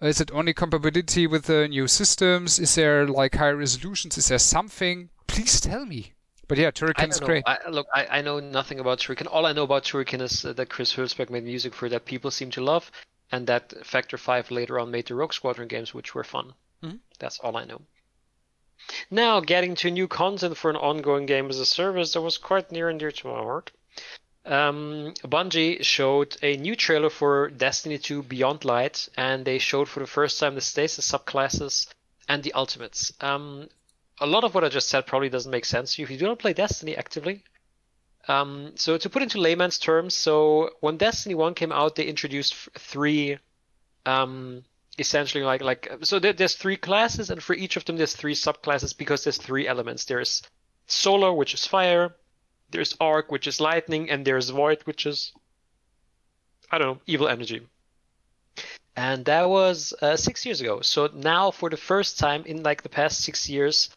is 0.00 0.20
it 0.20 0.30
only 0.32 0.52
compatibility 0.52 1.26
with 1.26 1.44
the 1.44 1.68
new 1.68 1.86
systems 1.86 2.58
is 2.58 2.74
there 2.74 3.06
like 3.06 3.34
higher 3.34 3.56
resolutions 3.56 4.18
is 4.18 4.28
there 4.28 4.38
something 4.38 5.08
please 5.26 5.60
tell 5.60 5.86
me 5.86 6.12
but 6.48 6.58
yeah 6.58 6.70
I 6.96 7.04
is 7.06 7.20
great 7.20 7.42
I, 7.46 7.58
look, 7.68 7.86
I, 7.92 8.06
I 8.18 8.22
know 8.22 8.38
nothing 8.40 8.78
about 8.78 8.98
Turrican. 9.00 9.26
All 9.30 9.46
I 9.46 9.52
know 9.52 9.64
about 9.64 9.84
Turrican 9.84 10.20
is 10.20 10.44
uh, 10.44 10.52
that 10.52 10.68
Chris 10.68 10.94
Hulsbeck 10.94 11.28
made 11.30 11.44
music 11.44 11.74
for 11.74 11.86
it 11.86 11.90
that 11.90 12.04
people 12.04 12.30
seem 12.30 12.50
to 12.52 12.62
love. 12.62 12.90
and 13.32 13.46
that 13.48 13.74
Factor 13.84 14.16
5 14.16 14.52
later 14.52 14.78
on 14.78 14.90
made 14.92 15.06
the 15.06 15.14
Rogue 15.16 15.32
Squadron 15.32 15.66
games, 15.66 15.92
which 15.92 16.14
were 16.14 16.22
fun. 16.22 16.52
Mhm. 16.84 17.00
That's 17.18 17.40
all 17.40 17.56
I 17.56 17.64
know. 17.64 17.82
Now, 19.10 19.40
getting 19.40 19.74
to 19.76 19.90
new 19.90 20.06
content 20.06 20.56
for 20.56 20.70
an 20.70 20.76
ongoing 20.76 21.26
game 21.26 21.48
as 21.50 21.58
a 21.58 21.66
service 21.66 22.12
that 22.12 22.20
was 22.20 22.38
quite 22.38 22.70
near 22.70 22.88
and 22.88 23.00
dear 23.00 23.10
to 23.10 23.26
my 23.26 23.38
heart. 23.38 23.72
Um, 24.46 25.12
Bungie 25.24 25.84
showed 25.84 26.36
a 26.40 26.56
new 26.56 26.76
trailer 26.76 27.10
for 27.10 27.50
Destiny 27.50 27.98
2 27.98 28.22
Beyond 28.22 28.64
Light, 28.64 29.08
and 29.16 29.44
they 29.44 29.58
showed 29.58 29.88
for 29.88 30.00
the 30.00 30.06
first 30.06 30.38
time 30.38 30.54
the 30.54 30.60
stasis 30.60 31.10
subclasses 31.10 31.88
and 32.28 32.42
the 32.42 32.52
ultimates. 32.52 33.12
Um, 33.20 33.68
a 34.20 34.26
lot 34.26 34.44
of 34.44 34.54
what 34.54 34.62
I 34.62 34.68
just 34.68 34.88
said 34.88 35.06
probably 35.06 35.28
doesn't 35.28 35.50
make 35.50 35.64
sense 35.64 35.98
if 35.98 36.10
you 36.10 36.16
do 36.16 36.26
not 36.26 36.38
play 36.38 36.52
Destiny 36.52 36.96
actively. 36.96 37.42
Um, 38.28 38.72
so 38.76 38.96
to 38.96 39.10
put 39.10 39.22
into 39.22 39.40
layman's 39.40 39.78
terms, 39.78 40.14
so 40.14 40.70
when 40.80 40.96
Destiny 40.96 41.34
1 41.34 41.54
came 41.54 41.72
out, 41.72 41.96
they 41.96 42.04
introduced 42.04 42.54
three, 42.78 43.38
um, 44.04 44.64
essentially 44.98 45.44
like 45.44 45.60
like 45.60 45.92
so 46.02 46.18
there, 46.18 46.32
there's 46.32 46.54
three 46.54 46.76
classes, 46.76 47.30
and 47.30 47.42
for 47.42 47.54
each 47.54 47.76
of 47.76 47.84
them 47.84 47.96
there's 47.96 48.14
three 48.14 48.34
subclasses 48.34 48.96
because 48.96 49.24
there's 49.24 49.38
three 49.38 49.68
elements. 49.68 50.04
There's 50.04 50.42
Solar, 50.86 51.32
which 51.32 51.52
is 51.54 51.66
fire. 51.66 52.14
There's 52.70 52.96
Arc, 53.00 53.30
which 53.30 53.46
is 53.46 53.60
lightning, 53.60 54.10
and 54.10 54.26
there's 54.26 54.50
Void, 54.50 54.82
which 54.84 55.06
is 55.06 55.32
I 56.70 56.78
don't 56.78 56.86
know, 56.86 57.00
evil 57.06 57.28
energy. 57.28 57.66
And 58.96 59.24
that 59.26 59.48
was 59.48 59.92
uh, 60.00 60.16
six 60.16 60.44
years 60.46 60.60
ago. 60.60 60.80
So 60.80 61.08
now, 61.12 61.50
for 61.50 61.68
the 61.70 61.76
first 61.76 62.18
time 62.18 62.44
in 62.46 62.62
like 62.62 62.82
the 62.82 62.88
past 62.88 63.20
six 63.20 63.48
years, 63.48 63.90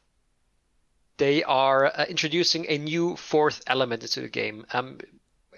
they 1.18 1.44
are 1.44 1.86
uh, 1.88 2.06
introducing 2.10 2.66
a 2.70 2.78
new 2.78 3.16
fourth 3.16 3.62
element 3.66 4.04
into 4.04 4.22
the 4.22 4.30
game. 4.30 4.66
Um, 4.74 5.00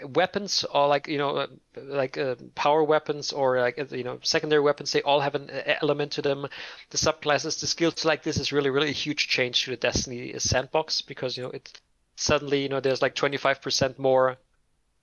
weapons 0.03 0.63
or 0.63 0.87
like 0.87 1.07
you 1.07 1.17
know 1.17 1.37
uh, 1.37 1.47
like 1.75 2.17
uh, 2.17 2.35
power 2.55 2.83
weapons 2.83 3.31
or 3.31 3.59
like 3.59 3.77
uh, 3.77 3.85
you 3.91 4.03
know 4.03 4.17
secondary 4.23 4.61
weapons 4.61 4.91
they 4.91 5.01
all 5.03 5.19
have 5.19 5.35
an 5.35 5.47
uh, 5.51 5.75
element 5.81 6.11
to 6.11 6.23
them 6.23 6.47
the 6.89 6.97
subclasses 6.97 7.59
the 7.59 7.67
skills 7.67 8.03
like 8.03 8.23
this 8.23 8.37
is 8.37 8.51
really 8.51 8.71
really 8.71 8.89
a 8.89 8.93
huge 8.93 9.27
change 9.27 9.63
to 9.63 9.69
the 9.69 9.77
destiny 9.77 10.33
sandbox 10.39 11.03
because 11.03 11.37
you 11.37 11.43
know 11.43 11.51
it 11.51 11.79
suddenly 12.21 12.61
you 12.63 12.69
know 12.69 12.79
there's 12.79 13.01
like 13.01 13.15
25% 13.15 13.97
more 13.97 14.37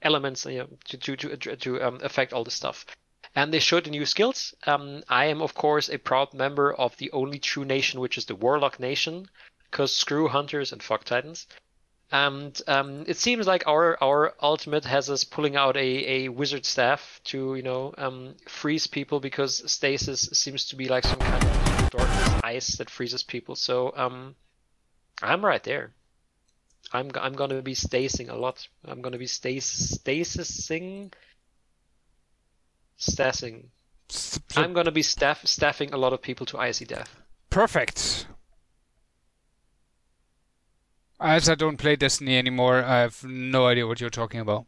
elements 0.02 0.46
you 0.46 0.58
know 0.58 0.68
to 0.86 0.96
to 0.96 1.36
to, 1.36 1.56
to 1.56 1.82
um, 1.82 1.98
affect 2.02 2.32
all 2.32 2.44
this 2.44 2.54
stuff 2.54 2.86
and 3.34 3.52
they 3.52 3.58
showed 3.58 3.84
the 3.84 3.90
new 3.90 4.06
skills 4.06 4.54
um, 4.66 5.02
i 5.08 5.24
am 5.26 5.42
of 5.42 5.54
course 5.54 5.88
a 5.88 5.98
proud 5.98 6.32
member 6.32 6.72
of 6.72 6.96
the 6.98 7.10
only 7.12 7.38
true 7.38 7.64
nation 7.64 8.00
which 8.00 8.16
is 8.16 8.26
the 8.26 8.34
warlock 8.34 8.78
nation 8.78 9.26
because 9.70 9.94
screw 9.94 10.28
hunters 10.28 10.72
and 10.72 10.82
fuck 10.82 11.04
titans 11.04 11.46
and 12.10 12.62
um, 12.68 13.04
it 13.06 13.18
seems 13.18 13.46
like 13.46 13.64
our 13.66 14.02
our 14.02 14.34
ultimate 14.40 14.84
has 14.84 15.10
us 15.10 15.24
pulling 15.24 15.56
out 15.56 15.76
a, 15.76 16.24
a 16.24 16.28
wizard 16.28 16.64
staff 16.64 17.20
to 17.24 17.54
you 17.54 17.62
know 17.62 17.92
um, 17.98 18.34
freeze 18.46 18.86
people 18.86 19.20
because 19.20 19.70
stasis 19.70 20.22
seems 20.32 20.66
to 20.66 20.76
be 20.76 20.88
like 20.88 21.04
some 21.04 21.18
kind 21.18 21.44
of 21.44 21.90
darkness 21.90 22.40
ice 22.42 22.76
that 22.76 22.90
freezes 22.90 23.22
people. 23.22 23.56
So 23.56 23.92
um, 23.96 24.34
I'm 25.22 25.44
right 25.44 25.62
there. 25.62 25.92
I'm 26.92 27.10
I'm 27.20 27.34
gonna 27.34 27.62
be 27.62 27.74
stasing 27.74 28.30
a 28.30 28.36
lot. 28.36 28.66
I'm 28.84 29.02
gonna 29.02 29.18
be 29.18 29.26
stas 29.26 29.98
stasising, 29.98 31.12
stassing. 32.98 33.64
I'm 34.56 34.72
gonna 34.72 34.90
be 34.90 35.02
staff 35.02 35.44
staffing 35.46 35.92
a 35.92 35.98
lot 35.98 36.12
of 36.12 36.22
people 36.22 36.46
to 36.46 36.58
icy 36.58 36.86
death. 36.86 37.14
Perfect. 37.50 38.26
As 41.20 41.48
I 41.48 41.54
don't 41.56 41.76
play 41.78 41.96
Destiny 41.96 42.38
anymore, 42.38 42.82
I 42.82 43.00
have 43.00 43.24
no 43.24 43.66
idea 43.66 43.86
what 43.86 44.00
you're 44.00 44.08
talking 44.10 44.40
about. 44.40 44.66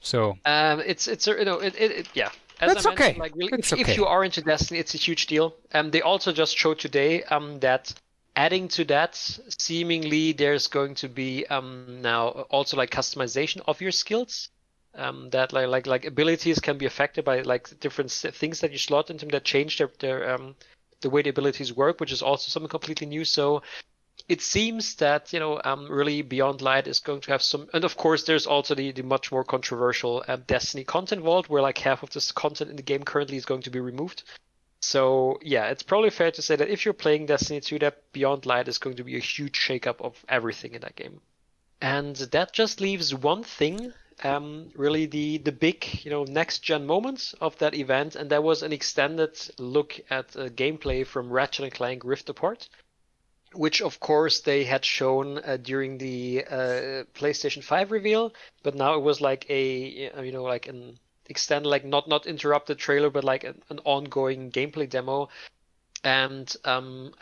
So, 0.00 0.38
Um, 0.46 0.80
it's 0.80 1.06
it's 1.06 1.28
a- 1.28 1.38
you 1.38 1.44
know 1.44 1.58
it, 1.58 1.74
it, 1.78 1.90
it 1.92 2.08
yeah. 2.14 2.30
As 2.58 2.74
That's 2.74 2.86
I 2.86 2.92
okay. 2.92 3.14
Like 3.18 3.34
really, 3.36 3.52
if, 3.58 3.72
okay. 3.72 3.80
if 3.82 3.96
you 3.96 4.06
are 4.06 4.24
into 4.24 4.40
Destiny, 4.42 4.80
it's 4.80 4.94
a 4.94 4.98
huge 4.98 5.26
deal. 5.26 5.54
Um, 5.72 5.90
they 5.90 6.02
also 6.02 6.32
just 6.32 6.56
showed 6.56 6.78
today 6.78 7.22
um 7.24 7.60
that 7.60 7.92
adding 8.36 8.68
to 8.68 8.84
that, 8.86 9.14
seemingly 9.58 10.32
there's 10.32 10.66
going 10.68 10.94
to 10.96 11.08
be 11.08 11.46
um 11.46 12.00
now 12.02 12.28
also 12.50 12.76
like 12.76 12.90
customization 12.90 13.62
of 13.66 13.80
your 13.80 13.92
skills. 13.92 14.48
Um, 14.94 15.30
that 15.30 15.52
like 15.52 15.68
like 15.68 15.86
like 15.86 16.04
abilities 16.04 16.58
can 16.58 16.76
be 16.76 16.86
affected 16.86 17.24
by 17.24 17.42
like 17.42 17.78
different 17.78 18.10
things 18.10 18.60
that 18.60 18.72
you 18.72 18.78
slot 18.78 19.08
into 19.10 19.24
them 19.24 19.30
that 19.30 19.44
change 19.44 19.78
their 19.78 19.90
their 20.00 20.34
um 20.34 20.56
the 21.00 21.10
way 21.10 21.22
the 21.22 21.30
abilities 21.30 21.72
work, 21.72 22.00
which 22.00 22.12
is 22.12 22.22
also 22.22 22.48
something 22.50 22.68
completely 22.68 23.06
new. 23.06 23.24
So 23.24 23.62
it 24.28 24.40
seems 24.40 24.94
that 24.96 25.32
you 25.32 25.40
know 25.40 25.60
um, 25.64 25.88
really 25.90 26.22
beyond 26.22 26.60
light 26.60 26.86
is 26.86 27.00
going 27.00 27.20
to 27.20 27.30
have 27.30 27.42
some 27.42 27.68
and 27.72 27.84
of 27.84 27.96
course 27.96 28.24
there's 28.24 28.46
also 28.46 28.74
the, 28.74 28.92
the 28.92 29.02
much 29.02 29.32
more 29.32 29.44
controversial 29.44 30.24
um, 30.28 30.42
destiny 30.46 30.84
content 30.84 31.22
vault 31.22 31.48
where 31.48 31.62
like 31.62 31.78
half 31.78 32.02
of 32.02 32.10
this 32.10 32.30
content 32.32 32.70
in 32.70 32.76
the 32.76 32.82
game 32.82 33.02
currently 33.02 33.36
is 33.36 33.44
going 33.44 33.62
to 33.62 33.70
be 33.70 33.80
removed 33.80 34.22
so 34.80 35.38
yeah 35.42 35.66
it's 35.66 35.82
probably 35.82 36.10
fair 36.10 36.30
to 36.30 36.42
say 36.42 36.56
that 36.56 36.68
if 36.68 36.84
you're 36.84 36.94
playing 36.94 37.26
destiny 37.26 37.60
2 37.60 37.78
that 37.78 38.12
beyond 38.12 38.46
light 38.46 38.68
is 38.68 38.78
going 38.78 38.96
to 38.96 39.04
be 39.04 39.16
a 39.16 39.20
huge 39.20 39.58
shakeup 39.58 40.00
of 40.00 40.24
everything 40.28 40.74
in 40.74 40.80
that 40.82 40.96
game. 40.96 41.20
And 41.82 42.16
that 42.16 42.52
just 42.52 42.80
leaves 42.80 43.14
one 43.14 43.42
thing 43.42 43.92
um, 44.22 44.70
really 44.74 45.06
the 45.06 45.38
the 45.38 45.52
big 45.52 46.04
you 46.04 46.10
know 46.10 46.24
next 46.24 46.58
gen 46.58 46.86
moment 46.86 47.34
of 47.40 47.56
that 47.58 47.74
event. 47.74 48.16
And 48.16 48.30
that 48.30 48.42
was 48.42 48.62
an 48.62 48.72
extended 48.72 49.38
look 49.58 49.98
at 50.10 50.36
uh, 50.36 50.48
gameplay 50.50 51.06
from 51.06 51.30
ratchet 51.30 51.64
and 51.64 51.72
clank 51.72 52.04
rift 52.04 52.28
apart 52.28 52.68
which 53.52 53.82
of 53.82 53.98
course 54.00 54.40
they 54.40 54.64
had 54.64 54.84
shown 54.84 55.38
uh, 55.38 55.56
during 55.56 55.98
the 55.98 56.44
uh, 56.48 57.04
PlayStation 57.14 57.62
5 57.62 57.90
reveal, 57.90 58.32
but 58.62 58.74
now 58.74 58.94
it 58.94 59.02
was 59.02 59.20
like 59.20 59.46
a 59.48 60.10
you 60.22 60.32
know 60.32 60.44
like 60.44 60.68
an 60.68 60.98
extended 61.30 61.68
like 61.68 61.84
not 61.84 62.08
not 62.08 62.26
interrupted 62.26 62.78
trailer, 62.78 63.10
but 63.10 63.24
like 63.24 63.44
an, 63.44 63.62
an 63.70 63.80
ongoing 63.84 64.50
gameplay 64.50 64.88
demo. 64.88 65.28
And 66.04 66.54
um, 66.64 67.12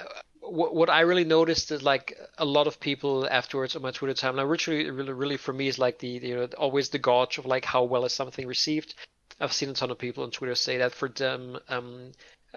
what 0.41 0.75
what 0.75 0.91
I 0.91 1.01
really 1.01 1.25
noticed 1.25 1.71
is 1.71 1.83
like 1.83 2.19
a 2.39 2.45
lot 2.45 2.67
of 2.67 2.81
people 2.81 3.29
afterwards 3.31 3.77
on 3.77 3.83
my 3.83 3.91
Twitter 3.93 4.15
timeline, 4.15 4.49
which 4.49 4.67
really 4.67 4.91
really, 4.91 5.13
really 5.13 5.37
for 5.37 5.53
me 5.53 5.69
is 5.69 5.79
like 5.79 5.99
the 5.99 6.09
you 6.09 6.35
know 6.35 6.49
always 6.59 6.89
the 6.89 6.99
gauge 6.99 7.39
of 7.39 7.47
like 7.47 7.65
how 7.65 7.85
well 7.85 8.05
is 8.05 8.13
something 8.13 8.47
received. 8.47 8.95
I've 9.41 9.53
seen 9.53 9.71
a 9.71 9.75
ton 9.75 9.91
of 9.91 9.99
people 9.99 10.25
on 10.25 10.31
Twitter 10.33 10.55
say 10.55 10.79
that 10.79 10.93
for 10.93 11.09
them. 11.09 11.59
Um, 11.69 12.13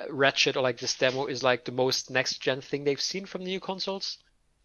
Ratchet 0.10 0.56
or 0.56 0.62
like 0.62 0.80
this 0.80 0.98
demo 0.98 1.26
is 1.26 1.44
like 1.44 1.66
the 1.66 1.72
most 1.74 2.10
next 2.10 2.42
gen 2.42 2.62
thing 2.62 2.86
they've 2.86 3.02
seen 3.02 3.26
from 3.26 3.44
the 3.44 3.52
new 3.52 3.60
consoles, 3.60 4.18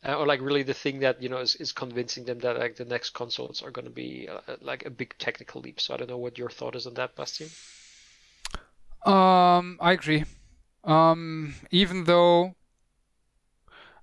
uh, 0.05 0.15
or 0.15 0.27
like 0.27 0.41
really 0.41 0.63
the 0.63 0.75
thing 0.75 1.01
that 1.01 1.23
you 1.23 1.29
know 1.29 1.39
is, 1.39 1.57
is 1.57 1.73
convincing 1.73 2.25
them 2.25 2.39
that 2.41 2.59
like 2.59 2.77
the 2.77 2.85
next 2.85 3.11
consoles 3.11 3.63
are 3.63 3.71
going 3.71 3.85
to 3.85 3.91
be 3.91 4.29
uh, 4.29 4.57
like 4.61 4.85
a 4.87 4.91
big 4.91 5.15
technical 5.19 5.61
leap. 5.61 5.81
So 5.81 5.95
I 5.95 5.97
don't 5.97 6.11
know 6.11 6.19
what 6.19 6.39
your 6.39 6.51
thought 6.51 6.77
is 6.77 6.87
on 6.87 6.95
that, 6.95 7.17
Bastian. 7.17 7.49
um, 9.05 9.79
I 9.81 9.93
agree. 9.93 10.25
Um, 10.85 11.55
even 11.71 12.05
though 12.05 12.55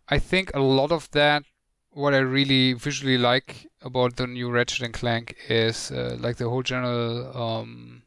I 0.09 0.19
think 0.19 0.51
a 0.53 0.59
lot 0.59 0.91
of 0.91 1.09
that, 1.11 1.43
what 1.91 2.13
I 2.13 2.17
really 2.17 2.73
visually 2.73 3.17
like 3.17 3.67
about 3.81 4.15
the 4.17 4.27
new 4.27 4.49
Ratchet 4.49 4.83
and 4.83 4.93
Clank 4.93 5.35
is 5.47 5.91
uh, 5.91 6.17
like 6.19 6.37
the 6.37 6.49
whole 6.49 6.63
general 6.63 7.37
um, 7.37 8.03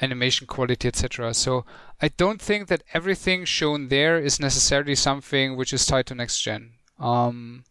animation 0.00 0.46
quality, 0.46 0.88
etc. 0.88 1.34
So 1.34 1.64
I 2.00 2.08
don't 2.08 2.40
think 2.40 2.68
that 2.68 2.82
everything 2.92 3.44
shown 3.44 3.88
there 3.88 4.18
is 4.18 4.40
necessarily 4.40 4.94
something 4.94 5.56
which 5.56 5.72
is 5.72 5.86
tied 5.86 6.06
to 6.06 6.14
next 6.14 6.40
gen. 6.40 6.72
Um, 7.02 7.64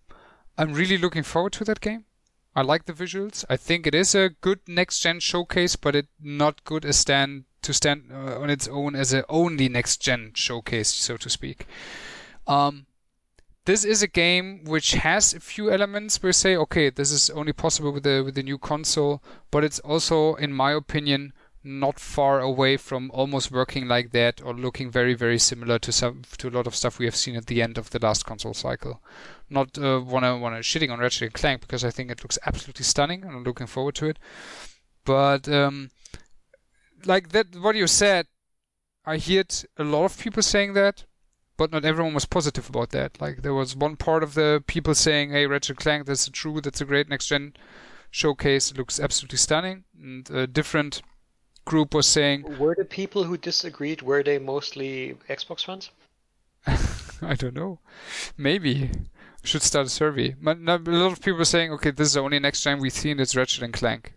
I'm 0.57 0.73
really 0.73 0.97
looking 0.97 1.23
forward 1.23 1.53
to 1.53 1.63
that 1.63 1.81
game. 1.81 2.05
I 2.53 2.61
like 2.61 2.85
the 2.85 2.93
visuals. 2.93 3.45
I 3.49 3.55
think 3.55 3.87
it 3.87 3.95
is 3.95 4.13
a 4.13 4.29
good 4.41 4.59
next 4.67 4.99
gen 4.99 5.21
showcase, 5.21 5.77
but 5.77 5.95
it 5.95 6.07
not 6.21 6.63
good 6.65 6.83
as 6.85 6.97
stand 6.97 7.45
to 7.61 7.73
stand 7.73 8.11
uh, 8.11 8.39
on 8.39 8.49
its 8.49 8.67
own 8.67 8.95
as 8.95 9.13
a 9.13 9.23
only 9.29 9.69
next 9.69 10.01
gen 10.01 10.31
showcase, 10.33 10.89
so 10.89 11.15
to 11.15 11.29
speak. 11.29 11.65
Um, 12.45 12.87
this 13.65 13.85
is 13.85 14.01
a 14.01 14.07
game 14.07 14.65
which 14.65 14.93
has 14.93 15.33
a 15.33 15.39
few 15.39 15.71
elements 15.71 16.21
where 16.21 16.33
say, 16.33 16.57
okay, 16.57 16.89
this 16.89 17.11
is 17.11 17.29
only 17.29 17.53
possible 17.53 17.91
with 17.91 18.03
the 18.03 18.23
with 18.25 18.35
the 18.35 18.43
new 18.43 18.57
console, 18.57 19.21
but 19.51 19.63
it's 19.63 19.79
also, 19.79 20.35
in 20.35 20.51
my 20.51 20.71
opinion, 20.71 21.33
not 21.63 21.99
far 21.99 22.39
away 22.39 22.75
from 22.75 23.11
almost 23.13 23.51
working 23.51 23.87
like 23.87 24.11
that 24.11 24.41
or 24.43 24.53
looking 24.53 24.89
very 24.89 25.13
very 25.13 25.37
similar 25.37 25.77
to 25.77 25.91
some 25.91 26.23
to 26.37 26.47
a 26.47 26.49
lot 26.49 26.65
of 26.65 26.75
stuff 26.75 26.97
we 26.97 27.05
have 27.05 27.15
seen 27.15 27.35
at 27.35 27.45
the 27.45 27.61
end 27.61 27.77
of 27.77 27.91
the 27.91 27.99
last 27.99 28.25
console 28.25 28.53
cycle. 28.53 29.01
Not 29.49 29.77
uh, 29.77 30.01
wanna 30.03 30.37
wanna 30.37 30.59
shitting 30.59 30.91
on 30.91 30.99
Ratchet 30.99 31.23
and 31.23 31.33
Clank 31.33 31.61
because 31.61 31.85
I 31.85 31.91
think 31.91 32.09
it 32.09 32.23
looks 32.23 32.39
absolutely 32.45 32.83
stunning 32.83 33.23
and 33.23 33.35
I'm 33.35 33.43
looking 33.43 33.67
forward 33.67 33.95
to 33.95 34.07
it. 34.07 34.17
But 35.05 35.47
um, 35.49 35.91
like 37.05 37.29
that, 37.29 37.55
what 37.55 37.75
you 37.75 37.87
said, 37.87 38.27
I 39.05 39.17
heard 39.17 39.53
a 39.77 39.83
lot 39.83 40.05
of 40.05 40.17
people 40.17 40.43
saying 40.43 40.73
that, 40.73 41.05
but 41.57 41.71
not 41.71 41.85
everyone 41.85 42.13
was 42.13 42.25
positive 42.25 42.69
about 42.69 42.89
that. 42.91 43.19
Like 43.21 43.41
there 43.41 43.53
was 43.53 43.75
one 43.75 43.97
part 43.97 44.23
of 44.23 44.33
the 44.33 44.63
people 44.65 44.95
saying, 44.95 45.31
"Hey, 45.31 45.45
Ratchet 45.45 45.71
and 45.71 45.79
Clank, 45.79 46.05
that's 46.05 46.27
true. 46.29 46.59
That's 46.61 46.81
a 46.81 46.85
great 46.85 47.09
next 47.09 47.27
gen 47.27 47.53
showcase. 48.09 48.71
It 48.71 48.77
looks 48.77 48.99
absolutely 48.99 49.37
stunning." 49.37 49.83
And 49.99 50.29
a 50.31 50.47
different 50.47 51.01
group 51.65 51.93
was 51.93 52.07
saying, 52.07 52.57
Were 52.57 52.75
the 52.77 52.85
people 52.85 53.23
who 53.23 53.37
disagreed 53.37 54.01
were 54.01 54.23
they 54.23 54.39
mostly 54.39 55.15
Xbox 55.29 55.65
fans? 55.65 55.91
I 57.21 57.35
don't 57.35 57.55
know. 57.55 57.79
Maybe 58.37 58.89
should 59.43 59.63
start 59.63 59.87
a 59.87 59.89
survey. 59.89 60.35
But 60.41 60.57
a 60.57 60.77
lot 60.77 61.11
of 61.11 61.21
people 61.21 61.41
are 61.41 61.45
saying, 61.45 61.71
okay, 61.73 61.91
this 61.91 62.09
is 62.09 62.13
the 62.13 62.21
only 62.21 62.39
next 62.39 62.63
gen 62.63 62.79
we've 62.79 62.93
seen. 62.93 63.19
It's 63.19 63.35
Ratchet 63.35 63.63
and 63.63 63.73
Clank. 63.73 64.13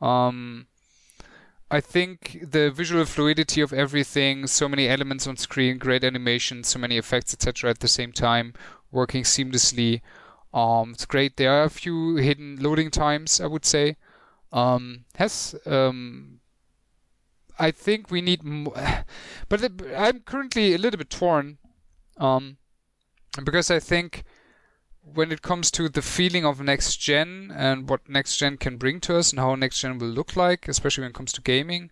Um, 0.00 0.66
I 1.70 1.80
think 1.80 2.38
the 2.42 2.70
visual 2.70 3.04
fluidity 3.04 3.60
of 3.60 3.72
everything, 3.72 4.46
so 4.46 4.68
many 4.68 4.88
elements 4.88 5.26
on 5.26 5.36
screen, 5.36 5.78
great 5.78 6.04
animation, 6.04 6.64
so 6.64 6.78
many 6.78 6.98
effects, 6.98 7.34
etc. 7.34 7.70
at 7.70 7.80
the 7.80 7.88
same 7.88 8.12
time, 8.12 8.54
working 8.90 9.22
seamlessly. 9.22 10.00
Um, 10.52 10.92
it's 10.92 11.06
great. 11.06 11.36
There 11.36 11.52
are 11.52 11.64
a 11.64 11.70
few 11.70 12.16
hidden 12.16 12.56
loading 12.60 12.90
times, 12.90 13.40
I 13.40 13.46
would 13.46 13.64
say. 13.64 13.96
Um, 14.52 15.04
has 15.14 15.54
um, 15.64 16.39
I 17.60 17.70
think 17.70 18.10
we 18.10 18.20
need, 18.20 18.42
more, 18.42 18.74
but 19.48 19.72
I'm 19.96 20.20
currently 20.20 20.74
a 20.74 20.78
little 20.78 20.98
bit 20.98 21.10
torn, 21.10 21.58
um, 22.16 22.56
because 23.44 23.70
I 23.70 23.78
think 23.78 24.24
when 25.02 25.32
it 25.32 25.42
comes 25.42 25.70
to 25.72 25.88
the 25.88 26.02
feeling 26.02 26.44
of 26.44 26.60
next 26.60 26.96
gen 26.96 27.52
and 27.54 27.88
what 27.88 28.08
next 28.08 28.36
gen 28.36 28.56
can 28.56 28.76
bring 28.76 29.00
to 29.00 29.16
us 29.16 29.30
and 29.30 29.38
how 29.38 29.54
next 29.54 29.80
gen 29.80 29.98
will 29.98 30.08
look 30.08 30.36
like, 30.36 30.68
especially 30.68 31.02
when 31.02 31.10
it 31.10 31.14
comes 31.14 31.32
to 31.32 31.40
gaming, 31.40 31.90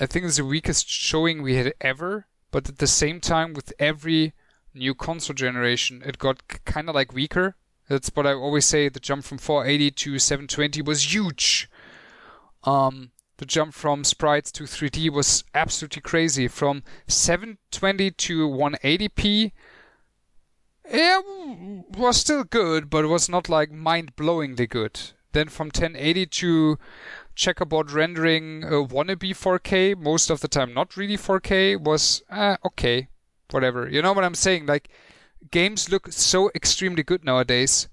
I 0.00 0.06
think 0.06 0.24
it's 0.24 0.36
the 0.36 0.44
weakest 0.44 0.88
showing 0.88 1.42
we 1.42 1.56
had 1.56 1.74
ever. 1.80 2.26
But 2.50 2.68
at 2.68 2.78
the 2.78 2.86
same 2.86 3.20
time, 3.20 3.52
with 3.52 3.72
every 3.78 4.32
new 4.72 4.94
console 4.94 5.34
generation, 5.34 6.02
it 6.04 6.18
got 6.18 6.64
kind 6.64 6.88
of 6.88 6.94
like 6.94 7.12
weaker. 7.12 7.56
That's 7.88 8.10
what 8.14 8.26
I 8.26 8.32
always 8.32 8.64
say. 8.64 8.88
The 8.88 9.00
jump 9.00 9.24
from 9.24 9.38
480 9.38 9.90
to 9.90 10.18
720 10.18 10.82
was 10.82 11.12
huge. 11.12 11.68
Um, 12.64 13.10
the 13.38 13.46
jump 13.46 13.72
from 13.72 14.04
sprites 14.04 14.52
to 14.52 14.64
3D 14.64 15.10
was 15.10 15.44
absolutely 15.54 16.02
crazy. 16.02 16.48
From 16.48 16.82
720 17.06 18.10
to 18.10 18.48
180p, 18.48 19.52
it 20.84 21.24
was 21.96 22.16
still 22.16 22.44
good, 22.44 22.90
but 22.90 23.04
it 23.04 23.08
was 23.08 23.28
not 23.28 23.48
like 23.48 23.70
mind-blowingly 23.70 24.68
good. 24.68 25.00
Then 25.32 25.48
from 25.48 25.68
1080 25.68 26.26
to 26.26 26.78
checkerboard 27.34 27.92
rendering 27.92 28.64
uh, 28.64 28.70
wannabe 28.84 29.30
4K, 29.30 29.96
most 29.96 30.30
of 30.30 30.40
the 30.40 30.48
time 30.48 30.74
not 30.74 30.96
really 30.96 31.16
4K, 31.16 31.80
was 31.80 32.22
uh, 32.30 32.56
okay, 32.66 33.08
whatever. 33.50 33.88
You 33.88 34.02
know 34.02 34.12
what 34.12 34.24
I'm 34.24 34.34
saying? 34.34 34.66
Like 34.66 34.88
games 35.52 35.88
look 35.90 36.12
so 36.12 36.50
extremely 36.56 37.04
good 37.04 37.24
nowadays 37.24 37.88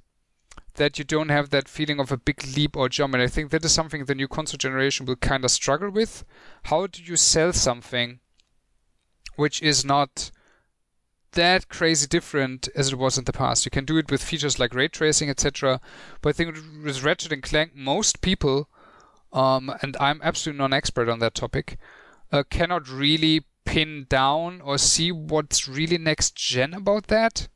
that 0.75 0.97
you 0.97 1.05
don't 1.05 1.29
have 1.29 1.49
that 1.49 1.69
feeling 1.69 1.99
of 1.99 2.11
a 2.11 2.17
big 2.17 2.43
leap 2.55 2.75
or 2.75 2.89
jump. 2.89 3.13
And 3.13 3.23
I 3.23 3.27
think 3.27 3.51
that 3.51 3.65
is 3.65 3.71
something 3.71 4.05
the 4.05 4.15
new 4.15 4.27
console 4.27 4.57
generation 4.57 5.05
will 5.05 5.15
kind 5.15 5.43
of 5.43 5.51
struggle 5.51 5.89
with. 5.89 6.23
How 6.63 6.87
do 6.87 7.01
you 7.01 7.15
sell 7.15 7.53
something 7.53 8.19
which 9.35 9.61
is 9.61 9.83
not 9.83 10.31
that 11.31 11.67
crazy 11.67 12.07
different 12.07 12.69
as 12.75 12.91
it 12.91 12.97
was 12.97 13.17
in 13.17 13.25
the 13.25 13.33
past? 13.33 13.65
You 13.65 13.71
can 13.71 13.85
do 13.85 13.97
it 13.97 14.11
with 14.11 14.23
features 14.23 14.59
like 14.59 14.73
ray 14.73 14.87
tracing, 14.87 15.29
etc. 15.29 15.79
But 16.21 16.29
I 16.29 16.33
think 16.33 16.55
with 16.83 17.03
Ratchet 17.03 17.31
and 17.31 17.43
Clank, 17.43 17.75
most 17.75 18.21
people, 18.21 18.69
um, 19.31 19.73
and 19.81 19.95
I'm 19.99 20.21
absolutely 20.23 20.59
non-expert 20.59 21.09
on 21.09 21.19
that 21.19 21.35
topic, 21.35 21.77
uh, 22.31 22.43
cannot 22.49 22.89
really 22.89 23.45
pin 23.63 24.05
down 24.09 24.61
or 24.61 24.77
see 24.77 25.11
what's 25.11 25.67
really 25.67 25.97
next 25.97 26.35
gen 26.35 26.73
about 26.73 27.07
that. 27.07 27.47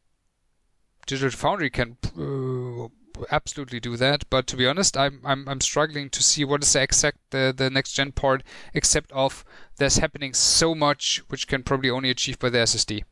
Digital 1.06 1.32
Foundry 1.32 1.70
can 1.70 1.98
uh, 2.18 2.88
absolutely 3.32 3.80
do 3.80 3.98
that. 3.98 4.30
But 4.30 4.48
to 4.48 4.58
be 4.58 4.68
honest, 4.68 4.98
I'm 4.98 5.22
I'm 5.24 5.48
I'm 5.48 5.62
struggling 5.62 6.10
to 6.12 6.24
see 6.24 6.44
what 6.46 6.64
is 6.64 6.74
the 6.74 6.82
exact 6.82 7.18
the, 7.32 7.54
the 7.56 7.70
next 7.70 7.94
gen 7.94 8.12
part, 8.12 8.44
except 8.74 9.12
of 9.12 9.46
there's 9.78 9.98
happening 9.98 10.34
so 10.34 10.76
much 10.76 11.24
which 11.30 11.48
can 11.48 11.64
probably 11.64 11.90
only 11.90 12.10
achieve 12.10 12.40
by 12.40 12.50
the 12.50 12.60
SSD. 12.60 13.04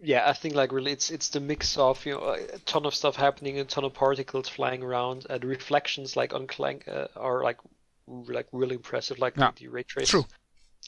Yeah, 0.00 0.28
I 0.28 0.32
think 0.32 0.54
like 0.54 0.72
really 0.72 0.92
it's 0.92 1.10
it's 1.10 1.28
the 1.28 1.40
mix 1.40 1.76
of 1.76 2.04
you 2.06 2.12
know 2.12 2.36
a 2.54 2.58
ton 2.60 2.86
of 2.86 2.94
stuff 2.94 3.16
happening, 3.16 3.58
a 3.58 3.64
ton 3.64 3.84
of 3.84 3.94
particles 3.94 4.48
flying 4.48 4.82
around, 4.82 5.26
and 5.28 5.44
reflections 5.44 6.16
like 6.16 6.32
on 6.34 6.46
Clank 6.46 6.86
uh, 6.88 7.08
are 7.16 7.42
like 7.42 7.58
like 8.06 8.46
really 8.52 8.76
impressive, 8.76 9.18
like 9.18 9.36
yeah. 9.36 9.50
the 9.56 9.68
ray 9.68 9.82
trace. 9.82 10.08
True 10.08 10.24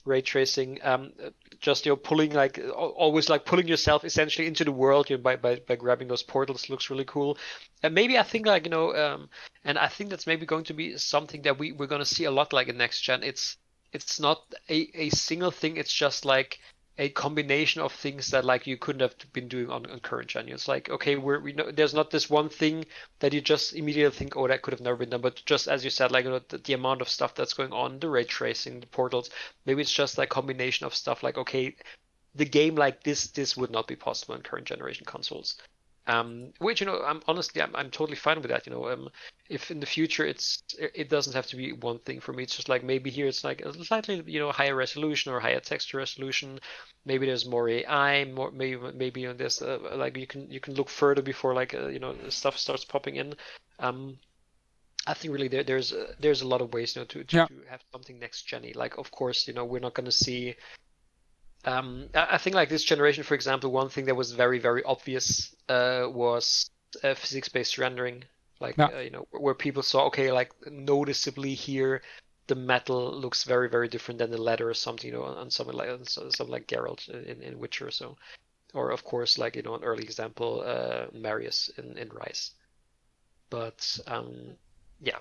ray 0.05 0.21
tracing 0.21 0.79
um, 0.83 1.13
just 1.61 1.85
you 1.87 1.93
know 1.93 1.97
pulling 1.97 2.33
like 2.33 2.59
always 2.75 3.29
like 3.29 3.45
pulling 3.45 3.69
yourself 3.69 4.05
essentially 4.05 4.47
into 4.47 4.65
the 4.65 4.73
world 4.73 5.11
you 5.11 5.17
know, 5.17 5.23
by, 5.23 5.37
by 5.37 5.57
by 5.69 5.77
grabbing 5.77 6.09
those 6.09 6.23
portals 6.23 6.69
looks 6.71 6.91
really 6.91 7.05
cool. 7.05 7.37
And 7.83 7.95
maybe 7.95 8.19
i 8.19 8.23
think 8.23 8.47
like 8.47 8.65
you 8.65 8.71
know 8.71 8.95
um, 8.95 9.29
and 9.65 9.79
i 9.79 9.89
think 9.89 10.11
that's 10.11 10.27
maybe 10.27 10.47
going 10.47 10.65
to 10.65 10.75
be 10.75 10.97
something 10.97 11.43
that 11.43 11.59
we 11.59 11.73
we're 11.73 11.87
going 11.87 12.01
to 12.01 12.15
see 12.15 12.25
a 12.25 12.31
lot 12.31 12.53
like 12.53 12.69
in 12.69 12.77
next 12.77 13.01
gen. 13.03 13.23
It's 13.23 13.57
it's 13.93 14.21
not 14.21 14.43
a, 14.69 14.89
a 14.95 15.11
single 15.11 15.51
thing. 15.51 15.77
It's 15.77 15.93
just 15.93 16.25
like 16.25 16.61
a 16.99 17.09
combination 17.09 17.81
of 17.81 17.93
things 17.93 18.31
that 18.31 18.45
like 18.45 18.67
you 18.67 18.77
couldn't 18.77 19.01
have 19.01 19.15
been 19.33 19.49
doing 19.49 19.71
on, 19.71 19.87
on 19.91 20.01
current 20.01 20.29
gen. 20.29 20.49
It's 20.49 20.69
like 20.69 20.91
okay, 20.91 21.17
we're 21.17 21.41
we 21.41 21.53
know 21.53 21.71
there's 21.71 21.95
not 21.95 22.11
this 22.11 22.29
one 22.29 22.49
thing 22.49 22.85
that 23.21 23.33
you 23.33 23.41
just 23.41 23.75
immediately 23.75 24.17
think 24.17 24.37
oh 24.37 24.47
that 24.49 24.63
could 24.63 24.75
have 24.75 24.81
never 24.81 24.97
been 24.97 25.11
done, 25.11 25.21
but 25.21 25.43
just 25.47 25.69
as 25.69 25.85
you 25.85 25.91
said 25.91 26.13
like 26.13 26.25
you 26.25 26.31
know, 26.31 26.41
the, 26.49 26.59
the 26.59 26.75
amount 26.75 27.01
of 27.01 27.09
stuff 27.09 27.35
that's 27.35 27.55
going 27.55 27.73
on, 27.73 27.99
the 27.99 28.09
ray 28.09 28.25
tracing, 28.25 28.81
the 28.81 28.87
portals, 28.87 29.31
maybe 29.67 29.81
it's 29.81 29.93
just 29.93 30.19
like 30.19 30.29
combination 30.29 30.87
of 30.87 30.95
stuff 30.95 31.23
like 31.23 31.39
okay, 31.39 31.75
the 32.35 32.45
game 32.45 32.75
like 32.75 33.03
this 33.03 33.29
this 33.29 33.57
would 33.57 33.71
not 33.71 33.87
be 33.87 33.97
possible 33.97 34.35
in 34.35 34.43
current 34.43 34.67
generation 34.67 35.07
consoles. 35.07 35.57
Um, 36.07 36.53
which 36.59 36.81
you 36.81 36.87
know, 36.87 37.03
I'm 37.05 37.21
honestly, 37.29 37.63
I'm, 37.63 37.75
I'm 37.77 37.91
totally 37.91 38.17
fine 38.17 38.41
with 38.41 38.51
that. 38.51 38.67
You 38.67 38.73
know, 38.73 38.89
um, 38.91 39.09
if 39.49 39.71
in 39.71 39.81
the 39.81 39.87
future 39.87 40.25
it's 40.25 40.63
it 40.79 41.09
doesn't 41.09 41.35
have 41.35 41.47
to 41.49 41.57
be 41.57 41.73
one 41.73 41.99
thing 41.99 42.21
for 42.21 42.33
me. 42.33 42.45
It's 42.45 42.57
just 42.57 42.69
like 42.69 42.83
maybe 42.83 43.11
here 43.11 43.27
it's 43.27 43.45
like 43.45 43.61
a 43.61 43.85
slightly 43.85 44.23
you 44.27 44.41
know 44.41 44.51
higher 44.51 44.75
resolution 44.75 45.33
or 45.33 45.41
higher 45.41 45.61
texture 45.61 45.99
resolution. 45.99 46.61
Maybe 47.05 47.27
there's 47.27 47.47
more 47.47 47.69
AI, 47.69 48.25
more 48.25 48.51
maybe 48.51 48.79
maybe 48.95 49.27
on 49.27 49.37
this 49.37 49.61
uh, 49.61 49.79
like 49.97 50.17
you 50.17 50.27
can 50.27 50.51
you 50.51 50.61
can 50.61 50.75
look 50.75 50.89
further 50.89 51.23
before 51.23 51.55
like 51.55 51.75
uh, 51.75 51.89
you 51.89 51.99
know 51.99 52.15
stuff 52.29 52.57
starts 52.57 52.85
popping 52.85 53.17
in. 53.17 53.35
Um, 53.79 54.19
I 55.07 55.15
think 55.15 55.33
really 55.33 55.49
there, 55.49 55.65
there's 55.65 55.93
uh, 55.93 56.13
there's 56.21 56.43
a 56.43 56.47
lot 56.47 56.61
of 56.61 56.73
ways 56.73 56.95
you 56.95 57.03
know 57.03 57.07
to 57.07 57.25
to, 57.25 57.37
yeah. 57.37 57.47
to 57.47 57.55
have 57.69 57.81
something 57.93 58.19
next 58.19 58.43
gen 58.43 58.71
Like 58.75 58.99
of 58.99 59.11
course 59.11 59.49
you 59.49 59.55
know 59.55 59.65
we're 59.65 59.81
not 59.81 59.95
going 59.95 60.07
to 60.07 60.13
see 60.13 60.55
um, 61.65 62.09
I 62.15 62.39
think 62.39 62.57
like 62.57 62.69
this 62.69 62.85
generation, 62.85 63.25
for 63.25 63.35
example, 63.35 63.71
one 63.71 63.89
thing 63.89 64.07
that 64.07 64.15
was 64.15 64.33
very 64.33 64.59
very 64.59 64.83
obvious 64.85 65.55
uh, 65.69 66.07
was 66.09 66.71
uh, 67.03 67.15
physics-based 67.15 67.79
rendering. 67.79 68.25
Like 68.61 68.77
yeah. 68.77 68.87
uh, 68.87 69.01
you 69.01 69.11
know 69.11 69.27
where 69.31 69.55
people 69.55 69.83
saw 69.83 70.07
okay 70.07 70.33
like 70.33 70.53
noticeably 70.67 71.55
here 71.55 72.03
the 72.47 72.55
metal 72.55 73.13
looks 73.13 73.45
very 73.45 73.69
very 73.69 73.89
different 73.89 74.19
than 74.19 74.31
the 74.31 74.43
leather 74.43 74.69
or 74.69 74.75
something 74.75 75.07
you 75.07 75.17
know 75.17 75.23
on 75.23 75.51
something 75.51 75.77
like 75.77 75.89
on 75.89 76.05
something 76.05 76.49
like 76.49 76.67
Geralt 76.67 77.09
in, 77.09 77.43
in 77.43 77.59
Witcher 77.59 77.87
or 77.87 77.91
so, 77.91 78.17
or 78.75 78.91
of 78.91 79.05
course 79.05 79.39
like 79.39 79.57
you 79.57 79.63
know 79.63 79.75
an 79.75 79.85
early 79.85 80.03
example 80.03 80.63
uh, 80.67 81.07
Marius 81.13 81.71
in 81.79 81.97
in 81.97 82.09
Ryse. 82.09 82.51
But 83.51 83.99
um, 84.07 84.57
yeah, 85.03 85.19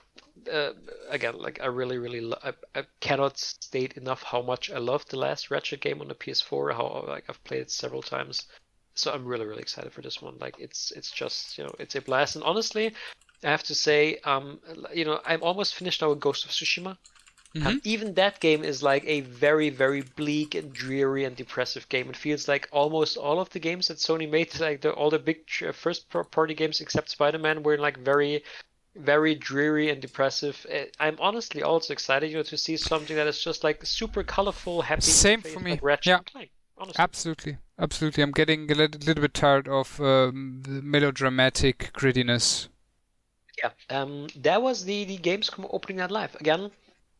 uh, 0.51 0.71
again, 1.09 1.37
like 1.37 1.59
I 1.61 1.67
really, 1.67 1.97
really, 1.97 2.21
lo- 2.21 2.39
I, 2.43 2.53
I 2.75 2.83
cannot 2.99 3.37
state 3.37 3.97
enough 3.97 4.23
how 4.23 4.41
much 4.41 4.71
I 4.71 4.77
love 4.77 5.05
the 5.07 5.17
last 5.17 5.51
Ratchet 5.51 5.81
game 5.81 6.01
on 6.01 6.07
the 6.07 6.15
PS4. 6.15 6.73
How 6.73 7.05
like 7.07 7.25
I've 7.29 7.43
played 7.43 7.61
it 7.61 7.71
several 7.71 8.01
times, 8.01 8.47
so 8.95 9.11
I'm 9.11 9.25
really, 9.25 9.45
really 9.45 9.61
excited 9.61 9.91
for 9.93 10.01
this 10.01 10.21
one. 10.21 10.35
Like 10.39 10.55
it's, 10.59 10.91
it's 10.91 11.11
just, 11.11 11.57
you 11.57 11.63
know, 11.63 11.73
it's 11.79 11.95
a 11.95 12.01
blast. 12.01 12.35
And 12.35 12.43
honestly, 12.43 12.93
I 13.43 13.49
have 13.49 13.63
to 13.63 13.75
say, 13.75 14.17
um, 14.25 14.59
you 14.93 15.05
know, 15.05 15.19
I'm 15.25 15.43
almost 15.43 15.75
finished 15.75 16.01
now 16.01 16.09
with 16.09 16.19
Ghost 16.19 16.45
of 16.45 16.51
Tsushima. 16.51 16.97
Mm-hmm. 17.55 17.67
And 17.67 17.81
even 17.83 18.13
that 18.13 18.39
game 18.39 18.63
is 18.63 18.83
like 18.83 19.03
a 19.07 19.21
very, 19.21 19.71
very 19.71 20.01
bleak 20.01 20.53
and 20.53 20.71
dreary 20.71 21.25
and 21.25 21.35
depressive 21.35 21.89
game. 21.89 22.09
It 22.09 22.15
feels 22.15 22.47
like 22.47 22.69
almost 22.71 23.17
all 23.17 23.39
of 23.39 23.49
the 23.49 23.59
games 23.59 23.87
that 23.87 23.97
Sony 23.97 24.29
made, 24.29 24.59
like 24.59 24.81
the, 24.81 24.91
all 24.91 25.09
the 25.09 25.17
big 25.17 25.49
first 25.73 26.09
party 26.09 26.53
games 26.53 26.79
except 26.79 27.09
Spider 27.09 27.39
Man, 27.39 27.63
were 27.63 27.79
like 27.79 27.97
very 27.97 28.43
very 28.99 29.35
dreary 29.35 29.89
and 29.89 30.01
depressive. 30.01 30.65
Eh, 30.69 30.85
I'm 30.99 31.17
honestly 31.19 31.63
also 31.63 31.93
excited, 31.93 32.29
you 32.29 32.37
know, 32.37 32.43
to 32.43 32.57
see 32.57 32.77
something 32.77 33.15
that 33.15 33.27
is 33.27 33.43
just 33.43 33.63
like 33.63 33.85
super 33.85 34.23
colorful, 34.23 34.81
happy. 34.81 35.01
Same 35.01 35.41
for 35.41 35.59
me. 35.59 35.79
Like 35.81 36.05
yeah. 36.05 36.19
Clank, 36.19 36.51
absolutely, 36.97 37.57
absolutely. 37.77 38.23
I'm 38.23 38.31
getting 38.31 38.71
a 38.71 38.75
little, 38.75 38.99
little 39.05 39.21
bit 39.21 39.33
tired 39.33 39.67
of 39.67 39.99
um, 40.01 40.61
the 40.63 40.81
melodramatic 40.81 41.91
grittiness. 41.93 42.67
Yeah, 43.57 43.71
um, 43.89 44.27
that 44.37 44.61
was 44.61 44.85
the 44.85 45.03
the 45.05 45.17
Gamescom 45.17 45.67
opening 45.71 45.97
night 45.97 46.11
live 46.11 46.35
again. 46.35 46.71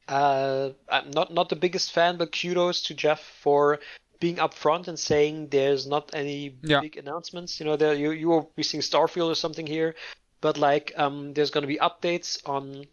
Uh, 0.08 0.72
I'm 0.90 1.12
not 1.12 1.34
not 1.34 1.50
the 1.50 1.56
biggest 1.56 1.92
fan, 1.92 2.18
but 2.18 2.32
kudos 2.32 2.84
to 2.84 2.94
Geoff 2.94 3.22
for 3.22 3.80
being 4.20 4.36
upfront 4.36 4.88
and 4.88 5.00
saying 5.00 5.48
there's 5.48 5.88
not 5.88 6.12
any 6.14 6.56
yeah. 6.62 6.82
big 6.82 6.98
announcements. 6.98 7.60
You 7.60 7.66
know, 7.66 7.76
there 7.76 7.94
you 7.94 8.12
you 8.12 8.28
will 8.28 8.52
be 8.56 8.64
seeing 8.64 8.82
Starfield 8.82 9.30
or 9.30 9.36
something 9.36 9.68
here, 9.68 9.96
but 10.42 10.58
like 10.58 10.94
um, 10.98 11.34
there's 11.34 11.52
going 11.52 11.64
to 11.64 11.68
be 11.68 11.78
updates 11.78 12.40
on 12.48 12.86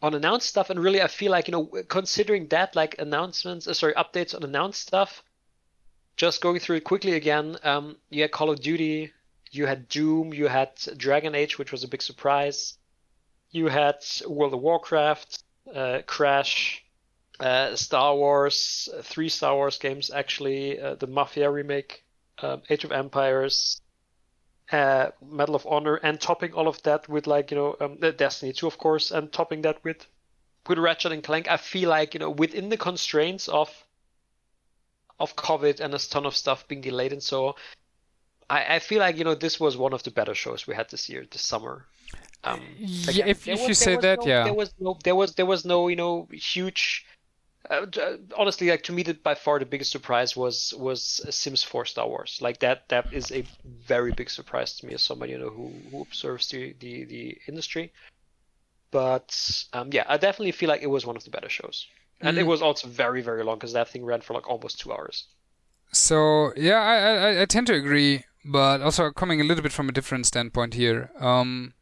on 0.00 0.14
announced 0.14 0.48
stuff 0.48 0.70
and 0.70 0.80
really 0.80 1.02
i 1.02 1.08
feel 1.08 1.32
like 1.32 1.48
you 1.48 1.52
know 1.52 1.66
considering 1.88 2.46
that 2.48 2.76
like 2.76 2.96
announcements 2.98 3.66
uh, 3.66 3.74
sorry 3.74 3.94
updates 3.94 4.34
on 4.34 4.42
announced 4.44 4.80
stuff 4.80 5.22
just 6.16 6.40
going 6.40 6.58
through 6.58 6.76
it 6.76 6.84
quickly 6.84 7.12
again 7.14 7.56
um, 7.64 7.96
you 8.10 8.22
had 8.22 8.30
call 8.30 8.50
of 8.50 8.60
duty 8.60 9.12
you 9.50 9.66
had 9.66 9.88
doom 9.88 10.32
you 10.32 10.46
had 10.46 10.70
dragon 10.96 11.34
age 11.34 11.58
which 11.58 11.72
was 11.72 11.82
a 11.82 11.88
big 11.88 12.02
surprise 12.02 12.74
you 13.50 13.66
had 13.66 13.96
world 14.28 14.54
of 14.54 14.60
warcraft 14.60 15.42
uh, 15.74 16.00
crash 16.06 16.84
uh, 17.40 17.74
star 17.74 18.14
wars 18.14 18.88
three 19.02 19.28
star 19.28 19.54
wars 19.54 19.78
games 19.78 20.10
actually 20.12 20.80
uh, 20.80 20.94
the 20.96 21.06
mafia 21.06 21.50
remake 21.50 22.04
um, 22.40 22.62
age 22.70 22.84
of 22.84 22.92
empires 22.92 23.80
uh, 24.72 25.10
Medal 25.26 25.54
of 25.54 25.66
Honor, 25.66 25.96
and 25.96 26.20
topping 26.20 26.52
all 26.52 26.68
of 26.68 26.82
that 26.82 27.08
with 27.08 27.26
like 27.26 27.50
you 27.50 27.56
know 27.56 27.76
um, 27.80 27.96
Destiny 28.16 28.52
2, 28.52 28.66
of 28.66 28.78
course, 28.78 29.10
and 29.10 29.32
topping 29.32 29.62
that 29.62 29.82
with 29.84 30.06
with 30.68 30.78
Ratchet 30.78 31.12
and 31.12 31.24
Clank, 31.24 31.50
I 31.50 31.56
feel 31.56 31.88
like 31.88 32.14
you 32.14 32.20
know 32.20 32.30
within 32.30 32.68
the 32.68 32.76
constraints 32.76 33.48
of 33.48 33.70
of 35.20 35.34
COVID 35.36 35.80
and 35.80 35.94
a 35.94 35.98
ton 35.98 36.26
of 36.26 36.36
stuff 36.36 36.68
being 36.68 36.80
delayed 36.80 37.12
and 37.12 37.22
so, 37.22 37.56
I, 38.48 38.76
I 38.76 38.78
feel 38.78 39.00
like 39.00 39.16
you 39.16 39.24
know 39.24 39.34
this 39.34 39.58
was 39.58 39.76
one 39.76 39.92
of 39.92 40.02
the 40.02 40.10
better 40.10 40.34
shows 40.34 40.66
we 40.66 40.74
had 40.74 40.88
this 40.90 41.08
year, 41.08 41.26
this 41.30 41.42
summer. 41.42 41.86
Um, 42.44 42.62
yeah, 42.78 43.10
again, 43.10 43.28
if, 43.28 43.48
if 43.48 43.60
was, 43.60 43.68
you 43.68 43.74
say 43.74 43.96
that, 43.96 44.20
no, 44.20 44.26
yeah, 44.26 44.44
there 44.44 44.54
was 44.54 44.72
no, 44.78 44.98
there 45.04 45.14
was 45.14 45.34
there 45.34 45.46
was 45.46 45.64
no 45.64 45.88
you 45.88 45.96
know 45.96 46.28
huge. 46.32 47.04
Uh, 47.68 47.86
honestly, 48.36 48.68
like 48.70 48.82
to 48.84 48.92
me, 48.92 49.02
that 49.02 49.22
by 49.22 49.34
far 49.34 49.58
the 49.58 49.66
biggest 49.66 49.90
surprise 49.90 50.36
was 50.36 50.72
was 50.78 51.20
Sims 51.30 51.62
4 51.62 51.84
Star 51.84 52.08
Wars. 52.08 52.38
Like 52.40 52.60
that, 52.60 52.88
that 52.88 53.12
is 53.12 53.30
a 53.32 53.44
very 53.66 54.12
big 54.12 54.30
surprise 54.30 54.78
to 54.78 54.86
me 54.86 54.94
as 54.94 55.02
somebody 55.02 55.32
you 55.32 55.38
know 55.38 55.50
who, 55.50 55.72
who 55.90 56.02
observes 56.02 56.48
the, 56.48 56.74
the, 56.80 57.04
the 57.04 57.38
industry. 57.46 57.92
But 58.90 59.64
um, 59.72 59.90
yeah, 59.92 60.04
I 60.08 60.16
definitely 60.16 60.52
feel 60.52 60.68
like 60.68 60.82
it 60.82 60.86
was 60.86 61.04
one 61.04 61.16
of 61.16 61.24
the 61.24 61.30
better 61.30 61.50
shows, 61.50 61.86
and 62.20 62.36
mm. 62.36 62.40
it 62.40 62.44
was 62.44 62.62
also 62.62 62.88
very 62.88 63.20
very 63.22 63.44
long 63.44 63.56
because 63.56 63.74
that 63.74 63.88
thing 63.88 64.04
ran 64.04 64.22
for 64.22 64.34
like 64.34 64.48
almost 64.48 64.80
two 64.80 64.92
hours. 64.92 65.24
So 65.92 66.52
yeah, 66.56 66.80
I, 66.80 66.96
I, 66.96 67.42
I 67.42 67.44
tend 67.44 67.66
to 67.66 67.74
agree, 67.74 68.24
but 68.44 68.80
also 68.80 69.10
coming 69.10 69.40
a 69.40 69.44
little 69.44 69.62
bit 69.62 69.72
from 69.72 69.88
a 69.88 69.92
different 69.92 70.26
standpoint 70.26 70.74
here. 70.74 71.10
Um, 71.20 71.74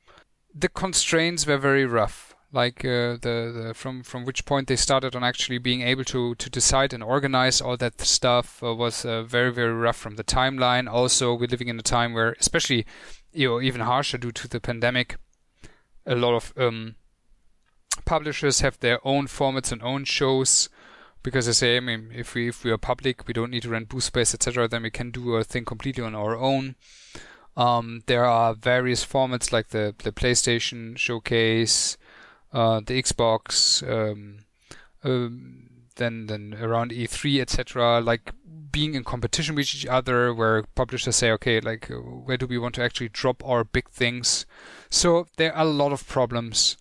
the 0.53 0.69
constraints 0.69 1.47
were 1.47 1.59
very 1.59 1.85
rough. 1.85 2.35
Like 2.57 2.85
uh, 2.85 3.21
the, 3.21 3.53
the 3.55 3.73
from 3.75 4.03
from 4.03 4.25
which 4.25 4.45
point 4.47 4.67
they 4.67 4.77
started 4.77 5.15
on 5.15 5.23
actually 5.23 5.59
being 5.59 5.83
able 5.83 6.05
to 6.05 6.35
to 6.35 6.51
decide 6.51 6.93
and 6.93 7.03
organize 7.03 7.61
all 7.61 7.77
that 7.77 8.01
stuff 8.01 8.63
uh, 8.63 8.75
was 8.75 9.05
uh, 9.05 9.23
very 9.23 9.53
very 9.53 9.75
rough 9.75 9.97
from 9.97 10.17
the 10.17 10.25
timeline. 10.25 10.91
Also, 10.91 11.35
we're 11.35 11.55
living 11.55 11.69
in 11.69 11.79
a 11.79 11.83
time 11.83 12.15
where, 12.15 12.35
especially, 12.41 12.87
you 13.33 13.49
know, 13.49 13.61
even 13.61 13.83
harsher 13.83 14.19
due 14.19 14.33
to 14.33 14.49
the 14.49 14.61
pandemic 14.61 15.19
a 16.07 16.15
lot 16.15 16.35
of 16.35 16.53
um, 16.57 16.95
publishers 18.05 18.61
have 18.61 18.79
their 18.81 19.07
own 19.07 19.27
formats 19.27 19.73
and 19.73 19.83
own 19.83 20.05
shows 20.05 20.69
because 21.23 21.47
they 21.47 21.53
say, 21.53 21.77
I 21.77 21.81
mean, 21.81 22.13
if 22.15 22.35
we 22.35 22.49
if 22.49 22.63
we 22.63 22.71
are 22.71 22.79
public, 22.79 23.27
we 23.27 23.35
don't 23.35 23.51
need 23.51 23.63
to 23.63 23.69
rent 23.69 23.89
booth 23.89 24.05
space, 24.05 24.33
etc. 24.33 24.69
Then 24.69 24.83
we 24.83 24.91
can 24.91 25.11
do 25.11 25.35
a 25.35 25.45
thing 25.45 25.65
completely 25.65 26.05
on 26.05 26.15
our 26.15 26.37
own. 26.37 26.77
Um, 27.57 28.03
there 28.07 28.25
are 28.25 28.55
various 28.55 29.05
formats 29.05 29.53
like 29.53 29.69
the 29.69 29.95
the 29.99 30.13
PlayStation 30.13 30.97
showcase, 30.97 31.97
uh, 32.53 32.81
the 32.81 33.01
Xbox, 33.03 33.83
um, 33.89 34.39
um, 35.05 35.71
then 35.97 36.27
then 36.27 36.57
around 36.61 36.91
E3, 36.91 37.41
etc. 37.41 38.01
Like 38.01 38.33
being 38.71 38.95
in 38.95 39.05
competition 39.05 39.55
with 39.55 39.75
each 39.75 39.87
other, 39.87 40.33
where 40.35 40.63
publishers 40.75 41.17
say, 41.17 41.31
okay, 41.33 41.61
like 41.61 41.91
where 41.91 42.37
do 42.37 42.47
we 42.47 42.59
want 42.59 42.75
to 42.77 42.83
actually 42.83 43.09
drop 43.09 43.43
our 43.45 43.65
big 43.65 43.89
things? 43.91 44.47
So 44.91 45.27
there 45.37 45.55
are 45.55 45.65
a 45.67 45.71
lot 45.71 45.93
of 45.93 46.07
problems. 46.07 46.77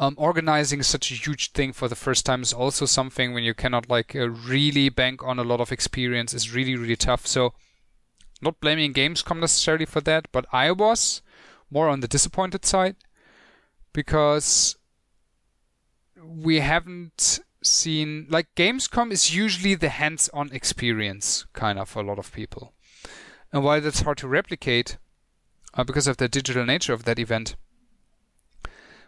Um, 0.00 0.14
organizing 0.16 0.82
such 0.84 1.10
a 1.10 1.14
huge 1.14 1.50
thing 1.50 1.72
for 1.72 1.88
the 1.88 1.96
first 1.96 2.24
time 2.24 2.42
is 2.42 2.52
also 2.52 2.86
something 2.86 3.34
when 3.34 3.42
you 3.42 3.52
cannot 3.52 3.90
like 3.90 4.14
uh, 4.14 4.28
really 4.28 4.90
bank 4.90 5.24
on 5.24 5.40
a 5.40 5.42
lot 5.42 5.60
of 5.60 5.72
experience 5.72 6.32
is 6.32 6.54
really 6.54 6.76
really 6.76 6.94
tough. 6.94 7.26
So 7.26 7.52
not 8.40 8.60
blaming 8.60 8.94
Gamescom 8.94 9.40
necessarily 9.40 9.86
for 9.86 10.00
that, 10.02 10.28
but 10.30 10.46
I 10.52 10.70
was 10.70 11.22
more 11.70 11.88
on 11.88 12.00
the 12.00 12.08
disappointed 12.08 12.64
side 12.64 12.96
because 13.92 14.77
we 16.28 16.60
haven't 16.60 17.40
seen 17.62 18.26
like 18.28 18.46
Gamescom 18.54 19.10
is 19.10 19.34
usually 19.34 19.74
the 19.74 19.88
hands-on 19.88 20.50
experience 20.52 21.46
kind 21.52 21.78
of 21.78 21.88
for 21.88 22.00
a 22.00 22.06
lot 22.06 22.18
of 22.18 22.32
people. 22.32 22.72
And 23.52 23.64
while 23.64 23.80
that's 23.80 24.02
hard 24.02 24.18
to 24.18 24.28
replicate 24.28 24.98
uh, 25.74 25.84
because 25.84 26.06
of 26.06 26.18
the 26.18 26.28
digital 26.28 26.64
nature 26.64 26.92
of 26.92 27.04
that 27.04 27.18
event, 27.18 27.56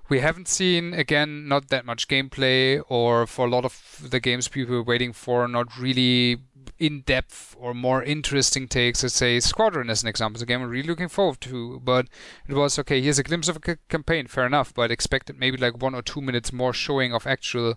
we 0.08 0.20
haven't 0.20 0.48
seen 0.48 0.92
again 0.92 1.46
not 1.46 1.68
that 1.68 1.86
much 1.86 2.08
gameplay 2.08 2.82
or 2.88 3.26
for 3.26 3.46
a 3.46 3.50
lot 3.50 3.64
of 3.64 4.04
the 4.10 4.18
games 4.18 4.48
people 4.48 4.74
were 4.74 4.82
waiting 4.82 5.12
for 5.12 5.46
not 5.46 5.78
really 5.78 6.38
in 6.80 7.02
depth 7.02 7.54
or 7.58 7.74
more 7.74 8.02
interesting 8.02 8.66
takes 8.66 9.02
let's 9.02 9.14
say 9.14 9.38
squadron 9.38 9.90
as 9.90 10.02
an 10.02 10.08
example 10.08 10.36
it's 10.36 10.42
a 10.42 10.46
game 10.46 10.62
i'm 10.62 10.70
really 10.70 10.88
looking 10.88 11.08
forward 11.08 11.40
to 11.40 11.78
but 11.84 12.06
it 12.48 12.54
was 12.54 12.78
okay 12.78 13.00
here's 13.00 13.18
a 13.18 13.22
glimpse 13.22 13.48
of 13.48 13.56
a 13.56 13.60
c- 13.64 13.76
campaign 13.88 14.26
fair 14.26 14.46
enough 14.46 14.72
but 14.74 14.90
expected 14.90 15.38
maybe 15.38 15.58
like 15.58 15.80
one 15.80 15.94
or 15.94 16.02
two 16.02 16.20
minutes 16.20 16.52
more 16.52 16.72
showing 16.72 17.12
of 17.12 17.26
actual 17.26 17.74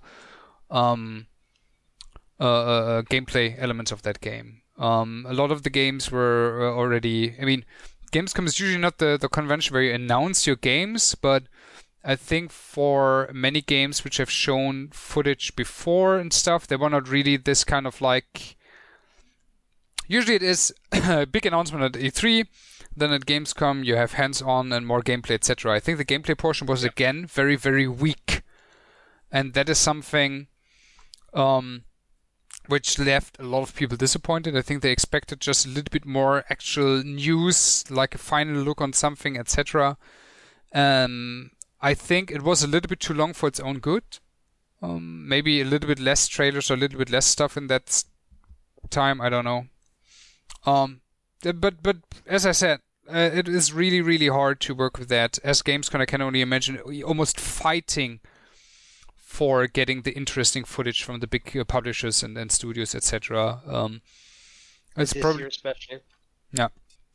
um, 0.72 1.28
uh, 2.40 2.44
uh, 2.44 2.46
uh, 2.48 3.02
gameplay 3.04 3.56
elements 3.60 3.92
of 3.92 4.02
that 4.02 4.22
game 4.22 4.62
um, 4.80 5.26
a 5.30 5.34
lot 5.34 5.52
of 5.52 5.64
the 5.64 5.70
games 5.70 6.10
were 6.10 6.62
uh, 6.62 6.76
already 6.76 7.36
i 7.42 7.46
mean 7.46 7.66
gamescom 8.12 8.48
is 8.48 8.60
usually 8.60 8.82
not 8.82 8.98
the, 9.00 9.18
the 9.20 9.30
convention 9.30 9.74
where 9.74 9.84
you 9.84 9.94
announce 9.94 10.48
your 10.48 10.56
games 10.56 11.14
but 11.16 11.44
I 12.06 12.18
think 12.18 12.52
for 12.52 13.30
many 13.34 13.62
games 13.62 14.04
which 14.04 14.18
have 14.18 14.30
shown 14.30 14.90
footage 14.92 15.56
before 15.56 16.18
and 16.18 16.34
stuff, 16.34 16.68
they 16.68 16.76
were 16.76 16.90
not 16.90 17.08
really 17.08 17.38
this 17.38 17.64
kind 17.64 17.88
of 17.88 18.02
like. 18.02 18.58
Usually 20.08 20.36
it 20.36 20.44
is 20.44 20.74
a 20.92 21.26
big 21.26 21.46
announcement 21.46 21.84
at 21.84 22.02
E3, 22.02 22.46
then 22.96 23.12
at 23.12 23.26
Gamescom 23.26 23.86
you 23.86 23.96
have 23.96 24.14
hands-on 24.14 24.72
and 24.72 24.86
more 24.86 25.02
gameplay, 25.02 25.32
etc. 25.32 25.74
I 25.74 25.80
think 25.80 25.98
the 25.98 26.06
gameplay 26.06 26.38
portion 26.38 26.68
was 26.68 26.84
again 26.84 27.26
very 27.26 27.56
very 27.56 27.88
weak, 27.88 28.44
and 29.32 29.54
that 29.54 29.70
is 29.70 29.78
something 29.78 30.48
um, 31.34 31.84
which 32.68 33.00
left 33.00 33.40
a 33.40 33.44
lot 33.44 33.64
of 33.64 33.76
people 33.76 33.98
disappointed. 33.98 34.56
I 34.56 34.62
think 34.62 34.82
they 34.82 34.92
expected 34.92 35.42
just 35.42 35.66
a 35.66 35.70
little 35.70 35.92
bit 35.92 36.06
more 36.06 36.46
actual 36.50 37.04
news, 37.04 37.84
like 37.90 38.16
a 38.16 38.20
final 38.20 38.62
look 38.62 38.82
on 38.82 38.94
something, 38.94 39.38
etc. 39.38 39.98
Um, 40.74 41.52
I 41.82 41.94
think 41.94 42.32
it 42.32 42.42
was 42.42 42.64
a 42.64 42.68
little 42.68 42.88
bit 42.88 43.00
too 43.00 43.14
long 43.14 43.34
for 43.34 43.48
its 43.48 43.60
own 43.60 43.80
good. 43.80 44.04
Um, 44.82 45.28
maybe 45.28 45.62
a 45.62 45.66
little 45.66 45.88
bit 45.88 46.00
less 46.00 46.28
trailers 46.28 46.70
or 46.70 46.76
a 46.76 46.78
little 46.78 47.00
bit 47.00 47.10
less 47.10 47.26
stuff 47.26 47.58
in 47.58 47.68
that 47.68 48.04
time. 48.90 49.22
I 49.22 49.30
don't 49.30 49.46
know. 49.46 49.68
Um, 50.66 51.02
but 51.42 51.84
but 51.84 51.98
as 52.26 52.46
I 52.46 52.52
said, 52.52 52.80
uh, 53.10 53.30
it 53.34 53.48
is 53.48 53.74
really 53.74 54.02
really 54.02 54.28
hard 54.28 54.60
to 54.62 54.74
work 54.76 54.98
with 54.98 55.10
that. 55.10 55.40
As 55.44 55.62
Gamescom, 55.62 56.00
I 56.02 56.06
can 56.06 56.22
only 56.22 56.42
imagine 56.42 56.80
almost 57.06 57.40
fighting 57.40 58.20
for 59.16 59.68
getting 59.68 60.04
the 60.04 60.14
interesting 60.14 60.64
footage 60.64 61.04
from 61.04 61.20
the 61.20 61.28
big 61.28 61.58
uh, 61.58 61.64
publishers 61.64 62.22
and, 62.24 62.38
and 62.38 62.52
studios, 62.52 62.94
etc. 62.94 63.62
Um, 63.68 64.02
it's 64.96 65.14
probably 65.14 65.46
especially. 65.46 66.00
Yeah, 66.52 66.68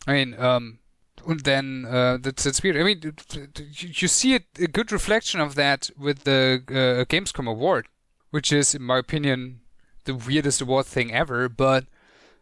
I 0.07 0.13
mean, 0.15 0.35
um, 0.39 0.81
and 1.27 1.41
then 1.41 1.87
uh, 1.89 2.19
that's 2.21 2.45
that's 2.45 2.63
weird. 2.63 2.77
I 2.77 2.83
mean, 2.83 3.15
you 3.77 4.09
see 4.09 4.35
a, 4.35 4.41
a 4.59 4.67
good 4.67 4.91
reflection 4.93 5.41
of 5.41 5.55
that 5.55 5.91
with 5.97 6.25
the 6.25 6.63
uh, 6.69 7.05
Gamescom 7.05 7.49
award, 7.49 7.87
which 8.31 8.53
is, 8.53 8.75
in 8.75 8.83
my 8.83 8.99
opinion, 8.99 9.61
the 10.05 10.15
weirdest 10.15 10.61
award 10.61 10.87
thing 10.87 11.13
ever. 11.13 11.49
But 11.49 11.85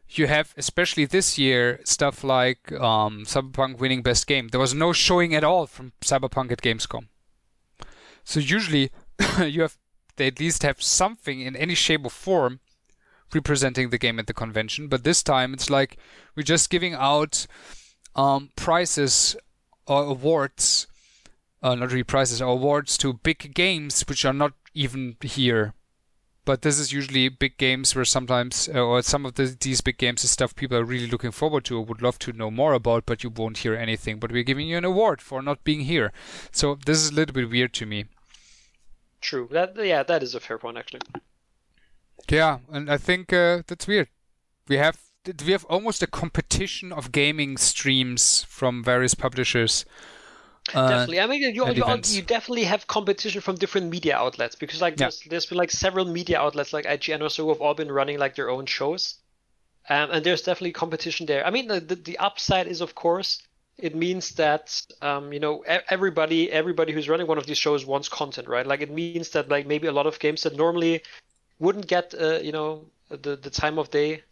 you 0.08 0.26
have, 0.26 0.54
especially 0.56 1.04
this 1.04 1.38
year, 1.38 1.80
stuff 1.84 2.22
like 2.22 2.72
um, 2.72 3.24
Cyberpunk 3.24 3.78
winning 3.78 4.02
Best 4.02 4.26
Game. 4.26 4.48
There 4.48 4.60
was 4.60 4.74
no 4.74 4.92
showing 4.92 5.34
at 5.34 5.44
all 5.44 5.66
from 5.66 5.92
Cyberpunk 6.00 6.52
at 6.52 6.62
Gamescom. 6.62 7.08
So 8.24 8.40
usually, 8.40 8.90
you 9.44 9.62
have 9.62 9.76
they 10.16 10.28
at 10.28 10.40
least 10.40 10.62
have 10.62 10.80
something 10.82 11.40
in 11.40 11.54
any 11.56 11.74
shape 11.74 12.04
or 12.04 12.10
form 12.10 12.60
representing 13.34 13.90
the 13.90 13.98
game 13.98 14.18
at 14.18 14.26
the 14.26 14.34
convention. 14.34 14.88
But 14.88 15.04
this 15.04 15.22
time, 15.22 15.52
it's 15.52 15.70
like 15.70 15.98
we're 16.34 16.42
just 16.42 16.70
giving 16.70 16.94
out 16.94 17.46
um, 18.14 18.50
prizes 18.56 19.36
or 19.86 20.04
awards, 20.04 20.86
uh, 21.62 21.74
not 21.74 21.90
really 21.90 22.04
prizes, 22.04 22.40
or 22.40 22.52
awards 22.52 22.96
to 22.98 23.12
big 23.12 23.54
games 23.54 24.04
which 24.08 24.24
are 24.24 24.32
not 24.32 24.52
even 24.74 25.16
here. 25.22 25.74
But 26.46 26.62
this 26.62 26.78
is 26.78 26.92
usually 26.92 27.28
big 27.28 27.58
games 27.58 27.94
where 27.94 28.04
sometimes, 28.04 28.70
uh, 28.72 28.80
or 28.80 29.02
some 29.02 29.26
of 29.26 29.34
the, 29.34 29.56
these 29.60 29.80
big 29.80 29.98
games 29.98 30.22
is 30.22 30.30
stuff 30.30 30.54
people 30.54 30.78
are 30.78 30.84
really 30.84 31.08
looking 31.08 31.32
forward 31.32 31.64
to 31.64 31.76
or 31.76 31.84
would 31.84 32.00
love 32.00 32.20
to 32.20 32.32
know 32.32 32.52
more 32.52 32.72
about, 32.72 33.04
but 33.04 33.24
you 33.24 33.30
won't 33.30 33.58
hear 33.58 33.74
anything. 33.74 34.20
But 34.20 34.30
we're 34.30 34.44
giving 34.44 34.68
you 34.68 34.78
an 34.78 34.84
award 34.84 35.20
for 35.20 35.42
not 35.42 35.64
being 35.64 35.80
here. 35.80 36.12
So 36.52 36.78
this 36.86 36.98
is 36.98 37.10
a 37.10 37.14
little 37.14 37.34
bit 37.34 37.50
weird 37.50 37.74
to 37.74 37.84
me. 37.84 38.04
True. 39.20 39.48
That 39.50 39.76
yeah, 39.76 40.04
that 40.04 40.22
is 40.22 40.36
a 40.36 40.40
fair 40.40 40.56
point 40.56 40.78
actually. 40.78 41.00
Yeah, 42.30 42.58
and 42.70 42.88
I 42.88 42.96
think 42.96 43.32
uh, 43.32 43.62
that's 43.66 43.88
weird. 43.88 44.08
We 44.68 44.76
have 44.76 44.98
we 45.44 45.50
have 45.50 45.64
almost 45.64 46.00
a 46.00 46.06
competition 46.06 46.92
of 46.92 47.10
gaming 47.10 47.56
streams 47.56 48.46
from 48.48 48.84
various 48.84 49.14
publishers. 49.14 49.84
Uh, 50.74 50.88
definitely, 50.88 51.20
I 51.20 51.26
mean, 51.26 51.42
you, 51.42 51.72
you, 51.72 51.84
you, 52.06 52.22
definitely 52.22 52.64
have 52.64 52.86
competition 52.88 53.40
from 53.40 53.56
different 53.56 53.88
media 53.88 54.16
outlets 54.16 54.56
because, 54.56 54.80
like, 54.80 54.94
yeah. 54.94 55.04
there's, 55.04 55.20
there's 55.28 55.46
been 55.46 55.58
like 55.58 55.70
several 55.70 56.04
media 56.04 56.40
outlets 56.40 56.72
like 56.72 56.86
IGN 56.86 57.22
or 57.22 57.28
so 57.28 57.44
who 57.44 57.50
have 57.50 57.60
all 57.60 57.74
been 57.74 57.90
running 57.90 58.18
like 58.18 58.34
their 58.34 58.50
own 58.50 58.66
shows, 58.66 59.14
um, 59.88 60.10
and 60.10 60.26
there's 60.26 60.42
definitely 60.42 60.72
competition 60.72 61.26
there. 61.26 61.46
I 61.46 61.50
mean, 61.50 61.68
the, 61.68 61.78
the, 61.78 61.94
the 61.94 62.18
upside 62.18 62.66
is, 62.66 62.80
of 62.80 62.96
course, 62.96 63.42
it 63.78 63.94
means 63.94 64.30
that 64.30 64.80
um, 65.02 65.32
you 65.32 65.38
know 65.38 65.62
everybody 65.88 66.50
everybody 66.50 66.92
who's 66.92 67.08
running 67.08 67.26
one 67.28 67.38
of 67.38 67.46
these 67.46 67.58
shows 67.58 67.86
wants 67.86 68.08
content, 68.08 68.48
right? 68.48 68.66
Like, 68.66 68.80
it 68.80 68.90
means 68.90 69.30
that 69.30 69.48
like 69.48 69.66
maybe 69.66 69.86
a 69.86 69.92
lot 69.92 70.06
of 70.06 70.18
games 70.18 70.42
that 70.42 70.56
normally 70.56 71.02
wouldn't 71.60 71.86
get 71.86 72.12
uh, 72.20 72.38
you 72.42 72.52
know 72.52 72.86
the 73.08 73.36
the 73.36 73.50
time 73.50 73.78
of 73.78 73.90
day 73.90 74.22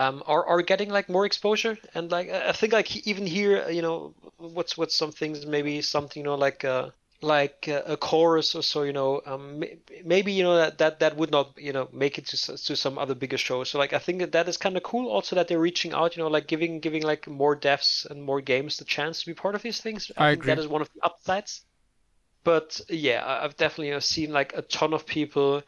um, 0.00 0.22
are 0.26 0.44
are 0.46 0.62
getting 0.62 0.90
like 0.90 1.08
more 1.08 1.26
exposure 1.26 1.78
and 1.94 2.10
like 2.10 2.30
I 2.30 2.52
think 2.52 2.72
like 2.72 3.06
even 3.06 3.26
here 3.26 3.68
you 3.70 3.82
know 3.82 4.14
what's 4.38 4.76
what's 4.78 4.96
some 4.96 5.12
things 5.12 5.46
maybe 5.46 5.82
something 5.82 6.20
you 6.20 6.24
know 6.24 6.36
like 6.36 6.64
uh, 6.64 6.90
like 7.22 7.68
uh, 7.68 7.82
a 7.86 7.96
chorus 7.96 8.54
or 8.54 8.62
so, 8.62 8.82
you 8.82 8.92
know, 8.92 9.20
um, 9.26 9.62
maybe 10.04 10.32
you 10.32 10.42
know 10.42 10.56
that, 10.56 10.78
that 10.78 11.00
that 11.00 11.16
would 11.16 11.30
not 11.30 11.52
you 11.58 11.72
know 11.72 11.88
make 11.92 12.18
it 12.18 12.26
to 12.26 12.56
to 12.56 12.76
some 12.76 12.98
other 12.98 13.14
bigger 13.14 13.36
shows. 13.36 13.70
So 13.70 13.78
like 13.78 13.92
I 13.92 13.98
think 13.98 14.20
that 14.20 14.32
that 14.32 14.48
is 14.48 14.56
kind 14.56 14.76
of 14.76 14.82
cool. 14.82 15.08
Also 15.08 15.36
that 15.36 15.48
they're 15.48 15.58
reaching 15.58 15.92
out, 15.92 16.16
you 16.16 16.22
know, 16.22 16.28
like 16.28 16.46
giving 16.46 16.80
giving 16.80 17.02
like 17.02 17.28
more 17.28 17.56
devs 17.56 18.08
and 18.10 18.22
more 18.22 18.40
games 18.40 18.78
the 18.78 18.84
chance 18.84 19.20
to 19.20 19.26
be 19.26 19.34
part 19.34 19.54
of 19.54 19.62
these 19.62 19.80
things. 19.80 20.10
I, 20.16 20.28
I 20.28 20.30
agree. 20.30 20.46
that 20.46 20.58
is 20.58 20.68
one 20.68 20.82
of 20.82 20.90
the 20.94 21.04
upsides. 21.04 21.62
But 22.42 22.80
yeah, 22.88 23.22
I've 23.26 23.56
definitely 23.56 23.88
you 23.88 23.94
know, 23.94 24.00
seen 24.00 24.32
like 24.32 24.54
a 24.56 24.62
ton 24.62 24.94
of 24.94 25.04
people 25.04 25.62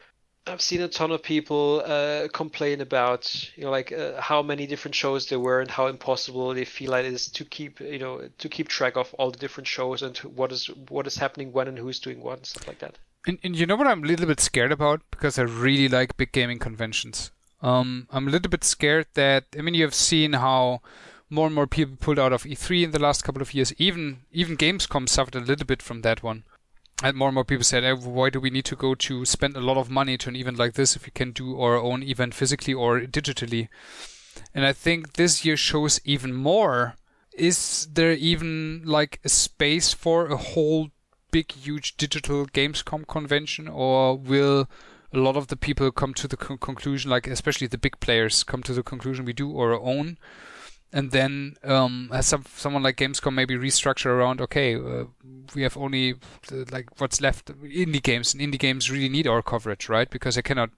I've 0.45 0.61
seen 0.61 0.81
a 0.81 0.89
ton 0.89 1.11
of 1.11 1.23
people 1.23 1.81
uh, 1.85 2.27
complain 2.33 2.81
about, 2.81 3.49
you 3.55 3.63
know, 3.63 3.71
like 3.71 3.93
uh, 3.93 4.19
how 4.19 4.41
many 4.41 4.67
different 4.67 4.93
shows 4.93 5.27
there 5.27 5.39
were 5.39 5.61
and 5.61 5.71
how 5.71 5.87
impossible 5.87 6.53
they 6.53 6.65
feel 6.65 6.91
like 6.91 7.05
it 7.05 7.13
is 7.13 7.27
to 7.29 7.45
keep, 7.45 7.79
you 7.79 7.99
know, 7.99 8.27
to 8.39 8.49
keep 8.49 8.67
track 8.67 8.97
of 8.97 9.13
all 9.13 9.31
the 9.31 9.37
different 9.37 9.67
shows 9.67 10.01
and 10.01 10.17
what 10.17 10.51
is 10.51 10.67
what 10.89 11.07
is 11.07 11.15
happening 11.15 11.53
when 11.53 11.69
and 11.69 11.77
who's 11.77 11.99
doing 11.99 12.21
what 12.21 12.39
and 12.39 12.45
stuff 12.45 12.67
like 12.67 12.79
that. 12.79 12.97
And, 13.25 13.39
and 13.41 13.55
you 13.55 13.65
know 13.65 13.77
what 13.77 13.87
I'm 13.87 14.03
a 14.03 14.07
little 14.07 14.25
bit 14.25 14.41
scared 14.41 14.73
about 14.73 15.01
because 15.11 15.39
I 15.39 15.43
really 15.43 15.87
like 15.87 16.17
big 16.17 16.33
gaming 16.33 16.59
conventions. 16.59 17.31
Um, 17.61 18.07
I'm 18.11 18.27
a 18.27 18.31
little 18.31 18.49
bit 18.49 18.65
scared 18.65 19.07
that 19.13 19.45
I 19.57 19.61
mean 19.61 19.75
you've 19.75 19.95
seen 19.95 20.33
how 20.33 20.81
more 21.29 21.47
and 21.47 21.55
more 21.55 21.67
people 21.67 21.95
pulled 21.95 22.19
out 22.19 22.33
of 22.33 22.43
E3 22.43 22.83
in 22.83 22.91
the 22.91 22.99
last 22.99 23.23
couple 23.23 23.41
of 23.41 23.53
years. 23.53 23.73
Even 23.77 24.19
even 24.33 24.57
Gamescom 24.57 25.07
suffered 25.07 25.35
a 25.35 25.39
little 25.39 25.65
bit 25.65 25.81
from 25.81 26.01
that 26.01 26.21
one. 26.21 26.43
And 27.03 27.17
more 27.17 27.27
and 27.27 27.35
more 27.35 27.43
people 27.43 27.65
said, 27.65 27.83
eh, 27.83 27.91
why 27.91 28.29
do 28.29 28.39
we 28.39 28.49
need 28.49 28.63
to 28.65 28.77
go 28.77 28.95
to 28.95 29.25
spend 29.25 29.57
a 29.57 29.59
lot 29.59 29.75
of 29.75 29.89
money 29.89 30.17
to 30.17 30.29
an 30.29 30.37
event 30.37 30.57
like 30.57 30.75
this 30.75 30.95
if 30.95 31.05
we 31.05 31.11
can 31.11 31.33
do 31.33 31.59
our 31.59 31.75
own 31.75 32.01
event 32.01 32.33
physically 32.33 32.73
or 32.73 33.01
digitally? 33.01 33.67
And 34.55 34.65
I 34.65 34.71
think 34.71 35.13
this 35.13 35.43
year 35.43 35.57
shows 35.57 35.99
even 36.05 36.33
more. 36.33 36.95
Is 37.33 37.89
there 37.91 38.13
even 38.13 38.83
like 38.85 39.19
a 39.25 39.29
space 39.29 39.93
for 39.93 40.27
a 40.27 40.37
whole 40.37 40.91
big, 41.29 41.51
huge 41.51 41.97
digital 41.97 42.45
Gamescom 42.45 43.05
convention, 43.05 43.67
or 43.67 44.17
will 44.17 44.69
a 45.11 45.17
lot 45.17 45.35
of 45.35 45.47
the 45.47 45.57
people 45.57 45.91
come 45.91 46.13
to 46.13 46.27
the 46.29 46.37
con- 46.37 46.57
conclusion, 46.57 47.11
like 47.11 47.27
especially 47.27 47.67
the 47.67 47.77
big 47.77 47.99
players, 47.99 48.45
come 48.45 48.63
to 48.63 48.73
the 48.73 48.81
conclusion 48.81 49.25
we 49.25 49.33
do 49.33 49.59
our 49.59 49.73
own? 49.73 50.17
And 50.93 51.09
then 51.09 51.55
um, 51.63 52.09
some 52.21 52.45
someone 52.55 52.83
like 52.83 52.97
Gamescom 52.97 53.33
maybe 53.33 53.55
restructure 53.55 54.11
around. 54.11 54.39
Okay, 54.39 54.75
uh, 54.75 55.05
we 55.55 55.63
have 55.63 55.75
only 55.75 56.13
uh, 56.51 56.65
like 56.71 57.01
what's 57.01 57.19
left 57.19 57.47
indie 57.63 58.01
games, 58.01 58.33
and 58.33 58.41
indie 58.41 58.59
games 58.59 58.91
really 58.91 59.09
need 59.09 59.27
our 59.27 59.41
coverage, 59.41 59.89
right? 59.89 60.09
Because 60.09 60.35
they 60.35 60.43
cannot 60.43 60.69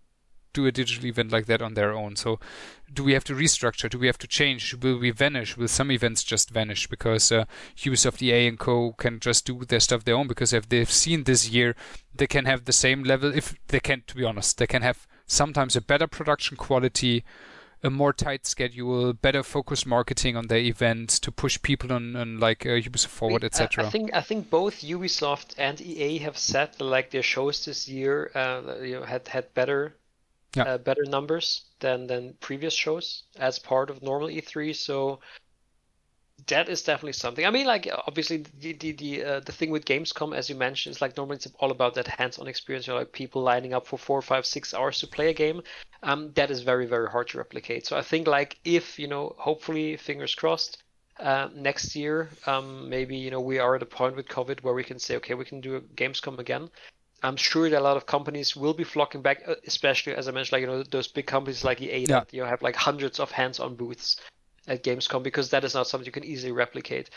do 0.54 0.66
a 0.66 0.72
digital 0.72 1.06
event 1.06 1.34
like 1.34 1.48
that 1.48 1.62
on 1.62 1.74
their 1.74 1.92
own. 1.92 2.16
So, 2.16 2.40
do 2.92 3.04
we 3.04 3.12
have 3.12 3.26
to 3.26 3.34
restructure? 3.34 3.90
Do 3.90 4.00
we 4.00 4.08
have 4.08 4.18
to 4.20 4.28
change? 4.28 4.74
Will 4.76 4.98
we 4.98 5.12
vanish? 5.12 5.58
Will 5.58 5.68
some 5.68 5.92
events 5.92 6.24
just 6.24 6.50
vanish 6.50 6.88
because 6.88 7.30
uh, 7.30 7.44
Ubisoft, 7.76 8.22
EA, 8.22 8.48
and 8.48 8.58
Co 8.58 8.94
can 8.94 9.20
just 9.20 9.46
do 9.46 9.66
their 9.66 9.82
stuff 9.82 10.06
their 10.06 10.16
own? 10.16 10.28
Because 10.28 10.54
if 10.54 10.70
they've 10.70 10.90
seen 10.90 11.26
this 11.26 11.50
year, 11.50 11.76
they 12.16 12.26
can 12.28 12.46
have 12.46 12.64
the 12.64 12.72
same 12.72 13.04
level. 13.04 13.36
If 13.36 13.56
they 13.68 13.82
can, 13.82 14.04
to 14.08 14.16
be 14.16 14.24
honest, 14.24 14.58
they 14.58 14.68
can 14.68 14.82
have 14.82 15.06
sometimes 15.28 15.76
a 15.76 15.82
better 15.82 16.08
production 16.08 16.56
quality 16.56 17.26
a 17.86 17.90
more 17.92 18.12
tight 18.12 18.46
schedule, 18.48 19.14
better 19.14 19.44
focused 19.44 19.86
marketing 19.86 20.36
on 20.36 20.48
their 20.48 20.58
events 20.58 21.20
to 21.20 21.32
push 21.32 21.62
people 21.62 21.94
on, 21.94 22.16
on 22.16 22.40
like 22.40 22.66
uh, 22.66 22.70
Ubisoft 22.70 23.08
Forward, 23.08 23.44
etc. 23.44 23.86
I 23.86 23.90
think 23.90 24.14
I 24.14 24.22
think 24.22 24.50
both 24.50 24.82
Ubisoft 24.82 25.54
and 25.58 25.80
EA 25.80 26.18
have 26.20 26.38
said 26.38 26.74
that, 26.78 26.84
like 26.84 27.12
their 27.12 27.24
shows 27.24 27.64
this 27.66 27.88
year 27.88 28.32
uh, 28.34 28.76
you 28.82 29.00
know, 29.00 29.06
had 29.06 29.28
had 29.28 29.54
better 29.54 29.96
yeah. 30.56 30.64
uh, 30.64 30.78
better 30.80 31.06
numbers 31.06 31.66
than 31.80 32.08
than 32.08 32.34
previous 32.40 32.74
shows 32.74 33.24
as 33.38 33.60
part 33.60 33.90
of 33.92 34.02
normal 34.02 34.30
E3. 34.30 34.76
So 34.76 35.20
that 36.48 36.70
is 36.70 36.84
definitely 36.84 37.14
something. 37.14 37.46
I 37.46 37.50
mean, 37.50 37.66
like 37.66 37.90
obviously 38.08 38.46
the 38.60 38.74
the 38.74 38.92
the, 38.92 39.24
uh, 39.24 39.40
the 39.40 39.52
thing 39.52 39.72
with 39.72 39.86
Gamescom, 39.86 40.36
as 40.36 40.50
you 40.50 40.56
mentioned, 40.56 40.96
is 40.96 41.02
like 41.02 41.18
normally 41.18 41.38
it's 41.38 41.48
all 41.60 41.72
about 41.72 41.96
that 41.96 42.08
hands-on 42.08 42.48
experience. 42.48 42.88
You 42.88 42.94
know, 42.94 43.00
like 43.00 43.12
people 43.12 43.42
lining 43.42 43.74
up 43.74 43.88
for 43.88 43.98
four, 43.98 44.22
five, 44.22 44.46
six 44.46 44.74
hours 44.74 45.00
to 45.00 45.08
play 45.08 45.30
a 45.30 45.34
game. 45.34 45.62
Um, 46.04 46.32
that 46.34 46.52
is 46.52 46.62
very 46.62 46.86
very 46.86 47.08
hard 47.10 47.30
to 47.30 47.38
replicate. 47.38 47.88
So 47.88 47.98
I 47.98 48.02
think 48.02 48.28
like 48.28 48.60
if 48.64 49.00
you 49.00 49.08
know, 49.08 49.36
hopefully, 49.38 49.98
fingers 49.98 50.36
crossed, 50.36 50.84
uh, 51.20 51.50
next 51.56 51.96
year, 51.96 52.30
um, 52.46 52.90
maybe 52.90 53.18
you 53.18 53.32
know 53.32 53.42
we 53.42 53.58
are 53.60 53.76
at 53.76 53.82
a 53.82 53.88
point 53.88 54.16
with 54.16 54.28
COVID 54.28 54.62
where 54.62 54.74
we 54.74 54.84
can 54.84 55.00
say, 55.00 55.16
okay, 55.18 55.34
we 55.34 55.46
can 55.46 55.62
do 55.62 55.78
a 55.78 55.82
Gamescom 55.82 56.38
again. 56.40 56.70
I'm 57.24 57.38
sure 57.38 57.70
that 57.70 57.80
a 57.80 57.84
lot 57.84 57.98
of 57.98 58.06
companies 58.06 58.56
will 58.56 58.74
be 58.74 58.84
flocking 58.84 59.24
back, 59.24 59.42
uh, 59.48 59.56
especially 59.66 60.14
as 60.14 60.28
I 60.28 60.32
mentioned, 60.32 60.54
like 60.54 60.62
you 60.62 60.68
know 60.68 60.84
those 60.84 61.08
big 61.08 61.26
companies 61.26 61.64
like 61.64 61.82
EA 61.82 62.02
yeah. 62.02 62.20
that 62.20 62.34
you 62.34 62.42
know, 62.42 62.48
have 62.48 62.62
like 62.62 62.76
hundreds 62.76 63.20
of 63.20 63.32
hands-on 63.32 63.76
booths 63.76 64.18
at 64.68 64.84
Gamescom 64.84 65.24
because 65.24 65.50
that 65.50 65.64
is 65.64 65.74
not 65.74 65.88
something 65.88 66.06
you 66.06 66.12
can 66.12 66.24
easily 66.24 66.52
replicate. 66.52 67.10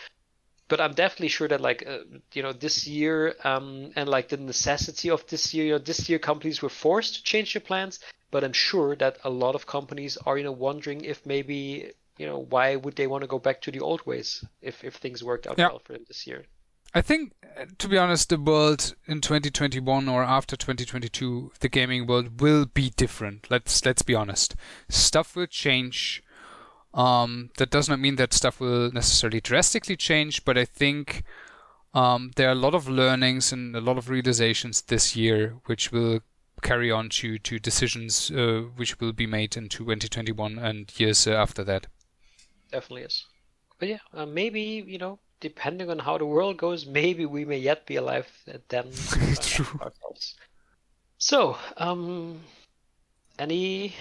But 0.68 0.80
I'm 0.80 0.92
definitely 0.92 1.28
sure 1.28 1.48
that 1.48 1.62
like 1.62 1.84
uh, 1.86 2.00
you 2.34 2.42
know 2.42 2.52
this 2.52 2.86
year 2.86 3.34
um, 3.44 3.90
and 3.96 4.08
like 4.08 4.28
the 4.28 4.36
necessity 4.36 5.08
of 5.10 5.26
this 5.26 5.54
year, 5.54 5.64
you 5.64 5.72
know, 5.72 5.78
this 5.78 6.08
year 6.08 6.18
companies 6.18 6.60
were 6.60 6.68
forced 6.68 7.14
to 7.14 7.22
change 7.22 7.54
their 7.54 7.62
plans. 7.62 8.00
But 8.30 8.44
I'm 8.44 8.52
sure 8.52 8.94
that 8.96 9.16
a 9.24 9.30
lot 9.30 9.54
of 9.54 9.66
companies 9.66 10.18
are 10.26 10.36
you 10.36 10.44
know 10.44 10.52
wondering 10.52 11.04
if 11.04 11.24
maybe 11.24 11.92
you 12.18 12.26
know 12.26 12.46
why 12.50 12.76
would 12.76 12.96
they 12.96 13.06
want 13.06 13.22
to 13.22 13.28
go 13.28 13.38
back 13.38 13.62
to 13.62 13.70
the 13.70 13.80
old 13.80 14.04
ways 14.04 14.44
if 14.60 14.84
if 14.84 14.96
things 14.96 15.24
worked 15.24 15.46
out 15.46 15.58
yeah. 15.58 15.68
well 15.68 15.78
for 15.78 15.94
them 15.94 16.04
this 16.06 16.26
year. 16.26 16.44
I 16.94 17.02
think, 17.02 17.34
to 17.78 17.88
be 17.88 17.98
honest, 17.98 18.30
the 18.30 18.38
world 18.38 18.94
in 19.06 19.20
2021 19.20 20.08
or 20.08 20.24
after 20.24 20.56
2022, 20.56 21.52
the 21.60 21.68
gaming 21.68 22.06
world 22.06 22.40
will 22.40 22.64
be 22.64 22.90
different. 22.90 23.50
Let's 23.50 23.84
let's 23.84 24.02
be 24.02 24.14
honest. 24.14 24.54
Stuff 24.88 25.36
will 25.36 25.46
change 25.46 26.22
um, 26.98 27.50
that 27.58 27.70
does 27.70 27.88
not 27.88 28.00
mean 28.00 28.16
that 28.16 28.34
stuff 28.34 28.58
will 28.58 28.90
necessarily 28.90 29.40
drastically 29.40 29.96
change, 29.96 30.44
but 30.44 30.58
I 30.58 30.64
think 30.64 31.22
um, 31.94 32.32
there 32.34 32.48
are 32.48 32.52
a 32.52 32.56
lot 32.56 32.74
of 32.74 32.88
learnings 32.88 33.52
and 33.52 33.76
a 33.76 33.80
lot 33.80 33.98
of 33.98 34.10
realizations 34.10 34.82
this 34.82 35.14
year 35.14 35.54
which 35.66 35.92
will 35.92 36.20
carry 36.60 36.90
on 36.90 37.08
to, 37.08 37.38
to 37.38 37.60
decisions 37.60 38.32
uh, 38.32 38.62
which 38.74 38.98
will 38.98 39.12
be 39.12 39.28
made 39.28 39.56
in 39.56 39.68
2021 39.68 40.58
and 40.58 40.92
years 40.98 41.24
uh, 41.28 41.30
after 41.30 41.62
that. 41.62 41.86
Definitely 42.72 43.02
is. 43.02 43.24
But 43.78 43.88
yeah, 43.90 43.98
uh, 44.12 44.26
maybe, 44.26 44.84
you 44.84 44.98
know, 44.98 45.20
depending 45.38 45.90
on 45.90 46.00
how 46.00 46.18
the 46.18 46.26
world 46.26 46.56
goes, 46.56 46.84
maybe 46.84 47.26
we 47.26 47.44
may 47.44 47.58
yet 47.58 47.86
be 47.86 47.94
alive 47.94 48.26
then. 48.70 48.90
True. 49.40 49.80
Ourselves. 49.80 50.34
So, 51.18 51.58
um, 51.76 52.40
any 53.38 53.94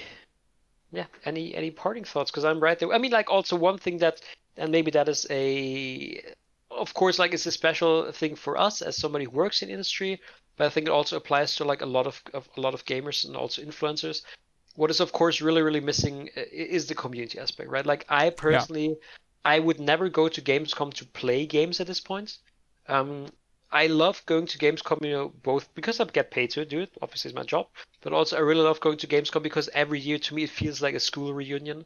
yeah 0.91 1.05
any 1.25 1.55
any 1.55 1.71
parting 1.71 2.03
thoughts? 2.03 2.31
Because 2.31 2.45
i'm 2.45 2.59
right 2.59 2.77
there. 2.79 2.91
I 2.93 2.97
mean 2.97 3.11
like 3.11 3.29
also 3.29 3.55
one 3.55 3.77
thing 3.77 3.97
that 3.99 4.21
and 4.57 4.71
maybe 4.71 4.91
that 4.91 5.09
is 5.09 5.25
a 5.29 6.21
of 6.71 6.93
course 6.93 7.19
like 7.19 7.33
it's 7.33 7.45
a 7.45 7.51
special 7.51 8.11
thing 8.11 8.35
for 8.35 8.57
us 8.57 8.81
as 8.81 8.97
somebody 8.97 9.25
who 9.25 9.31
works 9.31 9.61
in 9.61 9.69
industry 9.69 10.19
but 10.57 10.67
i 10.67 10.69
think 10.69 10.87
it 10.87 10.91
also 10.91 11.17
applies 11.17 11.55
to 11.55 11.63
like 11.63 11.81
a 11.81 11.85
lot 11.85 12.07
of, 12.07 12.21
of 12.33 12.47
a 12.57 12.61
lot 12.61 12.73
of 12.73 12.85
gamers 12.85 13.25
and 13.25 13.35
also 13.35 13.61
influencers. 13.61 14.21
What 14.75 14.91
is 14.91 14.99
of 14.99 15.11
course 15.11 15.41
really 15.41 15.61
really 15.61 15.79
missing 15.79 16.29
uh, 16.37 16.41
is 16.51 16.87
the 16.87 16.95
community 16.95 17.39
aspect 17.39 17.69
right? 17.69 17.85
Like 17.85 18.05
i 18.09 18.29
personally 18.29 18.89
yeah. 18.89 19.55
i 19.55 19.59
would 19.59 19.79
never 19.79 20.09
go 20.09 20.27
to 20.29 20.41
gamescom 20.41 20.93
to 20.95 21.05
play 21.05 21.45
games 21.45 21.79
at 21.79 21.87
this 21.87 21.99
point. 21.99 22.37
Um, 22.87 23.27
I 23.71 23.87
love 23.87 24.23
going 24.25 24.47
to 24.47 24.57
Gamescom, 24.57 25.03
you 25.03 25.11
know, 25.11 25.33
both 25.43 25.73
because 25.75 25.99
I 25.99 26.05
get 26.05 26.31
paid 26.31 26.51
to 26.51 26.65
do 26.65 26.81
it, 26.81 26.91
obviously 27.01 27.29
it's 27.29 27.35
my 27.35 27.43
job, 27.43 27.67
but 28.01 28.13
also 28.13 28.37
I 28.37 28.39
really 28.39 28.61
love 28.61 28.79
going 28.79 28.97
to 28.99 29.07
Gamescom 29.07 29.43
because 29.43 29.69
every 29.73 29.99
year 29.99 30.17
to 30.19 30.35
me 30.35 30.43
it 30.43 30.49
feels 30.49 30.81
like 30.81 30.95
a 30.95 30.99
school 30.99 31.33
reunion. 31.33 31.85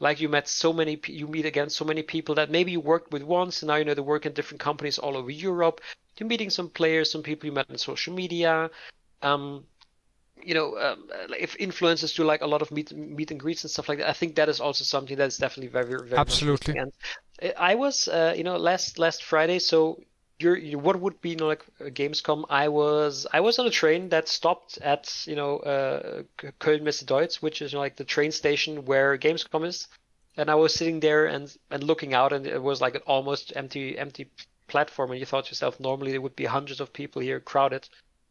Like 0.00 0.20
you 0.20 0.28
met 0.28 0.48
so 0.48 0.72
many, 0.72 0.98
you 1.06 1.28
meet 1.28 1.46
again 1.46 1.68
so 1.68 1.84
many 1.84 2.02
people 2.02 2.34
that 2.36 2.50
maybe 2.50 2.72
you 2.72 2.80
worked 2.80 3.12
with 3.12 3.22
once, 3.22 3.62
and 3.62 3.68
now 3.68 3.76
you 3.76 3.84
know 3.84 3.94
they 3.94 4.00
work 4.00 4.26
in 4.26 4.32
different 4.32 4.60
companies 4.60 4.98
all 4.98 5.16
over 5.16 5.30
Europe. 5.30 5.80
You're 6.16 6.28
meeting 6.28 6.50
some 6.50 6.70
players, 6.70 7.12
some 7.12 7.22
people 7.22 7.46
you 7.46 7.52
met 7.52 7.70
on 7.70 7.78
social 7.78 8.14
media. 8.14 8.70
Um, 9.22 9.64
you 10.42 10.54
know, 10.54 10.78
um, 10.78 11.10
if 11.38 11.56
influencers 11.58 12.16
do 12.16 12.24
like 12.24 12.40
a 12.40 12.46
lot 12.46 12.62
of 12.62 12.70
meet 12.70 12.92
meet 12.92 13.30
and 13.30 13.38
greets 13.38 13.62
and 13.62 13.70
stuff 13.70 13.88
like 13.88 13.98
that, 13.98 14.08
I 14.08 14.14
think 14.14 14.36
that 14.36 14.48
is 14.48 14.60
also 14.60 14.84
something 14.84 15.16
that 15.18 15.28
is 15.28 15.36
definitely 15.36 15.68
very 15.68 16.08
very 16.08 16.18
absolutely. 16.18 16.78
And 16.78 16.92
I 17.58 17.74
was, 17.74 18.08
uh, 18.08 18.34
you 18.36 18.44
know, 18.44 18.56
last 18.56 18.98
last 18.98 19.22
Friday, 19.22 19.58
so 19.58 20.00
you're, 20.40 20.56
you, 20.56 20.78
what 20.78 21.00
would 21.00 21.20
be 21.20 21.30
you 21.30 21.36
know, 21.36 21.46
like 21.46 21.64
Gamescom? 21.80 22.44
I 22.48 22.68
was 22.68 23.26
I 23.32 23.40
was 23.40 23.58
on 23.58 23.66
a 23.66 23.70
train 23.70 24.08
that 24.08 24.28
stopped 24.28 24.78
at 24.78 25.26
you 25.26 25.36
know 25.36 25.58
uh, 25.58 26.22
Köln 26.60 26.82
Messe 26.82 27.02
Deutz, 27.02 27.42
which 27.42 27.62
is 27.62 27.72
you 27.72 27.76
know, 27.76 27.80
like 27.80 27.96
the 27.96 28.04
train 28.04 28.32
station 28.32 28.84
where 28.84 29.18
Gamescom 29.18 29.66
is, 29.66 29.88
and 30.36 30.50
I 30.50 30.54
was 30.54 30.74
sitting 30.74 31.00
there 31.00 31.26
and 31.26 31.54
and 31.70 31.82
looking 31.82 32.14
out, 32.14 32.32
and 32.32 32.46
it 32.46 32.62
was 32.62 32.80
like 32.80 32.94
an 32.94 33.02
almost 33.06 33.52
empty 33.54 33.98
empty 33.98 34.30
platform, 34.66 35.10
and 35.10 35.20
you 35.20 35.26
thought 35.26 35.46
to 35.46 35.50
yourself, 35.50 35.80
normally 35.80 36.12
there 36.12 36.20
would 36.20 36.36
be 36.36 36.46
hundreds 36.46 36.80
of 36.80 36.92
people 36.92 37.20
here 37.20 37.40
crowded, 37.40 37.88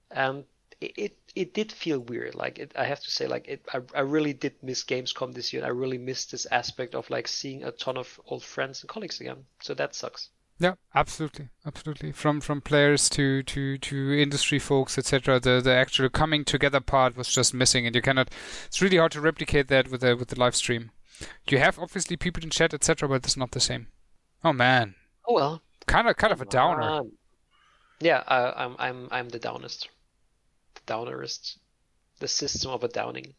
and 0.09 0.45
it 0.81 0.93
it, 0.97 1.17
it 1.35 1.53
did 1.53 1.71
feel 1.71 1.99
weird. 1.99 2.35
Like 2.35 2.59
it, 2.59 2.71
I 2.75 2.85
have 2.85 3.01
to 3.01 3.11
say, 3.11 3.27
like 3.27 3.47
it, 3.47 3.65
I 3.73 3.81
I 3.93 4.01
really 4.01 4.33
did 4.33 4.55
miss 4.63 4.83
Gamescom 4.83 5.33
this 5.33 5.53
year. 5.53 5.61
And 5.61 5.67
I 5.67 5.73
really 5.73 5.97
missed 5.97 6.31
this 6.31 6.47
aspect 6.47 6.95
of 6.95 7.09
like 7.09 7.27
seeing 7.27 7.63
a 7.63 7.71
ton 7.71 7.97
of 7.97 8.19
old 8.25 8.43
friends 8.43 8.81
and 8.81 8.89
colleagues 8.89 9.19
again. 9.19 9.45
So 9.61 9.73
that 9.75 9.95
sucks. 9.95 10.29
Yeah, 10.61 10.73
absolutely, 10.93 11.47
absolutely. 11.65 12.11
From 12.11 12.41
from 12.41 12.59
players 12.59 13.09
to 13.11 13.43
to 13.43 13.77
to 13.77 14.21
industry 14.21 14.59
folks, 14.59 14.97
etc. 14.97 15.39
The 15.39 15.61
the 15.61 15.73
actual 15.73 16.09
coming 16.09 16.43
together 16.43 16.81
part 16.81 17.15
was 17.15 17.29
just 17.29 17.53
missing, 17.53 17.85
and 17.85 17.95
you 17.95 18.01
cannot. 18.01 18.29
It's 18.65 18.81
really 18.81 18.97
hard 18.97 19.13
to 19.13 19.21
replicate 19.21 19.69
that 19.69 19.89
with 19.89 20.01
the 20.01 20.17
with 20.17 20.27
the 20.27 20.39
live 20.39 20.55
stream. 20.55 20.91
You 21.47 21.59
have 21.59 21.79
obviously 21.79 22.17
people 22.17 22.43
in 22.43 22.49
chat, 22.49 22.73
etc., 22.73 23.07
but 23.07 23.25
it's 23.25 23.37
not 23.37 23.51
the 23.51 23.61
same. 23.61 23.87
Oh 24.43 24.53
man. 24.53 24.95
Oh 25.25 25.33
well. 25.33 25.61
Kind 25.87 26.09
of 26.09 26.17
kind 26.17 26.33
of 26.33 26.41
a 26.41 26.43
um, 26.43 26.49
downer. 26.49 27.01
Yeah, 28.01 28.23
I, 28.27 28.65
I'm 28.65 28.75
I'm 28.79 29.07
I'm 29.11 29.29
the 29.29 29.39
downest, 29.39 29.89
the 30.75 30.93
downerist, 30.93 31.57
the 32.19 32.27
system 32.27 32.71
of 32.71 32.83
a 32.83 32.89
downing. 32.89 33.33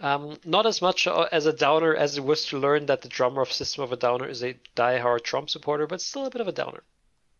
Um, 0.00 0.38
not 0.44 0.64
as 0.66 0.80
much 0.80 1.06
uh, 1.06 1.26
as 1.32 1.46
a 1.46 1.52
downer 1.52 1.94
as 1.94 2.16
it 2.16 2.24
was 2.24 2.46
to 2.46 2.58
learn 2.58 2.86
that 2.86 3.02
the 3.02 3.08
drummer 3.08 3.42
of 3.42 3.52
System 3.52 3.82
of 3.82 3.92
a 3.92 3.96
Downer 3.96 4.28
is 4.28 4.44
a 4.44 4.54
die-hard 4.76 5.24
Trump 5.24 5.50
supporter, 5.50 5.86
but 5.88 6.00
still 6.00 6.26
a 6.26 6.30
bit 6.30 6.40
of 6.40 6.46
a 6.46 6.52
downer. 6.52 6.82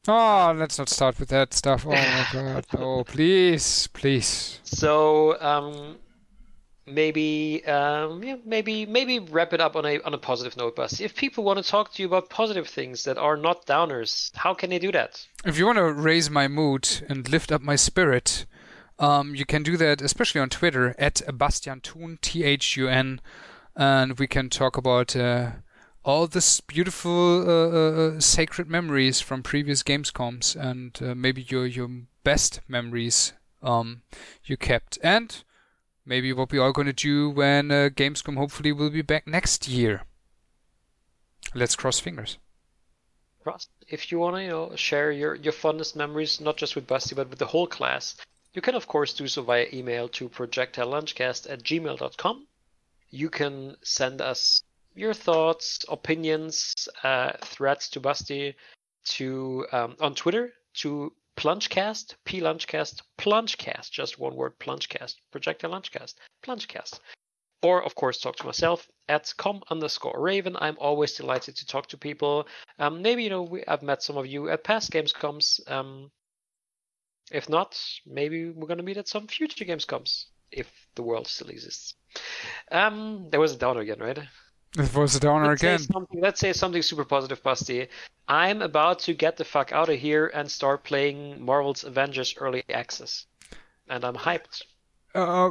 Oh, 0.09 0.55
let's 0.57 0.79
not 0.79 0.89
start 0.89 1.21
with 1.21 1.29
that 1.29 1.55
stuff. 1.55 1.87
Oh 1.87 1.91
my 1.91 2.27
god. 2.33 2.67
Oh, 2.77 3.05
please, 3.05 3.87
please. 3.89 4.59
So 4.65 5.41
um, 5.41 5.99
maybe 6.87 7.65
um, 7.67 8.23
yeah, 8.25 8.37
maybe 8.45 8.87
maybe 8.87 9.19
wrap 9.19 9.53
it 9.53 9.61
up 9.61 9.77
on 9.77 9.85
a 9.85 10.01
on 10.01 10.15
a 10.15 10.19
positive 10.19 10.57
note, 10.57 10.77
Basti. 10.77 11.05
If 11.05 11.15
people 11.15 11.45
want 11.45 11.63
to 11.63 11.69
talk 11.71 11.93
to 11.95 12.03
you 12.03 12.09
about 12.09 12.31
positive 12.31 12.67
things 12.67 13.05
that 13.05 13.19
are 13.19 13.37
not 13.37 13.67
downers, 13.67 14.35
how 14.35 14.55
can 14.55 14.71
they 14.71 14.79
do 14.79 14.91
that? 14.93 15.25
If 15.45 15.59
you 15.59 15.67
want 15.67 15.79
to 15.79 15.93
raise 15.93 16.31
my 16.31 16.49
mood 16.49 16.89
and 17.09 17.29
lift 17.29 17.53
up 17.53 17.63
my 17.63 17.77
spirit, 17.77 18.47
um, 18.99 19.35
you 19.35 19.45
can 19.45 19.62
do 19.62 19.77
that, 19.77 20.03
especially 20.03 20.41
on 20.41 20.49
Twitter 20.49 20.95
at 20.99 21.23
Bastian 21.33 21.81
Thun, 21.81 22.19
T 22.20 22.45
H 22.45 22.77
U 22.77 22.89
N, 22.89 23.20
and 23.77 24.19
we 24.19 24.27
can 24.27 24.51
talk 24.51 24.77
about 24.77 25.15
uh, 25.15 25.53
all 26.05 26.27
this 26.27 26.61
beautiful 26.61 27.43
uh, 27.43 27.53
uh, 27.53 28.16
uh 28.16 28.20
sacred 28.20 28.69
memories 28.69 29.20
from 29.20 29.43
previous 29.43 29.83
Gamescoms 29.83 30.57
and 30.57 30.99
uh, 31.03 31.15
maybe 31.15 31.43
your 31.49 31.66
your 31.66 31.89
best 32.25 32.61
memories 32.66 33.33
um, 33.62 34.03
you 34.45 34.57
kept 34.57 34.99
and 35.03 35.45
maybe 36.05 36.33
what 36.33 36.51
we 36.51 36.59
are 36.59 36.73
going 36.73 36.87
to 36.87 36.93
do 36.93 37.31
when 37.31 37.70
uh, 37.70 37.91
Gamescom 37.95 38.37
hopefully 38.37 38.73
will 38.73 38.91
be 38.91 39.03
back 39.03 39.27
next 39.27 39.69
year. 39.69 40.05
Let's 41.55 41.77
cross 41.77 42.01
fingers. 42.01 42.39
If 43.87 44.11
you 44.12 44.19
want 44.19 44.37
to, 44.37 44.43
you 44.43 44.49
know, 44.49 44.77
share 44.77 45.11
your 45.11 45.35
your 45.35 45.53
fondest 45.53 45.97
memories, 45.97 46.41
not 46.41 46.57
just 46.57 46.75
with 46.75 46.87
Basti 46.87 47.15
but 47.15 47.31
with 47.31 47.39
the 47.39 47.47
whole 47.47 47.66
class, 47.66 48.16
you 48.55 48.62
can, 48.62 48.75
of 48.75 48.87
course, 48.87 49.12
do 49.15 49.29
so 49.29 49.43
via 49.43 49.66
email 49.73 50.09
to 50.09 50.29
projectilelunchcast 50.29 51.51
at 51.51 51.62
gmail.com. 51.62 52.47
You 53.11 53.31
can 53.31 53.77
send 53.83 54.20
us 54.20 54.62
your 54.95 55.15
thoughts, 55.15 55.85
opinions, 55.89 56.89
uh, 57.03 57.33
threats 57.43 57.89
to 57.91 58.01
Basti 58.01 58.55
to 59.05 59.66
um, 59.73 59.97
on 60.01 60.15
Twitter 60.15 60.53
to 60.75 61.12
Plungecast, 61.37 62.16
P 62.25 62.41
Lunchcast, 62.41 63.03
Plungecast, 63.16 63.91
just 63.91 64.19
one 64.19 64.35
word, 64.35 64.59
Plungecast, 64.59 65.15
Projectile 65.31 65.70
Lunchcast, 65.70 66.15
Plungecast. 66.43 66.99
Or, 67.62 67.83
of 67.85 67.95
course, 67.95 68.19
talk 68.19 68.37
to 68.37 68.47
myself 68.47 68.89
at 69.09 69.33
com 69.37 69.62
underscore 69.70 70.20
raven. 70.20 70.57
I'm 70.61 70.77
always 70.81 71.15
delighted 71.15 71.57
to 71.57 71.66
talk 71.66 71.87
to 71.89 71.97
people. 71.97 72.47
Um, 72.79 73.03
maybe, 73.03 73.25
you 73.25 73.31
know, 73.31 73.43
we, 73.43 73.65
I've 73.66 73.83
met 73.83 74.03
some 74.03 74.16
of 74.16 74.27
you 74.27 74.49
at 74.49 74.65
past 74.65 74.91
Gamescoms. 74.93 75.61
Um, 75.70 76.11
if 77.31 77.49
not, 77.49 77.81
maybe 78.07 78.51
we're 78.51 78.67
going 78.67 78.79
to 78.79 78.85
meet 78.85 78.97
at 78.97 79.09
some 79.09 79.27
future 79.27 79.65
Gamescoms, 79.65 80.27
if 80.51 80.71
the 80.95 81.03
world 81.03 81.27
still 81.27 81.49
exists. 81.49 81.95
Um, 82.71 83.29
there 83.31 83.41
was 83.41 83.55
a 83.55 83.59
downer 83.59 83.81
again, 83.81 83.99
right? 83.99 84.19
It 84.77 84.95
was 84.95 85.17
a 85.17 85.21
downer 85.21 85.49
let's 85.49 85.63
again. 85.63 85.79
Say 85.79 85.95
let's 86.13 86.41
say 86.41 86.53
something 86.53 86.83
super 86.83 87.05
positive, 87.05 87.43
Basti. 87.43 87.89
I'm 88.29 88.61
about 88.61 88.99
to 89.01 89.15
get 89.15 89.37
the 89.37 89.45
fuck 89.45 89.73
out 89.73 89.89
of 89.89 89.99
here 89.99 90.27
and 90.35 90.51
start 90.51 90.85
playing 90.85 91.43
Marvel's 91.43 91.85
Avengers 91.85 92.35
Early 92.37 92.65
Access, 92.69 93.27
and 93.89 94.05
I'm 94.05 94.15
hyped. 94.15 94.63
Uh, 95.15 95.51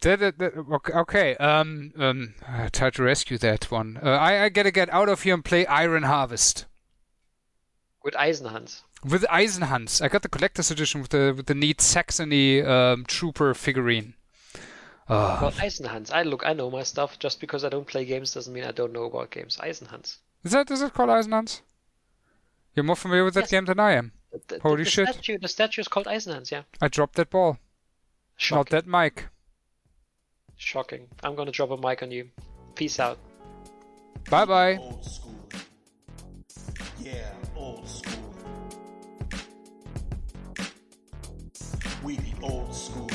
that, 0.00 0.18
that, 0.18 0.38
that, 0.38 0.54
okay. 0.56 1.36
Um, 1.36 1.92
um, 1.98 2.34
I 2.48 2.68
tried 2.68 2.94
to 2.94 3.02
rescue 3.02 3.36
that 3.38 3.70
one. 3.70 3.98
Uh, 4.02 4.08
I, 4.08 4.44
I 4.44 4.48
gotta 4.48 4.70
get 4.70 4.88
out 4.90 5.10
of 5.10 5.22
here 5.22 5.34
and 5.34 5.44
play 5.44 5.66
Iron 5.66 6.04
Harvest. 6.04 6.64
With 8.02 8.14
Eisenhans. 8.14 8.82
With 9.04 9.24
Eisenhans. 9.24 10.00
I 10.00 10.08
got 10.08 10.22
the 10.22 10.28
collector's 10.28 10.70
edition 10.70 11.02
with 11.02 11.10
the 11.10 11.34
with 11.36 11.46
the 11.46 11.54
neat 11.54 11.80
Saxony 11.80 12.62
um, 12.62 13.04
trooper 13.06 13.52
figurine. 13.54 14.14
Uh, 15.06 15.38
well, 15.42 15.52
Eisenhans. 15.52 16.10
I 16.10 16.22
look, 16.22 16.42
I 16.46 16.54
know 16.54 16.70
my 16.70 16.82
stuff. 16.82 17.18
Just 17.18 17.40
because 17.40 17.64
I 17.64 17.68
don't 17.68 17.86
play 17.86 18.06
games 18.06 18.32
doesn't 18.32 18.52
mean 18.52 18.64
I 18.64 18.72
don't 18.72 18.92
know 18.92 19.04
about 19.04 19.30
games. 19.30 19.58
Eisenhans. 19.58 20.16
Is 20.42 20.52
that 20.52 20.70
is 20.70 20.80
it 20.80 20.94
called 20.94 21.10
Eisenhans? 21.10 21.60
You're 22.74 22.84
more 22.84 22.96
familiar 22.96 23.24
with 23.24 23.34
that 23.34 23.42
yes. 23.42 23.50
game 23.50 23.66
than 23.66 23.78
I 23.78 23.92
am. 23.92 24.12
The, 24.32 24.40
the, 24.48 24.60
Holy 24.60 24.84
the 24.84 24.90
shit! 24.90 25.08
Statue, 25.08 25.38
the 25.38 25.48
statue 25.48 25.80
is 25.82 25.88
called 25.88 26.06
Eisenhans. 26.06 26.50
Yeah. 26.50 26.62
I 26.80 26.88
dropped 26.88 27.16
that 27.16 27.30
ball. 27.30 27.58
Shocking. 28.36 28.58
Not 28.58 28.70
that 28.70 28.86
mic. 28.86 29.28
Shocking. 30.56 31.08
I'm 31.22 31.34
gonna 31.34 31.52
drop 31.52 31.70
a 31.70 31.76
mic 31.76 32.02
on 32.02 32.10
you. 32.10 32.30
Peace 32.74 32.98
out. 32.98 33.18
Bye 34.30 34.44
bye. 34.46 34.80
old 42.44 42.74
school. 42.74 43.13